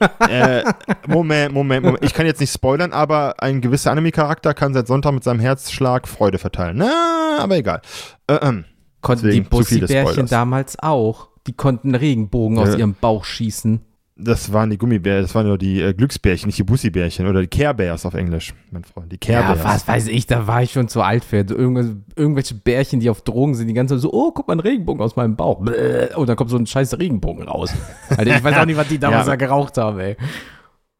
äh, 0.28 0.62
Moment, 1.06 1.52
Moment, 1.54 1.84
Moment. 1.84 2.04
Ich 2.04 2.12
kann 2.14 2.26
jetzt 2.26 2.40
nicht 2.40 2.52
spoilern, 2.52 2.92
aber 2.92 3.34
ein 3.42 3.60
gewisser 3.60 3.90
Anime-Charakter 3.90 4.54
kann 4.54 4.74
seit 4.74 4.86
Sonntag 4.86 5.12
mit 5.12 5.24
seinem 5.24 5.40
Herzschlag 5.40 6.08
Freude 6.08 6.38
verteilen. 6.38 6.76
Na, 6.78 7.38
aber 7.38 7.56
egal. 7.56 7.80
Äh, 8.26 8.34
ähm. 8.42 8.64
Konnten 9.00 9.30
die 9.30 9.40
Bussi-Bärchen 9.40 10.26
damals 10.26 10.78
auch. 10.80 11.28
Die 11.46 11.52
konnten 11.52 11.94
Regenbogen 11.94 12.58
aus 12.58 12.70
Ja. 12.70 12.78
ihrem 12.78 12.94
Bauch 12.94 13.24
schießen. 13.24 13.80
Das 14.18 14.50
waren 14.50 14.70
die 14.70 14.78
Gummibärchen, 14.78 15.22
das 15.24 15.34
waren 15.34 15.46
nur 15.46 15.58
die 15.58 15.82
äh, 15.82 15.92
Glücksbärchen, 15.92 16.46
nicht 16.46 16.58
die 16.58 16.62
Bussi-Bärchen 16.62 17.26
oder 17.26 17.42
die 17.42 17.48
Care 17.48 17.74
Bears 17.74 18.06
auf 18.06 18.14
Englisch, 18.14 18.54
mein 18.70 18.82
Freund. 18.82 19.12
Die 19.12 19.18
Care 19.18 19.42
Ja, 19.42 19.52
Bears. 19.52 19.64
was 19.64 19.86
weiß 19.88 20.08
ich, 20.08 20.26
da 20.26 20.46
war 20.46 20.62
ich 20.62 20.72
schon 20.72 20.88
zu 20.88 21.02
alt 21.02 21.22
für. 21.22 21.36
Irgendw 21.36 21.96
irgendwelche 22.16 22.54
Bärchen, 22.54 22.98
die 23.00 23.10
auf 23.10 23.20
Drogen 23.20 23.54
sind, 23.54 23.68
die 23.68 23.74
ganze 23.74 23.94
Zeit 23.96 24.00
so, 24.00 24.12
oh, 24.14 24.32
guck 24.32 24.48
mal, 24.48 24.54
ein 24.56 24.60
Regenbogen 24.60 25.02
aus 25.02 25.16
meinem 25.16 25.36
Bauch. 25.36 25.60
Bläh. 25.60 26.14
Und 26.14 26.30
dann 26.30 26.36
kommt 26.36 26.48
so 26.48 26.56
ein 26.56 26.66
scheiß 26.66 26.98
Regenbogen 26.98 27.46
raus. 27.46 27.74
Alter, 28.08 28.36
ich 28.36 28.42
weiß 28.42 28.56
auch 28.56 28.64
nicht, 28.64 28.78
was 28.78 28.88
die 28.88 28.98
damals 28.98 29.26
Ja. 29.26 29.32
da 29.32 29.36
geraucht 29.36 29.76
haben, 29.76 29.98
ey. 30.00 30.16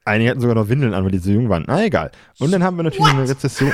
Einige 0.04 0.30
hatten 0.30 0.40
sogar 0.42 0.54
noch 0.54 0.68
Windeln 0.68 0.92
an, 0.92 1.02
weil 1.02 1.10
die 1.10 1.18
so 1.18 1.30
jung 1.30 1.48
waren. 1.48 1.64
Na, 1.66 1.82
egal. 1.84 2.10
Und 2.38 2.52
dann 2.52 2.62
haben 2.62 2.76
wir 2.76 2.82
natürlich 2.82 3.06
eine 3.10 3.26
Rezession. 3.26 3.72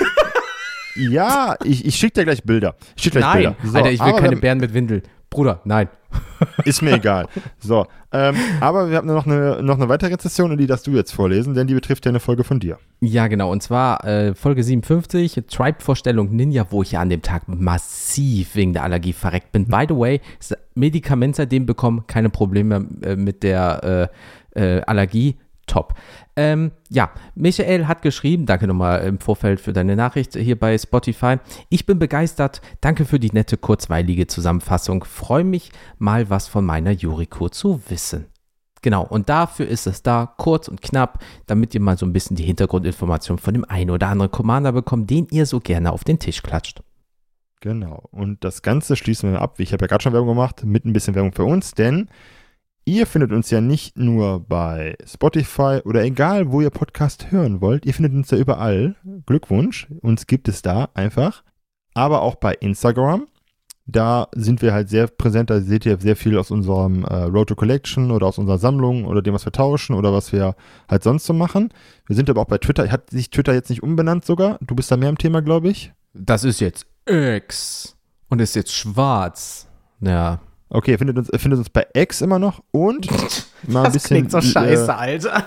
ja, 0.94 1.56
ich, 1.64 1.84
ich 1.84 1.96
schicke 1.96 2.20
dir 2.20 2.24
gleich 2.26 2.44
Bilder. 2.44 2.76
Ich 2.96 3.02
schick 3.02 3.12
gleich 3.12 3.24
Nein, 3.24 3.34
Bilder. 3.34 3.56
So, 3.64 3.76
Alter, 3.76 3.90
ich 3.90 4.00
will 4.04 4.12
keine 4.12 4.36
Bären 4.36 4.58
mit 4.58 4.72
Windel. 4.72 5.02
Bruder, 5.32 5.62
nein. 5.64 5.88
Ist 6.66 6.82
mir 6.82 6.92
egal. 6.92 7.26
So, 7.58 7.86
ähm, 8.12 8.36
aber 8.60 8.90
wir 8.90 8.98
haben 8.98 9.06
noch 9.06 9.24
eine, 9.24 9.62
noch 9.62 9.76
eine 9.76 9.88
weitere 9.88 10.12
Rezession 10.12 10.52
und 10.52 10.58
die 10.58 10.66
darfst 10.66 10.86
du 10.86 10.90
jetzt 10.90 11.12
vorlesen, 11.12 11.54
denn 11.54 11.66
die 11.66 11.72
betrifft 11.72 12.04
ja 12.04 12.10
eine 12.10 12.20
Folge 12.20 12.44
von 12.44 12.60
dir. 12.60 12.78
Ja, 13.00 13.28
genau. 13.28 13.50
Und 13.50 13.62
zwar 13.62 14.04
äh, 14.04 14.34
Folge 14.34 14.62
57, 14.62 15.44
Tribe-Vorstellung 15.48 16.36
Ninja, 16.36 16.66
wo 16.68 16.82
ich 16.82 16.92
ja 16.92 17.00
an 17.00 17.08
dem 17.08 17.22
Tag 17.22 17.44
massiv 17.48 18.54
wegen 18.56 18.74
der 18.74 18.82
Allergie 18.82 19.14
verreckt 19.14 19.52
bin. 19.52 19.68
By 19.68 19.86
the 19.88 19.96
way, 19.96 20.20
Medikament 20.74 21.36
seitdem 21.36 21.64
bekommen, 21.64 22.04
keine 22.06 22.28
Probleme 22.28 22.86
äh, 23.02 23.16
mit 23.16 23.42
der 23.42 24.10
äh, 24.54 24.76
äh, 24.76 24.82
Allergie. 24.82 25.38
Top. 25.66 25.94
Ähm, 26.34 26.72
ja, 26.88 27.10
Michael 27.34 27.86
hat 27.86 28.00
geschrieben, 28.00 28.46
danke 28.46 28.66
nochmal 28.66 29.02
im 29.02 29.18
Vorfeld 29.18 29.60
für 29.60 29.74
deine 29.74 29.96
Nachricht 29.96 30.34
hier 30.34 30.58
bei 30.58 30.78
Spotify. 30.78 31.36
Ich 31.68 31.84
bin 31.84 31.98
begeistert, 31.98 32.62
danke 32.80 33.04
für 33.04 33.20
die 33.20 33.32
nette, 33.32 33.58
kurzweilige 33.58 34.26
Zusammenfassung. 34.26 35.04
Freue 35.04 35.44
mich 35.44 35.72
mal 35.98 36.30
was 36.30 36.48
von 36.48 36.64
meiner 36.64 36.92
Yuriko 36.92 37.50
zu 37.50 37.82
wissen. 37.88 38.26
Genau, 38.80 39.04
und 39.04 39.28
dafür 39.28 39.68
ist 39.68 39.86
es 39.86 40.02
da, 40.02 40.34
kurz 40.38 40.68
und 40.68 40.82
knapp, 40.82 41.22
damit 41.46 41.74
ihr 41.74 41.80
mal 41.80 41.96
so 41.96 42.04
ein 42.04 42.12
bisschen 42.12 42.34
die 42.34 42.42
Hintergrundinformation 42.44 43.38
von 43.38 43.54
dem 43.54 43.64
einen 43.64 43.90
oder 43.90 44.08
anderen 44.08 44.32
Commander 44.32 44.72
bekommt, 44.72 45.08
den 45.10 45.28
ihr 45.30 45.46
so 45.46 45.60
gerne 45.60 45.92
auf 45.92 46.02
den 46.02 46.18
Tisch 46.18 46.42
klatscht. 46.42 46.82
Genau. 47.60 48.08
Und 48.10 48.42
das 48.42 48.62
Ganze 48.62 48.96
schließen 48.96 49.30
wir 49.30 49.40
ab. 49.40 49.60
Ich 49.60 49.72
habe 49.72 49.84
ja 49.84 49.86
gerade 49.86 50.02
schon 50.02 50.12
Werbung 50.12 50.30
gemacht, 50.30 50.64
mit 50.64 50.84
ein 50.84 50.92
bisschen 50.92 51.14
Werbung 51.14 51.32
für 51.32 51.44
uns, 51.44 51.72
denn 51.72 52.08
ihr 52.84 53.06
findet 53.06 53.32
uns 53.32 53.50
ja 53.50 53.60
nicht 53.60 53.96
nur 53.96 54.40
bei 54.40 54.96
Spotify 55.04 55.80
oder 55.84 56.02
egal, 56.02 56.50
wo 56.50 56.60
ihr 56.60 56.70
Podcast 56.70 57.30
hören 57.30 57.60
wollt. 57.60 57.86
Ihr 57.86 57.94
findet 57.94 58.14
uns 58.14 58.30
ja 58.30 58.38
überall. 58.38 58.96
Glückwunsch. 59.26 59.88
Uns 60.00 60.26
gibt 60.26 60.48
es 60.48 60.62
da 60.62 60.88
einfach. 60.94 61.42
Aber 61.94 62.22
auch 62.22 62.36
bei 62.36 62.54
Instagram. 62.54 63.26
Da 63.86 64.28
sind 64.32 64.62
wir 64.62 64.72
halt 64.72 64.88
sehr 64.88 65.08
präsent. 65.08 65.50
Da 65.50 65.60
seht 65.60 65.86
ihr 65.86 65.98
sehr 65.98 66.16
viel 66.16 66.38
aus 66.38 66.50
unserem 66.50 67.04
äh, 67.04 67.24
Road 67.24 67.48
to 67.48 67.54
Collection 67.54 68.10
oder 68.10 68.26
aus 68.26 68.38
unserer 68.38 68.58
Sammlung 68.58 69.04
oder 69.04 69.22
dem, 69.22 69.34
was 69.34 69.44
wir 69.44 69.52
tauschen 69.52 69.94
oder 69.94 70.12
was 70.12 70.32
wir 70.32 70.54
halt 70.88 71.02
sonst 71.02 71.26
so 71.26 71.32
machen. 71.32 71.70
Wir 72.06 72.16
sind 72.16 72.30
aber 72.30 72.40
auch 72.42 72.46
bei 72.46 72.58
Twitter. 72.58 72.90
Hat 72.90 73.10
sich 73.10 73.30
Twitter 73.30 73.54
jetzt 73.54 73.70
nicht 73.70 73.82
umbenannt 73.82 74.24
sogar? 74.24 74.58
Du 74.60 74.74
bist 74.74 74.90
da 74.90 74.96
mehr 74.96 75.08
im 75.08 75.18
Thema, 75.18 75.42
glaube 75.42 75.68
ich. 75.68 75.92
Das 76.14 76.44
ist 76.44 76.60
jetzt 76.60 76.86
X 77.06 77.96
und 78.28 78.40
ist 78.40 78.54
jetzt 78.54 78.72
schwarz. 78.74 79.68
Ja. 80.00 80.40
Okay, 80.74 80.96
findet 80.96 81.18
uns, 81.18 81.28
findet 81.36 81.58
uns 81.58 81.68
bei 81.70 81.86
X 81.94 82.20
immer 82.22 82.38
noch 82.38 82.62
und 82.70 83.06
mal 83.68 83.80
ein 83.80 83.84
Das 83.84 83.92
bisschen. 83.92 84.16
klingt 84.16 84.30
so 84.30 84.40
scheiße, 84.40 84.94
Alter. 84.94 85.44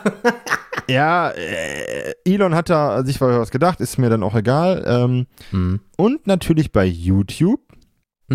Äh, 0.87 0.91
ja, 0.93 1.29
äh, 1.31 2.13
Elon 2.25 2.53
hat 2.53 2.69
da 2.69 3.03
sich 3.03 3.19
was 3.21 3.49
gedacht, 3.51 3.81
ist 3.81 3.97
mir 3.97 4.09
dann 4.09 4.21
auch 4.23 4.35
egal. 4.35 4.83
Ähm, 4.85 5.25
Mhm. 5.51 5.79
und 5.97 6.27
natürlich 6.27 6.71
bei 6.71 6.85
YouTube. 6.85 7.59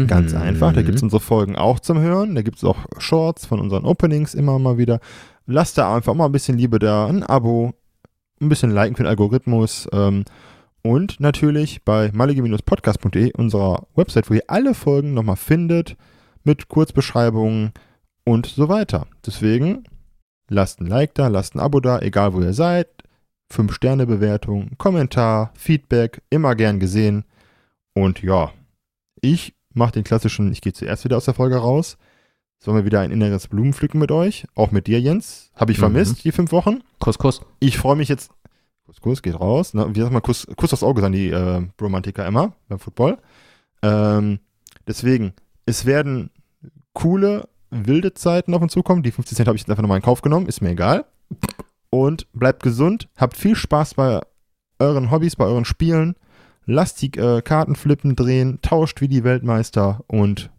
Ganz 0.07 0.33
Mhm. 0.35 0.41
einfach. 0.41 0.73
Da 0.73 0.83
gibt 0.83 0.97
es 0.97 1.03
unsere 1.03 1.21
Folgen 1.21 1.57
auch 1.57 1.81
zum 1.81 1.99
Hören. 2.01 2.35
Da 2.37 2.43
gibt 2.43 2.59
es 2.59 2.65
auch 2.65 2.79
Shorts 2.99 3.47
von 3.47 3.59
unseren 3.61 3.85
Openings 3.85 4.35
immer 4.35 4.59
mal 4.59 4.79
wieder. 4.79 5.01
Lasst 5.47 5.79
da 5.79 5.95
einfach 5.97 6.15
mal 6.15 6.27
ein 6.27 6.33
bisschen 6.33 6.57
Liebe 6.59 6.79
da, 6.79 7.07
ein 7.07 7.25
Abo, 7.25 7.73
ein 8.41 8.49
bisschen 8.49 8.71
Liken 8.71 8.95
für 8.97 9.03
den 9.03 9.09
Algorithmus. 9.11 9.89
Ähm, 9.93 10.25
und 10.83 11.19
natürlich 11.21 11.85
bei 11.85 12.11
malige-podcast.de, 12.13 13.33
unserer 13.37 13.87
Website, 13.97 14.31
wo 14.31 14.35
ihr 14.35 14.45
alle 14.47 14.75
Folgen 14.75 15.13
nochmal 15.15 15.37
findet. 15.37 15.97
Mit 16.45 16.69
Kurzbeschreibungen 16.69 17.73
und 18.25 18.47
so 18.47 18.69
weiter. 18.69 19.07
Deswegen 19.25 19.85
lasst 20.49 20.81
ein 20.81 20.87
Like 20.87 21.15
da, 21.15 21.29
lasst 21.29 21.55
ein 21.55 21.61
Abo 21.61 21.81
da, 21.81 22.01
egal 22.01 22.35
wo 22.35 22.41
ihr 22.41 22.55
seid. 22.55 22.89
5-Sterne-Bewertung, 23.53 24.71
Kommentar, 24.79 25.53
Feedback, 25.55 26.23
immer 26.31 26.55
gern 26.55 26.79
gesehen. 26.79 27.25
Und 27.95 28.23
ja, 28.23 28.53
ich 29.21 29.55
mache 29.75 29.93
den 29.93 30.05
klassischen, 30.05 30.53
ich 30.53 30.61
gehe 30.61 30.73
zuerst 30.73 31.05
wieder 31.05 31.17
aus 31.17 31.25
der 31.25 31.35
Folge 31.35 31.57
raus. 31.57 31.99
Sollen 32.59 32.77
wir 32.77 32.85
wieder 32.85 33.01
ein 33.01 33.11
inneres 33.11 33.49
Blumenpflücken 33.49 33.99
mit 33.99 34.13
euch? 34.13 34.47
Auch 34.55 34.71
mit 34.71 34.87
dir, 34.87 35.01
Jens. 35.01 35.51
Habe 35.55 35.73
ich 35.73 35.79
mhm. 35.79 35.83
vermisst, 35.83 36.25
die 36.25 36.33
fünf 36.33 36.53
Wochen. 36.53 36.83
Kuss, 36.99 37.19
Kuss. 37.19 37.41
Ich 37.59 37.79
freue 37.79 37.97
mich 37.97 38.09
jetzt. 38.09 38.31
Kuss, 38.85 39.01
Kuss 39.01 39.23
geht 39.23 39.41
raus. 39.41 39.73
Ne? 39.73 39.89
Wie 39.95 40.01
sagt 40.01 40.13
man, 40.13 40.23
Kuss, 40.23 40.47
Kuss 40.57 40.73
aufs 40.73 40.83
Auge 40.83 41.01
sagen 41.01 41.15
die 41.15 41.31
äh, 41.31 41.67
Romantiker 41.81 42.27
immer 42.27 42.53
beim 42.69 42.79
Football. 42.79 43.19
Ähm, 43.83 44.41
deswegen, 44.87 45.33
es 45.71 45.87
werden 45.87 46.31
coole, 46.93 47.49
wilde 47.71 48.13
Zeiten 48.13 48.53
auf 48.55 48.61
uns 48.61 48.73
zukommen. 48.73 49.03
Die 49.03 49.13
50 49.13 49.37
Cent 49.37 49.49
habe 49.49 49.57
ich 49.57 49.63
jetzt 49.63 49.71
einfach 49.71 49.83
nochmal 49.83 49.99
in 49.99 50.05
Kauf 50.05 50.21
genommen. 50.21 50.47
Ist 50.47 50.61
mir 50.61 50.71
egal. 50.71 51.07
Und 51.89 52.31
bleibt 52.33 52.63
gesund. 52.63 53.09
Habt 53.17 53.37
viel 53.37 53.57
Spaß 53.57 53.95
bei 53.95 54.21
euren 54.79 55.11
Hobbys, 55.11 55.37
bei 55.37 55.45
euren 55.45 55.65
Spielen. 55.65 56.17
Lasst 56.67 57.01
die 57.03 57.13
äh, 57.19 57.41
Karten 57.43 57.75
flippen, 57.75 58.17
drehen, 58.17 58.59
tauscht 58.63 59.01
wie 59.01 59.09
die 59.09 59.25
Weltmeister 59.25 60.05
und 60.07 60.51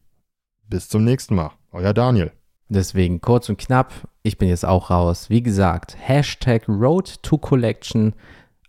bis 0.68 0.89
zum 0.89 1.03
nächsten 1.03 1.36
Mal. 1.36 1.51
Euer 1.72 1.93
Daniel. 1.93 2.32
Deswegen 2.70 3.20
kurz 3.20 3.49
und 3.49 3.57
knapp, 3.57 3.93
ich 4.24 4.38
bin 4.38 4.47
jetzt 4.47 4.66
auch 4.66 4.89
raus. 4.89 5.30
Wie 5.30 5.43
gesagt, 5.43 5.97
Hashtag 5.99 6.68
Road 6.68 7.22
to 7.22 7.38
Collection. 7.38 8.14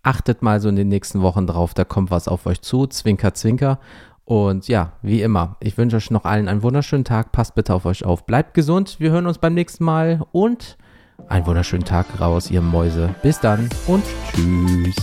Achtet 0.02 0.42
mal 0.42 0.60
so 0.60 0.68
in 0.68 0.76
den 0.76 0.88
nächsten 0.88 1.22
Wochen 1.22 1.46
drauf, 1.46 1.74
da 1.74 1.84
kommt 1.84 2.10
was 2.10 2.26
auf 2.26 2.46
euch 2.46 2.60
zu. 2.60 2.88
Zwinker, 2.88 3.34
zwinker. 3.34 3.78
Und 4.32 4.66
ja, 4.66 4.92
wie 5.02 5.20
immer, 5.20 5.56
ich 5.60 5.76
wünsche 5.76 5.96
euch 5.96 6.10
noch 6.10 6.24
allen 6.24 6.48
einen 6.48 6.62
wunderschönen 6.62 7.04
Tag. 7.04 7.32
Passt 7.32 7.54
bitte 7.54 7.74
auf 7.74 7.84
euch 7.84 8.02
auf. 8.06 8.24
Bleibt 8.24 8.54
gesund. 8.54 8.96
Wir 8.98 9.10
hören 9.10 9.26
uns 9.26 9.36
beim 9.36 9.52
nächsten 9.52 9.84
Mal 9.84 10.24
und 10.32 10.78
einen 11.28 11.44
wunderschönen 11.44 11.84
Tag 11.84 12.06
raus, 12.18 12.50
ihr 12.50 12.62
Mäuse. 12.62 13.14
Bis 13.22 13.40
dann 13.40 13.68
und 13.86 14.04
tschüss. 14.32 14.96